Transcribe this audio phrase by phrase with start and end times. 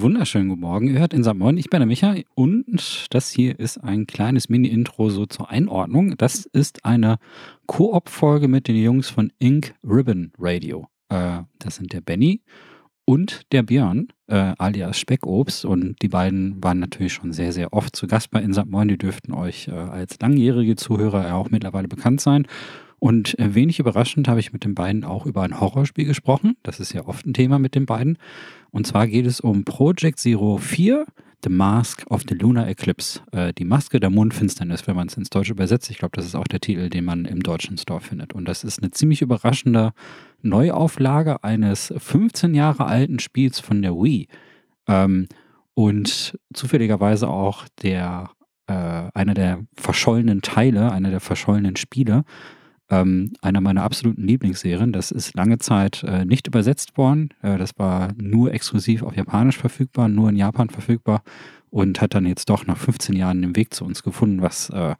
[0.00, 0.88] wunderschönen guten Morgen.
[0.88, 1.34] Ihr hört in St.
[1.34, 6.16] Moin, ich bin der Micha und das hier ist ein kleines Mini-Intro so zur Einordnung.
[6.18, 7.16] Das ist eine
[7.66, 10.88] Koop-Folge mit den Jungs von Ink Ribbon Radio.
[11.08, 12.42] Äh, das sind der Benny
[13.04, 15.64] und der Björn, äh, alias Speckobst.
[15.64, 18.66] Und die beiden waren natürlich schon sehr, sehr oft zu Gast bei In St.
[18.66, 18.88] Moin.
[18.88, 22.46] Die dürften euch äh, als langjährige Zuhörer auch mittlerweile bekannt sein.
[22.98, 26.56] Und äh, wenig überraschend habe ich mit den beiden auch über ein Horrorspiel gesprochen.
[26.62, 28.18] Das ist ja oft ein Thema mit den beiden.
[28.70, 31.06] Und zwar geht es um Project Zero 4,
[31.44, 33.20] The Mask of the Lunar Eclipse.
[33.32, 35.90] Äh, die Maske der Mondfinsternis, wenn man es ins Deutsche übersetzt.
[35.90, 38.32] Ich glaube, das ist auch der Titel, den man im deutschen Store findet.
[38.32, 39.92] Und das ist eine ziemlich überraschende
[40.42, 44.28] Neuauflage eines 15 Jahre alten Spiels von der Wii.
[44.88, 45.28] Ähm,
[45.74, 48.30] und zufälligerweise auch der
[48.66, 52.24] äh, einer der verschollenen Teile, einer der verschollenen Spiele
[52.90, 54.92] ähm, einer meiner absoluten Lieblingsserien.
[54.92, 57.30] Das ist lange Zeit äh, nicht übersetzt worden.
[57.42, 61.22] Äh, das war nur exklusiv auf Japanisch verfügbar, nur in Japan verfügbar
[61.70, 64.94] und hat dann jetzt doch nach 15 Jahren den Weg zu uns gefunden, was äh,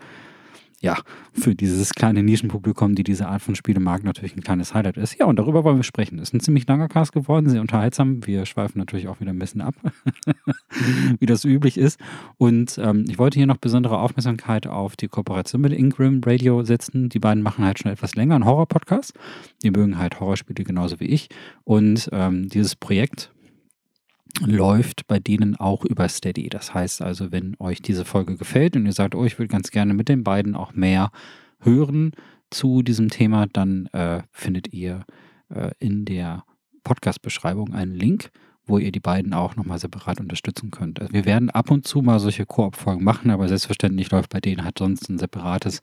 [0.81, 0.99] ja,
[1.33, 5.19] für dieses kleine Nischenpublikum, die diese Art von Spiele mag, natürlich ein kleines Highlight ist.
[5.19, 6.19] Ja, und darüber wollen wir sprechen.
[6.19, 8.27] Ist ein ziemlich langer Cast geworden, sehr unterhaltsam.
[8.27, 9.75] Wir schweifen natürlich auch wieder ein bisschen ab,
[11.19, 11.99] wie das üblich ist.
[12.37, 17.09] Und ähm, ich wollte hier noch besondere Aufmerksamkeit auf die Kooperation mit Ingram Radio setzen.
[17.09, 19.15] Die beiden machen halt schon etwas länger einen Horror-Podcast.
[19.63, 21.29] Die mögen halt Horrorspiele genauso wie ich.
[21.65, 23.31] Und ähm, dieses Projekt
[24.41, 26.49] läuft bei denen auch über Steady.
[26.49, 29.71] Das heißt also, wenn euch diese Folge gefällt und ihr sagt, oh, ich würde ganz
[29.71, 31.11] gerne mit den beiden auch mehr
[31.61, 32.13] hören
[32.51, 35.05] zu diesem Thema, dann äh, findet ihr
[35.49, 36.45] äh, in der
[36.85, 38.31] Podcast-Beschreibung einen Link,
[38.67, 41.01] wo ihr die beiden auch nochmal separat unterstützen könnt.
[41.01, 44.65] Also wir werden ab und zu mal solche Koop-Folgen machen, aber selbstverständlich läuft bei denen
[44.65, 45.81] halt sonst ein separates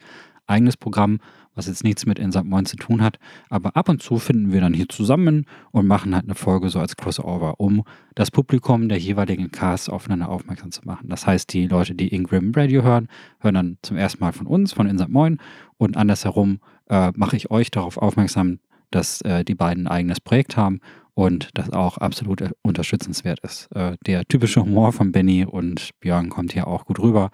[0.48, 1.20] eigenes Programm,
[1.56, 3.20] was jetzt nichts mit Insert Moin zu tun hat.
[3.50, 6.80] Aber ab und zu finden wir dann hier zusammen und machen halt eine Folge so
[6.80, 7.84] als Crossover, um
[8.16, 11.10] das Publikum der jeweiligen Cast aufeinander aufmerksam zu machen.
[11.10, 13.08] Das heißt, die Leute, die Ingram Radio hören,
[13.40, 15.38] hören dann zum ersten Mal von uns, von Insert Moin
[15.78, 16.60] und andersherum
[16.90, 18.60] äh, mache ich euch darauf aufmerksam,
[18.92, 20.80] dass äh, die beiden ein eigenes Projekt haben
[21.16, 23.70] und das auch absolut unterstützenswert ist.
[23.76, 27.30] Äh, der typische Humor von Benny und Björn kommt hier auch gut rüber.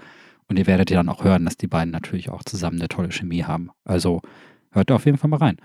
[0.50, 3.12] Und ihr werdet ja dann auch hören, dass die beiden natürlich auch zusammen eine tolle
[3.12, 3.70] Chemie haben.
[3.86, 4.22] Also
[4.72, 5.58] hört auf jeden Fall mal rein.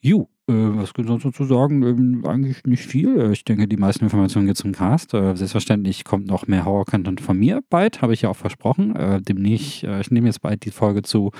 [0.00, 1.82] Ju, äh, was gibt es sonst zu sagen?
[1.82, 3.30] Ähm, eigentlich nicht viel.
[3.32, 5.12] Ich denke, die meisten Informationen geht zum Cast.
[5.14, 8.96] Äh, selbstverständlich kommt noch mehr Horror-Content von mir bald, habe ich ja auch versprochen.
[8.96, 11.32] Äh, demnächst, äh, ich nehme jetzt bald die Folge zu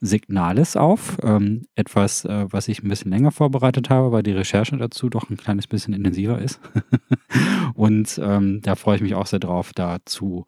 [0.00, 1.18] Signales auf.
[1.22, 5.30] Ähm, etwas, äh, was ich ein bisschen länger vorbereitet habe, weil die Recherche dazu doch
[5.30, 6.60] ein kleines bisschen intensiver ist.
[7.74, 10.46] Und ähm, da freue ich mich auch sehr drauf, dazu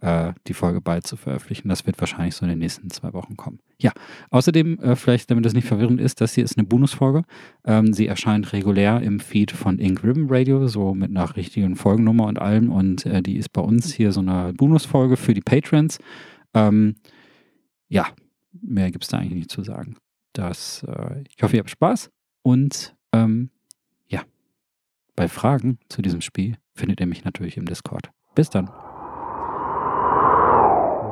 [0.00, 1.68] äh, die Folge bald zu veröffentlichen.
[1.68, 3.60] Das wird wahrscheinlich so in den nächsten zwei Wochen kommen.
[3.78, 3.92] Ja,
[4.30, 7.22] außerdem, äh, vielleicht damit das nicht verwirrend ist, das hier ist eine Bonusfolge.
[7.64, 12.26] Ähm, sie erscheint regulär im Feed von Ink Ribbon Radio, so mit einer richtigen Folgennummer
[12.26, 12.70] und allem.
[12.70, 15.98] Und äh, die ist bei uns hier so eine Bonusfolge für die Patrons.
[16.54, 16.96] Ähm,
[17.88, 18.06] ja,
[18.52, 19.96] mehr gibt es da eigentlich nicht zu sagen.
[20.32, 22.10] Das, äh, ich hoffe, ihr habt Spaß
[22.42, 23.50] und ähm,
[24.08, 24.22] ja,
[25.16, 28.10] bei Fragen zu diesem Spiel findet ihr mich natürlich im Discord.
[28.34, 28.70] Bis dann.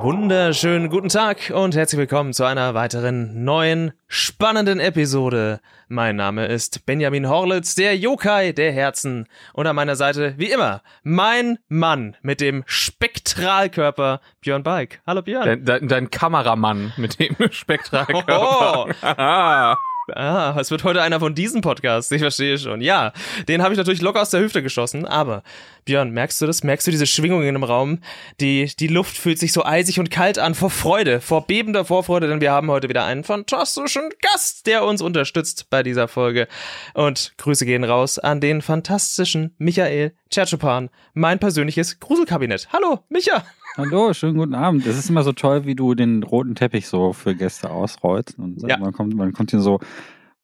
[0.01, 5.59] Wunderschönen guten Tag und herzlich willkommen zu einer weiteren neuen spannenden Episode.
[5.89, 10.83] Mein Name ist Benjamin Horlitz, der Yokai der Herzen und an meiner Seite wie immer
[11.03, 15.01] mein Mann mit dem Spektralkörper Björn Balk.
[15.05, 15.45] Hallo Björn.
[15.45, 18.87] Dein, dein, dein Kameramann mit dem Spektralkörper.
[19.03, 19.75] Oh.
[20.15, 22.81] Ah, es wird heute einer von diesen Podcasts, ich verstehe schon.
[22.81, 23.13] Ja,
[23.49, 25.43] den habe ich natürlich locker aus der Hüfte geschossen, aber
[25.85, 26.63] Björn, merkst du das?
[26.63, 28.01] Merkst du diese Schwingungen im Raum?
[28.41, 32.29] Die, die Luft fühlt sich so eisig und kalt an vor Freude, vor bebender Vorfreude,
[32.29, 36.49] denn wir haben heute wieder einen fantastischen Gast, der uns unterstützt bei dieser Folge.
[36.95, 42.69] Und Grüße gehen raus an den fantastischen Michael Tschertschupan, mein persönliches Gruselkabinett.
[42.73, 43.45] Hallo, Micha!
[43.79, 44.85] Hallo, schönen guten Abend.
[44.89, 48.37] Es ist immer so toll, wie du den roten Teppich so für Gäste ausrollst.
[48.37, 48.77] Und ja.
[48.77, 49.79] man kommt, man kommt hier so,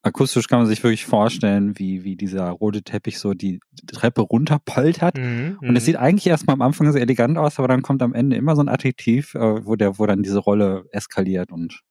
[0.03, 5.17] akustisch kann man sich wirklich vorstellen, wie, wie dieser rote Teppich so die Treppe runterpoltert.
[5.17, 5.85] Mhm, und es mhm.
[5.85, 8.61] sieht eigentlich erstmal am Anfang sehr elegant aus, aber dann kommt am Ende immer so
[8.61, 11.81] ein Adjektiv, äh, wo der, wo dann diese Rolle eskaliert und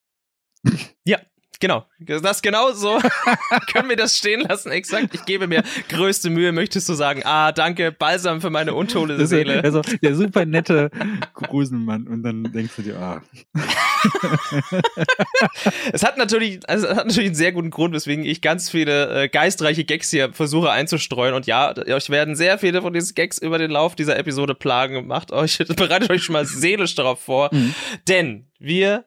[1.04, 1.18] ja,
[1.60, 2.98] Genau, das genau so
[3.72, 5.14] können wir das stehen lassen, exakt.
[5.14, 9.62] Ich gebe mir größte Mühe, möchtest du sagen, ah, danke, Balsam für meine untolle Seele.
[9.62, 10.90] Also der super nette
[11.34, 13.22] Grusenmann und dann denkst du dir, ah.
[15.92, 19.24] es hat natürlich, also es hat natürlich einen sehr guten Grund, weswegen ich ganz viele
[19.24, 23.38] äh, geistreiche Gags hier versuche einzustreuen und ja, euch werden sehr viele von diesen Gags
[23.38, 25.06] über den Lauf dieser Episode plagen.
[25.06, 27.74] Macht euch, bereitet euch schon mal seelisch darauf vor, mhm.
[28.08, 29.04] denn wir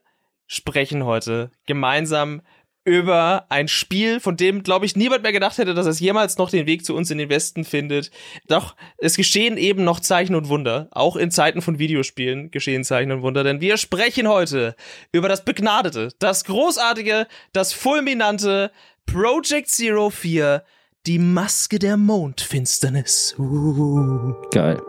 [0.48, 2.42] sprechen heute gemeinsam
[2.88, 6.50] über ein Spiel, von dem, glaube ich, niemand mehr gedacht hätte, dass es jemals noch
[6.50, 8.12] den Weg zu uns in den Westen findet.
[8.48, 10.88] Doch es geschehen eben noch Zeichen und Wunder.
[10.92, 14.74] Auch in Zeiten von Videospielen geschehen Zeichen und Wunder, denn wir sprechen heute
[15.12, 18.72] über das begnadete, das großartige, das fulminante
[19.06, 20.64] Project Zero 4,
[21.08, 23.36] die Maske der Mondfinsternis.
[23.38, 24.34] Uh.
[24.52, 24.82] Geil.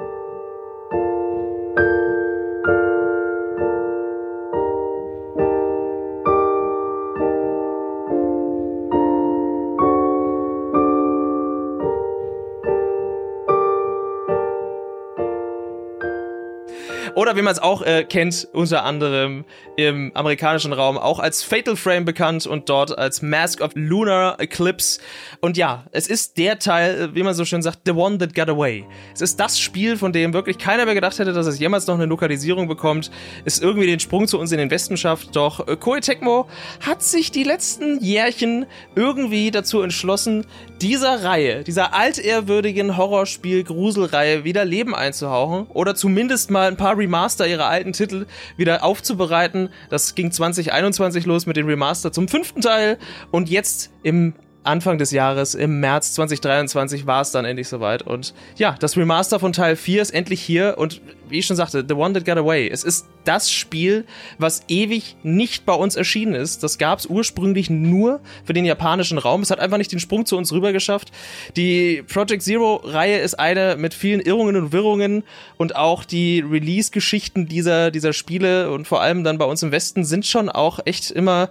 [17.19, 19.45] Oder wie man es auch äh, kennt, unter anderem
[19.77, 25.01] im amerikanischen Raum, auch als Fatal Frame bekannt und dort als Mask of Lunar Eclipse.
[25.41, 28.37] Und ja, es ist der Teil, äh, wie man so schön sagt, The One That
[28.37, 28.87] Got Away.
[29.13, 31.97] Es ist das Spiel, von dem wirklich keiner mehr gedacht hätte, dass es jemals noch
[31.97, 33.11] eine Lokalisierung bekommt,
[33.45, 35.35] es irgendwie den Sprung zu uns in den Westen schafft.
[35.35, 36.47] Doch äh, Koei Tecmo
[36.87, 40.47] hat sich die letzten Jährchen irgendwie dazu entschlossen,
[40.81, 47.67] dieser Reihe, dieser altehrwürdigen Horrorspiel-Gruselreihe wieder Leben einzuhauchen oder zumindest mal ein paar Remaster ihrer
[47.69, 48.27] alten Titel
[48.57, 49.71] wieder aufzubereiten.
[49.89, 52.99] Das ging 2021 los mit dem Remaster zum fünften Teil
[53.31, 54.35] und jetzt im
[54.69, 58.03] Anfang des Jahres, im März 2023, war es dann endlich soweit.
[58.03, 60.75] Und ja, das Remaster von Teil 4 ist endlich hier.
[60.77, 61.01] Und
[61.31, 62.69] wie ich schon sagte, The One That Got Away.
[62.69, 64.05] Es ist das Spiel,
[64.39, 66.63] was ewig nicht bei uns erschienen ist.
[66.63, 69.43] Das gab es ursprünglich nur für den japanischen Raum.
[69.43, 71.13] Es hat einfach nicht den Sprung zu uns rüber geschafft.
[71.57, 75.25] Die Project Zero-Reihe ist eine mit vielen Irrungen und Wirrungen.
[75.57, 80.05] Und auch die Release-Geschichten dieser, dieser Spiele und vor allem dann bei uns im Westen
[80.05, 81.49] sind schon auch echt immer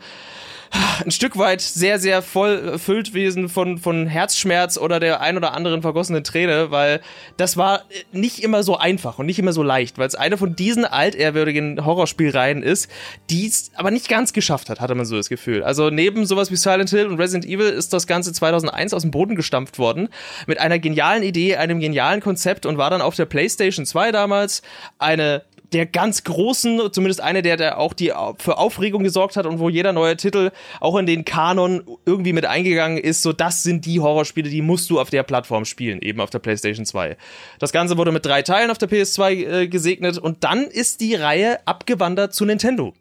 [1.03, 5.53] ein Stück weit sehr, sehr voll erfüllt gewesen von, von Herzschmerz oder der ein oder
[5.53, 7.01] anderen vergossenen Träne, weil
[7.37, 10.55] das war nicht immer so einfach und nicht immer so leicht, weil es eine von
[10.55, 12.89] diesen altehrwürdigen Horrorspielreihen ist,
[13.29, 15.63] die es aber nicht ganz geschafft hat, hatte man so das Gefühl.
[15.63, 19.11] Also neben sowas wie Silent Hill und Resident Evil ist das Ganze 2001 aus dem
[19.11, 20.09] Boden gestampft worden,
[20.47, 24.61] mit einer genialen Idee, einem genialen Konzept und war dann auf der PlayStation 2 damals
[24.99, 25.43] eine
[25.73, 29.69] der ganz großen, zumindest eine der, der auch die für Aufregung gesorgt hat und wo
[29.69, 33.99] jeder neue Titel auch in den Kanon irgendwie mit eingegangen ist, so das sind die
[33.99, 37.17] Horrorspiele, die musst du auf der Plattform spielen, eben auf der PlayStation 2.
[37.59, 41.15] Das Ganze wurde mit drei Teilen auf der PS2 äh, gesegnet und dann ist die
[41.15, 42.93] Reihe abgewandert zu Nintendo.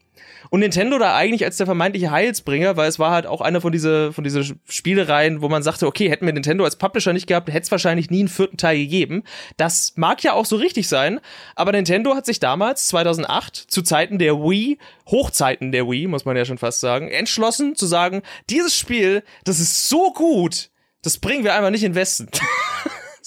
[0.56, 3.72] Und Nintendo da eigentlich als der vermeintliche Heilsbringer, weil es war halt auch einer von
[3.72, 7.48] diese, von diese Spielereien, wo man sagte, okay, hätten wir Nintendo als Publisher nicht gehabt,
[7.48, 9.22] hätte es wahrscheinlich nie einen vierten Teil gegeben.
[9.58, 11.20] Das mag ja auch so richtig sein,
[11.56, 14.78] aber Nintendo hat sich damals, 2008, zu Zeiten der Wii,
[15.10, 19.60] Hochzeiten der Wii, muss man ja schon fast sagen, entschlossen zu sagen, dieses Spiel, das
[19.60, 20.70] ist so gut,
[21.02, 22.30] das bringen wir einfach nicht in Westen.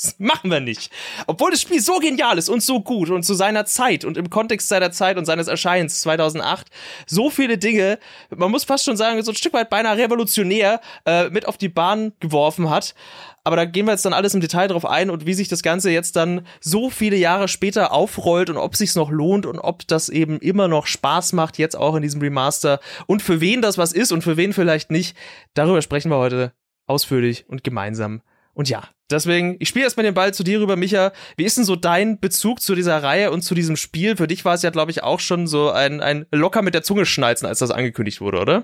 [0.01, 0.92] Das machen wir nicht.
[1.28, 4.30] Obwohl das Spiel so genial ist und so gut und zu seiner Zeit und im
[4.30, 6.68] Kontext seiner Zeit und seines Erscheinens 2008
[7.06, 8.00] so viele Dinge,
[8.36, 11.69] man muss fast schon sagen, so ein Stück weit beinahe revolutionär äh, mit auf die
[11.69, 12.96] Bahn geworfen hat.
[13.44, 15.63] Aber da gehen wir jetzt dann alles im Detail drauf ein und wie sich das
[15.63, 19.88] Ganze jetzt dann so viele Jahre später aufrollt und ob sich's noch lohnt und ob
[19.88, 23.78] das eben immer noch Spaß macht, jetzt auch in diesem Remaster und für wen das
[23.78, 25.16] was ist und für wen vielleicht nicht.
[25.54, 26.54] Darüber sprechen wir heute
[26.86, 28.22] ausführlich und gemeinsam.
[28.54, 31.12] Und ja, deswegen, ich spiele erstmal den Ball zu dir rüber, Micha.
[31.38, 34.18] Wie ist denn so dein Bezug zu dieser Reihe und zu diesem Spiel?
[34.18, 36.84] Für dich war es ja, glaube ich, auch schon so ein, ein locker mit der
[36.84, 38.63] Zunge schnalzen, als das angekündigt wurde, oder?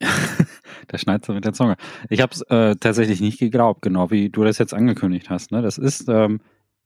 [0.92, 1.76] der schneidet mit der Zunge.
[2.10, 5.52] Ich habe es äh, tatsächlich nicht geglaubt, genau wie du das jetzt angekündigt hast.
[5.52, 5.62] Ne?
[5.62, 6.40] Das ist ähm,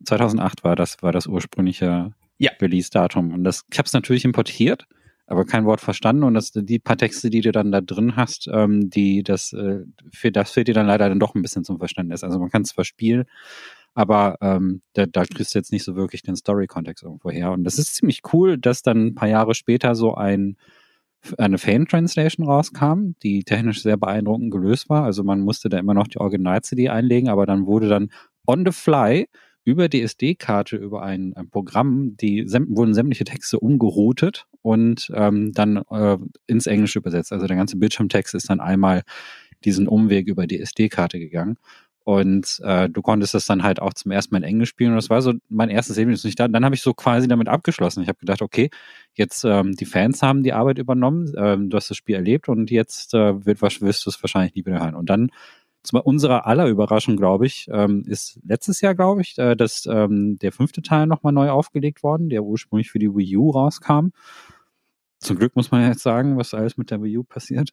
[0.04, 2.50] 2008 war das war das ursprüngliche ja.
[2.60, 4.86] Release-Datum und das ich habe es natürlich importiert
[5.30, 8.48] aber kein Wort verstanden und das, die paar Texte, die du dann da drin hast,
[8.52, 11.78] ähm, die das, äh, für das fehlt dir dann leider dann doch ein bisschen zum
[11.78, 12.24] Verständnis.
[12.24, 13.26] Also man kann es zwar spielen,
[13.94, 17.52] aber ähm, da, da kriegst du jetzt nicht so wirklich den Story-Kontext irgendwo her.
[17.52, 20.56] Und das ist ziemlich cool, dass dann ein paar Jahre später so ein
[21.38, 25.04] eine Fan-Translation rauskam, die technisch sehr beeindruckend gelöst war.
[25.04, 28.10] Also man musste da immer noch die Original-CD einlegen, aber dann wurde dann
[28.46, 29.28] on the fly
[29.64, 35.82] über die SD-Karte, über ein, ein, Programm, die wurden sämtliche Texte umgeroutet und ähm, dann
[35.90, 37.32] äh, ins Englische übersetzt.
[37.32, 39.02] Also der ganze Bildschirmtext ist dann einmal
[39.64, 41.58] diesen Umweg über die SD-Karte gegangen.
[42.02, 44.90] Und äh, du konntest das dann halt auch zum ersten Mal in Englisch spielen.
[44.90, 46.24] Und das war so mein erstes Erlebnis.
[46.24, 48.02] Und dann, dann habe ich so quasi damit abgeschlossen.
[48.02, 48.70] Ich habe gedacht, okay,
[49.14, 52.70] jetzt ähm, die Fans haben die Arbeit übernommen, ähm, du hast das Spiel erlebt und
[52.70, 54.94] jetzt äh, wird, wirst du es wahrscheinlich nie wieder hören.
[54.94, 55.30] Und dann
[55.82, 60.38] zu unserer aller Überraschung, glaube ich, ähm, ist letztes Jahr, glaube ich, äh, dass ähm,
[60.38, 64.08] der fünfte Teil nochmal neu aufgelegt worden, der ursprünglich für die Wii U rauskam.
[65.18, 67.70] Zum Glück muss man jetzt sagen, was alles mit der Wii U passiert.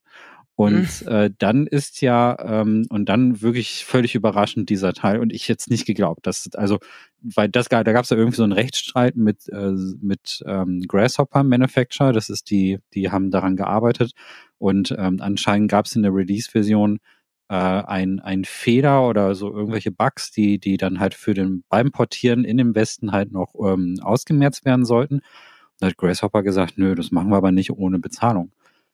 [0.55, 1.07] Und mhm.
[1.07, 5.19] äh, dann ist ja, ähm, und dann wirklich völlig überraschend dieser Teil.
[5.19, 6.79] Und ich jetzt nicht geglaubt, dass, also,
[7.21, 11.43] weil das da gab es ja irgendwie so einen Rechtsstreit mit, äh, mit ähm, Grasshopper
[11.43, 12.11] Manufacturer.
[12.11, 14.13] Das ist die, die haben daran gearbeitet.
[14.57, 16.99] Und ähm, anscheinend gab es in der Release-Version
[17.49, 21.91] äh, ein, ein Fehler oder so irgendwelche Bugs, die, die dann halt für den beim
[21.91, 25.21] Portieren in dem Westen halt noch ähm, ausgemerzt werden sollten.
[25.79, 28.51] Da hat Grasshopper gesagt, nö, das machen wir aber nicht ohne Bezahlung.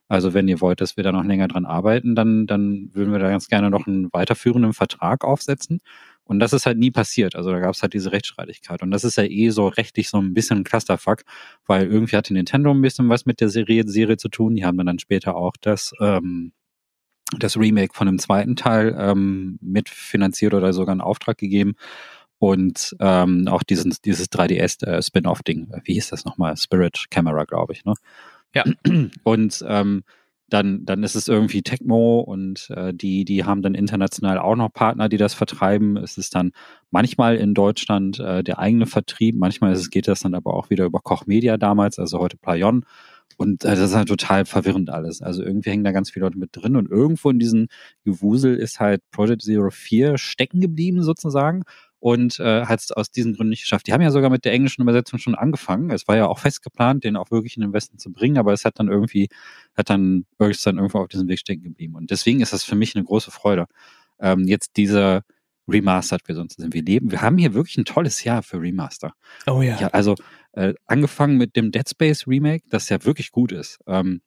[0.10, 3.19] Also wenn ihr wollt, dass wir da noch länger dran arbeiten, dann, dann würden wir
[3.19, 5.81] da ganz gerne noch einen weiterführenden Vertrag aufsetzen.
[6.25, 7.36] Und das ist halt nie passiert.
[7.36, 8.81] Also da gab es halt diese Rechtsstreitigkeit.
[8.83, 11.24] Und das ist ja eh so rechtlich so ein bisschen ein Clusterfuck,
[11.65, 14.55] weil irgendwie hatte Nintendo ein bisschen was mit der Serie, Serie zu tun.
[14.55, 16.53] Die haben dann später auch das, ähm,
[17.39, 21.75] das Remake von dem zweiten Teil ähm, mitfinanziert oder sogar einen Auftrag gegeben.
[22.39, 26.57] Und ähm, auch diesen, dieses 3DS-Spin-Off-Ding, äh, wie hieß das nochmal?
[26.57, 27.93] Spirit Camera, glaube ich, ne?
[28.53, 28.65] Ja.
[29.23, 30.03] Und ähm,
[30.49, 34.71] dann, dann ist es irgendwie Tecmo und äh, die, die haben dann international auch noch
[34.71, 35.97] Partner, die das vertreiben.
[35.97, 36.51] Es ist dann
[36.91, 40.69] manchmal in Deutschland äh, der eigene Vertrieb, manchmal ist es, geht das dann aber auch
[40.69, 42.85] wieder über Koch Media damals, also heute Playon.
[43.38, 45.22] Und äh, das ist halt total verwirrend alles.
[45.22, 47.68] Also irgendwie hängen da ganz viele Leute mit drin und irgendwo in diesem
[48.03, 51.63] Gewusel ist halt Project Zero 4 stecken geblieben sozusagen
[52.00, 53.88] und äh, hat es aus diesen Gründen nicht geschafft.
[53.88, 55.89] Die haben ja sogar mit der englischen Übersetzung schon angefangen.
[55.89, 58.51] Es war ja auch fest geplant, den auch wirklich in den Westen zu bringen, aber
[58.51, 59.30] es hat dann irgendwie,
[59.75, 61.96] hat dann ist dann irgendwo auf diesem Weg stecken geblieben.
[61.96, 63.68] Und deswegen ist das für mich eine große Freude.
[64.20, 65.24] Ähm, jetzt diese
[65.68, 66.74] Remastered-Version zu sehen.
[66.74, 69.13] Wir leben, wir haben hier wirklich ein tolles Jahr für Remaster.
[69.48, 69.80] Oh ja.
[69.80, 70.15] ja also
[70.53, 73.79] äh, angefangen mit dem Dead Space Remake, das ja wirklich gut ist.
[73.88, 74.22] Ähm,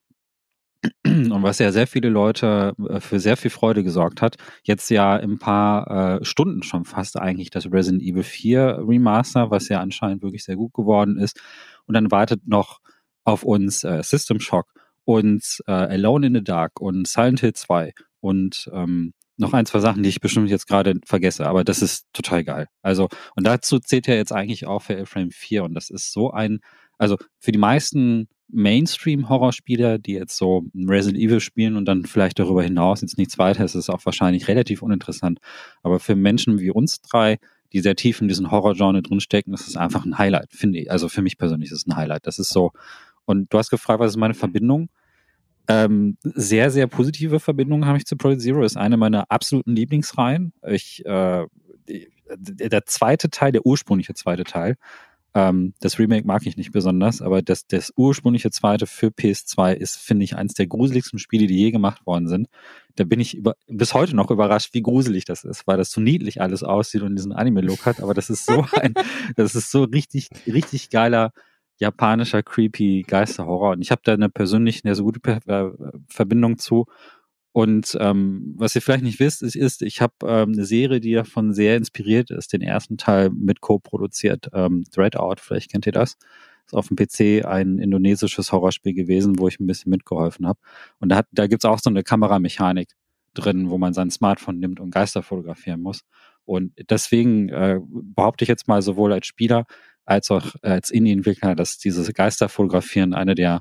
[1.04, 4.36] und was ja sehr viele Leute äh, für sehr viel Freude gesorgt hat.
[4.62, 9.50] Jetzt ja in ein paar äh, Stunden schon fast eigentlich das Resident Evil 4 Remaster,
[9.50, 11.40] was ja anscheinend wirklich sehr gut geworden ist.
[11.86, 12.80] Und dann wartet noch
[13.24, 14.72] auf uns äh, System Shock
[15.04, 19.80] und äh, Alone in the Dark und Silent Hill 2 und ähm, noch ein, zwei
[19.80, 22.68] Sachen, die ich bestimmt jetzt gerade vergesse, aber das ist total geil.
[22.82, 26.30] Also, und dazu zählt ja jetzt eigentlich auch für Frame 4 und das ist so
[26.30, 26.60] ein,
[26.98, 32.62] also für die meisten Mainstream-Horrorspieler, die jetzt so Resident Evil spielen und dann vielleicht darüber
[32.62, 35.40] hinaus jetzt nichts weiter, ist es auch wahrscheinlich relativ uninteressant.
[35.82, 37.38] Aber für Menschen wie uns drei,
[37.72, 40.90] die sehr tief in diesen Horror-Genre drinstecken, ist es einfach ein Highlight, finde ich.
[40.90, 42.26] Also für mich persönlich ist es ein Highlight.
[42.26, 42.72] Das ist so.
[43.24, 44.88] Und du hast gefragt, was ist meine Verbindung?
[45.68, 48.62] Ähm, sehr, sehr positive Verbindung habe ich zu Project Zero.
[48.62, 50.52] Ist eine meiner absoluten Lieblingsreihen.
[50.66, 51.46] Ich, äh,
[52.28, 54.76] der zweite Teil, der ursprüngliche zweite Teil,
[55.36, 59.98] ähm, das Remake mag ich nicht besonders, aber das, das ursprüngliche zweite für PS2 ist,
[59.98, 62.48] finde ich, eines der gruseligsten Spiele, die je gemacht worden sind.
[62.94, 66.00] Da bin ich über, bis heute noch überrascht, wie gruselig das ist, weil das so
[66.00, 68.00] niedlich alles aussieht und diesen Anime-Look hat.
[68.00, 68.94] Aber das ist so ein,
[69.36, 71.32] das ist so richtig, richtig geiler
[71.78, 73.72] japanischer creepy Geisterhorror.
[73.72, 75.70] Und ich habe da eine persönlich eine so gute äh,
[76.08, 76.86] Verbindung zu.
[77.52, 81.14] Und ähm, was ihr vielleicht nicht wisst, ist, ist ich habe ähm, eine Serie, die
[81.14, 86.18] davon sehr inspiriert ist, den ersten Teil mit co-produziert, ähm, Dreadout, vielleicht kennt ihr das.
[86.66, 90.58] Ist auf dem PC ein indonesisches Horrorspiel gewesen, wo ich ein bisschen mitgeholfen habe.
[90.98, 92.90] Und da, hat, da gibt's auch so eine Kameramechanik
[93.32, 96.02] drin, wo man sein Smartphone nimmt und Geister fotografieren muss.
[96.44, 99.64] Und deswegen äh, behaupte ich jetzt mal sowohl als Spieler
[100.06, 103.60] als auch als Indie-Entwickler, dass dieses Geisterfotografieren eine der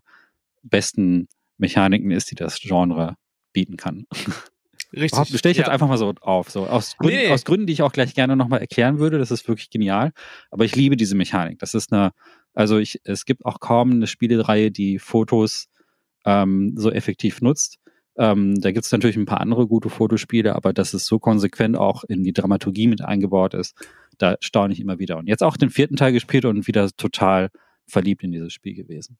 [0.63, 3.15] besten Mechaniken ist, die das Genre
[3.51, 4.05] bieten kann.
[4.93, 5.39] Richtig.
[5.39, 5.73] Stelle ich jetzt ja.
[5.73, 6.49] einfach mal so auf.
[6.49, 7.31] So aus, Gründen, nee.
[7.31, 9.17] aus Gründen, die ich auch gleich gerne nochmal erklären würde.
[9.17, 10.13] Das ist wirklich genial.
[10.51, 11.59] Aber ich liebe diese Mechanik.
[11.59, 12.11] Das ist eine,
[12.53, 15.67] also ich, es gibt auch kaum eine Spielereihe, die Fotos
[16.23, 17.79] ähm, so effektiv nutzt.
[18.17, 21.75] Ähm, da gibt es natürlich ein paar andere gute Fotospiele, aber dass es so konsequent
[21.75, 23.75] auch in die Dramaturgie mit eingebaut ist,
[24.17, 25.17] da staune ich immer wieder.
[25.17, 27.49] Und jetzt auch den vierten Teil gespielt und wieder total
[27.87, 29.17] verliebt in dieses Spiel gewesen.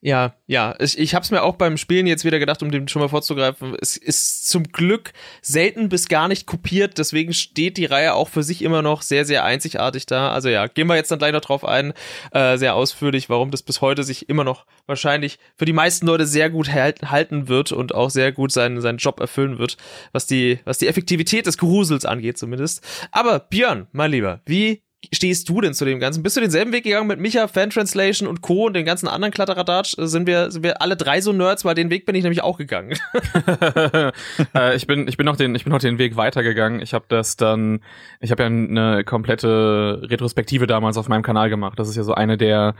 [0.00, 0.76] Ja, ja.
[0.78, 3.08] Ich, ich habe es mir auch beim Spielen jetzt wieder gedacht, um dem schon mal
[3.08, 3.76] vorzugreifen.
[3.80, 5.12] Es ist zum Glück
[5.42, 9.24] selten bis gar nicht kopiert, deswegen steht die Reihe auch für sich immer noch sehr,
[9.24, 10.30] sehr einzigartig da.
[10.30, 11.94] Also ja, gehen wir jetzt dann gleich noch drauf ein,
[12.30, 16.26] äh, sehr ausführlich, warum das bis heute sich immer noch wahrscheinlich für die meisten Leute
[16.26, 19.76] sehr gut halten wird und auch sehr gut seinen, seinen Job erfüllen wird,
[20.12, 22.86] was die, was die Effektivität des Grusels angeht zumindest.
[23.10, 26.22] Aber Björn, mein Lieber, wie stehst du denn zu dem Ganzen?
[26.22, 28.66] Bist du denselben Weg gegangen mit Micha, Fan Translation und Co.
[28.66, 29.94] und den ganzen anderen Kladderadatsch?
[29.96, 32.58] Sind wir, sind wir alle drei so Nerds, weil den Weg bin ich nämlich auch
[32.58, 32.98] gegangen.
[34.54, 36.80] äh, ich bin, ich bin noch den, ich bin noch den Weg weitergegangen.
[36.80, 37.80] Ich habe das dann,
[38.20, 41.78] ich habe ja eine komplette Retrospektive damals auf meinem Kanal gemacht.
[41.78, 42.74] Das ist ja so eine der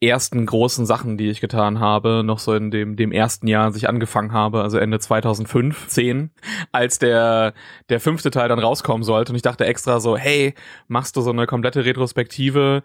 [0.00, 3.76] ersten großen Sachen, die ich getan habe, noch so in dem, dem ersten Jahr, als
[3.76, 6.30] ich angefangen habe, also Ende 2015,
[6.72, 7.52] als der,
[7.88, 9.32] der fünfte Teil dann rauskommen sollte.
[9.32, 10.54] Und ich dachte extra so, hey,
[10.86, 12.82] machst du so eine komplette Retrospektive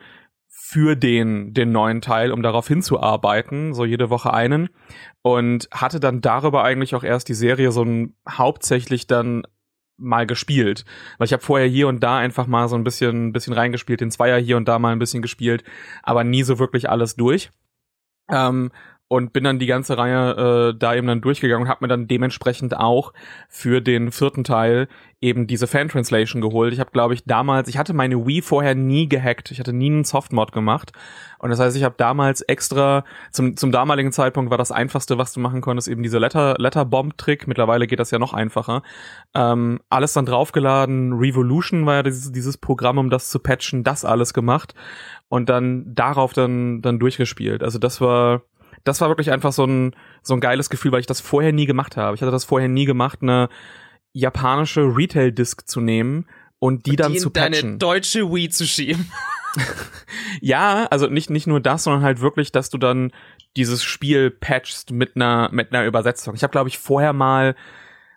[0.48, 4.70] für den, den neuen Teil, um darauf hinzuarbeiten, so jede Woche einen.
[5.22, 9.44] Und hatte dann darüber eigentlich auch erst die Serie so ein hauptsächlich dann
[9.98, 10.86] mal gespielt.
[11.18, 14.12] Weil ich habe vorher hier und da einfach mal so ein bisschen, bisschen reingespielt, den
[14.12, 15.64] Zweier hier und da mal ein bisschen gespielt,
[16.02, 17.52] aber nie so wirklich alles durch.
[18.30, 18.72] Ähm,
[19.14, 22.08] und bin dann die ganze Reihe äh, da eben dann durchgegangen und habe mir dann
[22.08, 23.14] dementsprechend auch
[23.48, 24.88] für den vierten Teil
[25.22, 26.74] eben diese Fan-Translation geholt.
[26.74, 29.52] Ich habe, glaube ich, damals, ich hatte meine Wii vorher nie gehackt.
[29.52, 30.94] Ich hatte nie einen Softmod gemacht.
[31.38, 35.32] Und das heißt, ich habe damals extra, zum, zum damaligen Zeitpunkt war das Einfachste, was
[35.32, 37.48] du machen konntest, eben diese Letter, Letter-Bomb-Trick.
[37.48, 38.82] Mittlerweile geht das ja noch einfacher.
[39.36, 41.14] Ähm, alles dann draufgeladen.
[41.14, 43.84] Revolution war ja dieses, dieses Programm, um das zu patchen.
[43.84, 44.74] Das alles gemacht.
[45.30, 47.64] Und dann darauf dann, dann durchgespielt.
[47.64, 48.42] Also das war
[48.84, 51.66] das war wirklich einfach so ein, so ein geiles Gefühl, weil ich das vorher nie
[51.66, 52.16] gemacht habe.
[52.16, 53.50] Ich hatte das vorher nie gemacht, eine
[54.12, 56.28] japanische Retail-Disc zu nehmen
[56.60, 57.52] und die und dann die zu patchen.
[57.52, 59.12] deine deutsche Wii zu schieben.
[60.42, 63.12] ja, also nicht, nicht nur das, sondern halt wirklich, dass du dann
[63.56, 66.36] dieses Spiel patchst mit einer, mit einer Übersetzung.
[66.36, 67.56] Ich habe, glaube ich, vorher mal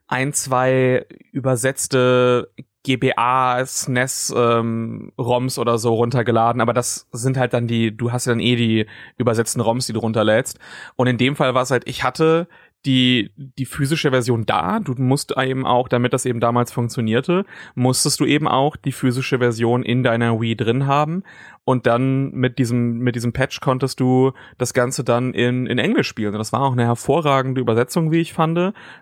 [0.09, 2.53] ein, zwei übersetzte
[2.87, 8.27] GBA, SNES ähm, ROMs oder so runtergeladen, aber das sind halt dann die, du hast
[8.27, 8.87] ja dann eh die
[9.19, 10.59] übersetzten ROMs, die du runterlädst.
[10.95, 12.47] Und in dem Fall war es halt, ich hatte
[12.85, 14.79] die, die physische Version da.
[14.79, 19.39] Du musst eben auch, damit das eben damals funktionierte, musstest du eben auch die physische
[19.39, 21.25] Version in deiner Wii drin haben.
[21.65, 26.07] Und dann mit diesem, mit diesem Patch konntest du das Ganze dann in, in Englisch
[26.07, 26.33] spielen.
[26.33, 28.57] Und das war auch eine hervorragende Übersetzung, wie ich fand.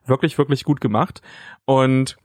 [0.06, 1.20] Wirklich, wirklich gut gemacht.
[1.66, 2.16] Und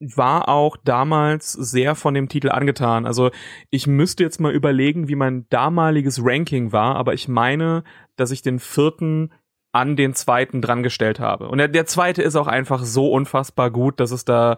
[0.00, 3.06] war auch damals sehr von dem Titel angetan.
[3.06, 3.30] Also
[3.70, 7.82] ich müsste jetzt mal überlegen, wie mein damaliges Ranking war, aber ich meine,
[8.16, 9.32] dass ich den vierten
[9.72, 11.48] an den zweiten dran gestellt habe.
[11.48, 14.56] Und der, der zweite ist auch einfach so unfassbar gut, dass es da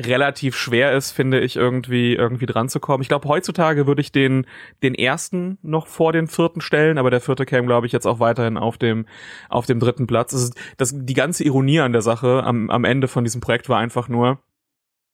[0.00, 3.02] relativ schwer ist, finde ich, irgendwie, irgendwie dran zu kommen.
[3.02, 4.46] Ich glaube, heutzutage würde ich den,
[4.82, 8.18] den ersten noch vor den vierten stellen, aber der vierte käme, glaube ich, jetzt auch
[8.18, 9.06] weiterhin auf dem,
[9.48, 10.32] auf dem dritten Platz.
[10.32, 13.68] Das, ist, das, die ganze Ironie an der Sache am, am Ende von diesem Projekt
[13.68, 14.38] war einfach nur,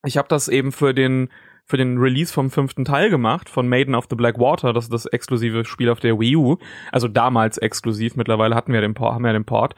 [0.05, 1.29] ich habe das eben für den
[1.65, 4.93] für den Release vom fünften Teil gemacht von Maiden of the Black Water, das ist
[4.93, 6.57] das exklusive Spiel auf der Wii U,
[6.91, 9.75] also damals exklusiv, mittlerweile hatten wir den Port, haben wir den Port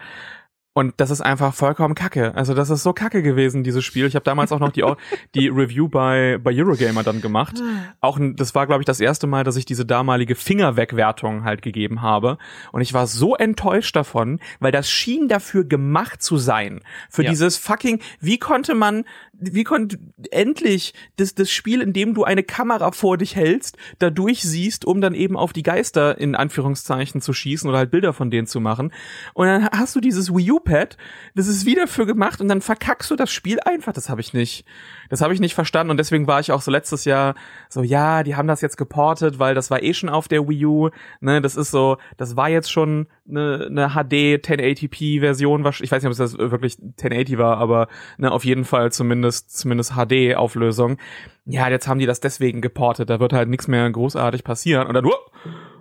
[0.74, 2.34] und das ist einfach vollkommen kacke.
[2.36, 4.06] Also das ist so kacke gewesen, dieses Spiel.
[4.06, 4.86] Ich habe damals auch noch die,
[5.36, 7.62] die Review bei, bei Eurogamer dann gemacht.
[7.62, 7.94] Ah.
[8.00, 12.02] Auch das war, glaube ich, das erste Mal, dass ich diese damalige Fingerwegwertung halt gegeben
[12.02, 12.38] habe.
[12.72, 16.80] Und ich war so enttäuscht davon, weil das schien dafür gemacht zu sein.
[17.10, 17.32] Für ja.
[17.32, 19.04] dieses fucking, wie konnte man,
[19.42, 19.98] wie konnte
[20.30, 25.02] endlich das, das Spiel, in dem du eine Kamera vor dich hältst, da durchsiehst, um
[25.02, 28.60] dann eben auf die Geister in Anführungszeichen zu schießen oder halt Bilder von denen zu
[28.60, 28.94] machen.
[29.34, 30.98] Und dann hast du dieses Wii U Pad,
[31.36, 33.94] das ist wieder für gemacht und dann verkackst du das Spiel einfach.
[33.94, 34.66] Das habe ich nicht,
[35.10, 37.36] das habe ich nicht verstanden und deswegen war ich auch so letztes Jahr
[37.70, 40.66] so, ja, die haben das jetzt geportet, weil das war eh schon auf der Wii
[40.66, 45.92] U, ne, das ist so, das war jetzt schon eine, eine HD 1080p Version, ich
[45.92, 49.94] weiß nicht, ob es das wirklich 1080 war, aber ne, auf jeden Fall zumindest zumindest
[49.94, 50.98] HD Auflösung.
[51.46, 54.88] Ja, jetzt haben die das deswegen geportet, da wird halt nichts mehr großartig passieren.
[54.88, 55.14] Und dann oh,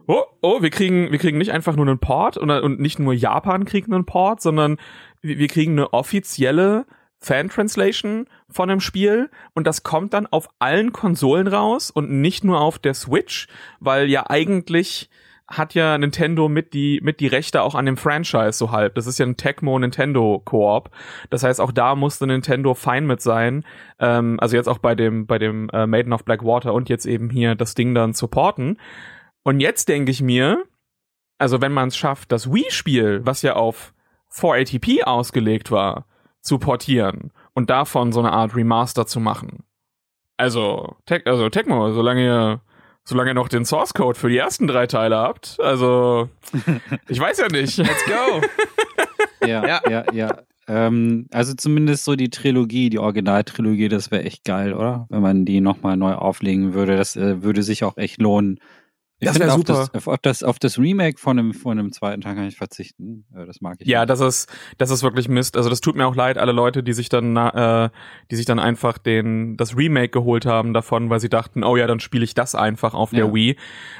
[0.06, 3.12] oh, oh, wir kriegen, wir kriegen nicht einfach nur einen Port und, und nicht nur
[3.12, 4.78] Japan kriegt einen Port, sondern
[5.20, 6.86] wir, wir kriegen eine offizielle
[7.20, 9.30] Fan-Translation von einem Spiel.
[9.54, 13.46] Und das kommt dann auf allen Konsolen raus und nicht nur auf der Switch,
[13.78, 15.10] weil ja eigentlich
[15.50, 18.94] hat ja Nintendo mit die mit die Rechte auch an dem Franchise so halb.
[18.94, 20.90] Das ist ja ein Tecmo Nintendo Koop.
[21.28, 23.64] Das heißt, auch da musste Nintendo fein mit sein.
[23.98, 27.30] Ähm, also jetzt auch bei dem bei dem äh, Maiden of Blackwater und jetzt eben
[27.30, 28.78] hier das Ding dann supporten.
[29.42, 30.64] Und jetzt denke ich mir,
[31.38, 33.92] also wenn man es schafft, das Wii-Spiel, was ja auf
[34.32, 36.06] 480p ausgelegt war,
[36.40, 39.64] zu portieren und davon so eine Art Remaster zu machen.
[40.36, 42.60] Also, Tec also Tecmo, solange ihr,
[43.04, 46.28] solange ihr noch den Source Code für die ersten drei Teile habt, also
[47.08, 47.76] ich weiß ja nicht.
[47.78, 48.40] Let's go.
[49.46, 50.38] ja, ja, ja, ja.
[50.68, 55.06] Ähm, also zumindest so die Trilogie, die Originaltrilogie, das wäre echt geil, oder?
[55.08, 56.96] Wenn man die nochmal neu auflegen würde.
[56.96, 58.60] Das äh, würde sich auch echt lohnen.
[59.20, 59.88] Ich das wäre super.
[59.92, 63.26] Das, auf, das, auf das Remake von einem, von einem zweiten Teil kann ich verzichten.
[63.34, 63.86] Das mag ich.
[63.86, 64.10] Ja, nicht.
[64.10, 65.58] das ist, das ist wirklich Mist.
[65.58, 67.90] Also das tut mir auch leid, alle Leute, die sich dann, äh,
[68.30, 71.86] die sich dann einfach den, das Remake geholt haben davon, weil sie dachten, oh ja,
[71.86, 73.34] dann spiele ich das einfach auf der ja.
[73.34, 73.56] Wii.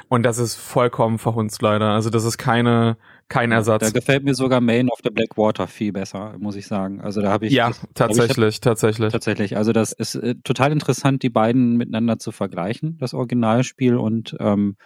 [0.09, 1.91] Und das ist vollkommen verhunzt leider.
[1.91, 2.97] Also das ist keine,
[3.31, 3.83] kein Ersatz.
[3.83, 6.99] Da gefällt mir sogar Main of the Blackwater viel besser, muss ich sagen.
[6.99, 7.53] Also da habe ich.
[7.53, 9.11] Ja, das, tatsächlich, ich, tatsächlich.
[9.11, 9.55] Tatsächlich.
[9.55, 14.77] Also das ist äh, total interessant, die beiden miteinander zu vergleichen, das Originalspiel und ähm,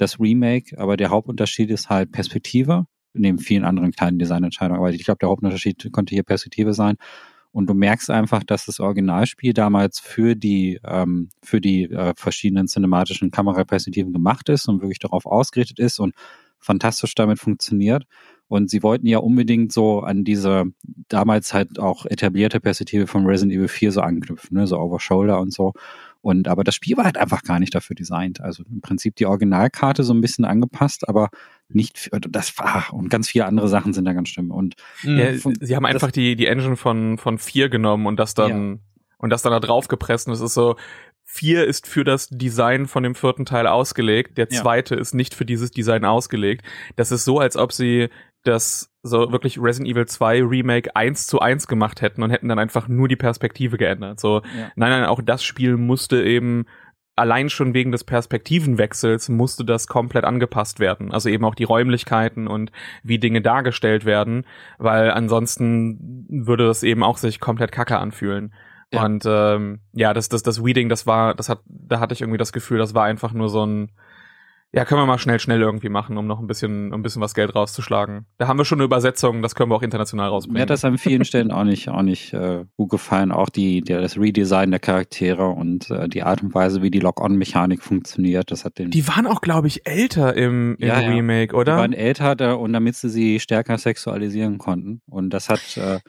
[0.00, 4.80] das Remake, aber der Hauptunterschied ist halt Perspektive, neben vielen anderen kleinen Designentscheidungen.
[4.80, 6.96] Aber ich glaube, der Hauptunterschied konnte hier Perspektive sein.
[7.50, 12.68] Und du merkst einfach, dass das Originalspiel damals für die, ähm, für die äh, verschiedenen
[12.68, 16.14] cinematischen Kameraperspektiven gemacht ist und wirklich darauf ausgerichtet ist und
[16.58, 18.04] fantastisch damit funktioniert.
[18.48, 20.64] Und sie wollten ja unbedingt so an diese
[21.08, 24.66] damals halt auch etablierte Perspektive von Resident Evil 4 so anknüpfen, ne?
[24.66, 25.72] so over shoulder und so.
[26.28, 28.42] Und aber das Spiel war halt einfach gar nicht dafür designt.
[28.42, 31.30] Also im Prinzip die Originalkarte so ein bisschen angepasst, aber
[31.70, 34.50] nicht für, das war und ganz viele andere Sachen sind da ganz schlimm.
[34.50, 38.72] Und ja, sie haben einfach die die Engine von von 4 genommen und das dann
[38.72, 38.78] ja.
[39.16, 40.26] und das dann da drauf gepresst.
[40.26, 40.76] Und es ist so
[41.30, 45.00] Vier ist für das Design von dem vierten Teil ausgelegt, der zweite ja.
[45.00, 46.64] ist nicht für dieses Design ausgelegt.
[46.96, 48.08] Das ist so, als ob sie
[48.48, 52.58] das so wirklich Resident Evil 2 Remake eins zu eins gemacht hätten und hätten dann
[52.58, 54.20] einfach nur die Perspektive geändert.
[54.20, 54.72] So, ja.
[54.76, 56.66] nein, nein, auch das Spiel musste eben
[57.18, 61.12] allein schon wegen des Perspektivenwechsels musste das komplett angepasst werden.
[61.12, 62.70] Also eben auch die Räumlichkeiten und
[63.02, 64.46] wie Dinge dargestellt werden,
[64.78, 68.54] weil ansonsten würde das eben auch sich komplett kacke anfühlen.
[68.92, 69.04] Ja.
[69.04, 72.38] Und ähm, ja, das, das, das Weeding, das war, das hat, da hatte ich irgendwie
[72.38, 73.90] das Gefühl, das war einfach nur so ein,
[74.70, 77.22] ja, können wir mal schnell, schnell irgendwie machen, um noch ein bisschen, um ein bisschen
[77.22, 78.26] was Geld rauszuschlagen.
[78.36, 80.58] Da haben wir schon eine Übersetzung, das können wir auch international rausbringen.
[80.58, 83.32] Mir hat das an vielen Stellen auch nicht, auch nicht äh, gut gefallen.
[83.32, 87.00] Auch die, der, das Redesign der Charaktere und äh, die Art und Weise, wie die
[87.00, 88.50] Lock-on-Mechanik funktioniert.
[88.50, 88.90] Das hat den.
[88.90, 91.76] Die waren auch, glaube ich, älter im, im ja, Remake, oder?
[91.76, 95.00] Die waren älter da, und damit sie sie stärker sexualisieren konnten.
[95.06, 96.00] Und das hat äh,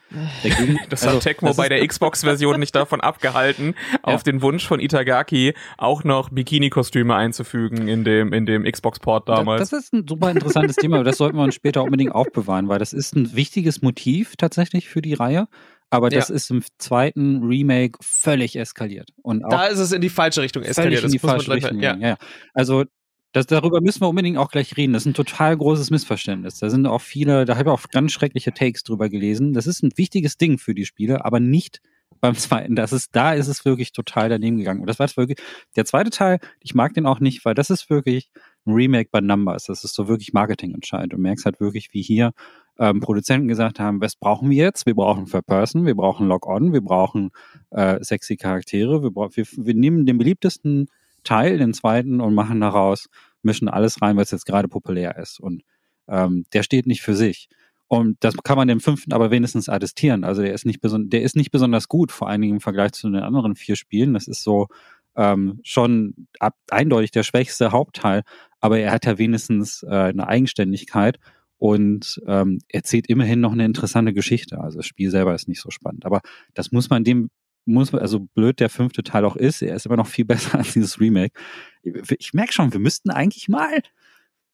[0.43, 3.99] dagegen, Das also, hat Tecmo bei der Xbox-Version nicht davon abgehalten, ja.
[4.01, 9.61] auf den Wunsch von Itagaki auch noch Bikini-Kostüme einzufügen in dem, in dem Xbox-Port damals.
[9.61, 12.67] Das, das ist ein super interessantes Thema, aber das sollten wir uns später unbedingt aufbewahren,
[12.67, 15.47] weil das ist ein wichtiges Motiv tatsächlich für die Reihe.
[15.91, 16.35] Aber das ja.
[16.35, 19.09] ist im zweiten Remake völlig eskaliert.
[19.23, 21.03] Und da ist es in die falsche Richtung eskaliert.
[21.03, 21.79] in die falsche Richtung.
[21.79, 21.97] Ja.
[21.97, 22.17] ja.
[22.53, 22.83] Also
[23.31, 24.93] das, darüber müssen wir unbedingt auch gleich reden.
[24.93, 26.59] Das ist ein total großes Missverständnis.
[26.59, 29.53] Da sind auch viele, da habe ich auch ganz schreckliche Takes drüber gelesen.
[29.53, 31.81] Das ist ein wichtiges Ding für die Spiele, aber nicht
[32.21, 32.75] beim zweiten.
[32.75, 34.81] Das ist, da ist es wirklich total daneben gegangen.
[34.81, 35.39] Und das war jetzt wirklich,
[35.75, 38.29] der zweite Teil, ich mag den auch nicht, weil das ist wirklich
[38.65, 39.65] ein Remake bei Numbers.
[39.65, 41.11] Das ist so wirklich Marketingentscheid.
[41.11, 42.33] Du merkst halt wirklich, wie hier
[42.77, 44.85] ähm, Produzenten gesagt haben, was brauchen wir jetzt?
[44.85, 47.31] Wir brauchen Third Person, wir brauchen Log-On, wir brauchen
[47.71, 50.87] äh, sexy Charaktere, wir, wir, wir nehmen den beliebtesten
[51.23, 53.09] Teil, den zweiten, und machen daraus,
[53.41, 55.39] mischen alles rein, was jetzt gerade populär ist.
[55.39, 55.63] Und
[56.07, 57.49] ähm, der steht nicht für sich.
[57.89, 60.23] Und das kann man dem fünften aber wenigstens attestieren.
[60.23, 63.09] Also der ist nicht, der ist nicht besonders gut, vor allen Dingen im Vergleich zu
[63.09, 64.13] den anderen vier Spielen.
[64.13, 64.67] Das ist so
[65.15, 68.21] ähm, schon ab, eindeutig der schwächste Hauptteil,
[68.59, 71.17] aber er hat ja wenigstens äh, eine Eigenständigkeit
[71.57, 74.59] und ähm, erzählt immerhin noch eine interessante Geschichte.
[74.59, 76.05] Also das Spiel selber ist nicht so spannend.
[76.05, 76.21] Aber
[76.53, 77.31] das muss man dem,
[77.65, 80.59] muss man, also blöd der fünfte Teil auch ist, er ist immer noch viel besser
[80.59, 81.33] als dieses Remake.
[81.81, 83.81] Ich, ich merke schon, wir müssten eigentlich mal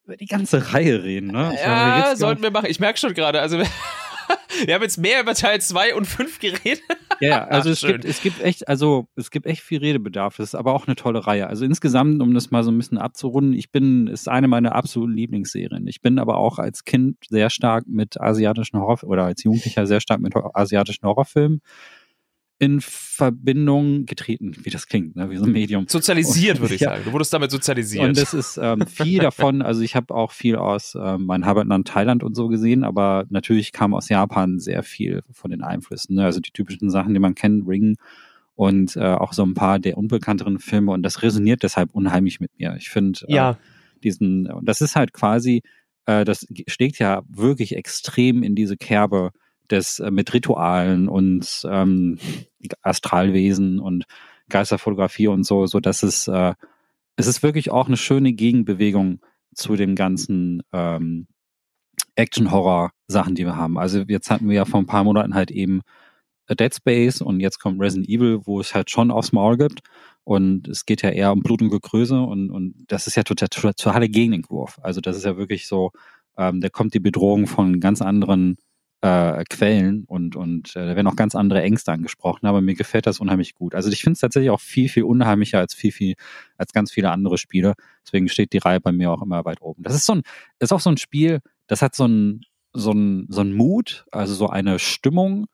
[0.06, 1.54] über die ganze Reihe reden, ne?
[1.62, 2.68] Ja, wir sollten wir machen.
[2.70, 3.58] Ich merke schon gerade, also
[4.66, 6.82] wir haben jetzt mehr über Teil 2 und 5 geredet.
[7.20, 10.38] Ja, also Ach, es, gibt, es gibt echt, also es gibt echt viel Redebedarf.
[10.38, 11.48] Das ist aber auch eine tolle Reihe.
[11.48, 15.14] Also insgesamt, um das mal so ein bisschen abzurunden, ich bin, ist eine meiner absoluten
[15.14, 15.88] Lieblingsserien.
[15.88, 20.02] Ich bin aber auch als Kind sehr stark mit asiatischen Horror oder als Jugendlicher sehr
[20.02, 21.62] stark mit asiatischen Horrorfilmen
[22.58, 25.30] in Verbindung getreten, wie das klingt, ne?
[25.30, 25.88] wie so ein Medium.
[25.90, 26.92] Sozialisiert, würde ich ja.
[26.92, 27.04] sagen.
[27.04, 28.06] Du wurdest damit sozialisiert.
[28.06, 31.88] Und das ist ähm, viel davon, also ich habe auch viel aus ähm, mein Heimatland
[31.88, 36.16] Thailand und so gesehen, aber natürlich kam aus Japan sehr viel von den Einflüssen.
[36.16, 36.24] Ne?
[36.24, 37.98] Also die typischen Sachen, die man kennt, Ring
[38.56, 42.52] und äh, auch so ein paar der unbekannteren Filme und das resoniert deshalb unheimlich mit
[42.58, 42.76] mir.
[42.78, 43.58] Ich finde äh, ja.
[44.02, 45.62] diesen, und das ist halt quasi,
[46.06, 49.32] äh, das schlägt ja wirklich extrem in diese Kerbe
[49.72, 52.18] des äh, mit Ritualen und ähm,
[52.82, 54.06] Astralwesen und
[54.50, 56.54] Geisterfotografie und so, so dass es äh,
[57.16, 59.20] es ist wirklich auch eine schöne Gegenbewegung
[59.54, 61.28] zu dem ganzen ähm,
[62.16, 63.78] Action-Horror-Sachen, die wir haben.
[63.78, 65.82] Also jetzt hatten wir ja vor ein paar Monaten halt eben
[66.50, 69.80] Dead Space und jetzt kommt Resident Evil, wo es halt schon aufs Maul gibt.
[70.24, 73.48] Und es geht ja eher um Blut und Gekröse und, und das ist ja total,
[73.48, 74.80] total, totaler Gegenentwurf.
[74.82, 75.92] Also das ist ja wirklich so,
[76.38, 78.58] ähm, da kommt die Bedrohung von ganz anderen
[79.06, 83.06] äh, Quellen und, und äh, da werden auch ganz andere Ängste angesprochen, aber mir gefällt
[83.06, 83.76] das unheimlich gut.
[83.76, 86.16] Also ich finde es tatsächlich auch viel, viel unheimlicher als viel, viel,
[86.58, 87.76] als ganz viele andere Spiele.
[88.04, 89.84] Deswegen steht die Reihe bei mir auch immer weit oben.
[89.84, 90.24] Das ist so ein,
[90.60, 92.42] ist auch so ein Spiel, das hat so ein,
[92.74, 95.46] so ein, so ein Mut, also so eine Stimmung,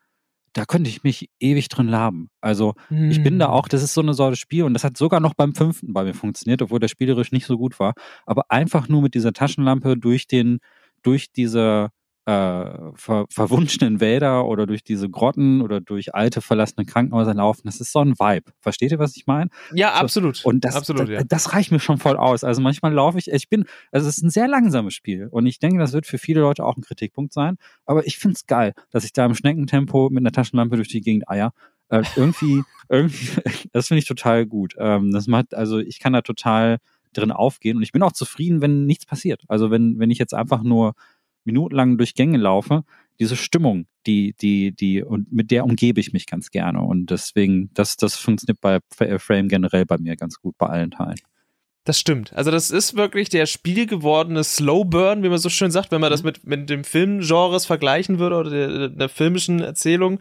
[0.53, 2.29] da könnte ich mich ewig drin laben.
[2.39, 3.11] Also hm.
[3.11, 3.53] ich bin da hm.
[3.53, 6.03] auch, das ist so eine Sorte Spiel und das hat sogar noch beim fünften bei
[6.03, 7.93] mir funktioniert, obwohl der spielerisch nicht so gut war.
[8.25, 10.59] Aber einfach nur mit dieser Taschenlampe durch den,
[11.03, 11.89] durch diese
[12.25, 17.61] äh, ver verwunschenen Wälder oder durch diese Grotten oder durch alte verlassene Krankenhäuser laufen.
[17.65, 18.51] Das ist so ein Vibe.
[18.59, 19.49] Versteht ihr, was ich meine?
[19.73, 20.45] Ja, absolut.
[20.45, 21.23] Und das, absolut, das, ja.
[21.23, 22.43] das reicht mir schon voll aus.
[22.43, 25.59] Also manchmal laufe ich, ich bin, also es ist ein sehr langsames Spiel und ich
[25.59, 27.57] denke, das wird für viele Leute auch ein Kritikpunkt sein.
[27.85, 31.01] Aber ich finde es geil, dass ich da im Schneckentempo mit einer Taschenlampe durch die
[31.01, 31.53] Gegend eier.
[31.89, 33.41] Äh, irgendwie, irgendwie,
[33.73, 34.75] das finde ich total gut.
[34.77, 36.77] Ähm, das macht, also ich kann da total
[37.13, 39.43] drin aufgehen und ich bin auch zufrieden, wenn nichts passiert.
[39.47, 40.93] Also wenn, wenn ich jetzt einfach nur
[41.43, 42.83] minutenlang durch Gänge laufe,
[43.19, 46.81] diese Stimmung, die, die, die, und mit der umgebe ich mich ganz gerne.
[46.81, 48.79] Und deswegen, das, das funktioniert bei
[49.19, 51.19] Frame generell bei mir ganz gut bei allen Teilen.
[51.83, 52.31] Das stimmt.
[52.33, 56.11] Also das ist wirklich der spielgewordene Slow Burn, wie man so schön sagt, wenn man
[56.11, 56.27] das Mhm.
[56.27, 60.19] mit, mit dem Filmgenres vergleichen würde oder der, der filmischen Erzählung.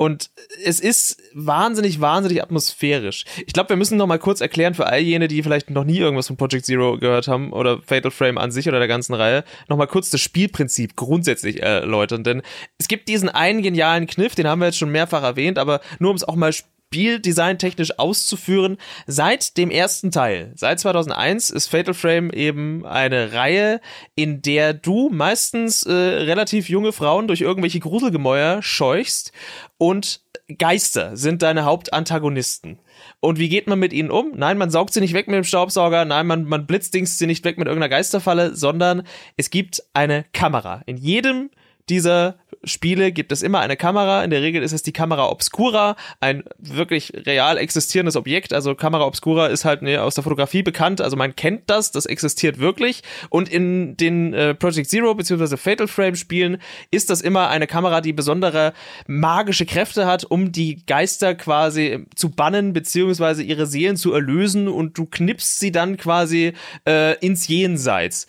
[0.00, 0.30] Und
[0.64, 3.26] es ist wahnsinnig, wahnsinnig atmosphärisch.
[3.46, 5.98] Ich glaube, wir müssen noch mal kurz erklären für all jene, die vielleicht noch nie
[5.98, 9.44] irgendwas von Project Zero gehört haben oder Fatal Frame an sich oder der ganzen Reihe,
[9.68, 12.24] noch mal kurz das Spielprinzip grundsätzlich erläutern.
[12.24, 12.40] Denn
[12.78, 16.12] es gibt diesen einen genialen Kniff, den haben wir jetzt schon mehrfach erwähnt, aber nur
[16.12, 16.54] um es auch mal
[16.90, 18.76] spieldesigntechnisch auszuführen,
[19.06, 23.80] seit dem ersten Teil, seit 2001 ist Fatal Frame eben eine Reihe,
[24.16, 29.30] in der du meistens äh, relativ junge Frauen durch irgendwelche Gruselgemäuer scheuchst
[29.78, 30.20] und
[30.58, 32.80] Geister sind deine Hauptantagonisten.
[33.20, 34.32] Und wie geht man mit ihnen um?
[34.34, 37.44] Nein, man saugt sie nicht weg mit dem Staubsauger, nein, man, man blitzdingst sie nicht
[37.44, 39.04] weg mit irgendeiner Geisterfalle, sondern
[39.36, 40.82] es gibt eine Kamera.
[40.86, 41.50] In jedem
[41.90, 44.22] dieser Spiele gibt es immer eine Kamera.
[44.22, 48.52] In der Regel ist es die Kamera Obscura, ein wirklich real existierendes Objekt.
[48.52, 51.00] Also Kamera Obscura ist halt ne, aus der Fotografie bekannt.
[51.00, 53.02] Also man kennt das, das existiert wirklich.
[53.30, 55.56] Und in den äh, Project Zero bzw.
[55.56, 56.58] Fatal Frame Spielen
[56.90, 58.74] ist das immer eine Kamera, die besondere
[59.06, 63.42] magische Kräfte hat, um die Geister quasi zu bannen bzw.
[63.42, 64.68] ihre Seelen zu erlösen.
[64.68, 66.52] Und du knippst sie dann quasi
[66.86, 68.26] äh, ins Jenseits.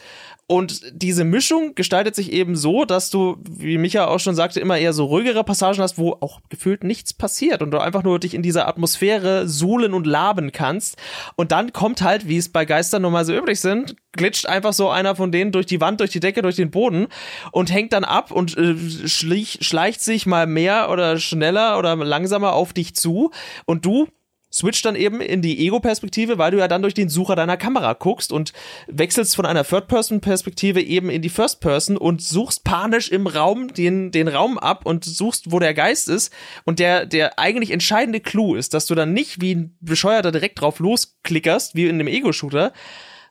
[0.51, 4.77] Und diese Mischung gestaltet sich eben so, dass du, wie Micha auch schon sagte, immer
[4.77, 8.33] eher so ruhigere Passagen hast, wo auch gefühlt nichts passiert und du einfach nur dich
[8.33, 10.97] in dieser Atmosphäre suhlen und laben kannst.
[11.37, 14.73] Und dann kommt halt, wie es bei Geistern nun mal so üblich sind, glitscht einfach
[14.73, 17.07] so einer von denen durch die Wand, durch die Decke, durch den Boden
[17.53, 18.75] und hängt dann ab und äh,
[19.07, 23.31] schlich, schleicht sich mal mehr oder schneller oder langsamer auf dich zu
[23.63, 24.09] und du
[24.51, 27.93] switcht dann eben in die Ego-Perspektive, weil du ja dann durch den Sucher deiner Kamera
[27.93, 28.53] guckst und
[28.87, 34.27] wechselst von einer Third-Person-Perspektive eben in die First-Person und suchst panisch im Raum den, den
[34.27, 36.33] Raum ab und suchst, wo der Geist ist.
[36.65, 40.61] Und der, der eigentlich entscheidende Clou ist, dass du dann nicht wie ein Bescheuerter direkt
[40.61, 42.73] drauf losklickerst, wie in einem Ego-Shooter,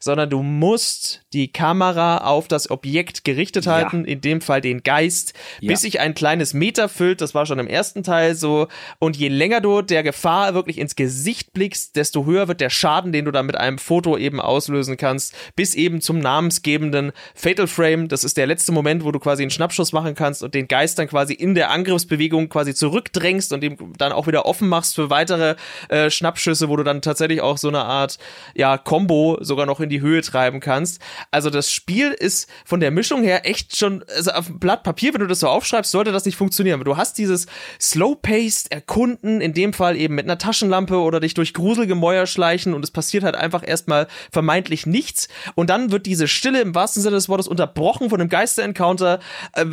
[0.01, 3.73] sondern du musst die Kamera auf das Objekt gerichtet Ja.
[3.75, 5.69] halten, in dem Fall den Geist, Ja.
[5.69, 8.67] bis sich ein kleines Meter füllt, das war schon im ersten Teil so,
[8.99, 13.13] und je länger du der Gefahr wirklich ins Gesicht blickst, desto höher wird der Schaden,
[13.13, 18.09] den du dann mit einem Foto eben auslösen kannst, bis eben zum namensgebenden Fatal Frame,
[18.09, 20.99] das ist der letzte Moment, wo du quasi einen Schnappschuss machen kannst und den Geist
[20.99, 25.11] dann quasi in der Angriffsbewegung quasi zurückdrängst und ihm dann auch wieder offen machst für
[25.11, 25.57] weitere
[25.91, 28.19] äh, Schnappschüsse, wo du dann tatsächlich auch so eine Art,
[28.55, 31.01] ja, Combo sogar noch in die Höhe treiben kannst.
[31.31, 35.13] Also das Spiel ist von der Mischung her echt schon, also auf dem Blatt Papier,
[35.13, 36.83] wenn du das so aufschreibst, sollte das nicht funktionieren.
[36.85, 37.47] Du hast dieses
[37.81, 42.85] Slow-Paced Erkunden, in dem Fall eben mit einer Taschenlampe oder dich durch Gruselgemäuer schleichen und
[42.85, 45.29] es passiert halt einfach erstmal vermeintlich nichts.
[45.55, 49.21] Und dann wird diese Stille im wahrsten Sinne des Wortes unterbrochen von einem Geister-Encounter.
[49.53, 49.67] Äh,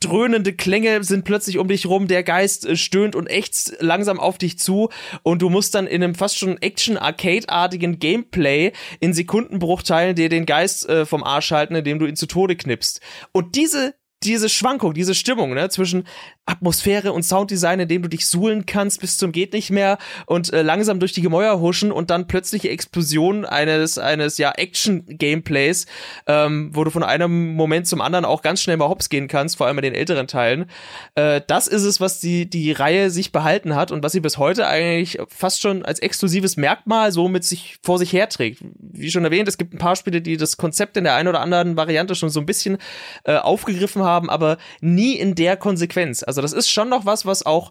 [0.00, 4.38] dröhnende Klänge sind plötzlich um dich rum, der Geist äh, stöhnt und ächzt langsam auf
[4.38, 4.90] dich zu
[5.22, 9.12] und du musst dann in einem fast schon Action-Arcade-artigen Gameplay in
[9.48, 13.00] Sekundenbruchteilen dir den Geist äh, vom Arsch halten, indem du ihn zu Tode knippst.
[13.32, 16.04] Und diese diese Schwankung, diese Stimmung, ne, zwischen
[16.44, 20.52] Atmosphäre und Sounddesign, in dem du dich suhlen kannst bis zum geht nicht mehr und
[20.52, 25.86] äh, langsam durch die Gemäuer huschen und dann plötzliche Explosion eines eines ja Action Gameplays,
[26.26, 29.56] ähm, wo du von einem Moment zum anderen auch ganz schnell mal hops gehen kannst,
[29.56, 30.70] vor allem in den älteren Teilen.
[31.14, 34.38] Äh, das ist es, was die die Reihe sich behalten hat und was sie bis
[34.38, 38.64] heute eigentlich fast schon als exklusives Merkmal so mit sich vor sich herträgt.
[38.78, 41.40] Wie schon erwähnt, es gibt ein paar Spiele, die das Konzept in der einen oder
[41.40, 42.78] anderen Variante schon so ein bisschen
[43.24, 46.22] äh, aufgegriffen haben, aber nie in der Konsequenz.
[46.22, 47.70] Also das ist schon noch was, was auch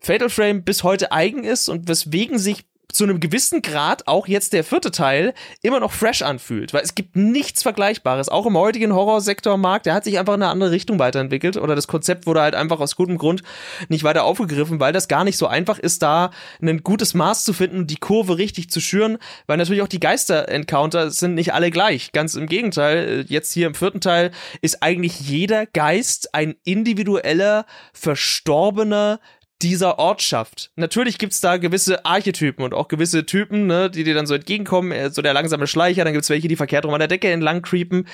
[0.00, 4.54] Fatal Frame bis heute eigen ist und weswegen sich zu einem gewissen Grad auch jetzt
[4.54, 8.30] der vierte Teil immer noch fresh anfühlt, weil es gibt nichts Vergleichbares.
[8.30, 11.86] Auch im heutigen Horrorsektormarkt, der hat sich einfach in eine andere Richtung weiterentwickelt oder das
[11.86, 13.42] Konzept wurde halt einfach aus gutem Grund
[13.88, 16.30] nicht weiter aufgegriffen, weil das gar nicht so einfach ist, da
[16.62, 20.00] ein gutes Maß zu finden und die Kurve richtig zu schüren, weil natürlich auch die
[20.00, 22.12] Geister-Encounter sind nicht alle gleich.
[22.12, 24.30] Ganz im Gegenteil, jetzt hier im vierten Teil
[24.62, 29.20] ist eigentlich jeder Geist ein individueller, verstorbener
[29.62, 30.70] dieser Ortschaft.
[30.76, 34.92] Natürlich gibt's da gewisse Archetypen und auch gewisse Typen, ne, die dir dann so entgegenkommen.
[34.92, 37.62] Äh, So der langsame Schleicher, dann gibt's welche, die verkehrt rum an der Decke entlang
[37.62, 38.06] creepen.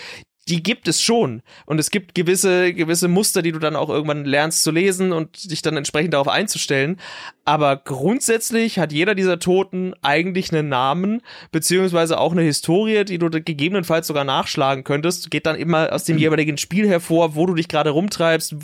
[0.49, 1.41] die gibt es schon.
[1.65, 5.51] Und es gibt gewisse, gewisse Muster, die du dann auch irgendwann lernst zu lesen und
[5.51, 7.01] dich dann entsprechend darauf einzustellen.
[7.47, 13.31] Aber grundsätzlich hat jeder dieser Toten eigentlich einen Namen, beziehungsweise auch eine Historie, die du
[13.31, 15.31] gegebenenfalls sogar nachschlagen könntest.
[15.31, 18.55] Geht dann immer aus dem jeweiligen Spiel hervor, wo du dich gerade rumtreibst,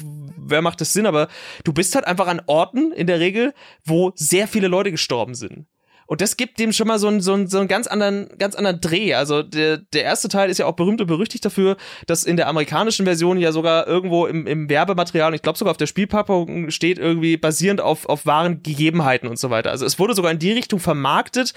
[0.51, 1.29] wer macht das Sinn, aber
[1.65, 5.67] du bist halt einfach an Orten in der Regel, wo sehr viele Leute gestorben sind.
[6.11, 8.57] Und das gibt dem schon mal so einen, so einen, so einen ganz anderen, ganz
[8.57, 9.15] anderen Dreh.
[9.15, 11.77] Also der, der erste Teil ist ja auch berühmt und berüchtigt dafür,
[12.09, 15.77] dass in der amerikanischen Version ja sogar irgendwo im, im Werbematerial, ich glaube sogar auf
[15.77, 19.71] der Spielpackung steht irgendwie basierend auf, auf wahren Gegebenheiten und so weiter.
[19.71, 21.55] Also es wurde sogar in die Richtung vermarktet,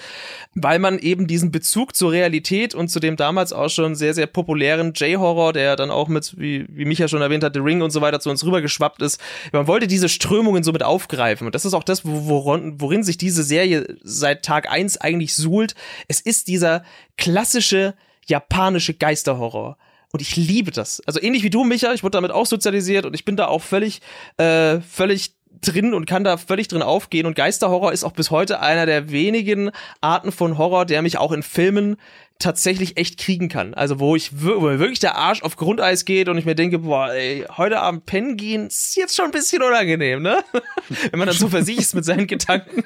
[0.54, 4.28] weil man eben diesen Bezug zur Realität und zu dem damals auch schon sehr, sehr
[4.28, 7.90] populären J-Horror, der dann auch mit, wie, wie Micha schon erwähnt hat, The Ring und
[7.90, 9.20] so weiter zu uns rübergeschwappt ist.
[9.50, 11.44] Man wollte diese Strömungen so mit aufgreifen.
[11.44, 15.74] Und das ist auch das, worin, worin sich diese Serie seit Tag eins eigentlich suhlt.
[16.08, 16.84] Es ist dieser
[17.16, 17.94] klassische
[18.26, 19.76] japanische Geisterhorror.
[20.12, 21.02] Und ich liebe das.
[21.06, 23.62] Also ähnlich wie du, Micha, ich wurde damit auch sozialisiert und ich bin da auch
[23.62, 24.00] völlig,
[24.36, 27.26] äh, völlig drin und kann da völlig drin aufgehen.
[27.26, 31.32] Und Geisterhorror ist auch bis heute einer der wenigen Arten von Horror, der mich auch
[31.32, 31.96] in Filmen
[32.38, 33.74] tatsächlich echt kriegen kann.
[33.74, 37.12] Also wo ich wo wirklich der Arsch auf Grundeis geht und ich mir denke, boah,
[37.12, 40.44] ey, heute Abend pennen gehen ist jetzt schon ein bisschen unangenehm, ne?
[41.10, 42.84] Wenn man dann so für sich ist mit seinen Gedanken.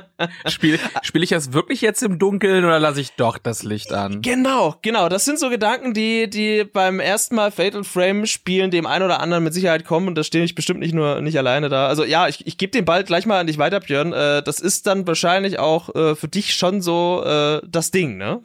[0.46, 4.20] Spiele spiel ich das wirklich jetzt im Dunkeln oder lasse ich doch das Licht an?
[4.22, 5.08] Genau, genau.
[5.08, 9.20] Das sind so Gedanken, die, die beim ersten Mal Fatal Frame spielen dem einen oder
[9.20, 11.88] anderen mit Sicherheit kommen und da stehe ich bestimmt nicht nur nicht alleine da.
[11.88, 14.12] Also ja, ich, ich gebe den Ball gleich mal an dich weiter, Björn.
[14.12, 18.40] Äh, das ist dann wahrscheinlich auch äh, für dich schon so äh, das Ding, ne?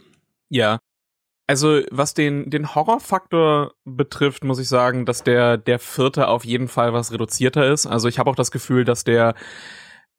[0.50, 0.80] Ja.
[1.48, 6.68] Also, was den, den Horrorfaktor betrifft, muss ich sagen, dass der, der vierte auf jeden
[6.68, 7.86] Fall was reduzierter ist.
[7.86, 9.36] Also, ich habe auch das Gefühl, dass der,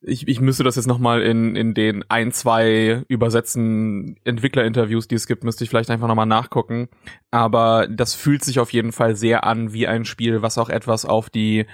[0.00, 5.26] ich, ich müsste das jetzt nochmal in, in den ein, zwei übersetzten Entwicklerinterviews, die es
[5.26, 6.88] gibt, müsste ich vielleicht einfach nochmal nachgucken.
[7.32, 11.04] Aber das fühlt sich auf jeden Fall sehr an wie ein Spiel, was auch etwas
[11.04, 11.66] auf die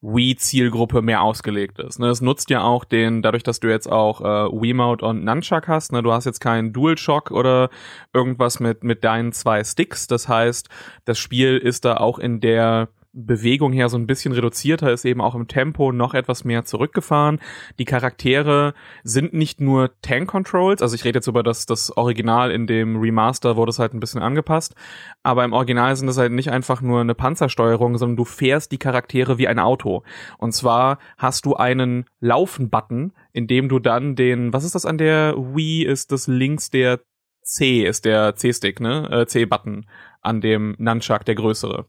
[0.00, 1.98] Wii-Zielgruppe mehr ausgelegt ist.
[1.98, 5.66] Ne, es nutzt ja auch den, dadurch, dass du jetzt auch äh, Wiimote und Nunchuck
[5.66, 7.68] hast, ne, du hast jetzt keinen DualShock oder
[8.12, 10.06] irgendwas mit, mit deinen zwei Sticks.
[10.06, 10.68] Das heißt,
[11.04, 12.88] das Spiel ist da auch in der
[13.26, 17.40] Bewegung her so ein bisschen reduzierter, ist eben auch im Tempo noch etwas mehr zurückgefahren.
[17.78, 22.66] Die Charaktere sind nicht nur Tank-Controls, also ich rede jetzt über das, das Original in
[22.66, 24.74] dem Remaster wurde es halt ein bisschen angepasst,
[25.22, 28.78] aber im Original sind es halt nicht einfach nur eine Panzersteuerung, sondern du fährst die
[28.78, 30.02] Charaktere wie ein Auto.
[30.38, 34.98] Und zwar hast du einen Laufen-Button, in dem du dann den, was ist das an
[34.98, 37.00] der Wii, ist das links der
[37.42, 39.08] C, ist der C-Stick, ne?
[39.10, 39.86] Äh, C-Button
[40.20, 41.86] an dem Nunchuck, der größere.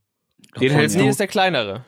[0.59, 1.07] Den hältst du.
[1.07, 1.83] ist der kleinere.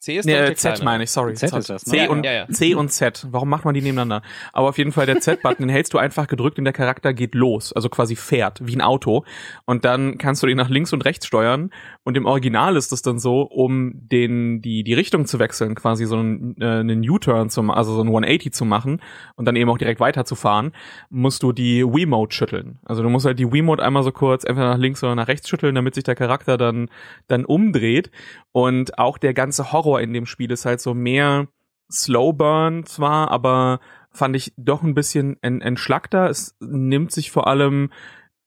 [0.00, 1.34] C ist nee, der Z meine ich, sorry.
[1.34, 1.92] Z ist das, ne?
[1.92, 2.48] C, und, ja, ja.
[2.48, 3.26] C und Z.
[3.30, 4.22] Warum macht man die nebeneinander?
[4.54, 7.34] Aber auf jeden Fall der Z-Button, den hältst du einfach gedrückt und der Charakter geht
[7.34, 9.26] los, also quasi fährt, wie ein Auto.
[9.66, 11.70] Und dann kannst du ihn nach links und rechts steuern.
[12.02, 16.06] Und im Original ist es dann so, um den, die, die Richtung zu wechseln, quasi
[16.06, 19.02] so einen, äh, einen U-Turn zum, also so einen 180 zu machen
[19.36, 20.72] und dann eben auch direkt weiterzufahren,
[21.10, 22.78] musst du die Wiimote schütteln.
[22.86, 25.46] Also du musst halt die Wiimote einmal so kurz entweder nach links oder nach rechts
[25.46, 26.88] schütteln, damit sich der Charakter dann,
[27.28, 28.10] dann umdreht.
[28.52, 31.48] Und auch der ganze Horror Horror in dem Spiel ist halt so mehr
[31.90, 33.80] Slow Burn zwar, aber
[34.12, 36.28] fand ich doch ein bisschen entschlackter.
[36.30, 37.90] Es nimmt sich vor allem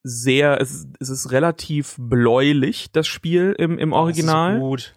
[0.03, 4.51] sehr, es, es ist relativ bläulich, das Spiel im, im Original.
[4.51, 4.93] Das ist gut.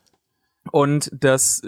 [0.73, 1.63] Und das,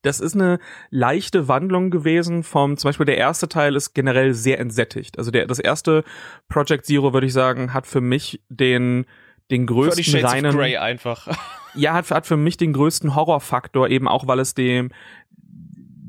[0.00, 4.58] das ist eine leichte Wandlung gewesen vom, zum Beispiel der erste Teil ist generell sehr
[4.58, 5.18] entsättigt.
[5.18, 6.02] Also der, das erste
[6.48, 9.04] Project Zero, würde ich sagen, hat für mich den,
[9.50, 10.54] den größten reinen.
[10.54, 11.28] Grey einfach.
[11.74, 14.90] ja, hat, hat für mich den größten Horrorfaktor, eben auch weil es dem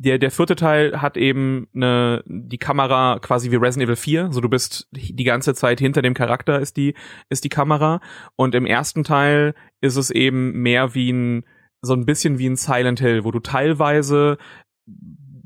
[0.02, 4.32] der, der vierte Teil hat eben eine, die Kamera quasi wie Resident Evil 4.
[4.32, 6.94] So du bist die ganze Zeit hinter dem Charakter ist die,
[7.30, 8.00] ist die Kamera.
[8.38, 11.44] Und im ersten Teil ist es eben mehr wie ein,
[11.82, 14.38] so ein bisschen wie ein Silent Hill, wo du teilweise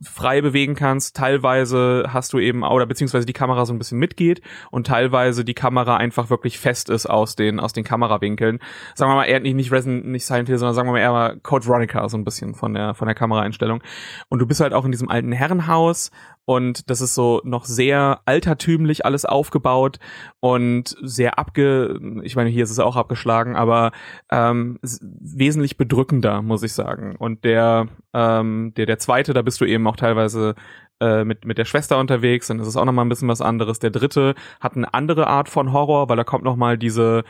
[0.04, 1.16] frei bewegen kannst.
[1.16, 5.54] Teilweise hast du eben, oder beziehungsweise die Kamera so ein bisschen mitgeht und teilweise die
[5.54, 8.60] Kamera einfach wirklich fest ist aus den, aus den Kamerawinkeln.
[8.96, 11.38] Sagen wir mal eher nicht, nicht Resident, nicht Silent Hill, sondern sagen wir mal eher
[11.42, 13.82] Code Veronica so ein bisschen von der, von der Kameraeinstellung.
[14.30, 16.12] Und du bist halt auch in diesem alten Herrenhaus
[16.46, 20.00] und das ist so noch sehr altertümlich alles aufgebaut
[20.42, 23.92] und sehr abge, ich meine, hier ist es auch abgeschlagen, aber
[24.30, 27.16] ähm, wesentlich bedrückender, muss ich sagen.
[27.16, 30.56] Und der, ähm, der, der zweite, da bist du eben auch teilweise
[31.00, 33.80] äh, mit, mit der Schwester unterwegs, dann ist es auch nochmal ein bisschen was anderes.
[33.80, 37.24] Der dritte hat eine andere Art von Horror, weil da kommt nochmal diese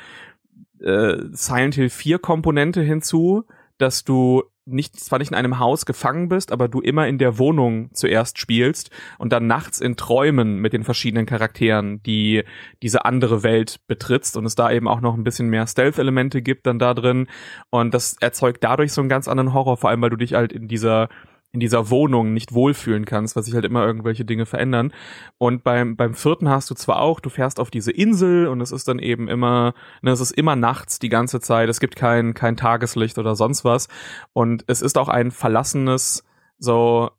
[0.80, 3.45] äh, Silent Hill 4 Komponente hinzu,
[3.78, 7.38] dass du nicht, zwar nicht in einem Haus gefangen bist, aber du immer in der
[7.38, 12.44] Wohnung zuerst spielst und dann nachts in Träumen mit den verschiedenen Charakteren, die
[12.81, 16.65] diese andere Welt betrittst und es da eben auch noch ein bisschen mehr Stealth-Elemente gibt
[16.65, 17.27] dann da drin.
[17.69, 20.54] Und das erzeugt dadurch so einen ganz anderen Horror, vor allem weil du dich halt
[20.54, 21.10] in dieser
[21.54, 24.91] in dieser Wohnung nicht wohlfühlen kannst, weil sich halt immer irgendwelche Dinge verändern.
[25.37, 28.71] Und beim, beim vierten hast du zwar auch, du fährst auf diese Insel und es
[28.71, 32.33] ist dann eben immer, ne, es ist immer nachts die ganze Zeit, es gibt kein,
[32.33, 33.87] kein Tageslicht oder sonst was.
[34.33, 36.23] Und es ist auch ein verlassenes,
[36.58, 37.12] so,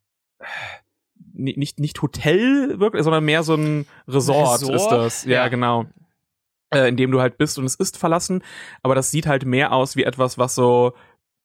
[1.32, 4.74] nicht, nicht Hotel wirklich, sondern mehr so ein Resort, Resort?
[4.74, 5.24] ist das.
[5.26, 5.48] Ja, ja.
[5.48, 5.86] genau.
[6.74, 8.42] Äh, in dem du halt bist und es ist verlassen,
[8.82, 10.94] aber das sieht halt mehr aus wie etwas, was so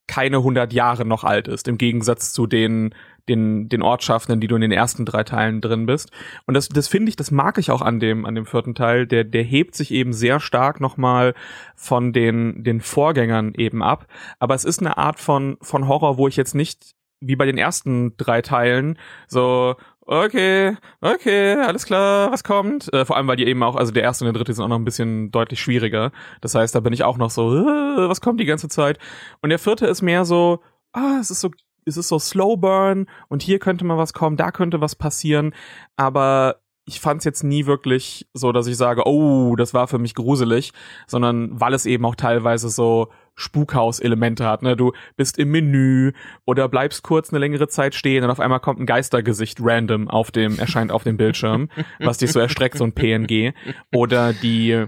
[0.10, 2.96] keine 100 Jahre noch alt ist, im Gegensatz zu den,
[3.30, 6.10] den, den Ortschaften, die du in den ersten drei Teilen drin bist.
[6.48, 9.06] Und das, das finde ich, das mag ich auch an dem, an dem vierten Teil.
[9.06, 11.36] Der, der hebt sich eben sehr stark nochmal
[11.76, 14.08] von den, den Vorgängern eben ab.
[14.40, 17.60] Aber es ist eine Art von, von Horror, wo ich jetzt nicht wie bei den
[17.60, 18.98] ersten drei Teilen
[19.28, 19.76] so,
[20.10, 22.92] okay, okay, alles klar, was kommt?
[22.94, 24.70] Äh, vor allem, weil die eben auch, also der erste und der dritte sind auch
[24.70, 26.12] noch ein bisschen deutlich schwieriger.
[26.42, 28.98] Das heißt, da bin ich auch noch so, äh, was kommt die ganze Zeit?
[29.42, 30.62] Und der vierte ist mehr so,
[30.94, 31.52] ah, es ist so,
[31.86, 35.54] es ist so Slow Burn und hier könnte mal was kommen, da könnte was passieren,
[35.96, 40.00] aber ich fand es jetzt nie wirklich so, dass ich sage, oh, das war für
[40.00, 40.74] mich gruselig,
[41.06, 44.62] sondern weil es eben auch teilweise so Spukhaus-Elemente hat.
[44.62, 44.76] Ne?
[44.76, 46.12] Du bist im Menü
[46.46, 50.32] oder bleibst kurz eine längere Zeit stehen und auf einmal kommt ein Geistergesicht random auf
[50.32, 51.70] dem, erscheint auf dem Bildschirm,
[52.00, 53.54] was dich so erstreckt, so ein PNG.
[53.92, 54.86] Oder die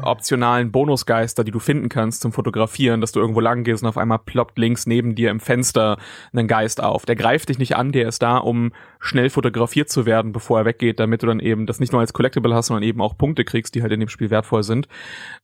[0.00, 3.98] optionalen Bonusgeister, die du finden kannst zum Fotografieren, dass du irgendwo lang gehst und auf
[3.98, 5.98] einmal ploppt links neben dir im Fenster
[6.32, 7.06] ein Geist auf.
[7.06, 10.64] Der greift dich nicht an, der ist da, um schnell fotografiert zu werden, bevor er
[10.64, 13.44] weggeht, damit du dann eben das nicht nur als Collectible hast, sondern eben auch Punkte
[13.44, 14.88] kriegst, die halt in dem Spiel wertvoll sind.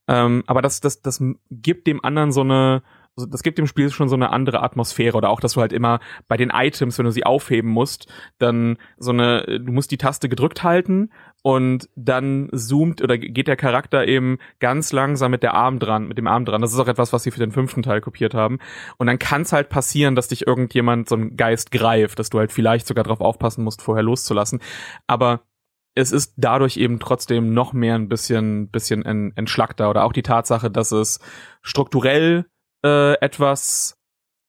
[0.08, 2.82] Ähm, aber das, das, das gibt dem anderen so eine,
[3.16, 6.00] das gibt dem Spiel schon so eine andere Atmosphäre oder auch, dass du halt immer
[6.28, 10.28] bei den Items, wenn du sie aufheben musst, dann so eine, du musst die Taste
[10.28, 11.10] gedrückt halten
[11.42, 16.18] und dann zoomt oder geht der Charakter eben ganz langsam mit der Arm dran, mit
[16.18, 16.60] dem Arm dran.
[16.60, 18.58] Das ist auch etwas, was sie für den fünften Teil kopiert haben.
[18.98, 22.38] Und dann kann es halt passieren, dass dich irgendjemand so ein Geist greift, dass du
[22.38, 24.60] halt vielleicht sogar darauf aufpassen musst, vorher loszulassen.
[25.06, 25.42] Aber
[25.94, 30.70] es ist dadurch eben trotzdem noch mehr ein bisschen, bisschen entschlackter oder auch die Tatsache,
[30.70, 31.20] dass es
[31.62, 32.46] strukturell
[32.84, 33.99] äh, etwas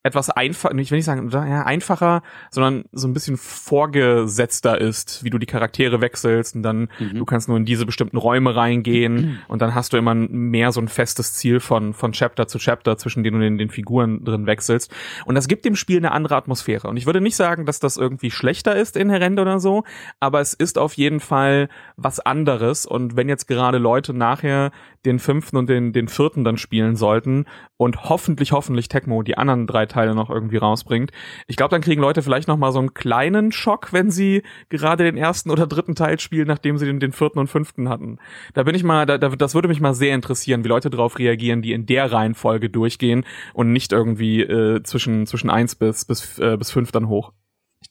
[0.04, 5.30] etwas einfach, ich will nicht sagen, ja, einfacher, sondern so ein bisschen vorgesetzter ist, wie
[5.30, 7.20] du die Charaktere wechselst und dann mhm.
[7.20, 9.38] du kannst nur in diese bestimmten Räume reingehen mhm.
[9.48, 12.98] und dann hast du immer mehr so ein festes Ziel von von Chapter zu Chapter,
[12.98, 14.92] zwischen denen du den, den Figuren drin wechselst
[15.26, 17.98] und das gibt dem Spiel eine andere Atmosphäre und ich würde nicht sagen, dass das
[17.98, 19.84] irgendwie schlechter ist inhärent oder so,
[20.20, 24.72] aber es ist auf jeden Fall was anderes und wenn jetzt gerade Leute nachher
[25.06, 27.46] den fünften und den den vierten dann spielen sollten
[27.78, 31.12] und hoffentlich hoffentlich Tecmo die anderen drei Teile noch irgendwie rausbringt.
[31.48, 35.04] Ich glaube, dann kriegen Leute vielleicht noch mal so einen kleinen Schock, wenn sie gerade
[35.04, 38.20] den ersten oder dritten Teil spielen, nachdem sie den, den vierten und fünften hatten.
[38.54, 41.62] Da bin ich mal, da, das würde mich mal sehr interessieren, wie Leute darauf reagieren,
[41.62, 46.58] die in der Reihenfolge durchgehen und nicht irgendwie äh, zwischen zwischen eins bis bis äh,
[46.58, 47.34] bis fünf dann hoch.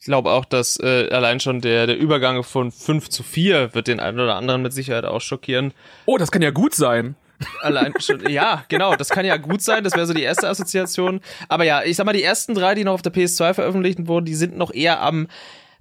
[0.00, 3.86] Ich glaube auch, dass äh, allein schon der, der Übergang von 5 zu 4 wird
[3.86, 5.74] den einen oder anderen mit Sicherheit auch schockieren.
[6.06, 7.16] Oh, das kann ja gut sein.
[7.60, 11.20] Allein schon, ja, genau, das kann ja gut sein, das wäre so die erste Assoziation.
[11.50, 14.24] Aber ja, ich sag mal, die ersten drei, die noch auf der PS2 veröffentlicht wurden,
[14.24, 15.28] die sind noch eher am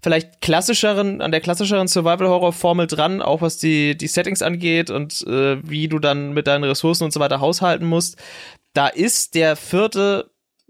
[0.01, 5.57] vielleicht klassischeren, an der klassischeren Survival-Horror-Formel dran, auch was die, die Settings angeht und äh,
[5.63, 8.17] wie du dann mit deinen Ressourcen und so weiter haushalten musst.
[8.73, 10.29] Da ist der vierte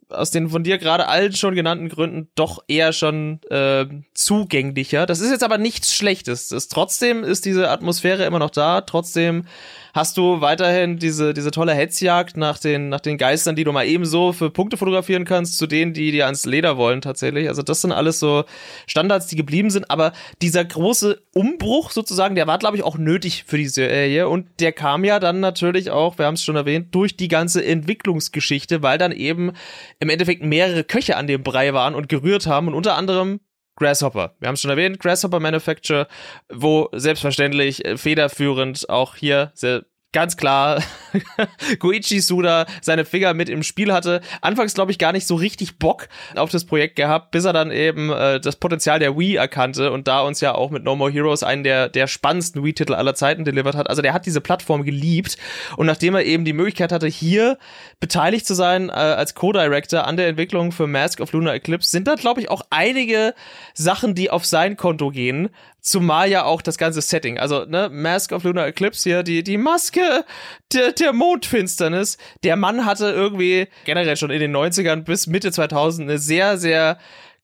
[0.10, 5.06] aus den von dir gerade allen schon genannten Gründen doch eher schon äh, zugänglicher.
[5.06, 6.50] Das ist jetzt aber nichts Schlechtes.
[6.50, 8.82] Das, trotzdem ist diese Atmosphäre immer noch da.
[8.82, 9.46] Trotzdem
[9.94, 13.86] hast du weiterhin diese, diese tolle Hetzjagd nach den, nach den Geistern, die du mal
[13.86, 17.48] ebenso für Punkte fotografieren kannst, zu denen, die dir ans Leder wollen tatsächlich.
[17.48, 18.44] Also das sind alles so
[18.88, 19.90] Standards, die geblieben sind.
[19.90, 24.28] Aber dieser große Umbruch sozusagen, der war, glaube ich, auch nötig für die Serie.
[24.28, 27.66] Und der kam ja dann natürlich auch, wir haben es schon erwähnt, durch die ganze
[27.66, 29.54] Entwicklungsgeschichte, weil dann eben
[30.00, 33.40] im Endeffekt mehrere Köche an dem Brei waren und gerührt haben und unter anderem
[33.80, 34.36] Grasshopper.
[34.40, 36.08] Wir haben es schon erwähnt, Grasshopper Manufacture,
[36.50, 40.82] wo selbstverständlich äh, federführend auch hier sehr ganz klar
[41.80, 44.22] Goichi Suda seine Finger mit im Spiel hatte.
[44.42, 47.72] Anfangs, glaube ich, gar nicht so richtig Bock auf das Projekt gehabt, bis er dann
[47.72, 51.12] eben äh, das Potenzial der Wii erkannte und da uns ja auch mit No More
[51.12, 53.90] Heroes einen der, der spannendsten Wii-Titel aller Zeiten delivered hat.
[53.90, 55.38] Also der hat diese Plattform geliebt
[55.78, 57.58] und nachdem er eben die Möglichkeit hatte, hier
[58.00, 62.08] beteiligt zu sein äh, als Co-Director an der Entwicklung für Mask of Lunar Eclipse, sind
[62.08, 63.34] da, glaube ich, auch einige
[63.74, 65.50] Sachen, die auf sein Konto gehen,
[65.82, 69.58] Zumal ja auch das ganze Setting, also ne, Mask of Lunar Eclipse hier, die, die
[69.58, 70.26] Maske
[70.74, 72.18] der, der Mondfinsternis.
[72.44, 76.98] Der Mann hatte irgendwie generell schon in den 90ern bis Mitte 2000 eine sehr, sehr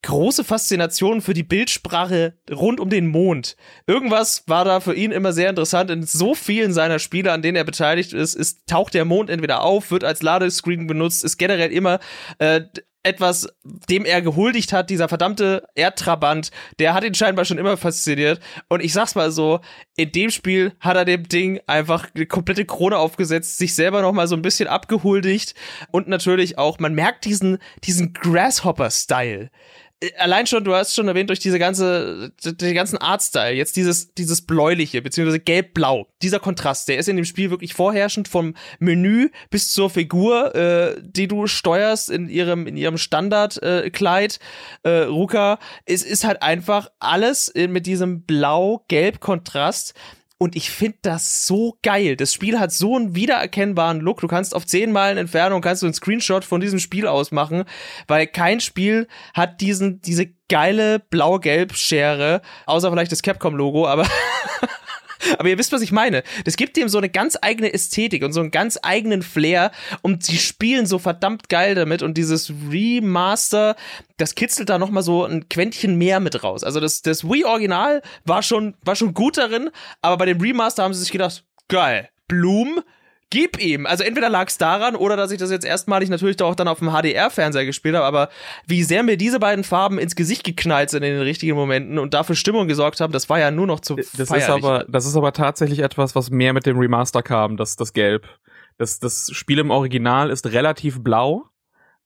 [0.06, 3.56] große Faszination für die Bildsprache rund um den Mond.
[3.88, 5.90] Irgendwas war da für ihn immer sehr interessant.
[5.90, 9.64] In so vielen seiner Spiele, an denen er beteiligt ist, ist taucht der Mond entweder
[9.64, 12.00] auf, wird als Ladescreen benutzt, ist generell immer
[12.38, 12.62] äh,
[13.06, 16.50] etwas, dem er gehuldigt hat, dieser verdammte Erdtrabant,
[16.80, 18.40] der hat ihn scheinbar schon immer fasziniert.
[18.68, 19.60] Und ich sag's mal so,
[19.96, 24.12] in dem Spiel hat er dem Ding einfach eine komplette Krone aufgesetzt, sich selber noch
[24.12, 25.54] mal so ein bisschen abgehuldigt
[25.92, 29.52] und natürlich auch, man merkt diesen, diesen Grasshopper-Style
[30.18, 34.46] allein schon, du hast schon erwähnt, durch diese ganze, den ganzen Artstyle, jetzt dieses, dieses
[34.46, 39.72] bläuliche, beziehungsweise gelb-blau, dieser Kontrast, der ist in dem Spiel wirklich vorherrschend vom Menü bis
[39.72, 44.40] zur Figur, äh, die du steuerst in ihrem, in ihrem Standardkleid,
[44.84, 45.60] äh, äh, Ruka.
[45.86, 49.94] Es ist halt einfach alles mit diesem blau-gelb-Kontrast
[50.38, 52.18] und ich finde das so geil.
[52.18, 54.20] Das Spiel hat so einen wiedererkennbaren Look.
[54.20, 57.64] Du kannst auf zehn Meilen Entfernung kannst du einen Screenshot von diesem Spiel ausmachen,
[58.08, 64.08] weil kein Spiel hat diesen, diese geile blau-gelb-Schere, außer vielleicht das Capcom-Logo, aber
[65.38, 66.24] Aber ihr wisst, was ich meine.
[66.46, 69.72] Das gibt dem so eine ganz eigene Ästhetik und so einen ganz eigenen Flair
[70.02, 73.76] und sie spielen so verdammt geil damit und dieses Remaster,
[74.18, 76.64] das kitzelt da nochmal so ein Quäntchen mehr mit raus.
[76.64, 79.70] Also das, das Wii-Original war schon, war schon gut darin,
[80.02, 82.82] aber bei dem Remaster haben sie sich gedacht, geil, Bloom,
[83.30, 83.86] gib ihm.
[83.86, 86.80] Also entweder lag es daran oder dass ich das jetzt erstmalig natürlich auch dann auf
[86.80, 88.30] dem HDR-Fernseher gespielt habe, aber
[88.68, 92.14] wie sehr mir diese beiden Farben ins Gesicht geknallt sind in den richtigen Momenten und
[92.14, 94.44] dafür Stimmung gesorgt haben, das war ja nur noch zu das feierlich.
[94.44, 97.94] ist aber Das ist aber tatsächlich etwas, was mehr mit dem Remaster kam, das, das
[97.94, 98.28] Gelb.
[98.78, 101.46] Das, das Spiel im Original ist relativ blau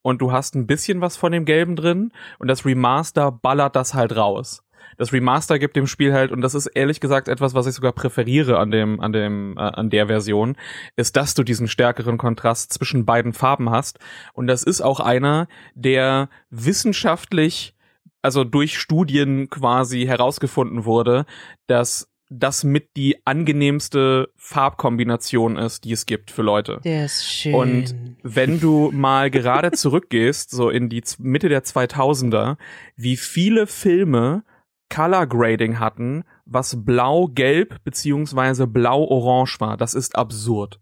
[0.01, 3.93] und du hast ein bisschen was von dem Gelben drin und das Remaster ballert das
[3.93, 4.63] halt raus
[4.99, 7.93] das Remaster gibt dem Spiel halt, und das ist ehrlich gesagt etwas, was ich sogar
[7.93, 10.57] präferiere an dem, an dem, äh, an der Version,
[10.97, 13.99] ist, dass du diesen stärkeren Kontrast zwischen beiden Farben hast.
[14.33, 17.75] Und das ist auch einer, der wissenschaftlich,
[18.21, 21.25] also durch Studien quasi herausgefunden wurde,
[21.67, 26.81] dass das mit die angenehmste Farbkombination ist, die es gibt für Leute.
[26.83, 27.55] Der ist schön.
[27.55, 32.57] Und wenn du mal gerade zurückgehst, so in die Mitte der 2000er,
[32.97, 34.43] wie viele Filme
[34.89, 39.77] Color Grading hatten, was blau-gelb beziehungsweise blau-orange war.
[39.77, 40.79] Das ist absurd.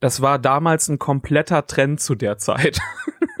[0.00, 2.80] Das war damals ein kompletter Trend zu der Zeit.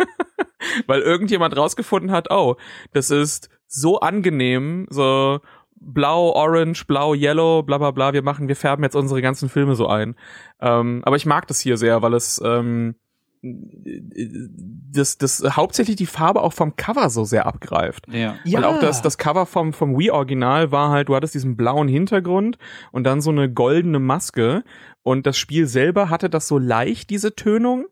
[0.86, 2.56] Weil irgendjemand rausgefunden hat, oh,
[2.92, 5.40] das ist so angenehm, so
[5.76, 9.74] blau, orange, blau, yellow, bla bla bla, wir machen, wir färben jetzt unsere ganzen Filme
[9.74, 10.16] so ein.
[10.60, 12.96] Ähm, aber ich mag das hier sehr, weil es ähm,
[13.44, 18.06] das, das hauptsächlich die Farbe auch vom Cover so sehr abgreift.
[18.10, 18.36] Ja.
[18.44, 18.58] ja.
[18.58, 22.58] Weil auch das, das Cover vom, vom Wii-Original war halt, du hattest diesen blauen Hintergrund
[22.92, 24.64] und dann so eine goldene Maske
[25.02, 27.86] und das Spiel selber hatte das so leicht, diese Tönung,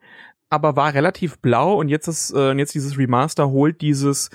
[0.48, 4.30] aber war relativ blau und jetzt ist äh, jetzt dieses Remaster holt dieses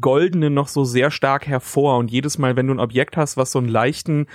[0.00, 3.52] goldene noch so sehr stark hervor und jedes Mal wenn du ein Objekt hast, was
[3.52, 4.26] so einen leichten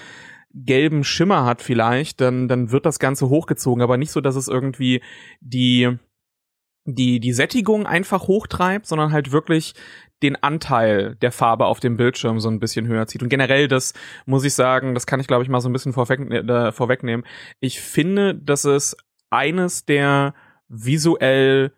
[0.53, 4.47] gelben Schimmer hat vielleicht, dann dann wird das ganze hochgezogen, aber nicht so, dass es
[4.47, 5.01] irgendwie
[5.41, 5.97] die
[6.87, 9.73] die, die Sättigung einfach hochtreibt, sondern halt wirklich
[10.23, 13.21] den Anteil der Farbe auf dem Bildschirm so ein bisschen höher zieht.
[13.21, 13.93] Und generell, das
[14.25, 17.25] muss ich sagen, das kann ich glaube ich mal so ein bisschen vorweg, äh, vorwegnehmen.
[17.59, 18.95] Ich finde, dass es
[19.29, 20.33] eines der
[20.69, 21.73] visuell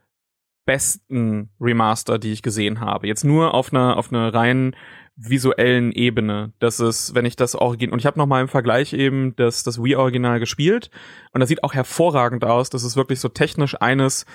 [0.66, 3.08] besten Remaster, die ich gesehen habe.
[3.08, 4.76] Jetzt nur auf einer auf einer rein
[5.16, 6.54] visuellen Ebene.
[6.60, 9.64] Das ist, wenn ich das Original und ich habe noch mal im Vergleich eben das
[9.64, 10.92] das Wii Original gespielt
[11.34, 12.70] und das sieht auch hervorragend aus.
[12.70, 14.26] Das ist wirklich so technisch eines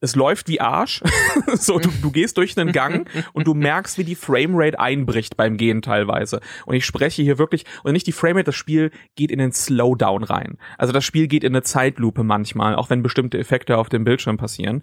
[0.00, 1.02] es läuft wie Arsch.
[1.54, 5.56] so, du, du gehst durch einen Gang und du merkst, wie die Framerate einbricht beim
[5.56, 6.40] Gehen teilweise.
[6.64, 10.24] Und ich spreche hier wirklich, und nicht die Framerate, das Spiel geht in den Slowdown
[10.24, 10.58] rein.
[10.78, 14.36] Also das Spiel geht in eine Zeitlupe manchmal, auch wenn bestimmte Effekte auf dem Bildschirm
[14.36, 14.82] passieren.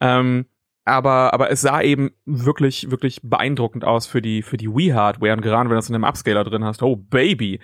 [0.00, 0.46] Ähm,
[0.84, 5.34] aber, aber es sah eben wirklich, wirklich beeindruckend aus für die, für die Wii-Hardware.
[5.34, 7.60] Und gerade wenn du es in einem Upscaler drin hast, oh Baby.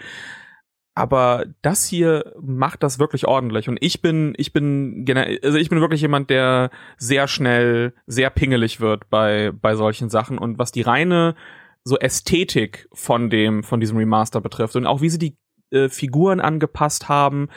[0.97, 3.68] Aber das hier macht das wirklich ordentlich.
[3.68, 5.05] Und ich bin, ich bin,
[5.42, 10.38] also ich bin wirklich jemand, der sehr schnell, sehr pingelig wird bei, bei solchen Sachen.
[10.38, 11.34] Und was die reine
[11.82, 15.36] so Ästhetik von dem, von diesem Remaster betrifft und auch wie sie die
[15.70, 17.49] äh, Figuren angepasst haben,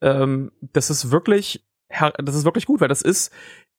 [0.00, 3.32] ähm, das ist wirklich, das ist wirklich gut, weil das ist,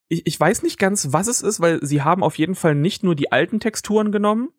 [0.07, 3.03] ich, ich weiß nicht ganz, was es ist, weil sie haben auf jeden Fall nicht
[3.03, 4.49] nur die alten Texturen genommen,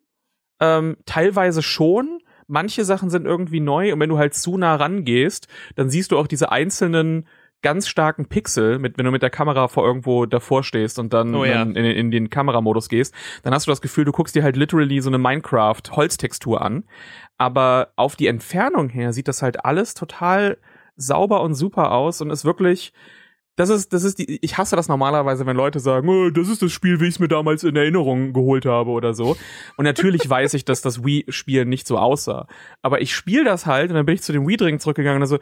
[0.60, 2.20] ähm, teilweise schon,
[2.50, 6.18] manche Sachen sind irgendwie neu und wenn du halt zu nah rangehst, dann siehst du
[6.18, 7.26] auch diese einzelnen
[7.62, 11.34] ganz starken Pixel, mit, wenn du mit der Kamera vor irgendwo davor stehst und dann,
[11.34, 11.54] Oh ja.
[11.58, 14.56] dann in, in den Kameramodus gehst, dann hast du das Gefühl, du guckst dir halt
[14.56, 16.84] literally so eine Minecraft-Holztextur an.
[17.36, 20.56] Aber auf die Entfernung her sieht das halt alles total
[20.96, 22.92] sauber und super aus und ist wirklich,
[23.60, 26.62] das ist, das ist die, ich hasse das normalerweise, wenn Leute sagen, oh, das ist
[26.62, 29.36] das Spiel, wie ich es mir damals in Erinnerung geholt habe oder so.
[29.76, 32.46] Und natürlich weiß ich, dass das Wii-Spiel nicht so aussah.
[32.80, 35.38] Aber ich spiele das halt und dann bin ich zu dem Wii-Drink zurückgegangen und also,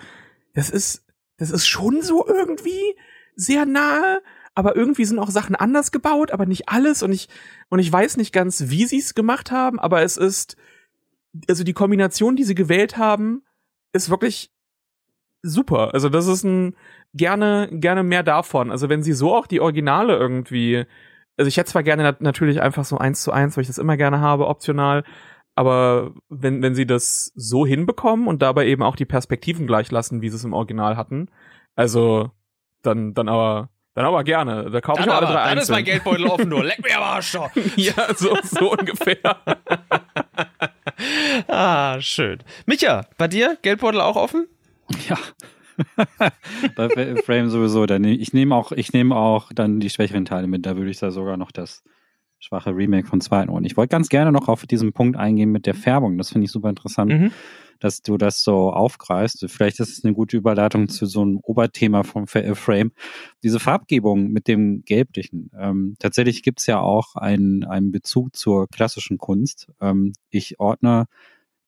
[0.52, 1.06] das ist,
[1.36, 2.96] das ist schon so irgendwie
[3.36, 4.20] sehr nahe,
[4.56, 7.28] aber irgendwie sind auch Sachen anders gebaut, aber nicht alles und ich,
[7.68, 10.56] und ich weiß nicht ganz, wie sie es gemacht haben, aber es ist,
[11.48, 13.44] also die Kombination, die sie gewählt haben,
[13.92, 14.50] ist wirklich
[15.42, 15.94] super.
[15.94, 16.74] Also das ist ein,
[17.14, 18.70] gerne, gerne mehr davon.
[18.70, 20.84] Also wenn sie so auch die Originale irgendwie,
[21.36, 23.78] also ich hätte zwar gerne nat natürlich einfach so eins zu eins, weil ich das
[23.78, 25.04] immer gerne habe, optional,
[25.54, 30.22] aber wenn, wenn sie das so hinbekommen und dabei eben auch die Perspektiven gleich lassen,
[30.22, 31.30] wie sie es im Original hatten,
[31.74, 32.30] also
[32.82, 34.70] dann, dann aber, dann aber gerne.
[34.70, 35.94] Da kaufe ich Dann, auch alle aber, drei dann ist mein einzeln.
[35.94, 37.34] Geldbeutel offen, nur leck mir am Arsch.
[37.76, 39.18] ja, so, so ungefähr.
[41.48, 42.38] ah, schön.
[42.66, 44.46] Micha, bei dir Geldbeutel auch offen?
[45.08, 45.18] Ja.
[46.76, 46.88] Bei
[47.22, 47.86] Frame sowieso.
[47.86, 50.66] Dann, ich nehme auch, ich nehme auch dann die schwächeren Teile mit.
[50.66, 51.82] Da würde ich da sogar noch das
[52.40, 53.64] schwache Remake von zweiten holen.
[53.64, 56.18] Ich wollte ganz gerne noch auf diesen Punkt eingehen mit der Färbung.
[56.18, 57.30] Das finde ich super interessant, Mhm.
[57.80, 59.44] dass du das so aufgreifst.
[59.48, 62.92] Vielleicht ist es eine gute Überleitung zu so einem Oberthema vom Fa- äh, Frame.
[63.42, 65.50] Diese Farbgebung mit dem Gelblichen.
[65.58, 69.68] Ähm, tatsächlich gibt es ja auch einen, einen Bezug zur klassischen Kunst.
[69.80, 71.06] Ähm, ich ordne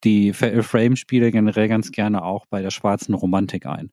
[0.04, 3.90] die Fa- Frame-Spiele generell ganz gerne auch bei der schwarzen Romantik ein.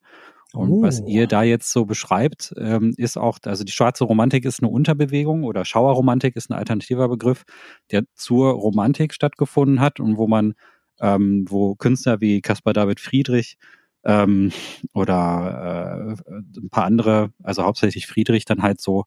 [0.54, 0.82] Und Oh.
[0.82, 4.70] was ihr da jetzt so beschreibt, ähm, ist auch, also die schwarze Romantik ist eine
[4.70, 7.44] Unterbewegung oder Schauerromantik ist ein alternativer Begriff,
[7.90, 10.54] der zur Romantik stattgefunden hat und wo man,
[11.00, 13.58] ähm, wo Künstler wie Caspar David Friedrich
[14.04, 14.50] ähm,
[14.94, 19.04] oder äh, ein paar andere, also hauptsächlich Friedrich, dann halt so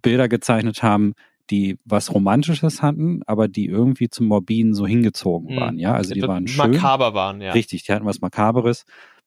[0.00, 1.14] Bilder gezeichnet haben,
[1.50, 5.60] die was Romantisches hatten, aber die irgendwie zum Morbiden so hingezogen Mhm.
[5.60, 5.78] waren.
[5.78, 6.72] Ja, also die waren schön.
[6.72, 7.52] Makaber waren, ja.
[7.52, 8.84] Richtig, die hatten was Makaberes.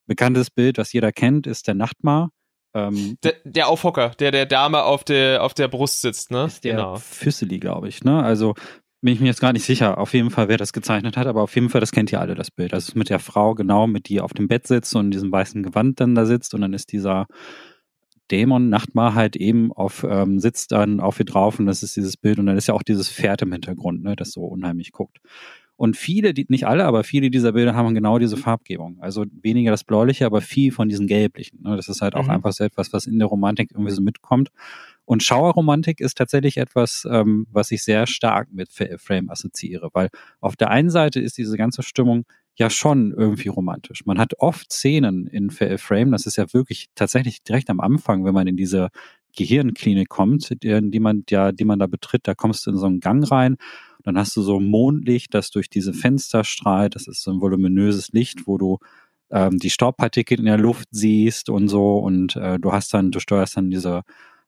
[0.08, 2.32] Bekanntes Bild, was jeder kennt, ist der Nachtmar.
[2.74, 6.46] Ähm, Der, der Aufhocker, der der Dame auf der, auf der Brust sitzt, ne?
[6.46, 6.96] ist der genau.
[6.96, 8.04] Füsseli, glaube ich.
[8.04, 8.24] Ne?
[8.24, 8.54] Also
[9.02, 11.42] bin ich mir jetzt gar nicht sicher, auf jeden Fall, wer das gezeichnet hat, aber
[11.42, 12.72] auf jeden Fall, das kennt ihr alle, das Bild.
[12.72, 15.32] Das ist mit der Frau, genau, mit die auf dem Bett sitzt und in diesem
[15.32, 17.26] weißen Gewand dann da sitzt und dann ist dieser
[18.30, 22.18] Dämon, Nachtmar halt eben auf, ähm, sitzt dann auf ihr drauf und das ist dieses
[22.18, 25.20] Bild und dann ist ja auch dieses Pferd im Hintergrund, ne, das so unheimlich guckt.
[25.76, 29.00] Und viele, die, nicht alle, aber viele dieser Bilder haben genau diese Farbgebung.
[29.00, 31.64] Also weniger das Bläuliche, aber viel von diesen Gelblichen.
[31.64, 31.76] Ne?
[31.76, 32.30] Das ist halt auch Mhm.
[32.30, 34.50] einfach so etwas, was in der Romantik irgendwie so mitkommt.
[35.06, 40.10] Und Schauerromantik ist tatsächlich etwas, ähm, was ich sehr stark mit Frame assoziiere, weil
[40.40, 44.06] auf der einen Seite ist diese ganze Stimmung ja schon irgendwie romantisch.
[44.06, 48.26] Man hat oft Szenen in Fa- Frame, das ist ja wirklich tatsächlich direkt am Anfang,
[48.26, 48.90] wenn man in diese
[49.36, 52.86] Gehirnklinik kommt, die, die man ja, die man da betritt, da kommst du in so
[52.86, 53.58] einen Gang rein,
[54.04, 58.10] dann hast du so Mondlicht, das durch diese Fenster strahlt, das ist so ein voluminöses
[58.12, 58.80] Licht, wo du
[59.32, 63.20] ähm, die Staubpartikel in der Luft siehst und so und äh, du hast dann, du
[63.20, 64.02] steuerst dann diese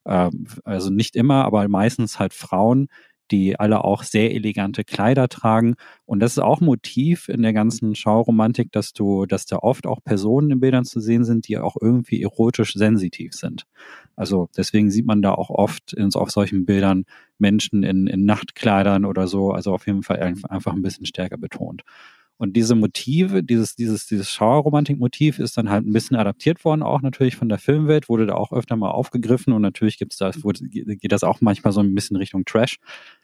[0.06, 2.88] ähm, also nicht immer, aber meistens halt Frauen,
[3.34, 5.76] die alle auch sehr elegante Kleider tragen.
[6.06, 10.04] Und das ist auch Motiv in der ganzen Schauromantik, dass du, dass da oft auch
[10.04, 13.66] Personen in Bildern zu sehen sind, die auch irgendwie erotisch sensitiv sind.
[14.16, 17.06] Also deswegen sieht man da auch oft in, auf solchen Bildern
[17.40, 21.38] Menschen in, in Nachtkleidern oder so, also auf jeden Fall ein- einfach ein bisschen stärker
[21.38, 21.82] betont.
[22.44, 27.02] Und diese Motive, dieses, dieses, dieses Schauerromantik-Motiv ist dann halt ein bisschen adaptiert worden, auch
[27.02, 31.14] natürlich von der Filmwelt, wurde da auch öfter mal aufgegriffen und natürlich gibt's da, geht
[31.14, 32.80] das auch manchmal so ein bisschen Richtung Trash.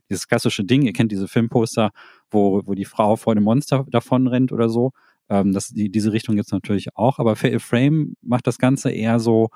[0.09, 1.91] Dieses klassische Ding, ihr kennt diese Filmposter,
[2.31, 4.91] wo, wo die Frau vor dem Monster davon rennt oder so.
[5.27, 9.19] Ähm, das, die, diese Richtung gibt's natürlich auch, aber Fatal Frame macht das Ganze eher
[9.19, 9.49] so,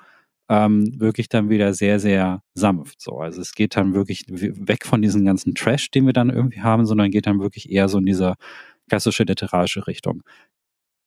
[0.50, 3.00] ähm, wirklich dann wieder sehr, sehr sanft.
[3.00, 3.18] So.
[3.18, 6.84] Also es geht dann wirklich weg von diesem ganzen Trash, den wir dann irgendwie haben,
[6.84, 8.34] sondern geht dann wirklich eher so in diese
[8.88, 10.22] klassische literarische Richtung.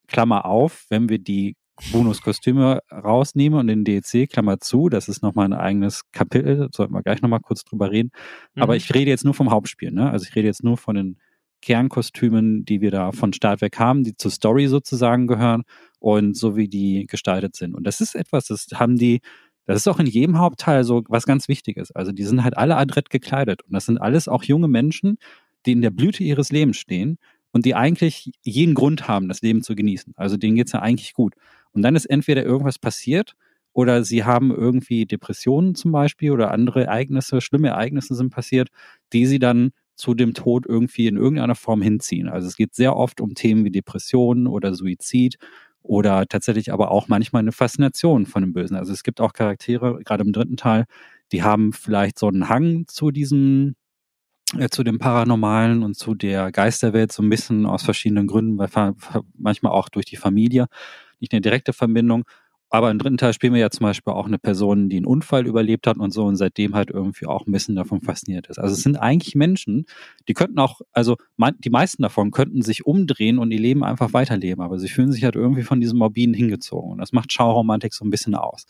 [0.08, 1.56] Klammer auf, wenn wir die
[1.92, 6.94] Bonuskostüme rausnehmen und den DLC, Klammer zu, das ist nochmal ein eigenes Kapitel, da sollten
[6.94, 8.12] wir gleich nochmal kurz drüber reden.
[8.56, 8.64] Mhm.
[8.64, 10.10] Aber ich rede jetzt nur vom Hauptspiel, ne?
[10.10, 11.18] Also ich rede jetzt nur von den
[11.62, 15.64] Kernkostümen, die wir da von Start weg haben, die zur Story sozusagen gehören
[16.00, 17.76] und so wie die gestaltet sind.
[17.76, 19.22] Und das ist etwas, das haben die,
[19.66, 21.92] das ist auch in jedem Hauptteil so was ganz Wichtiges.
[21.92, 25.18] Also die sind halt alle adrett gekleidet und das sind alles auch junge Menschen,
[25.66, 27.18] die in der Blüte ihres Lebens stehen
[27.58, 30.14] und die eigentlich jeden Grund haben, das Leben zu genießen.
[30.16, 31.34] Also denen geht's ja eigentlich gut.
[31.72, 33.34] Und dann ist entweder irgendwas passiert
[33.74, 38.70] oder sie haben irgendwie Depressionen zum Beispiel oder andere Ereignisse, schlimme Ereignisse sind passiert,
[39.12, 42.30] die sie dann zu dem Tod irgendwie in irgendeiner Form hinziehen.
[42.30, 45.38] Also es geht sehr oft um Themen wie Depressionen oder Suizid
[45.82, 48.78] oder tatsächlich aber auch manchmal eine Faszination von dem Bösen.
[48.78, 50.86] Also es gibt auch Charaktere, gerade im dritten Teil,
[51.32, 53.76] die haben vielleicht so einen Hang zu diesem,
[54.72, 58.93] zu dem Paranormalen und zu der Geisterwelt so ein bisschen aus verschiedenen Gründen, weil
[59.38, 60.68] manchmal auch durch die Familie,
[61.20, 62.24] nicht eine direkte Verbindung.
[62.70, 65.48] Aber im dritten Teil spielen wir ja zum Beispiel auch eine Person, die einen Unfall
[65.48, 68.58] überlebt hat und so und seitdem halt irgendwie auch ein bisschen davon fasziniert ist.
[68.58, 69.86] Also es sind eigentlich Menschen,
[70.28, 71.16] die könnten auch, also
[71.60, 75.24] die meisten davon könnten sich umdrehen und ihr Leben einfach weiterleben, aber sie fühlen sich
[75.24, 76.91] halt irgendwie von diesem Morbiden hingezogen.
[76.91, 78.66] Und das macht Schauromantik so ein bisschen aus.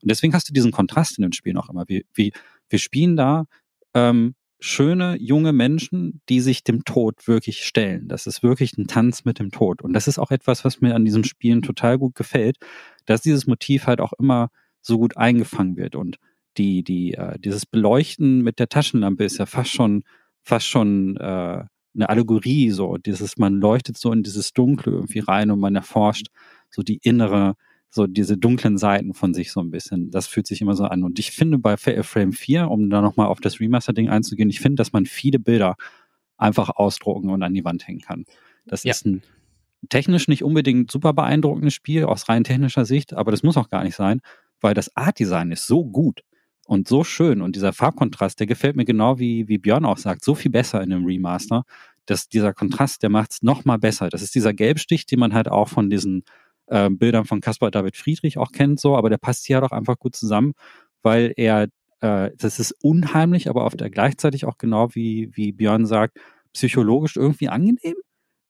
[0.00, 1.88] Und deswegen hast du diesen Kontrast in den Spielen auch immer.
[1.88, 2.32] Wie, wie,
[2.68, 3.46] wir spielen da
[3.94, 8.08] ähm, schöne junge Menschen, die sich dem Tod wirklich stellen.
[8.08, 9.82] Das ist wirklich ein Tanz mit dem Tod.
[9.82, 12.58] Und das ist auch etwas, was mir an diesen Spielen total gut gefällt,
[13.06, 14.50] dass dieses Motiv halt auch immer
[14.82, 15.96] so gut eingefangen wird.
[15.96, 16.18] Und
[16.58, 20.04] die, die, äh, dieses Beleuchten mit der Taschenlampe ist ja fast schon,
[20.42, 25.50] fast schon äh, eine Allegorie, so dieses, man leuchtet so in dieses Dunkle irgendwie rein
[25.50, 26.28] und man erforscht
[26.70, 27.54] so die innere,
[27.90, 30.10] so diese dunklen Seiten von sich so ein bisschen.
[30.10, 31.02] Das fühlt sich immer so an.
[31.02, 34.76] Und ich finde bei Frame 4, um da nochmal auf das Remaster-Ding einzugehen, ich finde,
[34.76, 35.76] dass man viele Bilder
[36.38, 38.24] einfach ausdrucken und an die Wand hängen kann.
[38.64, 38.92] Das ja.
[38.92, 39.22] ist ein
[39.88, 43.82] technisch nicht unbedingt super beeindruckendes Spiel aus rein technischer Sicht, aber das muss auch gar
[43.82, 44.20] nicht sein,
[44.60, 46.22] weil das Art-Design ist so gut
[46.66, 50.22] und so schön und dieser Farbkontrast, der gefällt mir genau wie, wie Björn auch sagt,
[50.22, 51.64] so viel besser in dem Remaster,
[52.06, 54.08] dass dieser Kontrast, der macht es nochmal besser.
[54.08, 56.24] Das ist dieser Gelbstich, den man halt auch von diesen
[56.70, 59.98] äh, Bildern von Caspar David Friedrich auch kennt, so, aber der passt hier doch einfach
[59.98, 60.52] gut zusammen,
[61.02, 61.68] weil er,
[62.00, 66.18] äh, das ist unheimlich, aber auf der gleichzeitig auch genau wie, wie Björn sagt,
[66.52, 67.96] psychologisch irgendwie angenehm.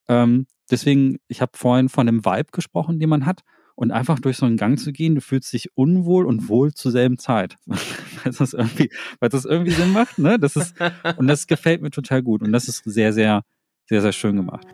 [0.09, 3.41] Ähm, deswegen, ich habe vorhin von dem Vibe gesprochen, den man hat.
[3.77, 6.93] Und einfach durch so einen Gang zu gehen, du fühlst dich unwohl und wohl zur
[6.93, 7.57] selben Zeit.
[7.67, 8.91] weil das irgendwie,
[9.21, 10.39] weil das irgendwie Sinn macht, ne?
[10.39, 10.75] Das ist,
[11.17, 12.43] und das gefällt mir total gut.
[12.43, 13.43] Und das ist sehr, sehr,
[13.87, 14.67] sehr, sehr schön gemacht.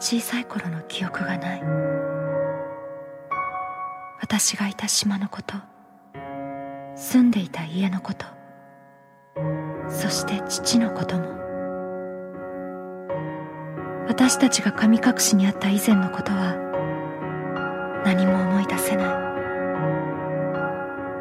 [0.00, 1.62] 小さい頃の記憶がない。
[4.20, 5.56] 私がいた島のこと
[6.94, 8.26] 住んでいた家のこと
[9.88, 11.24] そして父のことも
[14.06, 16.54] 私たちが神隠しにあった以前のことは
[18.04, 19.26] 何も思い出せな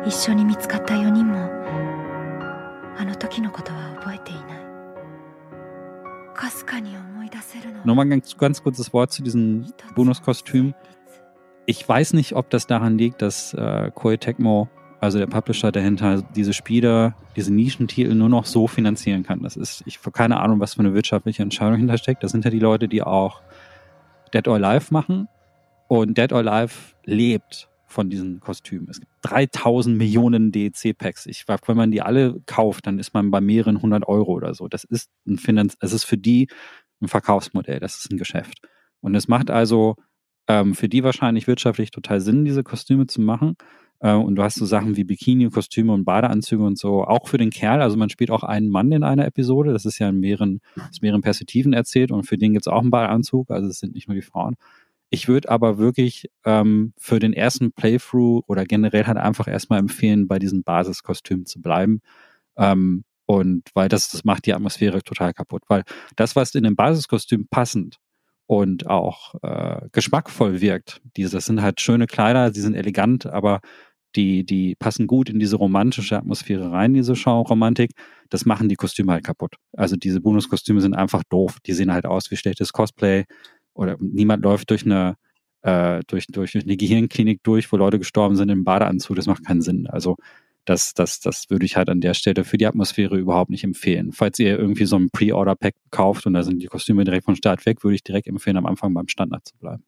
[0.05, 0.07] い。
[0.09, 1.49] 一緒に見つかった4人も
[2.97, 4.45] あの時のことは覚えていない。
[6.35, 7.08] かすかに思
[7.85, 9.65] Nochmal ein ganz, ganz kurzes Wort zu diesem
[9.95, 10.73] Bonuskostüm.
[11.65, 16.23] Ich weiß nicht, ob das daran liegt, dass äh, Koei Tecmo, also der Publisher dahinter,
[16.35, 19.43] diese Spiele, diese Nischentitel nur noch so finanzieren kann.
[19.43, 22.23] Das ist, ich habe keine Ahnung, was für eine wirtschaftliche Entscheidung hintersteckt.
[22.23, 23.41] Das sind ja die Leute, die auch
[24.33, 25.27] Dead or Alive machen.
[25.87, 28.87] Und Dead or Alive lebt von diesen Kostümen.
[28.89, 31.25] Es gibt 3000 Millionen DEC-Packs.
[31.25, 34.67] Ich wenn man die alle kauft, dann ist man bei mehreren hundert Euro oder so.
[34.67, 36.47] Das ist ein Finanz, es ist für die
[37.01, 38.59] ein Verkaufsmodell, das ist ein Geschäft.
[39.01, 39.95] Und es macht also
[40.47, 43.55] ähm, für die wahrscheinlich wirtschaftlich total Sinn, diese Kostüme zu machen.
[43.99, 47.51] Äh, und du hast so Sachen wie Bikini-Kostüme und Badeanzüge und so, auch für den
[47.51, 47.81] Kerl.
[47.81, 49.73] Also man spielt auch einen Mann in einer Episode.
[49.73, 52.81] Das ist ja in mehreren, aus mehreren Perspektiven erzählt und für den gibt es auch
[52.81, 53.51] einen Badeanzug.
[53.51, 54.55] Also es sind nicht nur die Frauen.
[55.11, 60.27] Ich würde aber wirklich ähm, für den ersten Playthrough oder generell halt einfach erstmal empfehlen,
[60.27, 62.01] bei diesem Basiskostüm zu bleiben.
[62.57, 65.61] Ähm, und weil das, das macht die Atmosphäre total kaputt.
[65.67, 65.83] Weil
[66.15, 67.97] das, was in dem Basiskostüm passend
[68.47, 73.59] und auch äh, geschmackvoll wirkt, diese, das sind halt schöne Kleider, die sind elegant, aber
[74.15, 77.91] die, die passen gut in diese romantische Atmosphäre rein, diese Genre-Romantik.
[78.31, 79.57] Das machen die Kostüme halt kaputt.
[79.73, 81.57] Also diese Bonuskostüme sind einfach doof.
[81.67, 83.25] Die sehen halt aus wie schlechtes Cosplay
[83.75, 85.17] oder niemand läuft durch eine
[85.61, 89.15] äh, durch, durch eine Gehirnklinik durch, wo Leute gestorben sind im Badeanzug.
[89.17, 89.85] Das macht keinen Sinn.
[89.85, 90.15] Also
[90.69, 94.11] das, das, das würde ich halt an der Stelle für die Atmosphäre überhaupt nicht empfehlen.
[94.11, 97.65] Falls ihr irgendwie so ein Pre-Order-Pack kauft und da sind die Kostüme direkt von Start
[97.65, 99.83] weg, würde ich direkt empfehlen, am Anfang beim Standard zu bleiben.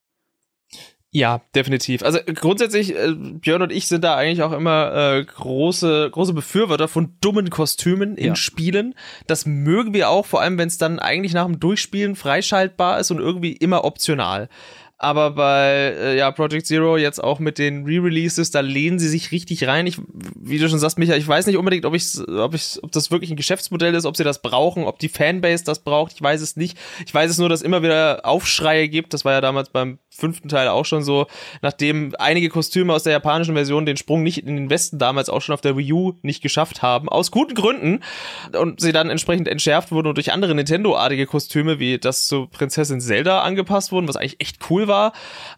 [1.14, 2.04] Ja, definitiv.
[2.04, 6.88] Also grundsätzlich, äh, Björn und ich sind da eigentlich auch immer äh, große, große Befürworter
[6.88, 8.36] von dummen Kostümen in ja.
[8.36, 8.96] Spielen.
[9.28, 13.12] Das mögen wir auch, vor allem wenn es dann eigentlich nach dem Durchspielen freischaltbar ist
[13.12, 14.48] und irgendwie immer optional
[15.02, 19.32] aber bei äh, ja, Project Zero jetzt auch mit den Re-Releases, da lehnen sie sich
[19.32, 19.88] richtig rein.
[19.88, 19.97] Ich,
[20.36, 23.10] wie du schon sagst, Micha, ich weiß nicht unbedingt, ob, ich, ob, ich, ob das
[23.10, 26.14] wirklich ein Geschäftsmodell ist, ob sie das brauchen, ob die Fanbase das braucht.
[26.14, 26.78] Ich weiß es nicht.
[27.04, 29.16] Ich weiß es nur, dass immer wieder Aufschreie gibt.
[29.16, 31.26] Das war ja damals beim fünften Teil auch schon so,
[31.64, 35.41] nachdem einige Kostüme aus der japanischen Version den Sprung nicht in den Westen damals auch
[35.41, 38.02] schon auf der Wii U nicht geschafft haben, aus guten Gründen,
[38.60, 43.02] und sie dann entsprechend entschärft wurden und durch andere Nintendo-artige Kostüme wie das zu Prinzessin
[43.02, 45.14] Zelda angepasst wurden, was eigentlich echt cool war war.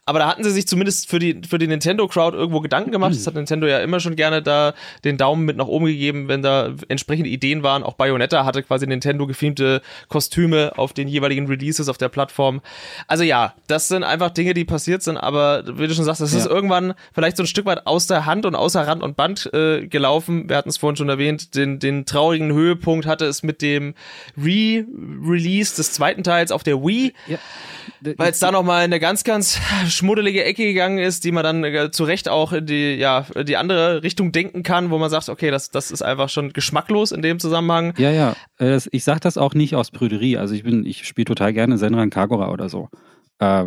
[0.06, 3.14] Aber da hatten sie sich zumindest für die, für die Nintendo-Crowd irgendwo Gedanken gemacht.
[3.14, 4.74] Das hat Nintendo ja immer schon gerne da
[5.04, 7.84] den Daumen mit nach oben gegeben, wenn da entsprechende Ideen waren.
[7.84, 12.62] Auch Bayonetta hatte quasi Nintendo gefilmte Kostüme auf den jeweiligen Releases auf der Plattform.
[13.08, 16.34] Also ja, das sind einfach Dinge, die passiert sind, aber wie du schon sagst, das
[16.34, 16.40] ja.
[16.40, 19.52] ist irgendwann vielleicht so ein Stück weit aus der Hand und außer Rand und Band
[19.54, 20.50] äh, gelaufen.
[20.50, 23.94] Wir hatten es vorhin schon erwähnt, den, den traurigen Höhepunkt hatte es mit dem
[24.38, 27.14] Re-Release des zweiten Teils auf der Wii.
[27.28, 27.38] Ja.
[28.18, 31.92] Weil es da nochmal eine ganz, ganz schmuddelige Ecke gegangen ist, die man dann äh,
[31.92, 35.52] zu Recht auch in die, ja, die andere Richtung denken kann, wo man sagt, okay,
[35.52, 37.94] das, das ist einfach schon geschmacklos in dem Zusammenhang.
[37.98, 38.36] Ja, ja.
[38.60, 40.38] Äh, ich sag das auch nicht aus Prüderie.
[40.38, 42.90] Also ich bin, ich spiele total gerne Senran Kagura oder so.
[43.40, 43.66] Äh,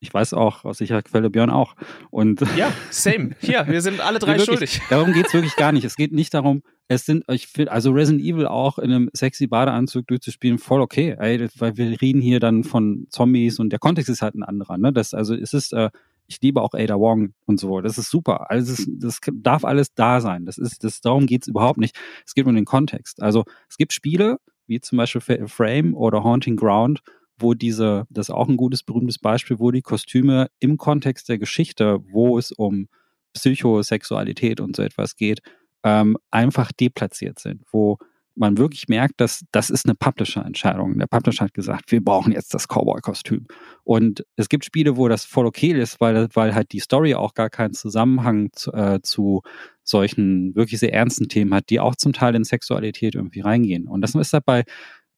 [0.00, 1.74] ich weiß auch aus sicherer Quelle Björn auch.
[2.10, 3.30] Und ja, same.
[3.40, 4.80] Hier, wir sind alle drei wirklich, schuldig.
[4.90, 5.84] Darum geht es wirklich gar nicht.
[5.84, 9.46] Es geht nicht darum, es sind, ich finde, also Resident Evil auch in einem sexy
[9.46, 14.10] Badeanzug durchzuspielen, voll okay, ey, weil wir reden hier dann von Zombies und der Kontext
[14.10, 14.92] ist halt ein anderer, ne?
[14.92, 15.90] Das, also es ist, äh,
[16.26, 18.50] ich liebe auch Ada Wong und so, das ist super.
[18.50, 20.46] Also das, das darf alles da sein.
[20.46, 21.96] Das ist, das, darum geht's überhaupt nicht.
[22.26, 23.22] Es geht um den Kontext.
[23.22, 27.00] Also es gibt Spiele, wie zum Beispiel Frame oder Haunting Ground,
[27.38, 31.38] wo diese, das ist auch ein gutes, berühmtes Beispiel, wo die Kostüme im Kontext der
[31.38, 32.88] Geschichte, wo es um
[33.34, 35.40] Psychosexualität und so etwas geht,
[35.82, 37.98] ähm, einfach deplatziert sind, wo
[38.36, 40.98] man wirklich merkt, dass das ist eine Publisher-Entscheidung.
[40.98, 43.46] Der Publisher hat gesagt, wir brauchen jetzt das Cowboy-Kostüm.
[43.84, 47.34] Und es gibt Spiele, wo das voll okay ist, weil, weil halt die Story auch
[47.34, 49.42] gar keinen Zusammenhang zu, äh, zu
[49.84, 53.86] solchen wirklich sehr ernsten Themen hat, die auch zum Teil in Sexualität irgendwie reingehen.
[53.86, 54.64] Und das ist halt bei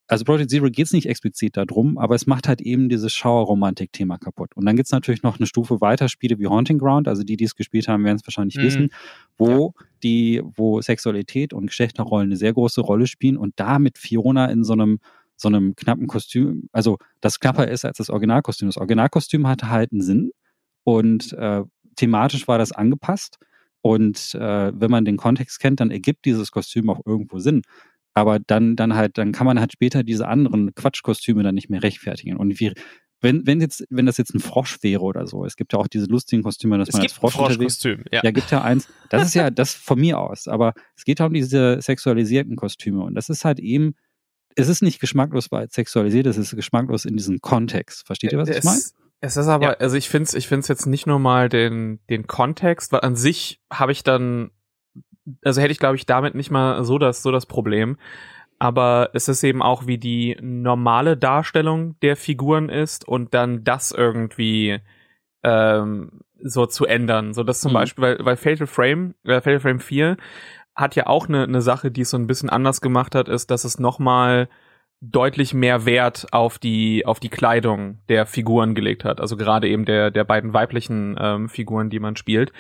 [0.08, 4.18] also Project Zero geht es nicht explizit darum, aber es macht halt eben dieses Schauerromantik-Thema
[4.18, 4.54] kaputt.
[4.54, 7.36] Und dann gibt es natürlich noch eine Stufe weiter Spiele wie Haunting Ground, also die,
[7.36, 8.62] die es gespielt haben, werden es wahrscheinlich mhm.
[8.62, 8.88] wissen,
[9.36, 9.86] wo ja.
[10.02, 14.64] die, wo Sexualität und Geschlechterrollen eine sehr große Rolle spielen und da mit Fiona in
[14.64, 15.00] so einem
[15.38, 18.68] so einem knappen Kostüm, also das knapper ist als das Originalkostüm.
[18.68, 20.30] Das Originalkostüm hatte halt einen Sinn
[20.82, 21.62] und äh,
[21.96, 23.38] thematisch war das angepasst.
[23.82, 27.62] Und äh, wenn man den Kontext kennt, dann ergibt dieses Kostüm auch irgendwo Sinn.
[28.16, 31.82] Aber dann, dann halt, dann kann man halt später diese anderen Quatschkostüme dann nicht mehr
[31.82, 32.38] rechtfertigen.
[32.38, 32.72] Und wie,
[33.20, 35.86] wenn, wenn jetzt, wenn das jetzt ein Frosch wäre oder so, es gibt ja auch
[35.86, 37.96] diese lustigen Kostüme, dass es man als Frosch unterwegs ja.
[38.22, 38.88] ja, gibt ja eins.
[39.10, 40.48] Das ist ja das von mir aus.
[40.48, 43.04] Aber es geht ja um diese sexualisierten Kostüme.
[43.04, 43.96] Und das ist halt eben,
[44.54, 48.06] es ist nicht geschmacklos, weil es sexualisiert ist, es ist geschmacklos in diesem Kontext.
[48.06, 48.80] Versteht ihr, was es, ich meine?
[49.20, 49.72] Es ist aber, ja.
[49.74, 53.14] also ich finde es ich find's jetzt nicht nur mal den, den Kontext, weil an
[53.14, 54.52] sich habe ich dann
[55.44, 57.96] also hätte ich glaube ich damit nicht mal so das so das Problem.
[58.58, 63.92] Aber es ist eben auch wie die normale Darstellung der Figuren ist und dann das
[63.92, 64.80] irgendwie
[65.42, 67.34] ähm, so zu ändern.
[67.34, 67.74] So dass zum mhm.
[67.74, 70.16] Beispiel, weil, weil Fatal Frame, äh, Fatal Frame 4
[70.74, 73.50] hat ja auch eine, eine Sache, die es so ein bisschen anders gemacht hat, ist,
[73.50, 74.48] dass es nochmal
[75.00, 79.84] deutlich mehr Wert auf die auf die Kleidung der Figuren gelegt hat, also gerade eben
[79.84, 82.52] der der beiden weiblichen ähm, Figuren, die man spielt.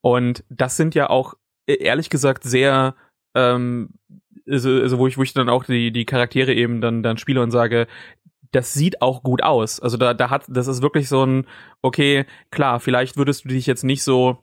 [0.00, 1.34] Und das sind ja auch
[1.66, 2.94] ehrlich gesagt sehr
[3.34, 3.90] ähm,
[4.48, 7.42] also, also wo ich wo ich dann auch die die Charaktere eben dann dann spiele
[7.42, 7.86] und sage
[8.52, 9.80] das sieht auch gut aus.
[9.80, 11.46] Also da da hat das ist wirklich so ein
[11.82, 14.38] okay, klar, vielleicht würdest du dich jetzt nicht so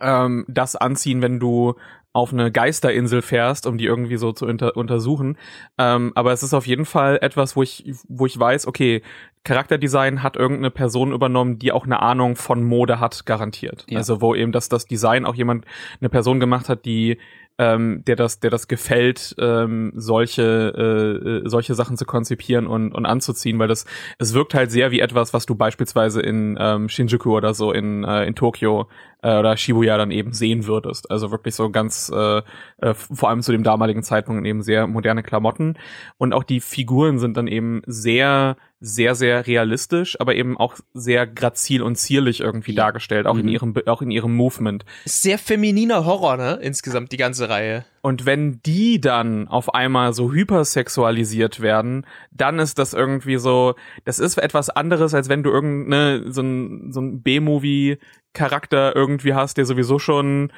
[0.00, 1.74] ähm, das anziehen, wenn du
[2.16, 5.36] auf eine Geisterinsel fährst, um die irgendwie so zu unter untersuchen.
[5.76, 9.02] Ähm, aber es ist auf jeden Fall etwas, wo ich, wo ich weiß, okay,
[9.44, 13.84] Charakterdesign hat irgendeine Person übernommen, die auch eine Ahnung von Mode hat, garantiert.
[13.88, 13.98] Ja.
[13.98, 15.66] Also wo eben das, das Design auch jemand,
[16.00, 17.18] eine Person gemacht hat, die
[17.58, 20.42] ähm, der das, der das gefällt, ähm, solche,
[20.76, 23.86] äh, äh, solche Sachen zu konzipieren und, und anzuziehen, weil das,
[24.18, 28.04] es wirkt halt sehr wie etwas, was du beispielsweise in ähm, Shinjuku oder so in,
[28.04, 28.88] äh, in Tokio
[29.22, 31.10] äh, oder Shibuya dann eben sehen würdest.
[31.10, 32.42] Also wirklich so ganz, äh,
[32.78, 35.78] äh, vor allem zu dem damaligen Zeitpunkt eben sehr moderne Klamotten.
[36.18, 41.26] Und auch die Figuren sind dann eben sehr sehr, sehr realistisch, aber eben auch sehr
[41.26, 42.84] grazil und zierlich irgendwie ja.
[42.84, 43.40] dargestellt, auch mhm.
[43.40, 44.84] in ihrem, auch in ihrem Movement.
[45.04, 46.58] Sehr femininer Horror, ne?
[46.62, 47.84] Insgesamt die ganze Reihe.
[48.02, 53.74] Und wenn die dann auf einmal so hypersexualisiert werden, dann ist das irgendwie so,
[54.04, 57.98] das ist etwas anderes, als wenn du irgendeine, so ein, so ein B-Movie
[58.34, 60.52] Charakter irgendwie hast, der sowieso schon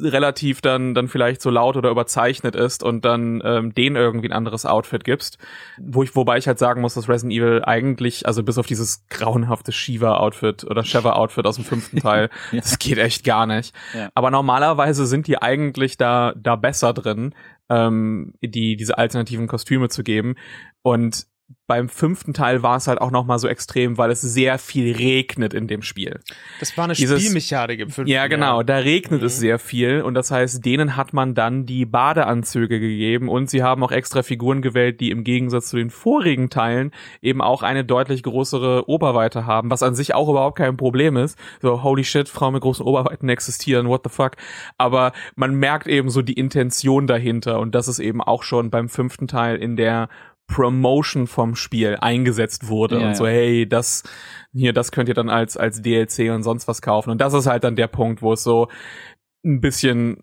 [0.00, 4.32] relativ dann dann vielleicht so laut oder überzeichnet ist und dann ähm, den irgendwie ein
[4.32, 5.38] anderes Outfit gibst,
[5.78, 9.06] wo ich wobei ich halt sagen muss, dass Resident Evil eigentlich also bis auf dieses
[9.08, 12.60] grauenhafte Shiva Outfit oder Sheva Outfit aus dem fünften Teil, ja.
[12.60, 13.74] das geht echt gar nicht.
[13.94, 14.08] Ja.
[14.14, 17.32] Aber normalerweise sind die eigentlich da da besser drin,
[17.68, 20.34] ähm, die diese alternativen Kostüme zu geben
[20.82, 21.26] und
[21.68, 24.94] beim fünften Teil war es halt auch noch mal so extrem, weil es sehr viel
[24.96, 26.20] regnet in dem Spiel.
[26.60, 29.26] Das war eine Dieses- Spielmechanik im fünften Ja, genau, da regnet Mhm.
[29.26, 33.62] es sehr viel und das heißt, denen hat man dann die Badeanzüge gegeben und sie
[33.62, 36.90] haben auch extra Figuren gewählt, die im Gegensatz zu den vorigen Teilen
[37.20, 41.38] eben auch eine deutlich größere Oberweite haben, was an sich auch überhaupt kein Problem ist.
[41.62, 44.32] So, holy shit, Frauen mit großen Oberweiten existieren, what the fuck.
[44.78, 48.88] Aber man merkt eben so die Intention dahinter und das ist eben auch schon beim
[48.88, 50.08] fünften Teil in der
[50.46, 54.04] Promotion vom Spiel eingesetzt wurde Ja, und so, hey, das
[54.52, 57.10] hier, das könnt ihr dann als als DLC und sonst was kaufen.
[57.10, 58.68] Und das ist halt dann der Punkt, wo es so
[59.44, 60.22] ein bisschen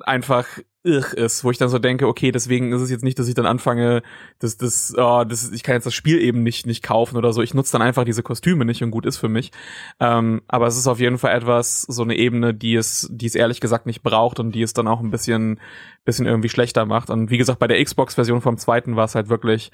[0.00, 0.46] einfach
[0.84, 3.34] irr ist, wo ich dann so denke, okay, deswegen ist es jetzt nicht, dass ich
[3.34, 4.02] dann anfange,
[4.38, 7.42] dass das, oh, das, ich kann jetzt das Spiel eben nicht nicht kaufen oder so.
[7.42, 9.50] Ich nutze dann einfach diese Kostüme nicht und gut ist für mich.
[9.98, 13.34] Ähm, aber es ist auf jeden Fall etwas, so eine Ebene, die es, die es
[13.34, 15.58] ehrlich gesagt nicht braucht und die es dann auch ein bisschen,
[16.04, 17.08] bisschen irgendwie schlechter macht.
[17.08, 19.72] Und wie gesagt, bei der Xbox-Version vom zweiten war es halt wirklich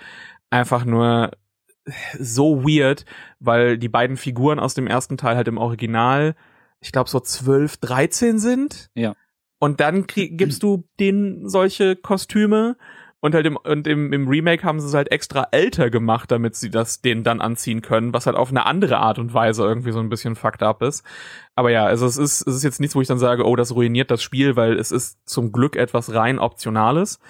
[0.49, 1.33] einfach nur
[2.19, 3.05] so weird,
[3.41, 6.37] weil die beiden Figuren aus dem ersten Teil halt im Original,
[6.81, 8.91] ich glaube, so 12, 13 sind.
[8.95, 9.15] Ja.
[9.61, 12.77] Und dann krieg, gibst du denen solche Kostüme
[13.21, 16.57] und halt im, und im, im Remake haben sie es halt extra älter gemacht, damit
[16.57, 19.93] sie das denen dann anziehen können, was halt auf eine andere Art und Weise irgendwie
[19.93, 21.05] so ein bisschen fucked up ist.
[21.55, 23.75] Aber ja, also es ist, es ist jetzt nichts, wo ich dann sage, oh, das
[23.75, 27.21] ruiniert das Spiel, weil es ist zum Glück etwas rein Optionales.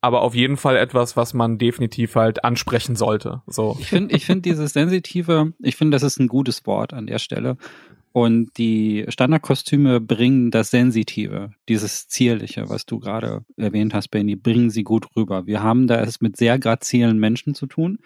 [0.00, 3.42] Aber auf jeden Fall etwas, was man definitiv halt ansprechen sollte.
[3.46, 3.76] So.
[3.80, 7.18] Ich finde, ich finde dieses Sensitive, ich finde, das ist ein gutes Wort an der
[7.18, 7.56] Stelle.
[8.18, 14.70] Und die Standardkostüme bringen das Sensitive, dieses Zierliche, was du gerade erwähnt hast, Benny, bringen
[14.70, 15.46] sie gut rüber.
[15.46, 18.00] Wir haben da es mit sehr grazilen Menschen zu tun.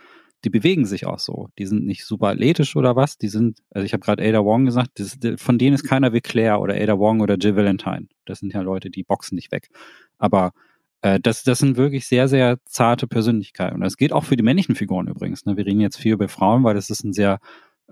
[0.44, 1.48] Die bewegen sich auch so.
[1.58, 3.16] Die sind nicht super athletisch oder was.
[3.16, 6.20] Die sind, also ich habe gerade Ada Wong gesagt, das, von denen ist keiner wie
[6.20, 8.08] Claire oder Ada Wong oder Jill Valentine.
[8.26, 9.70] Das sind ja Leute, die boxen nicht weg.
[10.18, 10.52] Aber
[11.00, 13.76] äh, das, das sind wirklich sehr, sehr zarte Persönlichkeiten.
[13.76, 15.46] Und das geht auch für die männlichen Figuren übrigens.
[15.46, 15.56] Ne?
[15.56, 17.38] Wir reden jetzt viel über Frauen, weil das ist ein sehr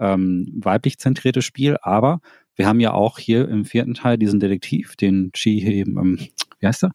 [0.00, 2.20] ähm, weiblich zentriertes Spiel, aber
[2.56, 6.18] wir haben ja auch hier im vierten Teil diesen Detektiv, den Chi ähm,
[6.58, 6.92] wie heißt er?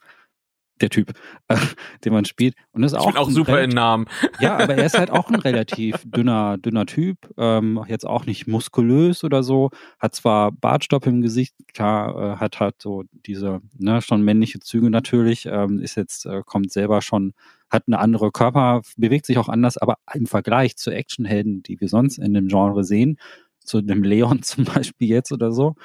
[0.81, 1.13] Der Typ,
[1.47, 1.57] äh,
[2.03, 2.55] den man spielt.
[2.71, 4.05] Und das ist Ich auch, auch super in Namen.
[4.39, 8.47] ja, aber er ist halt auch ein relativ dünner, dünner Typ, ähm, jetzt auch nicht
[8.47, 9.69] muskulös oder so,
[9.99, 14.89] hat zwar Bartstopp im Gesicht, klar, äh, hat halt so diese, ne, schon männliche Züge
[14.89, 17.33] natürlich, ähm, ist jetzt, äh, kommt selber schon,
[17.69, 21.87] hat eine andere Körper, bewegt sich auch anders, aber im Vergleich zu Actionhelden, die wir
[21.87, 23.17] sonst in dem Genre sehen,
[23.59, 25.75] zu dem Leon zum Beispiel jetzt oder so,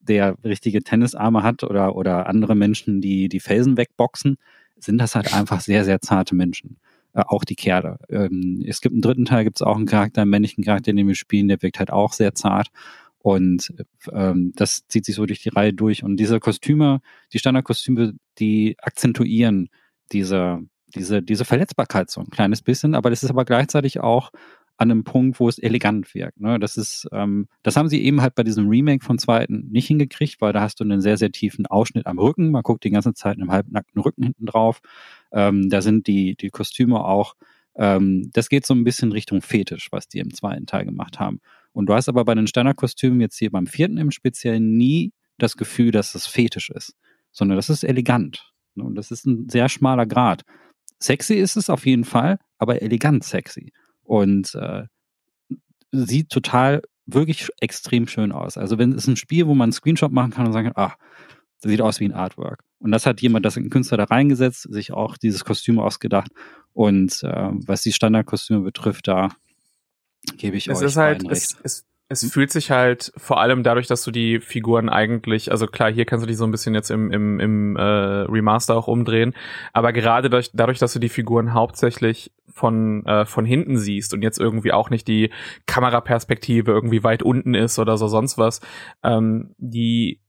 [0.00, 4.36] der richtige Tennisarme hat oder, oder andere Menschen, die die Felsen wegboxen,
[4.78, 6.78] sind das halt einfach sehr, sehr zarte Menschen
[7.12, 7.98] äh, auch die Kerle.
[8.08, 11.08] Ähm, es gibt einen dritten Teil, gibt es auch einen Charakter, einen männlichen Charakter, den
[11.08, 12.68] wir spielen, der wirkt halt auch sehr zart.
[13.18, 13.74] Und
[14.12, 16.02] ähm, das zieht sich so durch die Reihe durch.
[16.02, 17.00] Und diese Kostüme,
[17.32, 19.68] die Standardkostüme, die akzentuieren
[20.12, 20.60] diese,
[20.94, 24.30] diese, diese Verletzbarkeit so ein kleines bisschen, aber das ist aber gleichzeitig auch
[24.80, 26.40] an einem Punkt, wo es elegant wirkt.
[26.40, 26.58] Ne?
[26.58, 30.40] Das ist, ähm, das haben sie eben halt bei diesem Remake vom zweiten nicht hingekriegt,
[30.40, 32.50] weil da hast du einen sehr, sehr tiefen Ausschnitt am Rücken.
[32.50, 34.80] Man guckt die ganze Zeit in einem halbnackten Rücken hinten drauf.
[35.32, 37.36] Ähm, da sind die, die Kostüme auch,
[37.76, 41.40] ähm, das geht so ein bisschen Richtung Fetisch, was die im zweiten Teil gemacht haben.
[41.72, 45.58] Und du hast aber bei den Standardkostümen jetzt hier beim vierten im Speziellen nie das
[45.58, 46.94] Gefühl, dass es Fetisch ist,
[47.32, 48.50] sondern das ist elegant.
[48.76, 48.84] Ne?
[48.84, 50.42] Und das ist ein sehr schmaler Grad.
[50.98, 53.74] Sexy ist es auf jeden Fall, aber elegant sexy.
[54.10, 54.86] Und äh,
[55.92, 58.58] sieht total wirklich extrem schön aus.
[58.58, 60.96] Also wenn es ein Spiel, wo man einen Screenshot machen kann und sagen kann, ah,
[61.60, 62.64] das sieht aus wie ein Artwork.
[62.80, 66.32] Und das hat jemand, das ein Künstler da reingesetzt, sich auch dieses Kostüm ausgedacht.
[66.72, 69.28] Und äh, was die Standardkostüme betrifft, da
[70.36, 71.60] gebe ich Es euch ist halt, es, recht.
[71.62, 75.92] es, es fühlt sich halt vor allem dadurch, dass du die Figuren eigentlich, also klar,
[75.92, 79.32] hier kannst du die so ein bisschen jetzt im, im, im äh, Remaster auch umdrehen,
[79.72, 84.22] aber gerade dadurch, dadurch, dass du die Figuren hauptsächlich von, äh, von hinten siehst und
[84.22, 85.30] jetzt irgendwie auch nicht die
[85.66, 88.60] Kameraperspektive irgendwie weit unten ist oder so sonst was,
[89.04, 90.20] ähm, die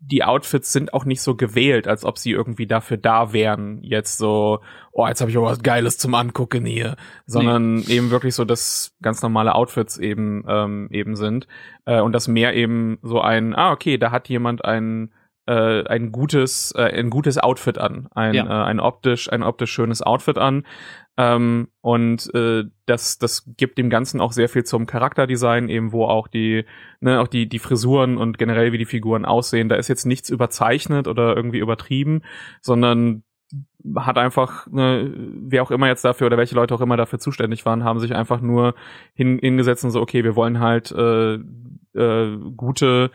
[0.00, 4.16] die Outfits sind auch nicht so gewählt, als ob sie irgendwie dafür da wären, jetzt
[4.16, 4.60] so,
[4.92, 6.96] oh, jetzt habe ich auch was Geiles zum Angucken hier,
[7.26, 11.46] sondern eben wirklich so, dass ganz normale Outfits eben ähm, eben sind
[11.84, 15.12] äh, und das mehr eben so ein, ah okay, da hat jemand ein
[15.46, 18.44] äh, ein gutes äh, ein gutes Outfit an, ein Ja.
[18.44, 20.64] äh, ein optisch ein optisch schönes Outfit an
[21.16, 26.04] ähm, und äh, das das gibt dem Ganzen auch sehr viel zum Charakterdesign eben, wo
[26.04, 26.64] auch die
[27.00, 29.68] ne, auch die, die Frisuren und generell wie die Figuren aussehen.
[29.68, 32.22] Da ist jetzt nichts überzeichnet oder irgendwie übertrieben,
[32.60, 33.22] sondern
[33.96, 37.66] hat einfach, ne, wer auch immer jetzt dafür oder welche Leute auch immer dafür zuständig
[37.66, 38.74] waren, haben sich einfach nur
[39.14, 41.34] hin, hingesetzt und so, okay, wir wollen halt äh,
[41.94, 43.10] äh, gute,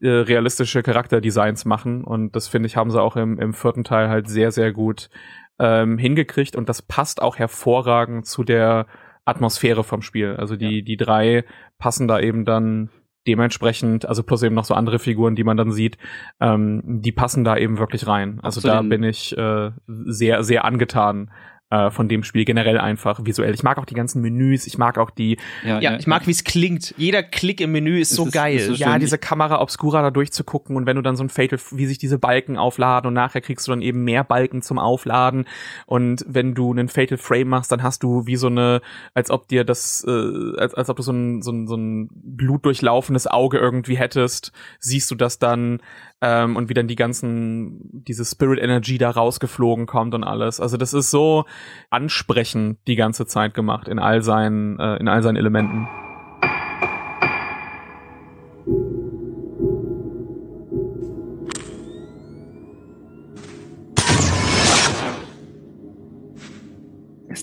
[0.00, 2.04] äh, realistische Charakterdesigns machen.
[2.04, 5.10] Und das finde ich, haben sie auch im, im vierten Teil halt sehr, sehr gut
[5.58, 6.56] ähm, hingekriegt.
[6.56, 8.86] Und das passt auch hervorragend zu der
[9.24, 10.36] Atmosphäre vom Spiel.
[10.36, 10.84] Also die, ja.
[10.84, 11.44] die drei
[11.78, 12.90] passen da eben dann
[13.26, 15.98] dementsprechend, also plus eben noch so andere Figuren, die man dann sieht,
[16.40, 18.40] ähm, die passen da eben wirklich rein.
[18.42, 21.30] Also da bin ich äh, sehr, sehr angetan
[21.70, 23.54] äh, von dem Spiel generell einfach visuell.
[23.54, 25.38] Ich mag auch die ganzen Menüs, ich mag auch die.
[25.64, 26.94] Ja, ja ich mag, wie es klingt.
[26.96, 28.56] Jeder Klick im Menü ist so ist, geil.
[28.56, 31.58] Ist so ja, diese Kamera Obscura da durchzugucken und wenn du dann so ein Fatal,
[31.70, 35.46] wie sich diese Balken aufladen und nachher kriegst du dann eben mehr Balken zum Aufladen
[35.86, 38.80] und wenn du einen Fatal Frame machst, dann hast du wie so eine,
[39.14, 42.08] als ob dir das, äh, als, als ob du so ein, so ein, so ein
[42.12, 45.80] blutdurchlaufenes Auge irgendwie hättest, siehst du das dann
[46.20, 50.60] ähm, und wie dann die ganzen, diese Spirit Energy da rausgeflogen kommt und alles.
[50.60, 51.44] Also das ist so
[51.90, 55.88] ansprechend die ganze Zeit gemacht in all seinen, äh, in all seinen Elementen.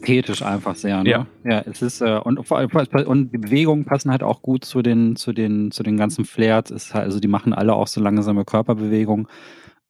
[0.08, 1.04] ästhetisch einfach sehr.
[1.04, 1.10] Ne?
[1.10, 1.28] Ja.
[1.44, 2.70] ja, es ist äh, und vor allem
[3.08, 6.72] und die Bewegungen passen halt auch gut zu den zu den zu den ganzen Flares.
[6.72, 9.28] Ist halt, also die machen alle auch so langsame Körperbewegungen,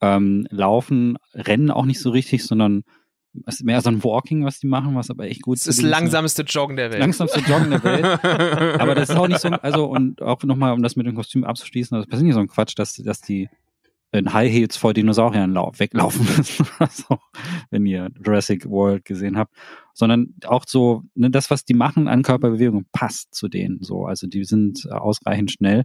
[0.02, 2.84] ähm, laufen, rennen auch nicht so richtig, sondern
[3.46, 5.68] ist mehr so ein Walking, was die machen, was aber echt gut ist.
[5.68, 7.00] Das ist das langsamste Joggen der Welt.
[7.00, 8.06] Langsamste Joggen der Welt.
[8.82, 11.44] aber das ist auch nicht so, also und auch nochmal, um das mit dem Kostüm
[11.44, 13.50] abzuschließen, das ist nicht so ein Quatsch, dass, dass die
[14.12, 17.20] in High Heels vor Dinosauriern weglaufen müssen oder so,
[17.70, 19.54] wenn ihr Jurassic World gesehen habt,
[19.94, 24.06] sondern auch so, ne, das, was die machen an Körperbewegung, passt zu denen so.
[24.06, 25.84] Also die sind ausreichend schnell.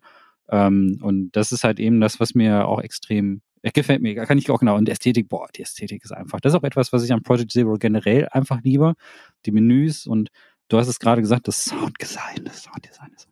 [0.51, 4.51] Ähm, und das ist halt eben das, was mir auch extrem gefällt mir, kann ich
[4.51, 4.77] auch genau.
[4.77, 6.41] Und Ästhetik, boah, die Ästhetik ist einfach.
[6.41, 8.95] Das ist auch etwas, was ich an Project Zero generell einfach liebe.
[9.47, 10.31] Die Menüs und
[10.69, 13.32] du hast es gerade gesagt, das Sounddesign, das Sounddesign ist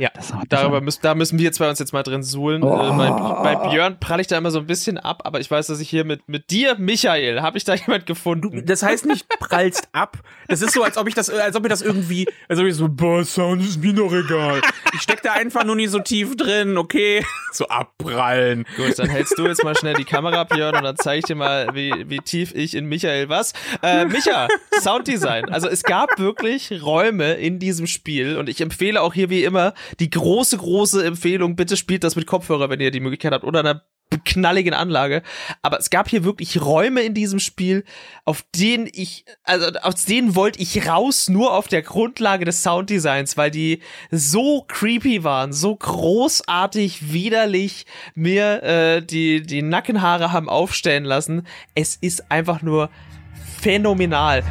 [0.00, 0.08] ja,
[0.48, 2.62] darüber müssen, da müssen wir zwei uns jetzt mal drin suhlen.
[2.62, 2.74] Oh.
[2.74, 5.66] Äh, bei, bei, Björn pralle ich da immer so ein bisschen ab, aber ich weiß,
[5.66, 8.50] dass ich hier mit, mit dir, Michael, habe ich da jemand gefunden.
[8.50, 10.16] Du, das heißt nicht prallst ab.
[10.48, 12.76] Das ist so, als ob ich das, als ob mir das irgendwie, als ob ich
[12.76, 14.62] so, boah, Sound ist mir doch egal.
[14.94, 17.22] Ich steck da einfach nur nicht so tief drin, okay?
[17.52, 18.64] So abprallen.
[18.76, 21.34] Gut, dann hältst du jetzt mal schnell die Kamera, Björn, und dann zeige ich dir
[21.34, 23.54] mal, wie, wie tief ich in Michael was.
[23.82, 24.46] Äh, Micha,
[24.80, 25.48] Sounddesign.
[25.48, 29.74] Also es gab wirklich Räume in diesem Spiel und ich empfehle auch hier wie immer,
[29.98, 33.60] die große, große Empfehlung, bitte spielt das mit Kopfhörer, wenn ihr die Möglichkeit habt, oder
[33.60, 33.82] einer
[34.24, 35.22] knalligen Anlage.
[35.62, 37.84] Aber es gab hier wirklich Räume in diesem Spiel,
[38.24, 43.36] auf denen ich, also aus denen wollte ich raus, nur auf der Grundlage des Sounddesigns,
[43.36, 43.80] weil die
[44.10, 51.46] so creepy waren, so großartig, widerlich mir äh, die, die Nackenhaare haben aufstellen lassen.
[51.74, 52.90] Es ist einfach nur
[53.60, 54.42] phänomenal.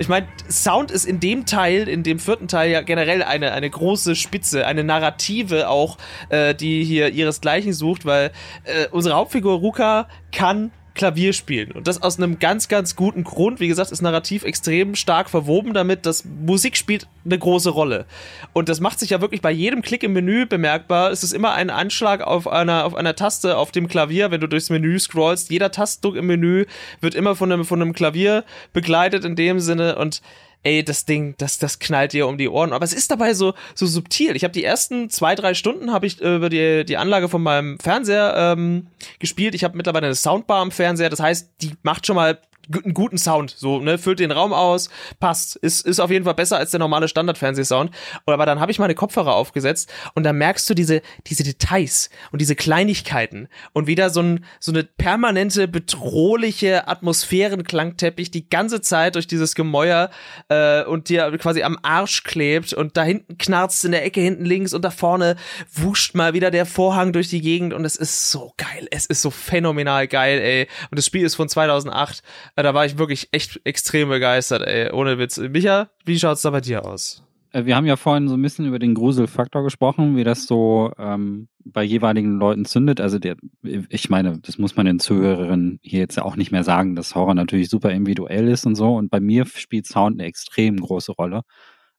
[0.00, 3.68] Ich meine, Sound ist in dem Teil, in dem vierten Teil ja generell eine, eine
[3.68, 5.98] große Spitze, eine Narrative auch,
[6.30, 8.32] äh, die hier ihresgleichen sucht, weil
[8.64, 10.70] äh, unsere Hauptfigur Ruka kann
[11.00, 11.72] Klavier spielen.
[11.72, 13.58] Und das aus einem ganz, ganz guten Grund.
[13.58, 18.04] Wie gesagt, ist narrativ extrem stark verwoben damit, dass Musik spielt eine große Rolle.
[18.52, 21.10] Und das macht sich ja wirklich bei jedem Klick im Menü bemerkbar.
[21.10, 24.46] Es ist immer ein Anschlag auf einer, auf einer Taste auf dem Klavier, wenn du
[24.46, 25.50] durchs Menü scrollst.
[25.50, 26.66] Jeder Tastdruck im Menü
[27.00, 28.44] wird immer von einem, von einem Klavier
[28.74, 29.96] begleitet in dem Sinne.
[29.96, 30.20] Und
[30.62, 32.72] ey, das Ding, das, das knallt dir um die Ohren.
[32.72, 34.36] Aber es ist dabei so, so subtil.
[34.36, 37.42] Ich habe die ersten zwei, drei Stunden habe ich äh, über die, die Anlage von
[37.42, 38.86] meinem Fernseher ähm,
[39.18, 39.54] gespielt.
[39.54, 41.10] Ich habe mittlerweile eine Soundbar am Fernseher.
[41.10, 42.38] Das heißt, die macht schon mal
[42.84, 46.34] einen guten Sound, so, ne, füllt den Raum aus, passt, ist, ist auf jeden Fall
[46.34, 47.90] besser als der normale Standard-Fernsehsound.
[48.26, 52.40] Aber dann habe ich meine Kopfhörer aufgesetzt und da merkst du diese, diese Details und
[52.40, 59.26] diese Kleinigkeiten und wieder so, ein, so eine permanente, bedrohliche Atmosphärenklangteppich die ganze Zeit durch
[59.26, 60.10] dieses Gemäuer
[60.48, 64.44] äh, und dir quasi am Arsch klebt und da hinten knarzt in der Ecke hinten
[64.44, 65.36] links und da vorne
[65.72, 69.22] wuscht mal wieder der Vorhang durch die Gegend und es ist so geil, es ist
[69.22, 70.68] so phänomenal geil, ey.
[70.90, 72.22] Und das Spiel ist von 2008
[72.62, 74.90] da war ich wirklich echt extrem begeistert, ey.
[74.92, 75.38] Ohne Witz.
[75.38, 77.22] Micha, wie schaut's da bei dir aus?
[77.52, 80.92] Äh, wir haben ja vorhin so ein bisschen über den Gruselfaktor gesprochen, wie das so
[80.98, 83.00] ähm, bei jeweiligen Leuten zündet.
[83.00, 86.96] Also der, ich meine, das muss man den Zuhörerinnen hier jetzt auch nicht mehr sagen,
[86.96, 88.94] dass Horror natürlich super individuell ist und so.
[88.94, 91.42] Und bei mir spielt Sound eine extrem große Rolle.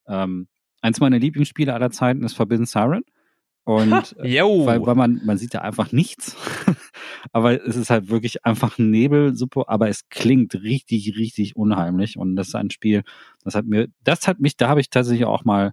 [0.07, 0.47] Ähm,
[0.81, 3.03] eins meiner Lieblingsspiele aller Zeiten ist Forbidden Siren.
[3.63, 6.35] Und äh, weil, weil man, man sieht ja einfach nichts.
[7.31, 12.17] aber es ist halt wirklich einfach ein Nebel, super, aber es klingt richtig, richtig unheimlich.
[12.17, 13.03] Und das ist ein Spiel,
[13.43, 15.71] das hat mir, das hat mich, da habe ich tatsächlich auch mal,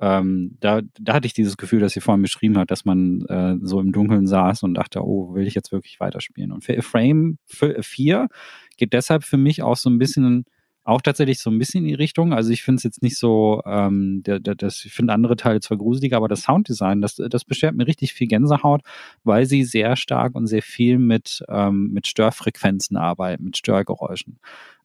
[0.00, 3.56] ähm, da, da hatte ich dieses Gefühl, das sie vorhin beschrieben hat, dass man äh,
[3.62, 6.52] so im Dunkeln saß und dachte, oh, will ich jetzt wirklich weiterspielen?
[6.52, 8.28] Und für Frame 4
[8.76, 10.44] geht deshalb für mich auch so ein bisschen
[10.88, 12.32] auch tatsächlich so ein bisschen in die Richtung.
[12.32, 15.60] Also ich finde es jetzt nicht so, ähm, der, der, das, ich finde andere Teile
[15.60, 18.80] zwar gruseliger, aber das Sounddesign, das, das beschert mir richtig viel Gänsehaut,
[19.22, 24.38] weil sie sehr stark und sehr viel mit, ähm, mit Störfrequenzen arbeiten, mit Störgeräuschen.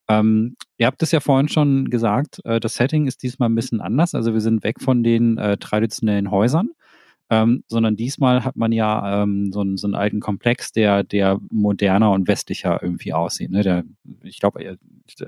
[0.10, 3.80] Ähm, ihr habt es ja vorhin schon gesagt, äh, das Setting ist diesmal ein bisschen
[3.80, 4.14] anders.
[4.14, 6.72] Also wir sind weg von den äh, traditionellen Häusern
[7.34, 11.40] ähm, sondern diesmal hat man ja ähm, so, einen, so einen alten Komplex, der, der
[11.50, 13.50] moderner und westlicher irgendwie aussieht.
[13.50, 13.64] Ne?
[13.64, 13.84] Der,
[14.24, 14.64] ich glaube,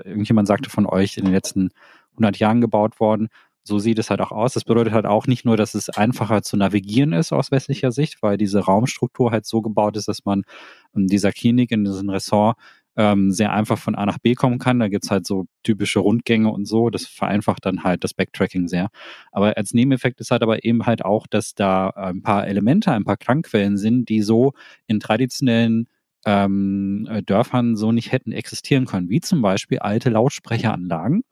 [0.04, 1.70] irgendjemand sagte von euch in den letzten
[2.12, 3.28] 100 Jahren gebaut worden.
[3.64, 4.52] So sieht es halt auch aus.
[4.52, 8.22] Das bedeutet halt auch nicht nur, dass es einfacher zu navigieren ist aus westlicher Sicht,
[8.22, 10.44] weil diese Raumstruktur halt so gebaut ist, dass man
[10.94, 12.56] in dieser Klinik, in diesem Ressort
[12.96, 14.78] ähm, sehr einfach von A nach B kommen kann.
[14.78, 16.90] Da gibt's halt so typische Rundgänge und so.
[16.90, 18.88] Das vereinfacht dann halt das Backtracking sehr.
[19.32, 23.04] Aber als Nebeneffekt ist halt aber eben halt auch, dass da ein paar Elemente, ein
[23.04, 24.52] paar Klangquellen sind, die so
[24.86, 25.88] in traditionellen
[26.24, 31.22] ähm, Dörfern so nicht hätten existieren können, wie zum Beispiel alte Lautsprecheranlagen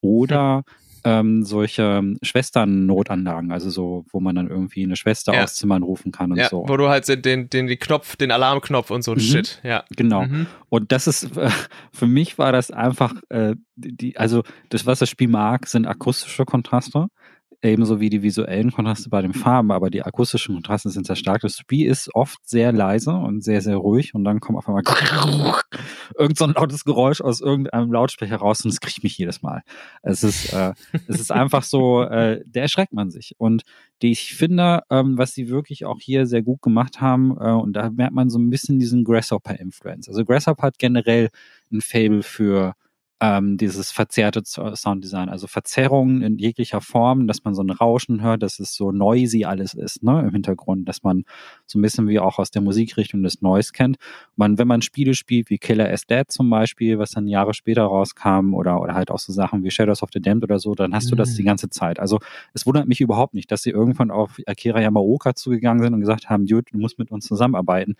[0.00, 0.64] oder
[1.04, 5.44] ähm, solche Schwestern-Notanlagen, also so, wo man dann irgendwie eine Schwester ja.
[5.44, 6.64] aus Zimmern rufen kann und ja, so.
[6.66, 9.22] Wo du halt den, den, den Knopf, den Alarmknopf und so ein mhm.
[9.22, 9.84] Shit, ja.
[9.96, 10.24] Genau.
[10.24, 10.46] Mhm.
[10.68, 11.50] Und das ist, äh,
[11.92, 16.44] für mich war das einfach, äh, die, also das, was das Spiel mag, sind akustische
[16.44, 17.08] Kontraste
[17.62, 21.40] ebenso wie die visuellen Kontraste bei den Farben, aber die akustischen Kontraste sind sehr stark.
[21.40, 24.82] Das Spiel ist oft sehr leise und sehr, sehr ruhig und dann kommt auf einmal
[26.18, 29.62] irgend so ein lautes Geräusch aus irgendeinem Lautsprecher raus und es kriegt mich jedes Mal.
[30.02, 30.72] Es ist, äh,
[31.08, 33.34] es ist einfach so, äh, der erschreckt man sich.
[33.38, 33.62] Und
[34.02, 37.72] die ich finde, ähm, was sie wirklich auch hier sehr gut gemacht haben, äh, und
[37.72, 40.08] da merkt man so ein bisschen diesen Grasshopper-Influence.
[40.08, 41.30] Also Grasshopper hat generell
[41.72, 42.74] ein Fable für
[43.20, 48.44] ähm, dieses verzerrte Sounddesign, also Verzerrungen in jeglicher Form, dass man so ein Rauschen hört,
[48.44, 51.24] dass es so noisy alles ist, ne, im Hintergrund, dass man
[51.66, 53.96] so ein bisschen wie auch aus der Musikrichtung des Noise kennt.
[54.36, 57.82] Man, wenn man Spiele spielt wie Killer is Dead zum Beispiel, was dann Jahre später
[57.82, 60.94] rauskam, oder, oder halt auch so Sachen wie Shadows of the Damned oder so, dann
[60.94, 61.10] hast mhm.
[61.10, 61.46] du das die mhm.
[61.46, 61.98] ganze Zeit.
[61.98, 62.20] Also
[62.54, 66.30] es wundert mich überhaupt nicht, dass sie irgendwann auf Akira Yamaoka zugegangen sind und gesagt
[66.30, 67.96] haben, Dude, du musst mit uns zusammenarbeiten.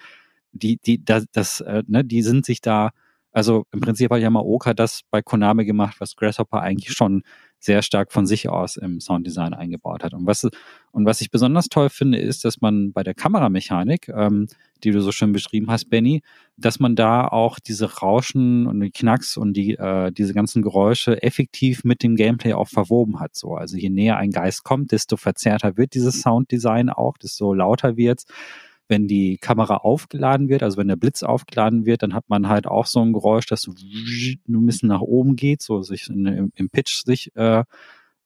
[0.52, 2.90] Die, die, das, das, äh, ne, die sind sich da
[3.32, 7.22] also im Prinzip hat Yamaoka das bei Konami gemacht, was Grasshopper eigentlich schon
[7.60, 10.14] sehr stark von sich aus im Sounddesign eingebaut hat.
[10.14, 10.48] Und was,
[10.92, 14.46] und was ich besonders toll finde, ist, dass man bei der Kameramechanik, ähm,
[14.84, 16.22] die du so schön beschrieben hast, Benny,
[16.56, 21.20] dass man da auch diese Rauschen und die Knacks und die, äh, diese ganzen Geräusche
[21.22, 23.34] effektiv mit dem Gameplay auch verwoben hat.
[23.34, 23.54] So.
[23.54, 28.24] Also je näher ein Geist kommt, desto verzerrter wird dieses Sounddesign auch, desto lauter wird's
[28.88, 32.66] wenn die Kamera aufgeladen wird, also wenn der Blitz aufgeladen wird, dann hat man halt
[32.66, 36.70] auch so ein Geräusch, das so ein bisschen nach oben geht, so sich in, im,
[36.70, 37.64] Pitch sich äh,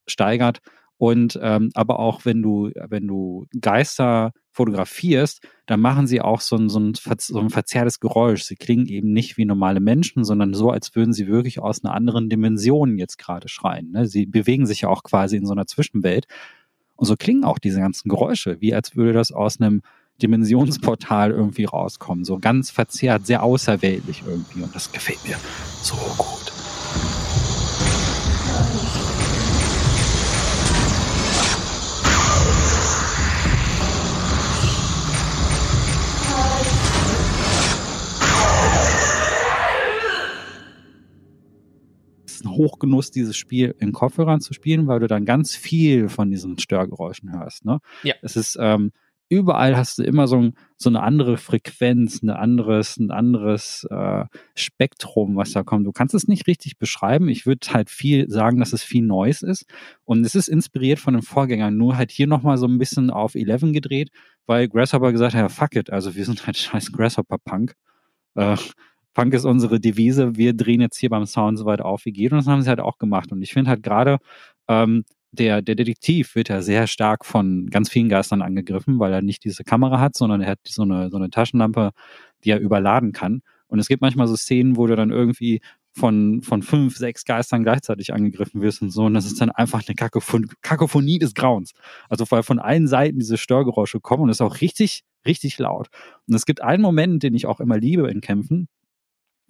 [0.06, 0.60] steigert.
[0.98, 6.56] Und ähm, aber auch wenn du, wenn du Geister fotografierst, dann machen sie auch so
[6.56, 8.44] ein, so, ein, so ein verzerrtes Geräusch.
[8.44, 11.94] Sie klingen eben nicht wie normale Menschen, sondern so, als würden sie wirklich aus einer
[11.94, 13.90] anderen Dimension jetzt gerade schreien.
[13.90, 14.06] Ne?
[14.06, 16.26] Sie bewegen sich ja auch quasi in so einer Zwischenwelt.
[16.94, 19.82] Und so klingen auch diese ganzen Geräusche, wie als würde das aus einem
[20.20, 22.24] Dimensionsportal irgendwie rauskommen.
[22.24, 24.62] So ganz verzerrt, sehr außerweltlich irgendwie.
[24.62, 25.36] Und das gefällt mir
[25.82, 26.52] so gut.
[42.44, 46.59] ein Hochgenuss, dieses Spiel in Kopfhörern zu spielen, weil du dann ganz viel von diesen
[46.59, 47.64] Störgeräuschen hörst.
[47.64, 47.78] Ne?
[48.02, 48.14] Ja.
[48.22, 48.93] Es ist ähm,
[49.32, 55.36] überall hast du immer so, so eine andere Frequenz, ein anderes, ein anderes äh, Spektrum,
[55.36, 55.86] was da kommt.
[55.86, 57.28] Du kannst es nicht richtig beschreiben.
[57.28, 59.64] Ich würde halt viel sagen, dass es viel Neues ist.
[60.04, 63.34] Und es ist inspiriert von den Vorgängern, nur halt hier nochmal so ein bisschen auf
[63.34, 64.10] 11 gedreht,
[64.46, 67.74] weil Grasshopper gesagt hat, ja, fuck it, also wir sind halt scheiß Grasshopper-Punk.
[68.34, 68.56] Äh,
[69.14, 72.32] Punk ist unsere Devise, wir drehen jetzt hier beim Sound so weit auf wie geht.
[72.32, 73.32] Und das haben sie halt auch gemacht.
[73.32, 74.18] Und ich finde halt gerade,
[74.68, 79.22] ähm, der, der Detektiv wird ja sehr stark von ganz vielen Geistern angegriffen, weil er
[79.22, 81.90] nicht diese Kamera hat, sondern er hat so eine, so eine Taschenlampe,
[82.44, 83.40] die er überladen kann.
[83.66, 85.60] Und es gibt manchmal so Szenen, wo du dann irgendwie
[85.94, 89.04] von, von fünf, sechs Geistern gleichzeitig angegriffen wirst und so.
[89.04, 91.72] Und das ist dann einfach eine Kakophonie, Kakophonie des Grauens.
[92.09, 95.88] Also weil von allen Seiten diese Störgeräusche kommen und es ist auch richtig, richtig laut.
[96.26, 98.68] Und es gibt einen Moment, den ich auch immer liebe in Kämpfen,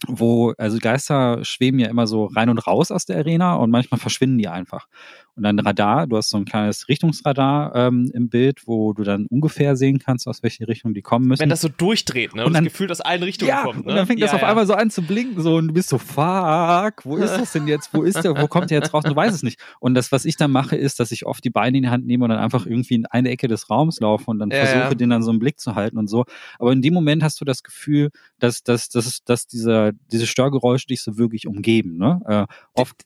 [0.07, 4.01] wo, also Geister schweben ja immer so rein und raus aus der Arena und manchmal
[4.01, 4.87] verschwinden die einfach.
[5.35, 9.27] Und dann Radar, du hast so ein kleines Richtungsradar ähm, im Bild, wo du dann
[9.27, 11.41] ungefähr sehen kannst, aus welche Richtung die kommen müssen.
[11.41, 12.43] Wenn das so durchdreht, ne?
[12.43, 13.87] Und, und dann, das Gefühl, dass allen Richtungen ja, kommt.
[13.87, 13.93] Ne?
[13.93, 15.89] Und dann fängt ja, das auf einmal so an zu blinken, so und du bist
[15.89, 17.95] so, fuck, wo ist das denn jetzt?
[17.95, 18.37] Wo ist der?
[18.37, 19.05] Wo kommt der jetzt raus?
[19.05, 19.59] Du weißt es nicht.
[19.81, 22.07] Und das, was ich dann mache, ist, dass ich oft die Beine in die Hand
[22.07, 25.09] nehme und dann einfach irgendwie in eine Ecke des Raums laufe und dann versuche, den
[25.09, 26.27] dann so einen Blick zu halten und so.
[26.59, 30.27] Aber in dem Moment hast du das Gefühl, dass, dass, dass, dass dieser oder diese
[30.27, 31.97] Störgeräusche dich so wirklich umgeben.
[31.99, 32.21] Ne?
[32.27, 32.97] Äh, oft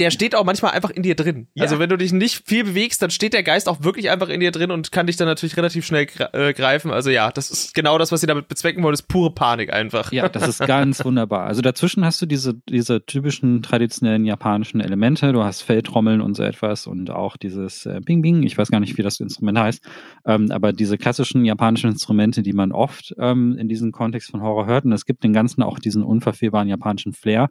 [0.00, 1.48] der steht auch manchmal einfach in dir drin.
[1.54, 1.64] Ja.
[1.64, 4.40] Also wenn du dich nicht viel bewegst, dann steht der Geist auch wirklich einfach in
[4.40, 6.90] dir drin und kann dich dann natürlich relativ schnell äh, greifen.
[6.90, 10.10] Also ja, das ist genau das, was sie damit bezwecken wollen, ist pure Panik einfach.
[10.10, 11.46] Ja, das ist ganz wunderbar.
[11.46, 15.32] Also dazwischen hast du diese, diese typischen traditionellen japanischen Elemente.
[15.32, 18.42] Du hast Feldtrommeln und so etwas und auch dieses äh, Bing Bing.
[18.42, 19.84] Ich weiß gar nicht, wie das Instrument heißt.
[20.24, 24.64] Ähm, aber diese klassischen japanischen Instrumente, die man oft ähm, in diesem Kontext von Horror
[24.64, 24.86] hört.
[24.86, 27.48] Und es gibt den Ganzen auch diesen unverfehlbaren japanischen Flair.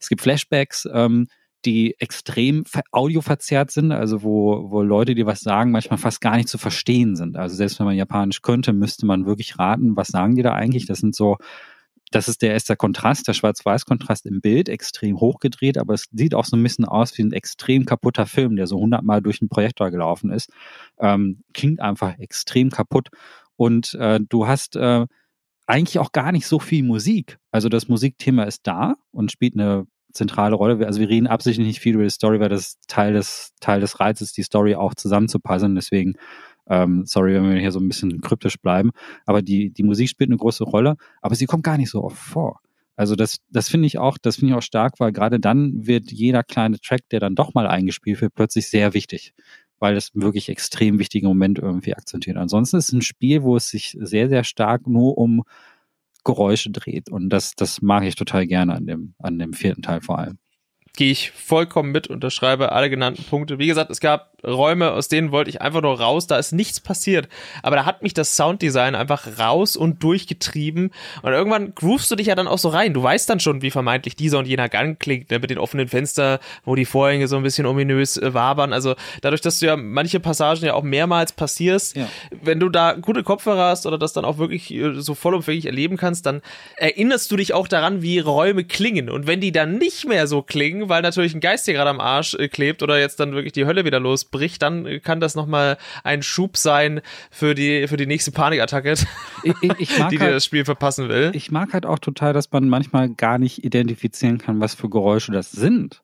[0.00, 1.28] Es gibt Flashbacks, ähm,
[1.64, 6.48] die extrem audioverzerrt sind, also wo, wo Leute, die was sagen, manchmal fast gar nicht
[6.48, 7.36] zu verstehen sind.
[7.36, 10.86] Also selbst wenn man Japanisch könnte, müsste man wirklich raten, was sagen die da eigentlich?
[10.86, 11.36] Das sind so,
[12.12, 16.44] das ist der erste Kontrast, der Schwarz-Weiß-Kontrast im Bild, extrem hochgedreht, aber es sieht auch
[16.44, 19.90] so ein bisschen aus wie ein extrem kaputter Film, der so hundertmal durch den Projektor
[19.90, 20.50] gelaufen ist.
[20.98, 23.08] Ähm, klingt einfach extrem kaputt.
[23.56, 25.06] Und äh, du hast äh,
[25.68, 27.38] eigentlich auch gar nicht so viel Musik.
[27.52, 30.84] Also das Musikthema ist da und spielt eine zentrale Rolle.
[30.86, 34.00] Also wir reden absichtlich nicht viel über die Story, weil das Teil des, Teil des
[34.00, 35.74] Reizes, die Story auch zusammenzupassen.
[35.74, 36.14] Deswegen,
[36.68, 38.90] ähm, sorry, wenn wir hier so ein bisschen kryptisch bleiben.
[39.26, 42.16] Aber die, die Musik spielt eine große Rolle, aber sie kommt gar nicht so oft
[42.16, 42.60] vor.
[42.96, 46.10] Also das, das finde ich auch, das finde ich auch stark, weil gerade dann wird
[46.10, 49.34] jeder kleine Track, der dann doch mal eingespielt wird, plötzlich sehr wichtig,
[49.78, 52.36] weil das wirklich extrem wichtige Moment irgendwie akzentiert.
[52.36, 55.44] Ansonsten ist es ein Spiel, wo es sich sehr, sehr stark nur um
[56.24, 57.10] Geräusche dreht.
[57.10, 60.38] Und das, das mag ich total gerne an dem, an dem vierten Teil vor allem
[60.98, 63.60] gehe ich vollkommen mit, unterschreibe alle genannten Punkte.
[63.60, 66.80] Wie gesagt, es gab Räume, aus denen wollte ich einfach nur raus, da ist nichts
[66.80, 67.28] passiert.
[67.62, 70.90] Aber da hat mich das Sounddesign einfach raus und durchgetrieben.
[71.22, 72.94] Und irgendwann groovst du dich ja dann auch so rein.
[72.94, 75.38] Du weißt dann schon, wie vermeintlich dieser und jener Gang klingt, ne?
[75.38, 78.72] mit den offenen Fenstern, wo die Vorhänge so ein bisschen ominös äh, wabern.
[78.72, 82.08] Also dadurch, dass du ja manche Passagen ja auch mehrmals passierst, ja.
[82.42, 85.96] wenn du da gute Kopfhörer hast oder das dann auch wirklich äh, so vollumfänglich erleben
[85.96, 86.42] kannst, dann
[86.76, 89.10] erinnerst du dich auch daran, wie Räume klingen.
[89.10, 92.00] Und wenn die dann nicht mehr so klingen, weil natürlich ein Geist hier gerade am
[92.00, 95.78] Arsch äh, klebt oder jetzt dann wirklich die Hölle wieder losbricht, dann kann das nochmal
[96.04, 97.00] ein Schub sein
[97.30, 98.92] für die, für die nächste Panikattacke,
[99.42, 101.30] ich, ich, die halt, dir das Spiel verpassen will.
[101.34, 105.32] Ich mag halt auch total, dass man manchmal gar nicht identifizieren kann, was für Geräusche
[105.32, 106.02] das sind.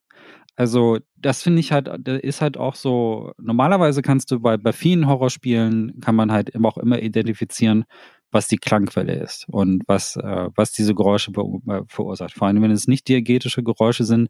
[0.56, 5.08] Also, das finde ich halt, ist halt auch so, normalerweise kannst du bei, bei vielen
[5.08, 7.84] Horrorspielen, kann man halt immer auch immer identifizieren,
[8.30, 12.34] was die Klangquelle ist und was, äh, was diese Geräusche äh, verursacht.
[12.34, 14.28] Vor allem, wenn es nicht diegetische Geräusche sind,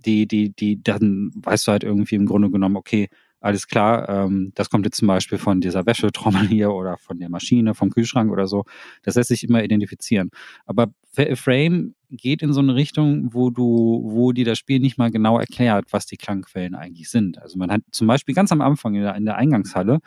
[0.00, 3.08] die, die, die, dann weißt du halt irgendwie im Grunde genommen, okay,
[3.44, 7.28] alles klar, ähm, das kommt jetzt zum Beispiel von dieser Wäschetrommel hier oder von der
[7.28, 8.64] Maschine, vom Kühlschrank oder so.
[9.02, 10.30] Das lässt sich immer identifizieren.
[10.64, 10.94] Aber
[11.34, 15.38] Frame geht in so eine Richtung, wo du, wo dir das Spiel nicht mal genau
[15.38, 17.38] erklärt, was die Klangquellen eigentlich sind.
[17.38, 20.00] Also man hat zum Beispiel ganz am Anfang in der, in der Eingangshalle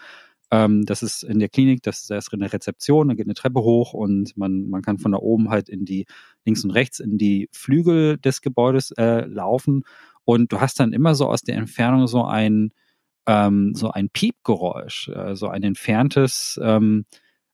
[0.52, 3.62] ähm, das ist in der Klinik, das ist erst eine Rezeption, da geht eine Treppe
[3.62, 6.06] hoch und man, man kann von da oben halt in die
[6.46, 9.84] links und rechts in die Flügel des Gebäudes äh, laufen.
[10.24, 12.72] Und du hast dann immer so aus der Entfernung so ein
[13.28, 17.06] ähm, so ein Piepgeräusch, äh, so ein entferntes ähm,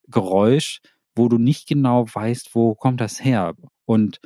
[0.08, 0.82] Geräusch,
[1.16, 3.56] wo du nicht genau weißt, wo kommt das her.
[3.86, 4.20] Und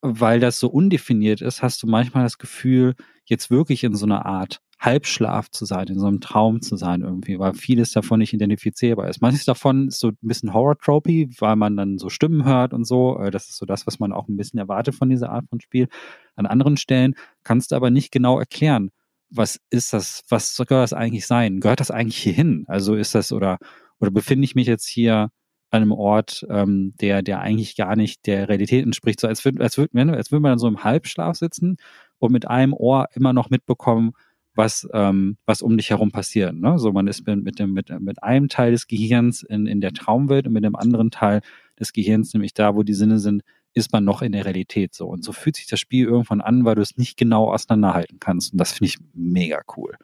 [0.00, 2.94] weil das so undefiniert ist, hast du manchmal das Gefühl,
[3.24, 7.00] jetzt wirklich in so einer Art Halbschlaf zu sein, in so einem Traum zu sein
[7.00, 9.22] irgendwie, weil vieles davon nicht identifizierbar ist.
[9.22, 13.18] Manches davon ist so ein bisschen Horror-Tropy, weil man dann so Stimmen hört und so.
[13.18, 15.60] Äh, das ist so das, was man auch ein bisschen erwartet von dieser Art von
[15.60, 15.88] Spiel.
[16.36, 17.14] An anderen Stellen
[17.44, 18.90] kannst du aber nicht genau erklären,
[19.30, 21.60] was ist das, was soll das eigentlich sein?
[21.60, 22.64] Gehört das eigentlich hier hin?
[22.68, 23.58] Also ist das oder,
[24.00, 25.30] oder befinde ich mich jetzt hier
[25.74, 29.20] an einem Ort, ähm, der, der eigentlich gar nicht der Realität entspricht.
[29.20, 31.78] So als würde, als würde, als würde man dann so im Halbschlaf sitzen
[32.18, 34.12] und mit einem Ohr immer noch mitbekommen,
[34.54, 36.54] was, ähm, was um dich herum passiert.
[36.54, 36.78] Ne?
[36.78, 40.46] So, man ist mit, dem, mit, mit einem Teil des Gehirns in, in der Traumwelt
[40.46, 41.40] und mit dem anderen Teil
[41.78, 43.42] des Gehirns, nämlich da, wo die Sinne sind,
[43.72, 45.08] ist man noch in der Realität so.
[45.08, 48.52] Und so fühlt sich das Spiel irgendwann an, weil du es nicht genau auseinanderhalten kannst.
[48.52, 49.96] Und das finde ich mega cool.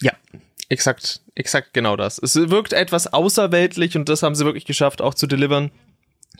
[0.00, 0.12] Ja,
[0.70, 2.18] exakt, exakt genau das.
[2.18, 5.70] Es wirkt etwas außerweltlich und das haben sie wirklich geschafft, auch zu delivern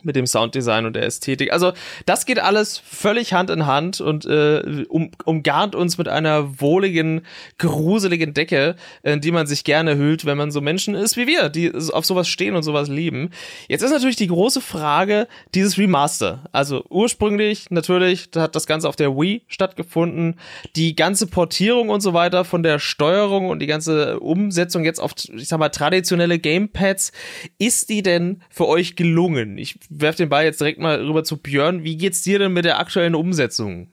[0.03, 1.51] mit dem Sounddesign und der Ästhetik.
[1.51, 1.73] Also
[2.05, 7.21] das geht alles völlig Hand in Hand und äh, um, umgarnt uns mit einer wohligen,
[7.57, 11.49] gruseligen Decke, in die man sich gerne hüllt, wenn man so Menschen ist wie wir,
[11.49, 13.29] die auf sowas stehen und sowas lieben.
[13.67, 16.43] Jetzt ist natürlich die große Frage dieses Remaster.
[16.51, 20.39] Also ursprünglich natürlich hat das Ganze auf der Wii stattgefunden.
[20.75, 25.13] Die ganze Portierung und so weiter von der Steuerung und die ganze Umsetzung jetzt auf,
[25.35, 27.11] ich sag mal, traditionelle Gamepads,
[27.57, 29.57] ist die denn für euch gelungen?
[29.57, 31.83] Ich werfe den Ball jetzt direkt mal rüber zu Björn.
[31.83, 33.89] Wie geht's dir denn mit der aktuellen Umsetzung?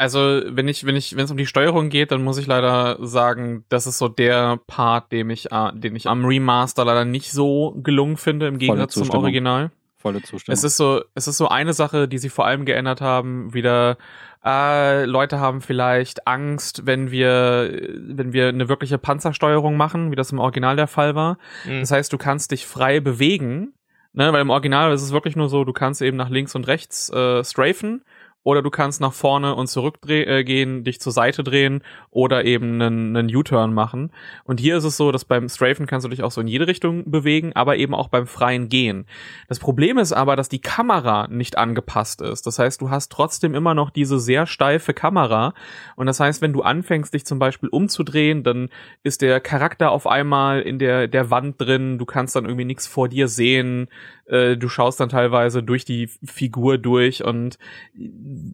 [0.00, 2.98] Also, wenn ich, wenn ich, wenn es um die Steuerung geht, dann muss ich leider
[3.04, 7.32] sagen, das ist so der Part, den ich, äh, den ich am Remaster leider nicht
[7.32, 9.72] so gelungen finde, im Gegensatz zum Original.
[9.96, 10.54] volle Zustimmung.
[10.54, 13.98] Es ist so, es ist so eine Sache, die sie vor allem geändert haben, wieder
[14.44, 20.30] äh, Leute haben vielleicht Angst, wenn wir, wenn wir eine wirkliche Panzersteuerung machen, wie das
[20.30, 21.38] im Original der Fall war.
[21.64, 21.80] Mhm.
[21.80, 23.74] Das heißt, du kannst dich frei bewegen,
[24.12, 26.66] ne, weil im Original ist es wirklich nur so, du kannst eben nach links und
[26.66, 28.04] rechts äh, strafen
[28.48, 32.80] oder du kannst nach vorne und zurück äh, gehen, dich zur Seite drehen oder eben
[32.80, 34.10] einen, einen U-Turn machen.
[34.44, 36.66] Und hier ist es so, dass beim Strafen kannst du dich auch so in jede
[36.66, 39.04] Richtung bewegen, aber eben auch beim freien Gehen.
[39.48, 42.46] Das Problem ist aber, dass die Kamera nicht angepasst ist.
[42.46, 45.52] Das heißt, du hast trotzdem immer noch diese sehr steife Kamera.
[45.96, 48.70] Und das heißt, wenn du anfängst, dich zum Beispiel umzudrehen, dann
[49.02, 51.98] ist der Charakter auf einmal in der, der Wand drin.
[51.98, 53.88] Du kannst dann irgendwie nichts vor dir sehen.
[54.28, 57.58] Äh, du schaust dann teilweise durch die Figur durch und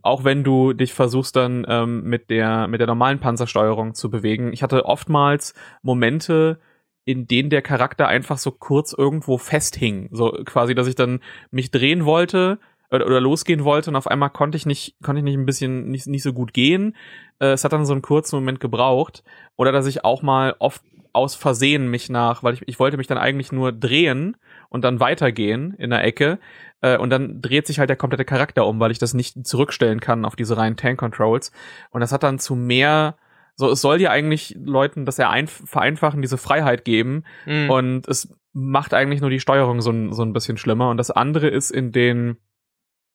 [0.02, 4.52] auch wenn du dich versuchst dann ähm, mit der mit der normalen Panzersteuerung zu bewegen.
[4.52, 6.60] Ich hatte oftmals Momente,
[7.04, 11.20] in denen der Charakter einfach so kurz irgendwo festhing, so quasi, dass ich dann
[11.50, 12.58] mich drehen wollte
[12.90, 16.06] oder, losgehen wollte und auf einmal konnte ich nicht konnte ich nicht ein bisschen nicht
[16.06, 16.94] nicht so gut gehen.
[17.40, 19.24] Äh, es hat dann so einen kurzen Moment gebraucht
[19.56, 20.82] oder dass ich auch mal oft
[21.14, 24.36] aus Versehen mich nach, weil ich, ich wollte mich dann eigentlich nur drehen
[24.68, 26.38] und dann weitergehen in der Ecke
[26.80, 30.00] äh, und dann dreht sich halt der komplette Charakter um, weil ich das nicht zurückstellen
[30.00, 31.52] kann auf diese reinen Tank Controls.
[31.90, 33.16] Und das hat dann zu mehr
[33.56, 37.24] so es soll ja eigentlich Leuten das ja vereinfachen, diese Freiheit geben.
[37.46, 37.70] Mhm.
[37.70, 40.90] und es macht eigentlich nur die Steuerung so ein, so ein bisschen schlimmer.
[40.90, 42.36] Und das andere ist in den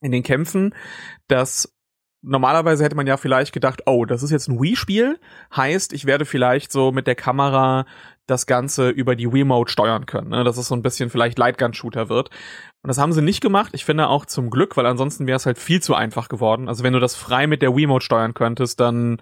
[0.01, 0.73] in den Kämpfen,
[1.27, 1.77] dass
[2.21, 5.19] normalerweise hätte man ja vielleicht gedacht, oh, das ist jetzt ein Wii-Spiel,
[5.55, 7.85] heißt, ich werde vielleicht so mit der Kamera
[8.27, 10.43] das Ganze über die Wiimote steuern können, ne?
[10.43, 12.29] dass es so ein bisschen vielleicht Lightgun-Shooter wird.
[12.81, 13.71] Und das haben sie nicht gemacht.
[13.73, 16.67] Ich finde auch zum Glück, weil ansonsten wäre es halt viel zu einfach geworden.
[16.69, 19.21] Also wenn du das frei mit der Wiimote steuern könntest, dann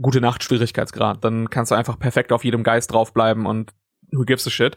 [0.00, 1.24] gute Nacht Schwierigkeitsgrad.
[1.24, 3.72] Dann kannst du einfach perfekt auf jedem Geist draufbleiben und
[4.12, 4.76] who gives a shit.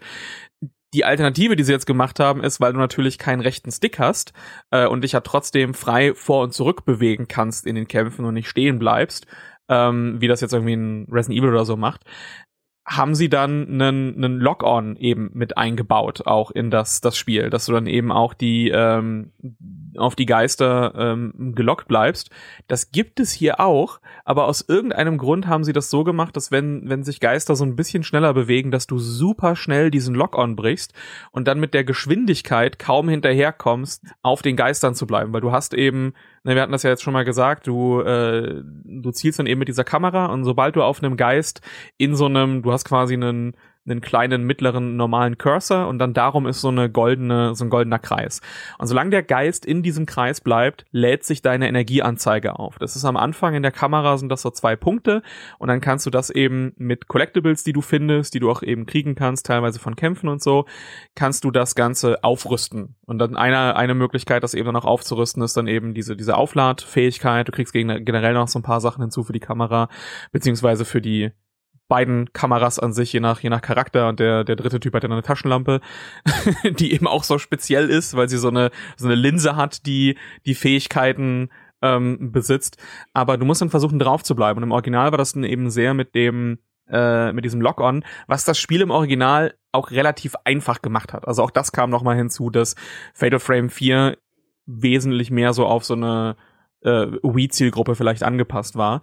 [0.94, 4.34] Die Alternative, die sie jetzt gemacht haben, ist, weil du natürlich keinen rechten Stick hast
[4.72, 8.34] äh, und dich ja trotzdem frei vor und zurück bewegen kannst in den Kämpfen und
[8.34, 9.26] nicht stehen bleibst,
[9.70, 12.04] ähm, wie das jetzt irgendwie ein Resident Evil oder so macht,
[12.92, 17.66] haben sie dann einen, einen Lock-on eben mit eingebaut, auch in das, das Spiel, dass
[17.66, 19.32] du dann eben auch die ähm,
[19.98, 22.30] auf die Geister ähm, gelockt bleibst.
[22.68, 26.52] Das gibt es hier auch, aber aus irgendeinem Grund haben sie das so gemacht, dass
[26.52, 30.56] wenn, wenn sich Geister so ein bisschen schneller bewegen, dass du super schnell diesen Lock-on
[30.56, 30.94] brichst
[31.32, 35.74] und dann mit der Geschwindigkeit kaum hinterherkommst, auf den Geistern zu bleiben, weil du hast
[35.74, 36.14] eben
[36.44, 39.60] Ne, wir hatten das ja jetzt schon mal gesagt, du, äh, du zielst dann eben
[39.60, 41.62] mit dieser Kamera und sobald du auf einem Geist
[41.98, 43.56] in so einem, du hast quasi einen,
[43.86, 47.98] einen kleinen, mittleren, normalen Cursor und dann darum ist so eine goldene, so ein goldener
[47.98, 48.40] Kreis.
[48.78, 52.78] Und solange der Geist in diesem Kreis bleibt, lädt sich deine Energieanzeige auf.
[52.78, 55.24] Das ist am Anfang in der Kamera sind das so zwei Punkte
[55.58, 58.86] und dann kannst du das eben mit Collectibles, die du findest, die du auch eben
[58.86, 60.66] kriegen kannst, teilweise von Kämpfen und so,
[61.16, 62.96] kannst du das Ganze aufrüsten.
[63.06, 66.38] Und dann eine, eine Möglichkeit, das eben dann auch aufzurüsten, ist dann eben diese, diese
[66.38, 67.48] Aufladfähigkeit.
[67.48, 69.90] Du kriegst generell noch so ein paar Sachen hinzu für die Kamera,
[70.32, 71.32] beziehungsweise für die
[71.92, 74.08] beiden Kameras an sich, je nach, je nach Charakter.
[74.08, 75.82] Und der, der dritte Typ hat dann eine Taschenlampe,
[76.80, 80.18] die eben auch so speziell ist, weil sie so eine, so eine Linse hat, die
[80.46, 81.50] die Fähigkeiten
[81.82, 82.78] ähm, besitzt.
[83.14, 84.56] Aber du musst dann versuchen, drauf zu bleiben.
[84.56, 88.46] Und im Original war das dann eben sehr mit dem, äh, mit diesem Lock-on, was
[88.46, 91.28] das Spiel im Original auch relativ einfach gemacht hat.
[91.28, 92.76] Also auch das kam noch mal hinzu, dass
[93.14, 94.18] Fatal Frame 4
[94.66, 96.38] wesentlich mehr so auf so eine
[96.84, 99.02] äh, Wii-Zielgruppe vielleicht angepasst war.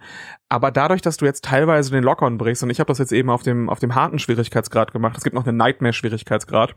[0.49, 3.29] Aber dadurch, dass du jetzt teilweise den Lock-on brichst, und ich habe das jetzt eben
[3.29, 6.75] auf dem, auf dem harten Schwierigkeitsgrad gemacht, es gibt noch einen Nightmare-Schwierigkeitsgrad,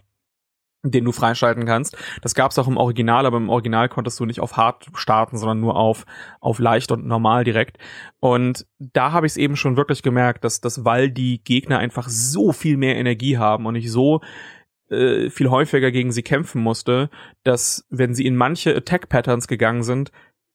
[0.84, 1.96] den du freischalten kannst.
[2.22, 5.60] Das gab's auch im Original, aber im Original konntest du nicht auf hart starten, sondern
[5.60, 6.04] nur auf
[6.40, 7.78] auf leicht und normal direkt.
[8.18, 12.08] Und da habe ich es eben schon wirklich gemerkt, dass dass weil die Gegner einfach
[12.08, 14.22] so viel mehr Energie haben und ich so
[14.90, 17.10] äh, viel häufiger gegen sie kämpfen musste,
[17.44, 20.10] dass wenn sie in manche Attack Patterns gegangen sind,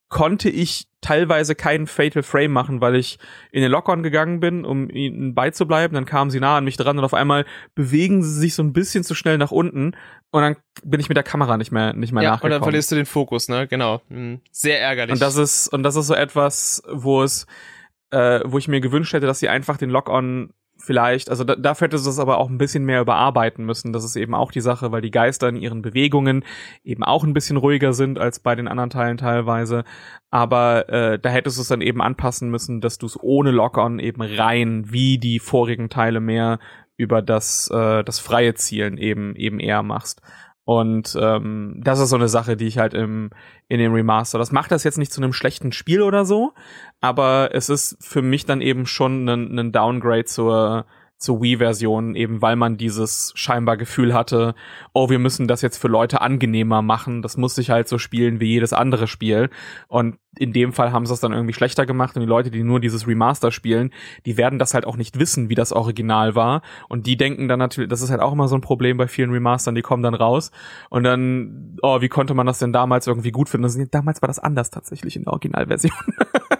[0.09, 3.19] konnte ich teilweise keinen Fatal Frame machen, weil ich
[3.51, 5.95] in den Lock-on gegangen bin, um ihnen beizubleiben.
[5.95, 8.73] Dann kamen sie nah an mich dran und auf einmal bewegen sie sich so ein
[8.73, 9.95] bisschen zu schnell nach unten
[10.31, 12.51] und dann bin ich mit der Kamera nicht mehr nicht mehr ja, und nachgekommen.
[12.51, 13.67] dann verlierst du den Fokus, ne?
[13.67, 14.01] Genau.
[14.09, 14.41] Mhm.
[14.51, 15.13] Sehr ärgerlich.
[15.13, 17.45] Und das ist und das ist so etwas, wo es
[18.11, 20.53] äh, wo ich mir gewünscht hätte, dass sie einfach den Lock-on
[20.87, 23.91] vielleicht, also da, dafür hätte sie es aber auch ein bisschen mehr überarbeiten müssen.
[23.91, 26.45] Das ist eben auch die Sache, weil die Geister in ihren Bewegungen
[26.83, 29.83] eben auch ein bisschen ruhiger sind als bei den anderen Teilen teilweise.
[30.31, 33.99] Aber äh, da hättest du es dann eben anpassen müssen, dass du es ohne Lock-on
[33.99, 36.59] eben rein wie die vorigen Teile mehr
[36.95, 40.21] über das äh, das freie Zielen eben eben eher machst.
[40.67, 43.29] Und ähm, das ist so eine Sache, die ich halt im,
[43.69, 44.37] in dem Remaster.
[44.37, 46.51] Das macht das jetzt nicht zu einem schlechten Spiel oder so,
[46.99, 50.85] aber es ist für mich dann eben schon ein, ein Downgrade zur,
[51.17, 54.53] zur Wii-Version, eben weil man dieses scheinbar Gefühl hatte,
[54.93, 57.21] oh, wir müssen das jetzt für Leute angenehmer machen.
[57.21, 59.49] Das muss sich halt so spielen wie jedes andere Spiel.
[59.87, 62.63] Und in dem Fall haben sie es dann irgendwie schlechter gemacht und die Leute, die
[62.63, 63.91] nur dieses Remaster spielen,
[64.25, 66.61] die werden das halt auch nicht wissen, wie das Original war.
[66.87, 69.31] Und die denken dann natürlich, das ist halt auch immer so ein Problem bei vielen
[69.31, 70.51] Remastern, die kommen dann raus
[70.89, 73.89] und dann, oh, wie konnte man das denn damals irgendwie gut finden?
[73.91, 75.93] Damals war das anders tatsächlich in der Originalversion.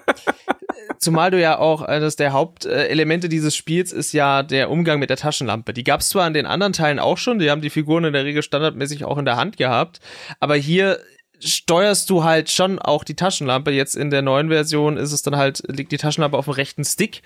[0.99, 5.17] Zumal du ja auch, eines der Hauptelemente dieses Spiels ist ja der Umgang mit der
[5.17, 5.73] Taschenlampe.
[5.73, 8.13] Die gab es zwar in den anderen Teilen auch schon, die haben die Figuren in
[8.13, 9.99] der Regel standardmäßig auch in der Hand gehabt,
[10.39, 10.99] aber hier
[11.39, 13.71] steuerst du halt schon auch die Taschenlampe.
[13.71, 16.83] Jetzt in der neuen Version ist es dann halt, liegt die Taschenlampe auf dem rechten
[16.83, 17.21] Stick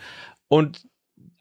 [0.48, 0.84] und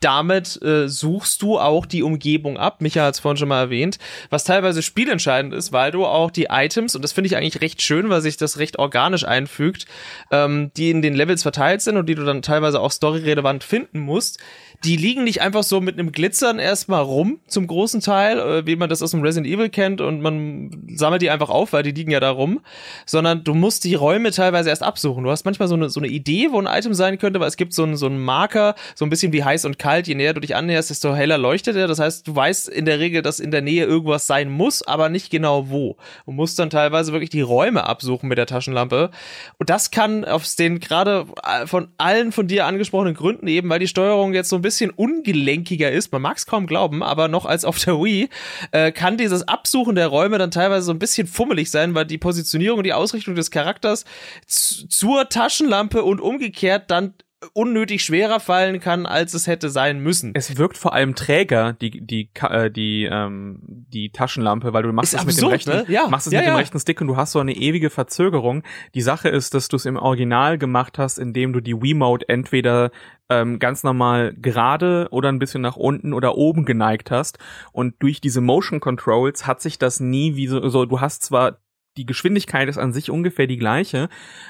[0.01, 2.81] damit äh, suchst du auch die Umgebung ab.
[2.81, 3.99] Micha hat es vorhin schon mal erwähnt,
[4.31, 7.83] was teilweise spielentscheidend ist, weil du auch die Items, und das finde ich eigentlich recht
[7.83, 9.87] schön, weil sich das recht organisch einfügt,
[10.31, 14.01] ähm, die in den Levels verteilt sind und die du dann teilweise auch storyrelevant finden
[14.01, 14.41] musst,
[14.85, 18.77] die liegen nicht einfach so mit einem Glitzern erstmal rum, zum großen Teil, äh, wie
[18.77, 21.91] man das aus dem Resident Evil kennt und man sammelt die einfach auf, weil die
[21.91, 22.61] liegen ja da rum,
[23.05, 25.25] sondern du musst die Räume teilweise erst absuchen.
[25.25, 27.59] Du hast manchmal so eine, so eine Idee, wo ein Item sein könnte, weil es
[27.59, 30.09] gibt so einen, so einen Marker, so ein bisschen wie heiß und kalt.
[30.09, 31.87] Je näher du dich annäherst, desto heller leuchtet er.
[31.87, 35.11] Das heißt, du weißt in der Regel, dass in der Nähe irgendwas sein muss, aber
[35.11, 35.97] nicht genau wo.
[36.25, 39.11] Du musst dann teilweise wirklich die Räume absuchen mit der Taschenlampe.
[39.59, 43.79] Und das kann aus den gerade äh, von allen von dir angesprochenen Gründen eben, weil
[43.79, 47.27] die Steuerung jetzt so ein bisschen bisschen ungelenkiger ist, man mag es kaum glauben, aber
[47.27, 48.29] noch als auf der Wii,
[48.71, 52.19] äh, kann dieses Absuchen der Räume dann teilweise so ein bisschen fummelig sein, weil die
[52.19, 54.05] Positionierung und die Ausrichtung des Charakters
[54.47, 57.15] zur Taschenlampe und umgekehrt dann
[57.55, 60.33] unnötig schwerer fallen kann, als es hätte sein müssen.
[60.35, 65.15] Es wirkt vor allem träger, die, die, äh, die, ähm, die Taschenlampe, weil du machst
[65.15, 65.85] es mit dem rechten, ne?
[65.89, 66.07] ja.
[66.09, 66.53] machst es ja, mit ja.
[66.53, 68.63] dem rechten Stick und du hast so eine ewige Verzögerung.
[68.95, 72.91] Die Sache ist, dass du es im Original gemacht hast, indem du die Wiimote entweder
[73.31, 77.39] ähm, ganz normal gerade oder ein bisschen nach unten oder oben geneigt hast.
[77.73, 81.59] Und durch diese Motion Controls hat sich das nie wie so, so du hast zwar
[81.97, 84.09] die Geschwindigkeit ist an sich ungefähr die gleiche,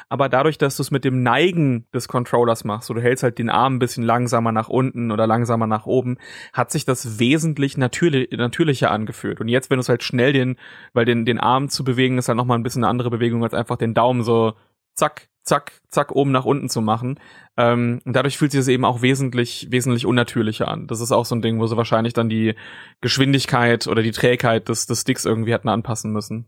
[0.08, 3.38] aber dadurch, dass du es mit dem Neigen des Controllers machst, so du hältst halt
[3.38, 6.18] den Arm ein bisschen langsamer nach unten oder langsamer nach oben,
[6.52, 9.40] hat sich das wesentlich natürlich, natürlicher angefühlt.
[9.40, 10.56] Und jetzt, wenn du es halt schnell den,
[10.92, 13.54] weil den, den Arm zu bewegen, ist halt nochmal ein bisschen eine andere Bewegung, als
[13.54, 14.54] einfach den Daumen so
[14.94, 17.18] zack, zack, zack, oben nach unten zu machen.
[17.56, 20.86] Ähm, und dadurch fühlt sich es eben auch wesentlich, wesentlich unnatürlicher an.
[20.86, 22.54] Das ist auch so ein Ding, wo sie wahrscheinlich dann die
[23.00, 26.46] Geschwindigkeit oder die Trägheit des, des Sticks irgendwie hätten anpassen müssen.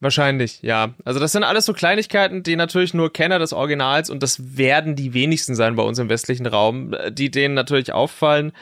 [0.00, 0.94] Wahrscheinlich, ja.
[1.04, 4.94] Also das sind alles so Kleinigkeiten, die natürlich nur Kenner des Originals und das werden
[4.94, 8.52] die wenigsten sein bei uns im westlichen Raum, die denen natürlich auffallen.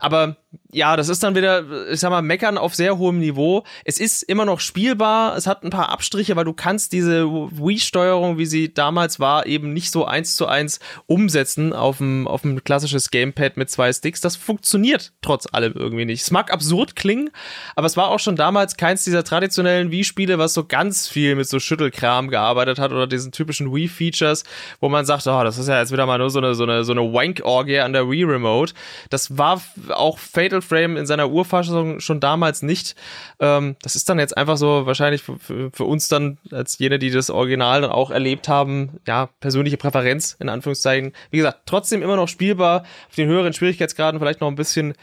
[0.00, 0.36] Aber
[0.72, 3.64] ja, das ist dann wieder, ich sag mal, meckern auf sehr hohem Niveau.
[3.84, 8.38] Es ist immer noch spielbar, es hat ein paar Abstriche, weil du kannst diese Wii-Steuerung,
[8.38, 12.62] wie sie damals war, eben nicht so eins zu eins umsetzen auf ein, auf ein
[12.62, 14.20] klassisches Gamepad mit zwei Sticks.
[14.20, 16.22] Das funktioniert trotz allem irgendwie nicht.
[16.22, 17.30] Es mag absurd klingen,
[17.74, 21.48] aber es war auch schon damals keins dieser traditionellen Wii-Spiele, was so ganz viel mit
[21.48, 24.44] so Schüttelkram gearbeitet hat oder diesen typischen Wii-Features,
[24.80, 26.84] wo man sagt, oh, das ist ja jetzt wieder mal nur so eine, so eine,
[26.84, 28.74] so eine Wank-Orgie an der Wii-Remote.
[29.10, 32.96] Das war auch Fatal Frame in seiner Urfassung schon damals nicht.
[33.40, 37.10] Ähm, das ist dann jetzt einfach so wahrscheinlich für, für, uns dann als jene, die
[37.10, 41.12] das Original dann auch erlebt haben, ja, persönliche Präferenz in Anführungszeichen.
[41.30, 44.94] Wie gesagt, trotzdem immer noch spielbar, auf den höheren Schwierigkeitsgraden vielleicht noch ein bisschen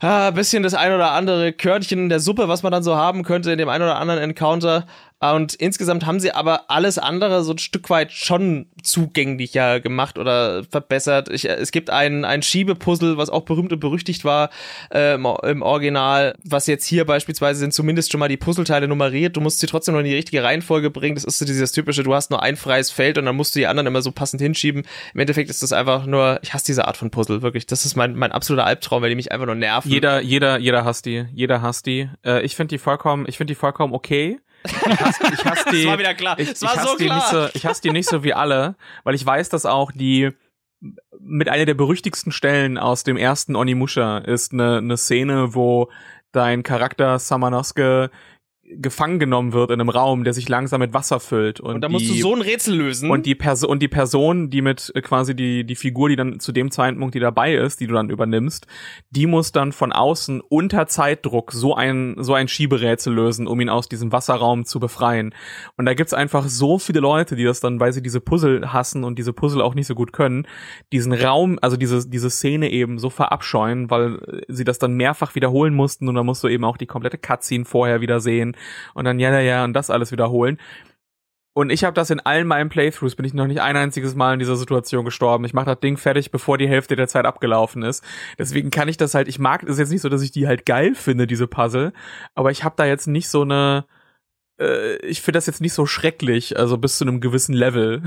[0.00, 3.52] ah, bisschen das ein oder andere Körnchen der Suppe, was man dann so haben könnte
[3.52, 4.86] in dem ein oder anderen Encounter.
[5.22, 10.64] Und insgesamt haben sie aber alles andere so ein Stück weit schon zugänglicher gemacht oder
[10.64, 11.28] verbessert.
[11.28, 14.48] Ich, es gibt ein, ein Schiebepuzzle, was auch berühmt und berüchtigt war
[14.94, 19.36] äh, im, im, Original, was jetzt hier beispielsweise sind zumindest schon mal die Puzzleteile nummeriert.
[19.36, 21.16] Du musst sie trotzdem noch in die richtige Reihenfolge bringen.
[21.16, 23.58] Das ist so dieses typische, du hast nur ein freies Feld und dann musst du
[23.58, 24.84] die anderen immer so passend hinschieben.
[25.12, 27.66] Im Endeffekt ist das einfach nur, ich hasse diese Art von Puzzle, wirklich.
[27.66, 29.90] Das ist mein, mein absoluter Albtraum, weil die mich einfach nur nerven.
[29.90, 31.26] Jeder, jeder, jeder hasst die.
[31.34, 32.08] Jeder hasst die.
[32.24, 34.38] Äh, ich finde die vollkommen, ich finde die vollkommen okay.
[34.64, 35.82] Ich hasse, ich hasse die.
[35.82, 36.38] das war wieder klar.
[36.38, 37.16] Ich, das war ich so klar.
[37.16, 40.30] Nicht so, ich hasse die nicht so wie alle, weil ich weiß, dass auch die
[41.20, 45.90] mit einer der berüchtigsten Stellen aus dem ersten Onimusha ist eine, eine Szene, wo
[46.32, 48.10] dein Charakter Samanosuke
[48.76, 51.60] gefangen genommen wird in einem Raum, der sich langsam mit Wasser füllt.
[51.60, 53.10] Und, und da musst du so ein Rätsel lösen.
[53.10, 56.40] Und die Person, und die Person, die mit äh, quasi die, die Figur, die dann
[56.40, 58.66] zu dem Zeitpunkt, die dabei ist, die du dann übernimmst,
[59.10, 63.68] die muss dann von außen unter Zeitdruck so ein, so ein Schieberätsel lösen, um ihn
[63.68, 65.34] aus diesem Wasserraum zu befreien.
[65.76, 69.04] Und da gibt's einfach so viele Leute, die das dann, weil sie diese Puzzle hassen
[69.04, 70.46] und diese Puzzle auch nicht so gut können,
[70.92, 75.74] diesen Raum, also diese, diese Szene eben so verabscheuen, weil sie das dann mehrfach wiederholen
[75.74, 78.56] mussten und dann musst du eben auch die komplette Cutscene vorher wieder sehen
[78.94, 80.58] und dann ja, ja, ja und das alles wiederholen.
[81.52, 84.34] Und ich habe das in allen meinen Playthroughs, bin ich noch nicht ein einziges Mal
[84.34, 85.44] in dieser Situation gestorben.
[85.44, 88.04] Ich mache das Ding fertig, bevor die Hälfte der Zeit abgelaufen ist.
[88.38, 90.46] Deswegen kann ich das halt, ich mag, es ist jetzt nicht so, dass ich die
[90.46, 91.92] halt geil finde, diese Puzzle,
[92.34, 93.84] aber ich habe da jetzt nicht so eine,
[94.60, 98.04] äh, ich finde das jetzt nicht so schrecklich, also bis zu einem gewissen Level.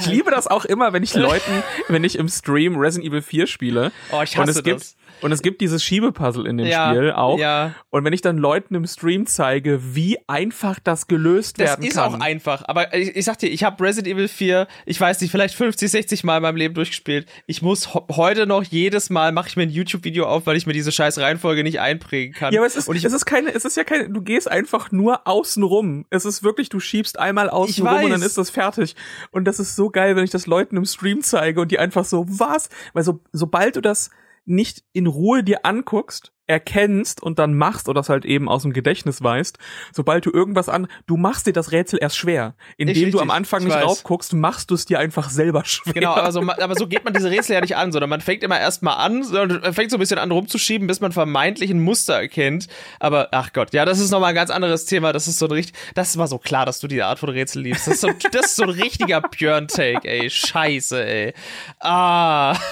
[0.00, 3.46] ich liebe das auch immer, wenn ich Leuten, wenn ich im Stream Resident Evil 4
[3.46, 3.92] spiele.
[4.10, 4.96] Oh, ich hasse und es das.
[5.24, 7.38] Und es gibt dieses Schiebepuzzle in dem Ja, Spiel auch.
[7.38, 7.74] ja.
[7.90, 11.94] Und wenn ich dann Leuten im Stream zeige, wie einfach das gelöst Das werden ist
[11.96, 12.14] kann.
[12.14, 12.62] auch einfach.
[12.68, 15.90] Aber ich, ich sag dir, ich habe Resident Evil 4, ich weiß nicht, vielleicht 50,
[15.90, 17.26] 60 Mal in meinem Leben durchgespielt.
[17.46, 20.72] Ich muss heute noch jedes Mal mache ich mir ein YouTube-Video auf, weil ich mir
[20.72, 22.52] diese scheiß Reihenfolge nicht einprägen kann.
[22.52, 24.50] ja, aber es ist, Und ich, es ist keine, es ist ja keine, du gehst
[24.50, 26.04] einfach nur außen rum.
[26.10, 28.94] Es ist wirklich, du schiebst einmal außen rum und dann ist das fertig.
[29.30, 32.04] Und das ist so geil, wenn ich das Leuten im Stream zeige und die einfach
[32.04, 32.68] so, was?
[32.92, 34.10] Weil so, sobald du das
[34.44, 38.74] nicht in Ruhe dir anguckst, erkennst und dann machst oder das halt eben aus dem
[38.74, 39.56] Gedächtnis weißt,
[39.92, 42.54] sobald du irgendwas an, du machst dir das Rätsel erst schwer.
[42.76, 43.84] Indem Ich du am Anfang ich nicht weiß.
[43.84, 45.94] drauf guckst, machst du es dir einfach selber schwer.
[45.94, 48.42] Genau, aber so, aber so geht man diese Rätsel ja nicht an, sondern man fängt
[48.42, 49.24] immer erstmal an,
[49.72, 52.66] fängt so ein bisschen an rumzuschieben, bis man vermeintlich ein Muster erkennt.
[53.00, 55.14] Aber ach Gott, ja, das ist nochmal ein ganz anderes Thema.
[55.14, 57.62] Das ist so ein richtig, das war so klar, dass du die Art von Rätsel
[57.62, 57.86] liebst.
[57.86, 60.28] Das ist so, das ist so ein richtiger Björn-Take, ey.
[60.28, 61.34] Scheiße, ey.
[61.80, 62.54] Ah.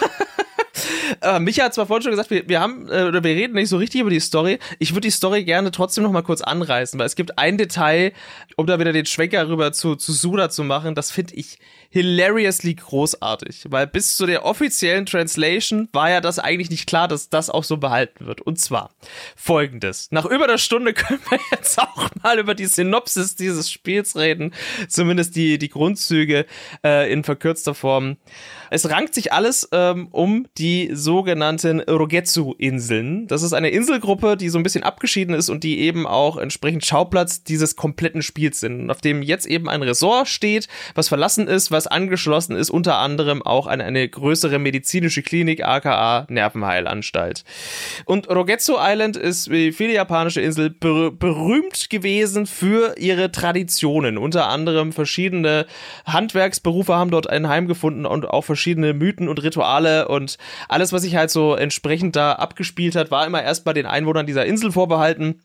[1.21, 3.69] Äh, Micha hat zwar vorhin schon gesagt, wir, wir haben, äh, oder wir reden nicht
[3.69, 4.59] so richtig über die Story.
[4.79, 8.13] Ich würde die Story gerne trotzdem noch mal kurz anreißen, weil es gibt ein Detail,
[8.57, 11.59] um da wieder den Schwenker rüber zu, zu Suda zu machen, das finde ich
[11.93, 17.29] hilariously großartig, weil bis zu der offiziellen Translation war ja das eigentlich nicht klar, dass
[17.29, 18.41] das auch so behalten wird.
[18.41, 18.95] Und zwar
[19.37, 20.09] folgendes.
[20.11, 24.55] Nach über einer Stunde können wir jetzt auch mal über die Synopsis dieses Spiels reden,
[24.89, 26.47] zumindest die, die Grundzüge
[26.83, 28.17] äh, in verkürzter Form.
[28.71, 33.27] Es rankt sich alles ähm, um die sogenannten Rogetsu-Inseln.
[33.27, 36.87] Das ist eine Inselgruppe, die so ein bisschen abgeschieden ist und die eben auch entsprechend
[36.87, 38.91] Schauplatz dieses kompletten Spiels sind.
[38.91, 43.43] Auf dem jetzt eben ein Resort steht, was verlassen ist, was angeschlossen ist, unter anderem
[43.43, 47.45] auch an eine größere medizinische Klinik, aka Nervenheilanstalt.
[48.05, 54.19] Und Rogetsu Island ist wie viele japanische Insel ber berühmt gewesen für ihre Traditionen.
[54.19, 55.67] Unter anderem verschiedene
[56.07, 60.39] Handwerksberufe haben dort ein Heim gefunden und auch verschiedene Mythen und Rituale und
[60.69, 64.27] alles, was sich halt so entsprechend da abgespielt hat, war immer erst bei den Einwohnern
[64.27, 65.41] dieser Insel vorbehalten.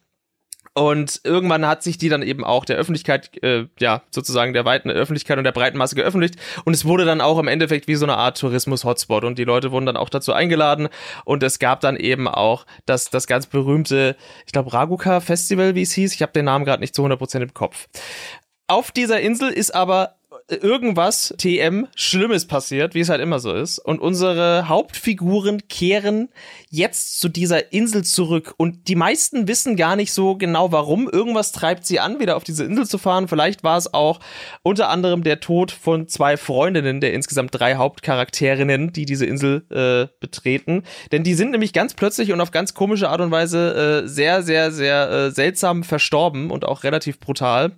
[0.78, 4.91] Und irgendwann hat sich die dann eben auch der Öffentlichkeit, äh, ja, sozusagen der weiten
[4.91, 6.36] Öffentlichkeit und der breiten Masse geöffentlicht.
[6.66, 9.24] Und es wurde dann auch im Endeffekt wie so eine Art Tourismus-Hotspot.
[9.24, 10.90] Und die Leute wurden dann auch dazu eingeladen.
[11.26, 15.94] Und es gab dann eben auch das, das ganz berühmte, ich glaube, Raguka-Festival, wie es
[15.94, 16.14] hieß.
[16.14, 17.88] Ich habe den Namen gerade nicht zu 100% im Kopf.
[18.68, 20.18] Auf dieser Insel ist aber
[20.49, 23.80] irgendwas TM Schlimmes passiert, wie es halt immer so ist.
[23.80, 26.30] Und unsere Hauptfiguren kehren
[26.69, 28.53] jetzt zu dieser Insel zurück.
[28.57, 31.10] Und die meisten wissen gar nicht so genau warum.
[31.10, 33.27] Irgendwas treibt sie an, wieder auf diese Insel zu fahren.
[33.27, 34.19] Vielleicht war es auch
[34.64, 40.14] unter anderem der Tod von zwei Freundinnen der insgesamt drei Hauptcharakterinnen, die diese Insel äh,
[40.19, 40.84] betreten.
[41.11, 44.44] Denn die sind nämlich ganz plötzlich und auf ganz komische Art und Weise äh, sehr,
[44.44, 47.72] sehr, sehr äh, seltsam verstorben und auch relativ brutal.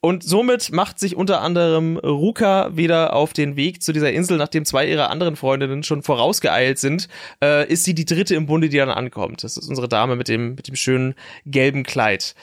[0.00, 4.64] Und somit macht sich unter anderem Ruka wieder auf den Weg zu dieser Insel, nachdem
[4.64, 7.08] zwei ihrer anderen Freundinnen schon vorausgeeilt sind,
[7.42, 9.44] äh, ist sie die dritte im Bunde, die dann ankommt.
[9.44, 11.14] Das ist unsere Dame mit dem, mit dem schönen
[11.44, 12.34] gelben Kleid.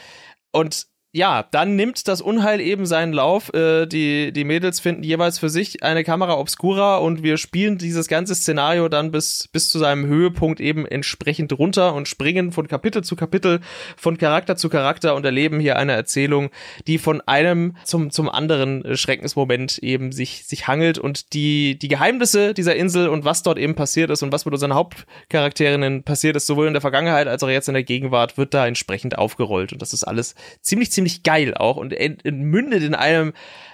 [0.52, 3.54] Und ja, dann nimmt das Unheil eben seinen Lauf.
[3.54, 8.08] Äh, die, die Mädels finden jeweils für sich eine Kamera obscura und wir spielen dieses
[8.08, 13.04] ganze Szenario dann bis, bis zu seinem Höhepunkt eben entsprechend runter und springen von Kapitel
[13.04, 13.60] zu Kapitel,
[13.96, 16.50] von Charakter zu Charakter und erleben hier eine Erzählung,
[16.88, 22.56] die von einem zum, zum anderen Schreckensmoment eben sich, sich hangelt und die, die Geheimnisse
[22.56, 26.48] dieser Insel und was dort eben passiert ist und was mit unseren Hauptcharakterinnen passiert ist,
[26.48, 29.82] sowohl in der Vergangenheit als auch jetzt in der Gegenwart, wird da entsprechend aufgerollt und
[29.84, 31.94] das ist alles ziemlich, ziemlich geil auch und
[32.26, 33.34] mündet in einem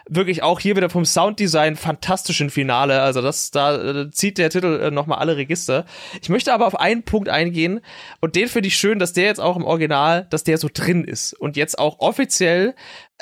[0.09, 3.01] wirklich auch hier wieder vom Sounddesign fantastischen Finale.
[3.01, 5.85] Also das, da äh, zieht der Titel äh, nochmal alle Register.
[6.21, 7.81] Ich möchte aber auf einen Punkt eingehen
[8.19, 11.03] und den finde ich schön, dass der jetzt auch im Original, dass der so drin
[11.03, 12.75] ist und jetzt auch offiziell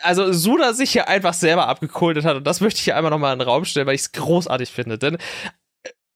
[0.04, 3.34] also Suda sich hier einfach selber abgekultet hat und das möchte ich hier einmal nochmal
[3.34, 5.18] in den Raum stellen, weil ich es großartig finde, denn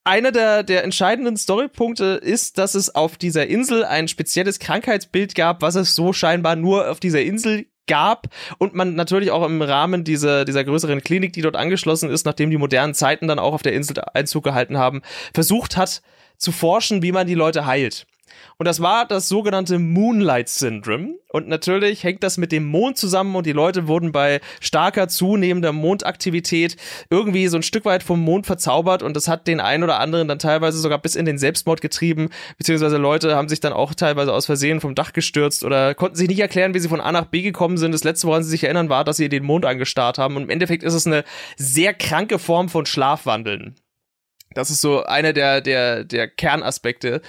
[0.04, 5.62] einer der, der entscheidenden Storypunkte ist, dass es auf dieser Insel ein spezielles Krankheitsbild gab,
[5.62, 8.28] was es so scheinbar nur auf dieser Insel gab
[8.58, 12.50] und man natürlich auch im Rahmen dieser, dieser größeren Klinik, die dort angeschlossen ist, nachdem
[12.50, 15.02] die modernen Zeiten dann auch auf der Insel Einzug gehalten haben,
[15.34, 16.02] versucht hat
[16.38, 18.06] zu forschen, wie man die Leute heilt.
[18.58, 21.16] Und das war das sogenannte Moonlight Syndrome.
[21.32, 25.72] Und natürlich hängt das mit dem Mond zusammen und die Leute wurden bei starker zunehmender
[25.72, 26.76] Mondaktivität
[27.10, 30.28] irgendwie so ein Stück weit vom Mond verzaubert und das hat den einen oder anderen
[30.28, 34.34] dann teilweise sogar bis in den Selbstmord getrieben, beziehungsweise Leute haben sich dann auch teilweise
[34.34, 37.26] aus Versehen vom Dach gestürzt oder konnten sich nicht erklären, wie sie von A nach
[37.26, 37.94] B gekommen sind.
[37.94, 40.50] Das letzte, woran sie sich erinnern, war, dass sie den Mond angestarrt haben und im
[40.50, 41.24] Endeffekt ist es eine
[41.56, 43.76] sehr kranke Form von Schlafwandeln.
[44.54, 47.22] Das ist so einer der, der, der Kernaspekte.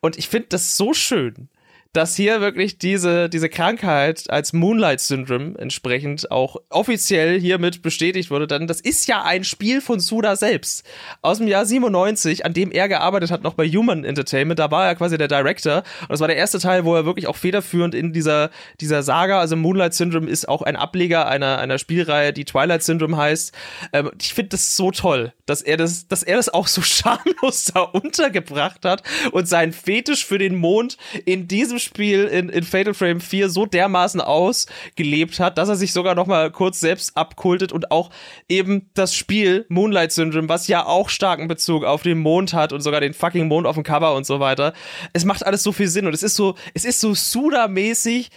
[0.00, 1.48] Und ich finde das so schön,
[1.92, 8.46] dass hier wirklich diese, diese Krankheit als Moonlight Syndrome entsprechend auch offiziell hiermit bestätigt wurde.
[8.46, 10.84] Denn das ist ja ein Spiel von Suda selbst.
[11.20, 14.60] Aus dem Jahr 97, an dem er gearbeitet hat, noch bei Human Entertainment.
[14.60, 15.78] Da war er quasi der Director.
[16.02, 18.50] Und das war der erste Teil, wo er wirklich auch federführend in dieser,
[18.80, 23.16] dieser Saga, also Moonlight Syndrome ist auch ein Ableger einer, einer Spielreihe, die Twilight Syndrome
[23.16, 23.52] heißt.
[23.92, 27.72] Ähm, ich finde das so toll, dass er das, dass er das auch so schamlos
[27.74, 29.02] da untergebracht hat
[29.32, 33.66] und seinen Fetisch für den Mond in diesem Spiel in, in Fatal Frame 4 so
[33.66, 38.10] dermaßen ausgelebt hat, dass er sich sogar noch mal kurz selbst abkultet und auch
[38.48, 42.80] eben das Spiel Moonlight Syndrome, was ja auch starken Bezug auf den Mond hat und
[42.80, 44.72] sogar den fucking Mond auf dem Cover und so weiter.
[45.12, 48.30] Es macht alles so viel Sinn und es ist so, es ist so Suda-mäßig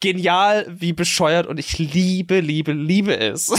[0.00, 3.52] genial wie bescheuert und ich liebe, liebe, liebe es.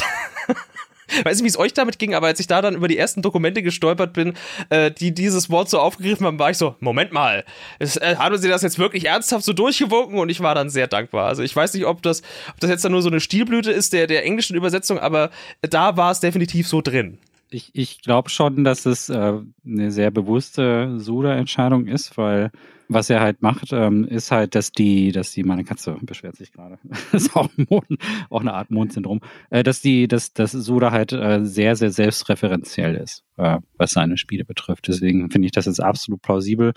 [1.23, 3.21] weiß nicht, wie es euch damit ging, aber als ich da dann über die ersten
[3.21, 4.33] Dokumente gestolpert bin,
[4.69, 7.43] äh, die dieses Wort so aufgegriffen haben, war ich so, Moment mal,
[7.79, 10.87] es, äh, haben sie das jetzt wirklich ernsthaft so durchgewunken und ich war dann sehr
[10.87, 11.27] dankbar.
[11.27, 13.93] Also ich weiß nicht, ob das, ob das jetzt dann nur so eine Stilblüte ist
[13.93, 15.29] der, der englischen Übersetzung, aber
[15.61, 17.17] da war es definitiv so drin.
[17.49, 19.33] Ich, ich glaube schon, dass es äh,
[19.65, 22.51] eine sehr bewusste Suda-Entscheidung ist, weil
[22.89, 26.51] was er halt macht, ähm, ist halt, dass die, dass die, meine Katze beschwert sich
[26.51, 26.79] gerade,
[27.11, 27.85] das ist auch, ein Mond,
[28.29, 32.95] auch eine Art Mondsyndrom, äh, dass die, dass, dass Suda halt äh, sehr, sehr selbstreferenziell
[32.95, 34.87] ist, äh, was seine Spiele betrifft.
[34.87, 36.73] Deswegen finde ich das jetzt absolut plausibel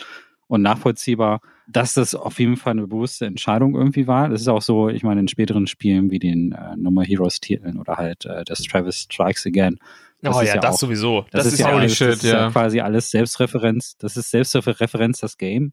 [0.51, 4.29] und nachvollziehbar, dass das auf jeden Fall eine bewusste Entscheidung irgendwie war.
[4.29, 7.79] Das ist auch so, ich meine, in späteren Spielen wie den äh, More Heroes Titeln
[7.79, 9.79] oder halt äh, das Travis Strikes Again.
[10.23, 11.25] Das oh ja, ja, das auch, sowieso.
[11.31, 13.97] Das, das ist, ja, alles, shit, das ist ja quasi alles Selbstreferenz.
[13.99, 15.73] Das ist Selbstreferenz, das Game.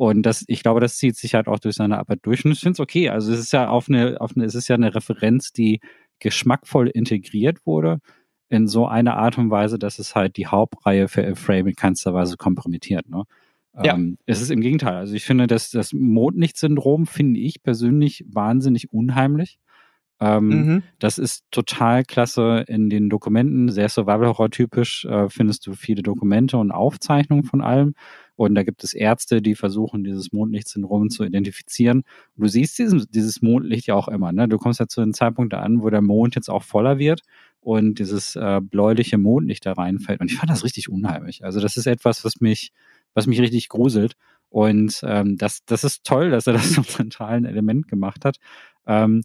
[0.00, 2.42] Und das, ich glaube, das zieht sich halt auch durch seine Arbeit durch.
[2.46, 3.10] Und ich finde es okay.
[3.10, 5.80] Also es ist ja auf eine, auf eine, es ist ja eine Referenz, die
[6.20, 7.98] geschmackvoll integriert wurde
[8.48, 12.14] in so eine Art und Weise, dass es halt die Hauptreihe für Frame in keinster
[12.14, 13.10] Weise kompromittiert.
[13.10, 13.24] Ne?
[13.84, 13.92] Ja.
[13.92, 14.96] Ähm, es ist im Gegenteil.
[14.96, 19.58] Also ich finde, dass das Mondlicht-Syndrom finde ich persönlich wahnsinnig unheimlich.
[20.18, 20.82] Ähm, mhm.
[20.98, 26.72] Das ist total klasse in den Dokumenten, sehr Survival-Horror-typisch äh, findest du viele Dokumente und
[26.72, 27.94] Aufzeichnungen von allem.
[28.40, 32.04] Und da gibt es Ärzte, die versuchen, dieses Mondlichtsyndrom zu identifizieren.
[32.34, 34.32] Und du siehst dieses, dieses Mondlicht ja auch immer.
[34.32, 34.48] Ne?
[34.48, 37.20] Du kommst ja zu einem Zeitpunkt an, wo der Mond jetzt auch voller wird
[37.60, 40.22] und dieses äh, bläuliche Mondlicht da reinfällt.
[40.22, 41.44] Und ich fand das richtig unheimlich.
[41.44, 42.72] Also das ist etwas, was mich,
[43.12, 44.14] was mich richtig gruselt.
[44.48, 48.38] Und ähm, das, das ist toll, dass er das zum zentralen Element gemacht hat.
[48.86, 49.20] Ähm,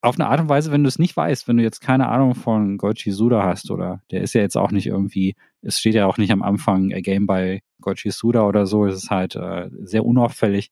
[0.00, 2.34] auf eine Art und Weise, wenn du es nicht weißt, wenn du jetzt keine Ahnung
[2.34, 6.06] von Goichi Suda hast oder der ist ja jetzt auch nicht irgendwie, es steht ja
[6.06, 9.70] auch nicht am Anfang a Game by Goichi Suda oder so, es ist halt äh,
[9.82, 10.70] sehr unauffällig,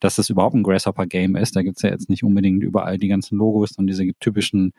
[0.00, 1.56] dass das überhaupt ein Grasshopper-Game ist.
[1.56, 4.72] Da gibt's ja jetzt nicht unbedingt überall die ganzen Logos und diese typischen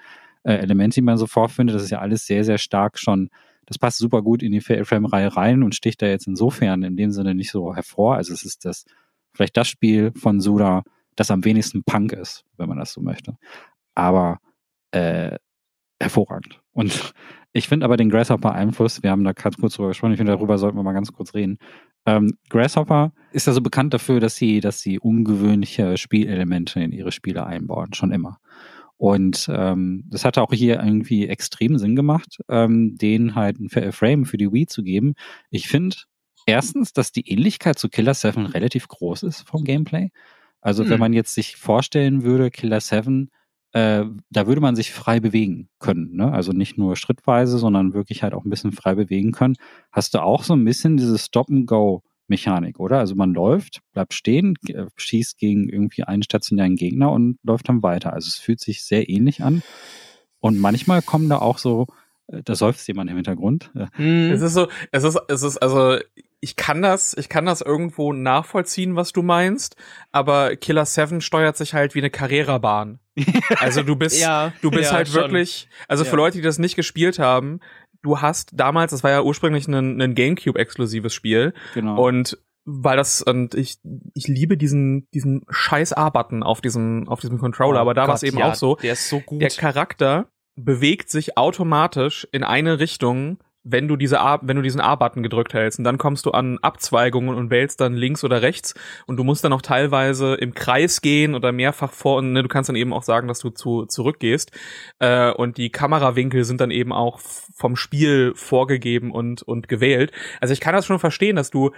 [0.44, 1.76] äh, Elemente, die man so vorfindet.
[1.76, 3.30] Das ist ja alles sehr, sehr stark schon,
[3.66, 7.12] das passt super gut in die Frame-Reihe rein und sticht da jetzt insofern in dem
[7.12, 8.16] Sinne nicht so hervor.
[8.16, 8.86] Also es ist das,
[9.34, 10.84] vielleicht das Spiel von Suda,
[11.16, 13.38] das am wenigsten Punk ist, wenn man das so möchte
[13.96, 14.40] aber
[14.92, 15.38] äh,
[16.00, 16.62] hervorragend.
[16.72, 17.14] Und
[17.54, 20.58] ich finde aber den Grasshopper-Einfluss, wir haben da ganz kurz drüber gesprochen, ich finde, darüber
[20.58, 21.58] sollten wir mal ganz kurz reden.
[22.06, 27.12] Ähm, Grasshopper ist ja so bekannt dafür, dass sie, dass sie ungewöhnliche Spielelemente in ihre
[27.12, 28.40] Spiele einbauen, schon immer.
[28.98, 34.26] Und ähm, das hatte auch hier irgendwie extrem Sinn gemacht, ähm, denen halt ein Frame
[34.26, 35.16] für die Wii zu geben.
[35.50, 35.98] Ich finde
[36.46, 40.12] erstens, dass die Ähnlichkeit zu Killer 7 relativ groß ist vom Gameplay.
[40.62, 40.92] Also hm.
[40.92, 43.30] wenn man jetzt sich vorstellen würde, Killer 7
[43.76, 46.16] äh, da würde man sich frei bewegen können.
[46.16, 46.32] Ne?
[46.32, 49.58] Also nicht nur schrittweise, sondern wirklich halt auch ein bisschen frei bewegen können.
[49.92, 53.00] Hast du auch so ein bisschen diese Stop-and-Go-Mechanik, oder?
[53.00, 57.84] Also man läuft, bleibt stehen, äh, schießt gegen irgendwie einen stationären Gegner und läuft dann
[57.84, 58.14] weiter.
[58.14, 59.62] Also es fühlt sich sehr ähnlich an.
[60.40, 61.88] Und manchmal kommen da auch so,
[62.28, 63.72] da seufzt jemand im Hintergrund.
[63.94, 64.32] Hm.
[64.32, 65.98] Es ist so, es ist, es ist, also
[66.40, 69.76] ich kann das, ich kann das irgendwo nachvollziehen, was du meinst,
[70.12, 73.00] aber Killer 7 steuert sich halt wie eine Carrera-Bahn.
[73.60, 75.16] Also du bist, ja, du bist ja, halt schon.
[75.16, 76.10] wirklich, also ja.
[76.10, 77.62] für Leute, die das nicht gespielt haben,
[78.02, 81.54] du hast damals, das war ja ursprünglich ein, ein GameCube-exklusives Spiel.
[81.74, 82.04] Genau.
[82.04, 83.78] Und weil das und ich
[84.16, 88.16] ich liebe diesen diesen scheiß A-Button auf diesem auf diesem Controller, oh aber da war
[88.16, 88.76] es eben auch so.
[88.78, 89.42] Der ist so gut.
[89.42, 94.80] Der Charakter bewegt sich automatisch in eine Richtung wenn du diese A, wenn du diesen
[94.80, 95.80] A-Button gedrückt hältst.
[95.80, 98.76] Und dann kommst du an Abzweigungen und wählst dann links oder rechts.
[99.08, 102.48] Und du musst dann auch teilweise im Kreis gehen oder mehrfach vor und ne, du
[102.48, 104.52] kannst dann eben auch sagen, dass du zu zurückgehst.
[105.00, 110.12] Äh, und die Kamerawinkel sind dann eben auch vom Spiel vorgegeben und und gewählt.
[110.40, 111.72] Also ich kann das schon verstehen, dass du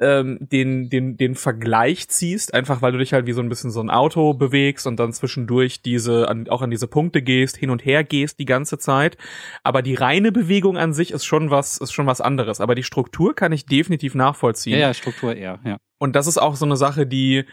[0.00, 3.70] ähm, den, den, den Vergleich ziehst, einfach weil du dich halt wie so ein bisschen
[3.70, 7.70] so ein Auto bewegst und dann zwischendurch diese, an, auch an diese Punkte gehst, hin
[7.70, 9.16] und her gehst die ganze Zeit.
[9.64, 12.60] Aber die reine Bewegung an sich ist schon was, ist schon was anderes.
[12.60, 14.78] Aber die Struktur kann ich definitiv nachvollziehen.
[14.78, 15.78] Ja, ja, Struktur eher, ja.
[15.98, 17.44] Und das ist auch so eine Sache, die,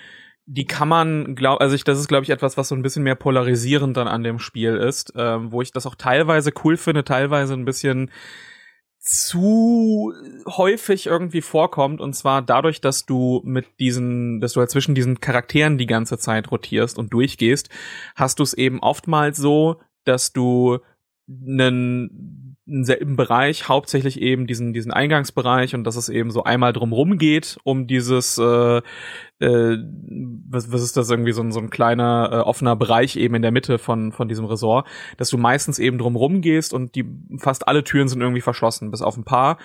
[0.45, 3.01] die kann man, glaub, also ich, das ist, glaube ich, etwas, was so ein bisschen
[3.01, 7.03] mehr polarisierend dann an dem Spiel ist, ähm, wo ich das auch teilweise cool finde,
[7.03, 8.11] teilweise ein bisschen
[9.05, 10.13] zu
[10.47, 15.19] häufig irgendwie vorkommt und zwar dadurch, dass du mit diesen, dass du halt zwischen diesen
[15.19, 17.69] Charakteren die ganze Zeit rotierst und durchgehst,
[18.15, 20.79] hast du es eben oftmals so, dass du
[21.27, 27.17] einen selben Bereich, hauptsächlich eben diesen diesen Eingangsbereich und dass es eben so einmal drumrum
[27.17, 28.81] geht, um dieses äh,
[29.39, 29.77] äh,
[30.49, 33.43] was, was ist das irgendwie so ein so ein kleiner äh, offener Bereich eben in
[33.43, 34.87] der Mitte von von diesem Resort,
[35.17, 37.05] dass du meistens eben drumrum gehst und die
[37.37, 39.57] fast alle Türen sind irgendwie verschlossen, bis auf ein paar.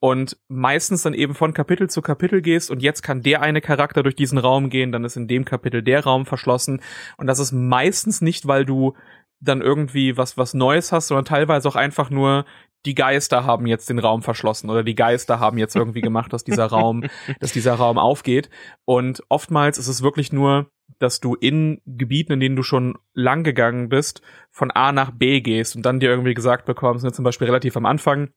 [0.00, 4.04] Und meistens dann eben von Kapitel zu Kapitel gehst und jetzt kann der eine Charakter
[4.04, 6.80] durch diesen Raum gehen, dann ist in dem Kapitel der Raum verschlossen.
[7.16, 8.94] Und das ist meistens nicht, weil du
[9.40, 12.44] dann irgendwie was, was Neues hast, sondern teilweise auch einfach nur
[12.86, 16.44] die Geister haben jetzt den Raum verschlossen oder die Geister haben jetzt irgendwie gemacht, dass
[16.44, 17.04] dieser Raum,
[17.40, 18.50] dass dieser Raum aufgeht.
[18.84, 23.44] Und oftmals ist es wirklich nur, dass du in Gebieten, in denen du schon lang
[23.44, 27.24] gegangen bist, von A nach B gehst und dann dir irgendwie gesagt bekommst, ne, zum
[27.24, 28.30] Beispiel relativ am Anfang,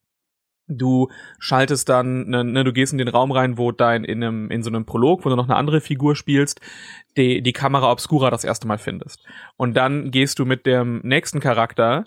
[0.68, 1.08] Du
[1.38, 4.62] schaltest dann, ne, ne, du gehst in den Raum rein, wo dein in einem in
[4.62, 6.60] so einem Prolog, wo du noch eine andere Figur spielst,
[7.16, 9.24] die die Kamera obscura das erste Mal findest.
[9.56, 12.04] Und dann gehst du mit dem nächsten Charakter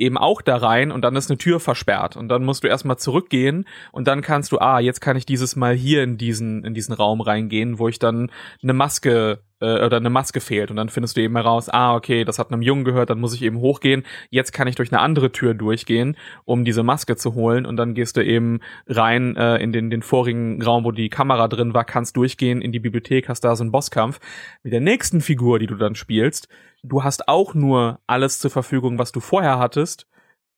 [0.00, 2.98] eben auch da rein und dann ist eine Tür versperrt und dann musst du erstmal
[2.98, 6.74] zurückgehen und dann kannst du ah, jetzt kann ich dieses Mal hier in diesen in
[6.74, 8.30] diesen Raum reingehen, wo ich dann
[8.62, 12.24] eine Maske äh, oder eine Maske fehlt und dann findest du eben heraus, ah, okay,
[12.24, 14.04] das hat einem Jungen gehört, dann muss ich eben hochgehen.
[14.30, 17.94] Jetzt kann ich durch eine andere Tür durchgehen, um diese Maske zu holen und dann
[17.94, 21.84] gehst du eben rein äh, in den, den vorigen Raum, wo die Kamera drin war,
[21.84, 24.18] kannst durchgehen in die Bibliothek, hast da so einen Bosskampf
[24.62, 26.48] mit der nächsten Figur, die du dann spielst.
[26.82, 30.06] Du hast auch nur alles zur Verfügung, was du vorher hattest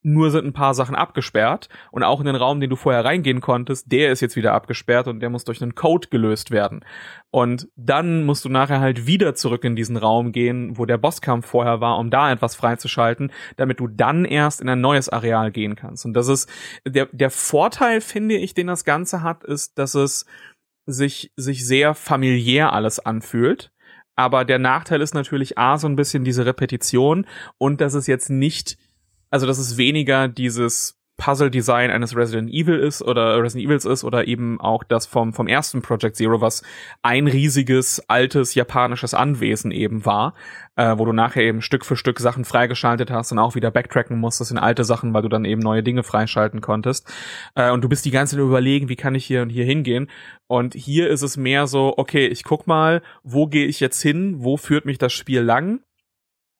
[0.02, 3.40] nur sind ein paar Sachen abgesperrt und auch in den Raum, den du vorher reingehen
[3.40, 6.84] konntest, der ist jetzt wieder abgesperrt und der muss durch einen Code gelöst werden.
[7.30, 11.46] Und dann musst du nachher halt wieder zurück in diesen Raum gehen, wo der Bosskampf
[11.46, 15.76] vorher war, um da etwas freizuschalten, damit du dann erst in ein neues Areal gehen
[15.76, 16.04] kannst.
[16.04, 16.50] Und das ist
[16.84, 20.26] der der Vorteil, finde ich, den das Ganze hat, ist, dass es
[20.84, 23.71] sich sich sehr familiär alles anfühlt.
[24.16, 27.26] Aber der Nachteil ist natürlich A, so ein bisschen diese Repetition
[27.58, 28.76] und dass es jetzt nicht
[29.32, 34.26] also, dass es weniger dieses Puzzle-Design eines Resident Evil ist oder Resident Evils ist oder
[34.26, 36.62] eben auch das vom, vom ersten Project Zero, was
[37.02, 40.34] ein riesiges, altes japanisches Anwesen eben war,
[40.76, 44.18] äh, wo du nachher eben Stück für Stück Sachen freigeschaltet hast und auch wieder backtracken
[44.18, 47.12] musstest in alte Sachen, weil du dann eben neue Dinge freischalten konntest.
[47.54, 50.08] Äh, und du bist die ganze Zeit überlegen, wie kann ich hier und hier hingehen.
[50.48, 54.36] Und hier ist es mehr so, okay, ich guck mal, wo gehe ich jetzt hin,
[54.38, 55.80] wo führt mich das Spiel lang?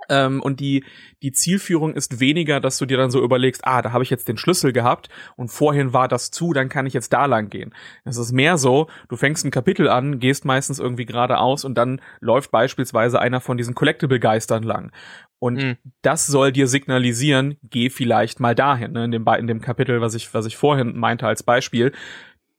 [0.08, 0.84] Ähm, und die,
[1.22, 4.28] die Zielführung ist weniger, dass du dir dann so überlegst, ah, da habe ich jetzt
[4.28, 7.74] den Schlüssel gehabt und vorhin war das zu, dann kann ich jetzt da lang gehen.
[8.04, 12.00] Es ist mehr so, du fängst ein Kapitel an, gehst meistens irgendwie geradeaus und dann
[12.20, 14.92] läuft beispielsweise einer von diesen Collectible-Geistern lang.
[15.38, 15.76] Und mhm.
[16.02, 18.92] das soll dir signalisieren, geh vielleicht mal dahin.
[18.92, 19.06] Ne?
[19.06, 21.92] In, dem, in dem Kapitel, was ich, was ich vorhin meinte als Beispiel,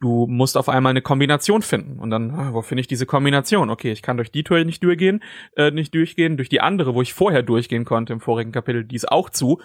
[0.04, 1.98] du musst auf einmal eine Kombination finden.
[2.00, 3.70] Und dann, ah, wo finde ich diese Kombination?
[3.70, 5.24] Okay, ich kann durch die Tür nicht durchgehen,
[5.56, 8.98] äh, nicht durchgehen, durch die andere, wo ich vorher durchgehen konnte im vorigen Kapitel, die
[8.98, 9.62] ist auch zu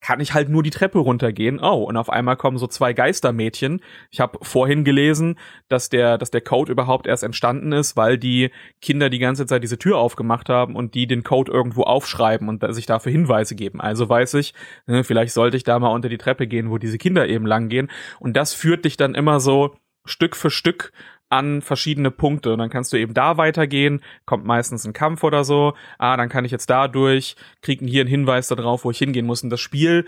[0.00, 1.60] kann ich halt nur die Treppe runtergehen.
[1.60, 3.80] Oh, und auf einmal kommen so zwei Geistermädchen.
[4.10, 8.50] Ich habe vorhin gelesen, dass der, dass der Code überhaupt erst entstanden ist, weil die
[8.80, 12.64] Kinder die ganze Zeit diese Tür aufgemacht haben und die den Code irgendwo aufschreiben und
[12.74, 13.80] sich dafür Hinweise geben.
[13.80, 14.54] Also weiß ich,
[14.86, 17.68] ne, vielleicht sollte ich da mal unter die Treppe gehen, wo diese Kinder eben lang
[17.68, 17.90] gehen.
[18.18, 19.74] Und das führt dich dann immer so
[20.06, 20.92] Stück für Stück
[21.30, 22.52] an verschiedene Punkte.
[22.52, 26.28] Und dann kannst du eben da weitergehen, kommt meistens ein Kampf oder so, ah, dann
[26.28, 29.42] kann ich jetzt da durch, kriegen hier einen Hinweis darauf, wo ich hingehen muss.
[29.42, 30.06] Und das Spiel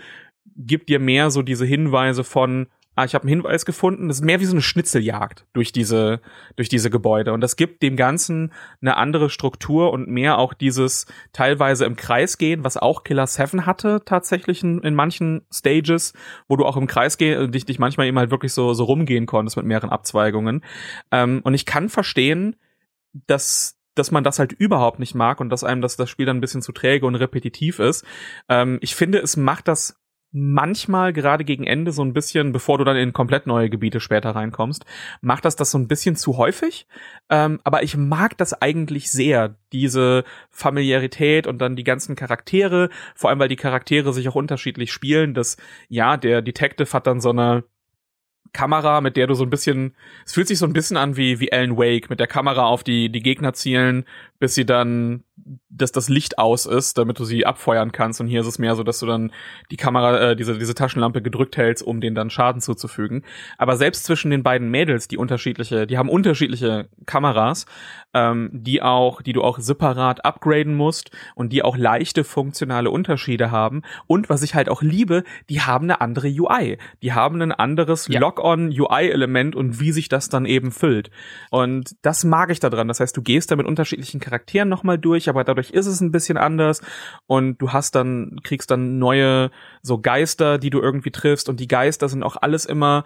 [0.55, 4.07] gibt dir mehr so diese Hinweise von, ah, ich habe einen Hinweis gefunden.
[4.07, 6.21] Das ist mehr wie so eine Schnitzeljagd durch diese,
[6.55, 7.33] durch diese Gebäude.
[7.33, 12.37] Und das gibt dem Ganzen eine andere Struktur und mehr auch dieses teilweise im Kreis
[12.37, 16.13] gehen, was auch Killer 7 hatte, tatsächlich in, in manchen Stages,
[16.47, 19.25] wo du auch im Kreis gehen, dich, dich manchmal eben halt wirklich so, so rumgehen
[19.25, 20.63] konntest mit mehreren Abzweigungen.
[21.11, 22.55] Ähm, und ich kann verstehen,
[23.27, 26.37] dass dass man das halt überhaupt nicht mag und dass einem das, das Spiel dann
[26.37, 28.03] ein bisschen zu träge und repetitiv ist.
[28.49, 30.02] Ähm, ich finde, es macht das
[30.33, 34.31] manchmal gerade gegen Ende so ein bisschen, bevor du dann in komplett neue Gebiete später
[34.31, 34.83] reinkommst,
[35.21, 36.87] macht das das so ein bisschen zu häufig.
[37.29, 43.29] Ähm, aber ich mag das eigentlich sehr, diese Familiarität und dann die ganzen Charaktere, vor
[43.29, 45.35] allem weil die Charaktere sich auch unterschiedlich spielen.
[45.35, 45.55] Das,
[45.87, 47.63] ja, der Detective hat dann so eine
[48.51, 49.95] Kamera, mit der du so ein bisschen,
[50.25, 52.83] es fühlt sich so ein bisschen an wie, wie Alan Wake, mit der Kamera auf
[52.83, 54.05] die, die Gegner zielen,
[54.39, 55.23] bis sie dann,
[55.69, 58.21] dass das Licht aus ist, damit du sie abfeuern kannst.
[58.21, 59.31] Und hier ist es mehr so, dass du dann
[59.71, 63.23] die Kamera, äh, diese, diese Taschenlampe gedrückt hältst, um denen dann Schaden zuzufügen.
[63.57, 67.65] Aber selbst zwischen den beiden Mädels, die unterschiedliche, die haben unterschiedliche Kameras,
[68.13, 73.49] ähm, die auch, die du auch separat upgraden musst und die auch leichte funktionale Unterschiede
[73.49, 73.81] haben.
[74.07, 76.77] Und was ich halt auch liebe, die haben eine andere UI.
[77.01, 78.19] Die haben ein anderes ja.
[78.33, 81.11] Lock-on-UI-Element und wie sich das dann eben füllt.
[81.51, 82.87] Und das mag ich daran.
[82.87, 86.11] Das heißt, du gehst da mit unterschiedlichen Charakteren nochmal durch, aber dadurch ist es ein
[86.11, 86.81] bisschen anders
[87.27, 89.51] und du hast dann, kriegst dann neue
[89.81, 93.05] so Geister, die du irgendwie triffst und die Geister sind auch alles immer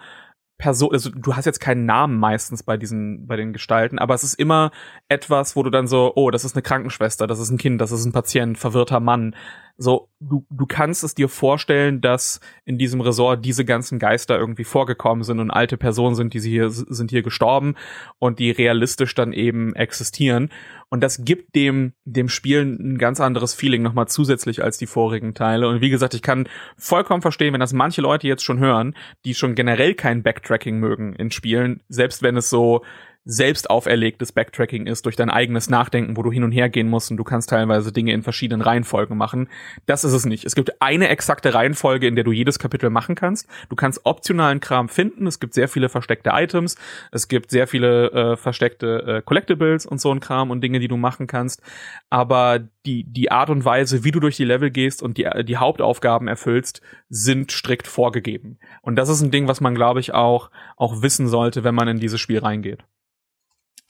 [0.58, 4.24] Person, also du hast jetzt keinen Namen meistens bei diesen, bei den Gestalten, aber es
[4.24, 4.72] ist immer
[5.08, 7.92] etwas, wo du dann so, oh, das ist eine Krankenschwester, das ist ein Kind, das
[7.92, 9.36] ist ein Patient, verwirrter Mann.
[9.80, 14.64] So, du, du kannst es dir vorstellen, dass in diesem Resort diese ganzen Geister irgendwie
[14.64, 17.76] vorgekommen sind und alte Personen sind, die sie hier, sind hier gestorben
[18.18, 20.50] und die realistisch dann eben existieren.
[20.88, 25.34] Und das gibt dem, dem Spiel ein ganz anderes Feeling nochmal zusätzlich als die vorigen
[25.34, 25.68] Teile.
[25.68, 29.34] Und wie gesagt, ich kann vollkommen verstehen, wenn das manche Leute jetzt schon hören, die
[29.34, 32.82] schon generell kein Backtracking mögen in Spielen, selbst wenn es so
[33.30, 37.10] selbst auferlegtes Backtracking ist durch dein eigenes Nachdenken, wo du hin und her gehen musst
[37.10, 39.50] und du kannst teilweise Dinge in verschiedenen Reihenfolgen machen.
[39.84, 40.46] Das ist es nicht.
[40.46, 43.46] Es gibt eine exakte Reihenfolge, in der du jedes Kapitel machen kannst.
[43.68, 45.26] Du kannst optionalen Kram finden.
[45.26, 46.76] Es gibt sehr viele versteckte Items.
[47.12, 50.88] Es gibt sehr viele äh, versteckte äh, Collectibles und so ein Kram und Dinge, die
[50.88, 51.60] du machen kannst.
[52.08, 55.58] Aber die, die Art und Weise, wie du durch die Level gehst und die, die
[55.58, 56.80] Hauptaufgaben erfüllst,
[57.10, 58.58] sind strikt vorgegeben.
[58.80, 61.88] Und das ist ein Ding, was man, glaube ich, auch, auch wissen sollte, wenn man
[61.88, 62.84] in dieses Spiel reingeht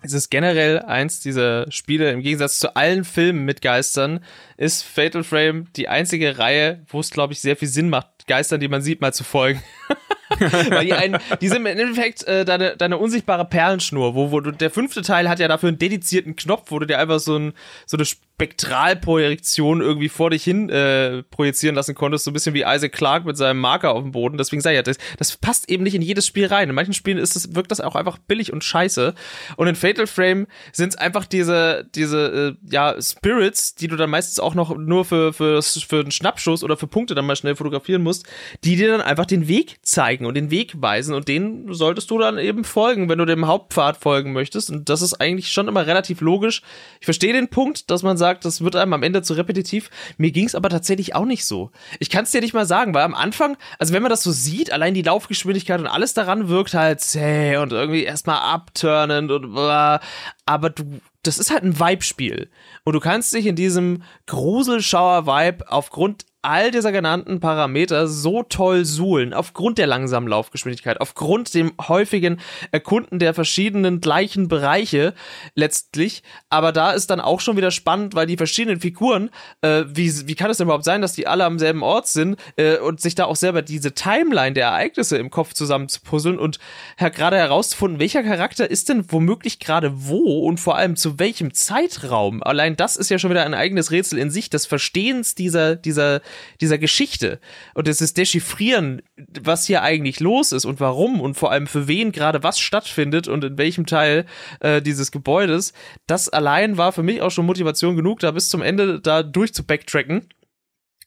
[0.03, 4.21] es ist generell eins dieser Spiele, im Gegensatz zu allen Filmen mit Geistern,
[4.57, 8.61] ist Fatal Frame die einzige Reihe, wo es, glaube ich, sehr viel Sinn macht, Geistern,
[8.61, 9.63] die man sieht, mal zu folgen.
[10.39, 14.53] Weil die, einen, die sind im Endeffekt äh, deine, deine unsichtbare Perlenschnur, wo, wo du,
[14.53, 17.55] der fünfte Teil hat ja dafür einen dedizierten Knopf, wo du dir einfach so, ein,
[17.87, 18.07] so eine
[18.39, 23.27] Spektralprojektion irgendwie vor dich hin äh, projizieren lassen konntest, so ein bisschen wie Isaac Clarke
[23.27, 24.39] mit seinem Marker auf dem Boden.
[24.39, 26.69] Deswegen sag ich ja, das, das passt eben nicht in jedes Spiel rein.
[26.69, 29.15] In manchen Spielen ist das, wirkt das auch einfach billig und scheiße.
[29.57, 34.09] Und in Fatal Frame sind es einfach diese, diese äh, ja, Spirits, die du dann
[34.09, 37.57] meistens auch noch nur für, für, für einen Schnappschuss oder für Punkte dann mal schnell
[37.57, 38.25] fotografieren musst,
[38.63, 41.13] die dir dann einfach den Weg zeigen und den Weg weisen.
[41.13, 44.71] Und den solltest du dann eben folgen, wenn du dem Hauptpfad folgen möchtest.
[44.71, 46.63] Und das ist eigentlich schon immer relativ logisch.
[47.01, 49.91] Ich verstehe den Punkt, dass man sagt, sagt, das wird einem am Ende zu repetitiv.
[50.19, 51.71] Mir ging es aber tatsächlich auch nicht so.
[51.99, 54.33] Ich kann es dir nicht mal sagen, weil am Anfang, also wenn man das so
[54.33, 59.53] sieht, allein die Laufgeschwindigkeit und alles daran wirkt halt zäh und irgendwie erstmal abturnend und
[59.55, 60.01] blah,
[60.45, 62.49] aber du das ist halt ein Vibe-Spiel.
[62.85, 69.35] Und du kannst dich in diesem Gruselschauer-Vibe aufgrund all dieser genannten Parameter so toll suhlen,
[69.35, 72.41] aufgrund der langsamen Laufgeschwindigkeit, aufgrund dem häufigen
[72.73, 75.13] Erkunden der verschiedenen gleichen Bereiche
[75.55, 76.23] letztlich.
[76.49, 79.29] Aber da ist dann auch schon wieder spannend, weil die verschiedenen Figuren,
[79.61, 82.41] äh, wie, wie kann es denn überhaupt sein, dass die alle am selben Ort sind
[82.57, 86.39] äh, und sich da auch selber diese Timeline der Ereignisse im Kopf zusammen zu puzzeln
[86.39, 86.59] und
[86.97, 92.43] gerade herauszufinden, welcher Charakter ist denn womöglich gerade wo und vor allem zu welchem Zeitraum.
[92.43, 96.23] Allein das ist ja schon wieder ein eigenes Rätsel in sich, des Verstehens dieser, dieser
[96.61, 97.41] dieser Geschichte
[97.75, 99.03] und es ist Dechiffrieren,
[99.41, 103.29] was hier eigentlich los ist und warum und vor allem für wen gerade was stattfindet
[103.29, 104.27] und in welchem Teil
[104.61, 105.73] äh, dieses Gebäudes,
[106.07, 109.55] das allein war für mich auch schon Motivation genug, da bis zum Ende da durch
[109.55, 110.29] zu backtracken.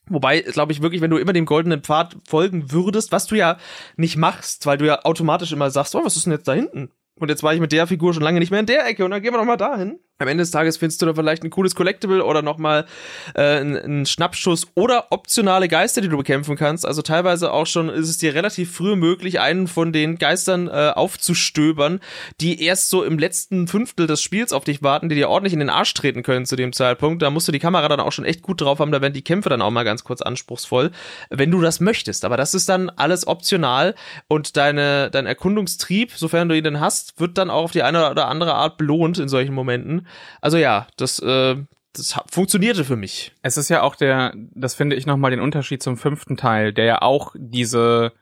[0.08, 3.56] Wobei, glaube ich, wirklich, wenn du immer dem goldenen Pfad folgen würdest, was du ja
[3.96, 6.90] nicht machst, weil du ja automatisch immer sagst, oh, was ist denn jetzt da hinten?
[7.14, 9.12] Und jetzt war ich mit der Figur schon lange nicht mehr in der Ecke und
[9.12, 11.50] dann gehen wir noch mal dahin am Ende des Tages findest du da vielleicht ein
[11.50, 12.86] cooles Collectible oder nochmal
[13.34, 16.86] äh, einen Schnappschuss oder optionale Geister, die du bekämpfen kannst.
[16.86, 20.92] Also teilweise auch schon ist es dir relativ früh möglich, einen von den Geistern äh,
[20.94, 22.00] aufzustöbern,
[22.40, 25.60] die erst so im letzten Fünftel des Spiels auf dich warten, die dir ordentlich in
[25.60, 27.22] den Arsch treten können zu dem Zeitpunkt.
[27.22, 29.22] Da musst du die Kamera dann auch schon echt gut drauf haben, da werden die
[29.22, 30.90] Kämpfe dann auch mal ganz kurz anspruchsvoll,
[31.30, 32.24] wenn du das möchtest.
[32.24, 33.94] Aber das ist dann alles optional
[34.28, 38.10] und deine, dein Erkundungstrieb, sofern du ihn denn hast, wird dann auch auf die eine
[38.10, 40.06] oder andere Art belohnt in solchen Momenten.
[40.40, 41.56] Also ja, das, äh,
[41.92, 43.32] das funktionierte für mich.
[43.42, 46.84] Es ist ja auch der, das finde ich nochmal den Unterschied zum fünften Teil, der
[46.84, 48.12] ja auch diese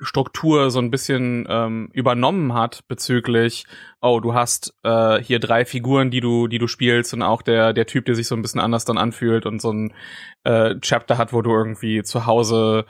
[0.00, 3.66] Struktur so ein bisschen ähm, übernommen hat bezüglich,
[4.00, 7.72] oh, du hast äh, hier drei Figuren, die du, die du spielst und auch der,
[7.72, 9.92] der Typ, der sich so ein bisschen anders dann anfühlt und so ein
[10.44, 12.86] äh, Chapter hat, wo du irgendwie zu Hause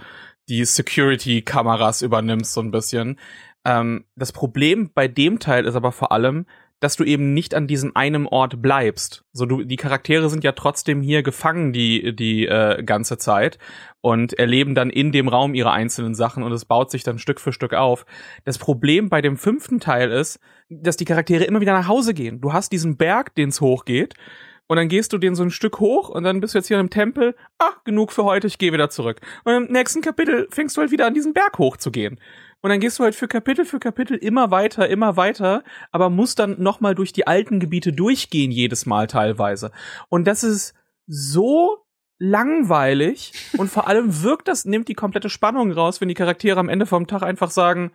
[0.48, 3.19] die Security-Kameras übernimmst, so ein bisschen.
[3.65, 6.47] Ähm, das Problem bei dem Teil ist aber vor allem,
[6.85, 9.24] dass du eben nicht an diesem einen Ort bleibst.
[9.32, 13.59] So du die Charaktere sind ja trotzdem hier gefangen die die äh, ganze Zeit
[14.02, 17.40] und erleben dann in dem Raum ihre einzelnen Sachen und es baut sich dann Stück
[17.40, 18.05] für Stück auf.
[18.44, 22.43] Das Problem bei dem fünften Teil ist, dass die Charaktere immer wieder nach Hause gehen.
[22.43, 24.15] Du hast diesen Berg, den es hochgeht
[24.66, 26.78] und dann gehst du den so ein Stück hoch und dann bist du jetzt hier
[26.81, 27.35] im Tempel.
[27.59, 29.23] Ah, genug für heute, ich gehe wieder zurück.
[29.44, 32.20] Und im nächsten Kapitel fängst du halt wieder an diesen Berg hochzugehen.
[32.64, 35.62] Und dann gehst du halt für Kapitel für Kapitel immer weiter, immer weiter,
[35.92, 39.70] aber musst dann nochmal durch die alten Gebiete durchgehen, jedes Mal teilweise.
[40.08, 40.72] Und das ist
[41.06, 41.84] so
[42.18, 46.70] langweilig und vor allem wirkt das, nimmt die komplette Spannung raus, wenn die Charaktere am
[46.70, 47.92] Ende vom Tag einfach sagen,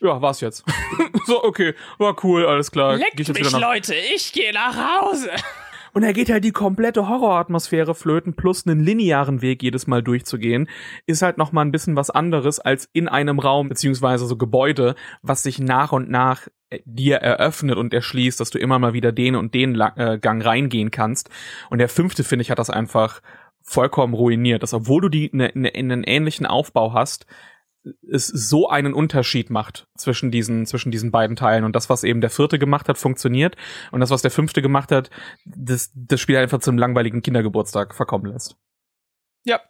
[0.00, 0.64] ja, war's jetzt.
[1.26, 2.96] so, okay, war cool, alles klar.
[2.96, 5.30] Leckt mich, Leute, ich gehe nach Hause.
[5.96, 10.68] Und er geht halt die komplette Horroratmosphäre flöten plus einen linearen Weg jedes Mal durchzugehen,
[11.06, 14.94] ist halt noch mal ein bisschen was anderes als in einem Raum beziehungsweise so Gebäude,
[15.22, 19.10] was sich nach und nach äh, dir eröffnet und erschließt, dass du immer mal wieder
[19.10, 21.30] den und den äh, Gang reingehen kannst.
[21.70, 23.22] Und der fünfte finde ich hat das einfach
[23.62, 27.24] vollkommen ruiniert, dass obwohl du die ne, ne, einen ähnlichen Aufbau hast,
[28.10, 31.64] es so einen Unterschied macht zwischen diesen, zwischen diesen beiden Teilen.
[31.64, 33.56] Und das, was eben der vierte gemacht hat, funktioniert.
[33.92, 35.10] Und das, was der fünfte gemacht hat,
[35.44, 38.56] das, das Spiel einfach zum langweiligen Kindergeburtstag verkommen lässt.
[39.44, 39.60] Ja.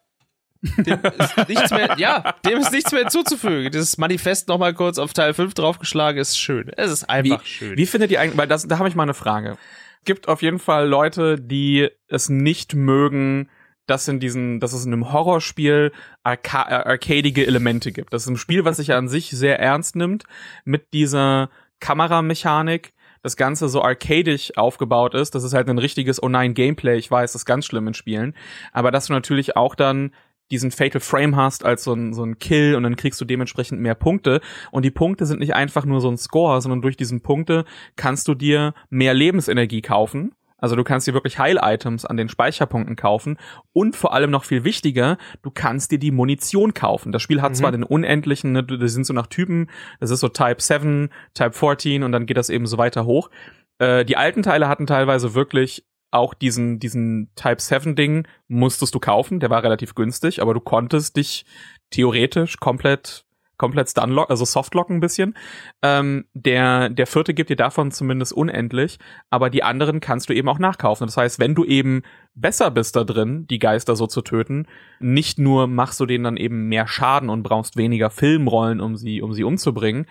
[0.79, 3.71] Dem ist nichts mehr, ja, dem ist nichts mehr hinzuzufügen.
[3.71, 6.71] Dieses Manifest nochmal kurz auf Teil 5 draufgeschlagen ist schön.
[6.77, 7.77] Es ist einfach wie, schön.
[7.77, 9.59] Wie findet ihr eigentlich, weil das, da habe ich mal eine Frage.
[10.05, 13.51] Gibt auf jeden Fall Leute, die es nicht mögen,
[13.87, 15.93] dass in diesen, dass es in einem Horrorspiel
[16.23, 18.13] arca äh, arcadige Elemente gibt.
[18.13, 20.25] Das ist ein Spiel, was sich an sich sehr ernst nimmt
[20.65, 21.51] mit dieser
[21.81, 22.93] Kameramechanik,
[23.23, 25.35] das Ganze so arcadisch aufgebaut ist.
[25.35, 26.97] Das ist halt ein richtiges Oh nein Gameplay.
[26.97, 28.35] Ich weiß, das ist ganz schlimm in Spielen.
[28.73, 30.13] Aber dass du natürlich auch dann
[30.51, 33.81] diesen Fatal Frame hast als so ein, so ein Kill und dann kriegst du dementsprechend
[33.81, 34.41] mehr Punkte.
[34.71, 37.65] Und die Punkte sind nicht einfach nur so ein Score, sondern durch diesen Punkte
[37.97, 42.97] kannst du dir mehr Lebensenergie kaufen also du kannst dir wirklich Heil-Items an den Speicherpunkten
[42.97, 43.39] kaufen
[43.73, 47.13] und vor allem noch viel wichtiger, du kannst dir die Munition kaufen.
[47.13, 47.57] Das Spiel hat mhm.
[47.57, 49.71] zwar den unendlichen, ne, das sind so nach Typen,
[50.01, 53.31] das ist so Type 7, Type 14 und dann geht das eben so weiter hoch.
[53.79, 59.01] Äh, die alten Teile hatten teilweise wirklich auch diesen, diesen Type 7 Ding musstest du
[59.01, 61.45] kaufen, der war relativ günstig, aber du konntest dich
[61.91, 63.26] theoretisch komplett
[63.57, 65.37] komplett Stunlock, also Softlock ein bisschen.
[65.83, 68.99] Ähm, der, der vierte gibt dir davon zumindest unendlich,
[69.31, 71.07] aber die anderen kannst du eben auch nachkaufen.
[71.07, 72.03] Das heißt, wenn du eben
[72.35, 74.67] besser bist da drin, die Geister so zu töten,
[75.01, 79.23] nicht nur machst du denen dann eben mehr Schaden und brauchst weniger Filmrollen, um sie,
[79.23, 80.07] um sie umzubringen,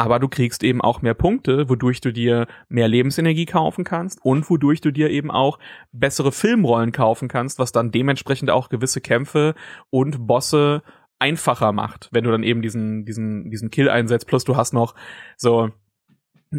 [0.00, 4.48] aber du kriegst eben auch mehr Punkte, wodurch du dir mehr Lebensenergie kaufen kannst und
[4.48, 5.58] wodurch du dir eben auch
[5.92, 9.54] bessere Filmrollen kaufen kannst, was dann dementsprechend auch gewisse Kämpfe
[9.90, 10.82] und Bosse
[11.20, 14.26] einfacher macht, wenn du dann eben diesen, diesen, diesen Kill einsetzt.
[14.26, 14.94] Plus du hast noch
[15.36, 15.70] so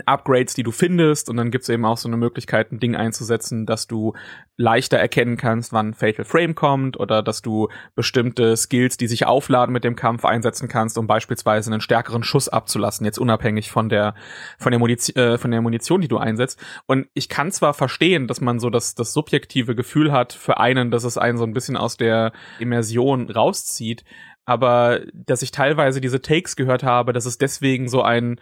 [0.06, 3.66] Upgrades, die du findest und dann gibt's eben auch so eine Möglichkeit, ein Ding einzusetzen,
[3.66, 4.14] dass du
[4.56, 9.74] leichter erkennen kannst, wann Fatal Frame kommt oder dass du bestimmte Skills, die sich aufladen
[9.74, 14.16] mit dem Kampf einsetzen kannst, um beispielsweise einen stärkeren Schuss abzulassen, jetzt unabhängig von der
[14.58, 16.64] von der, Munition, äh, von der Munition, die du einsetzt.
[16.86, 20.92] Und ich kann zwar verstehen, dass man so das das subjektive Gefühl hat für einen,
[20.92, 24.06] dass es einen so ein bisschen aus der Immersion rauszieht,
[24.46, 28.40] aber dass ich teilweise diese Takes gehört habe, dass es deswegen so ein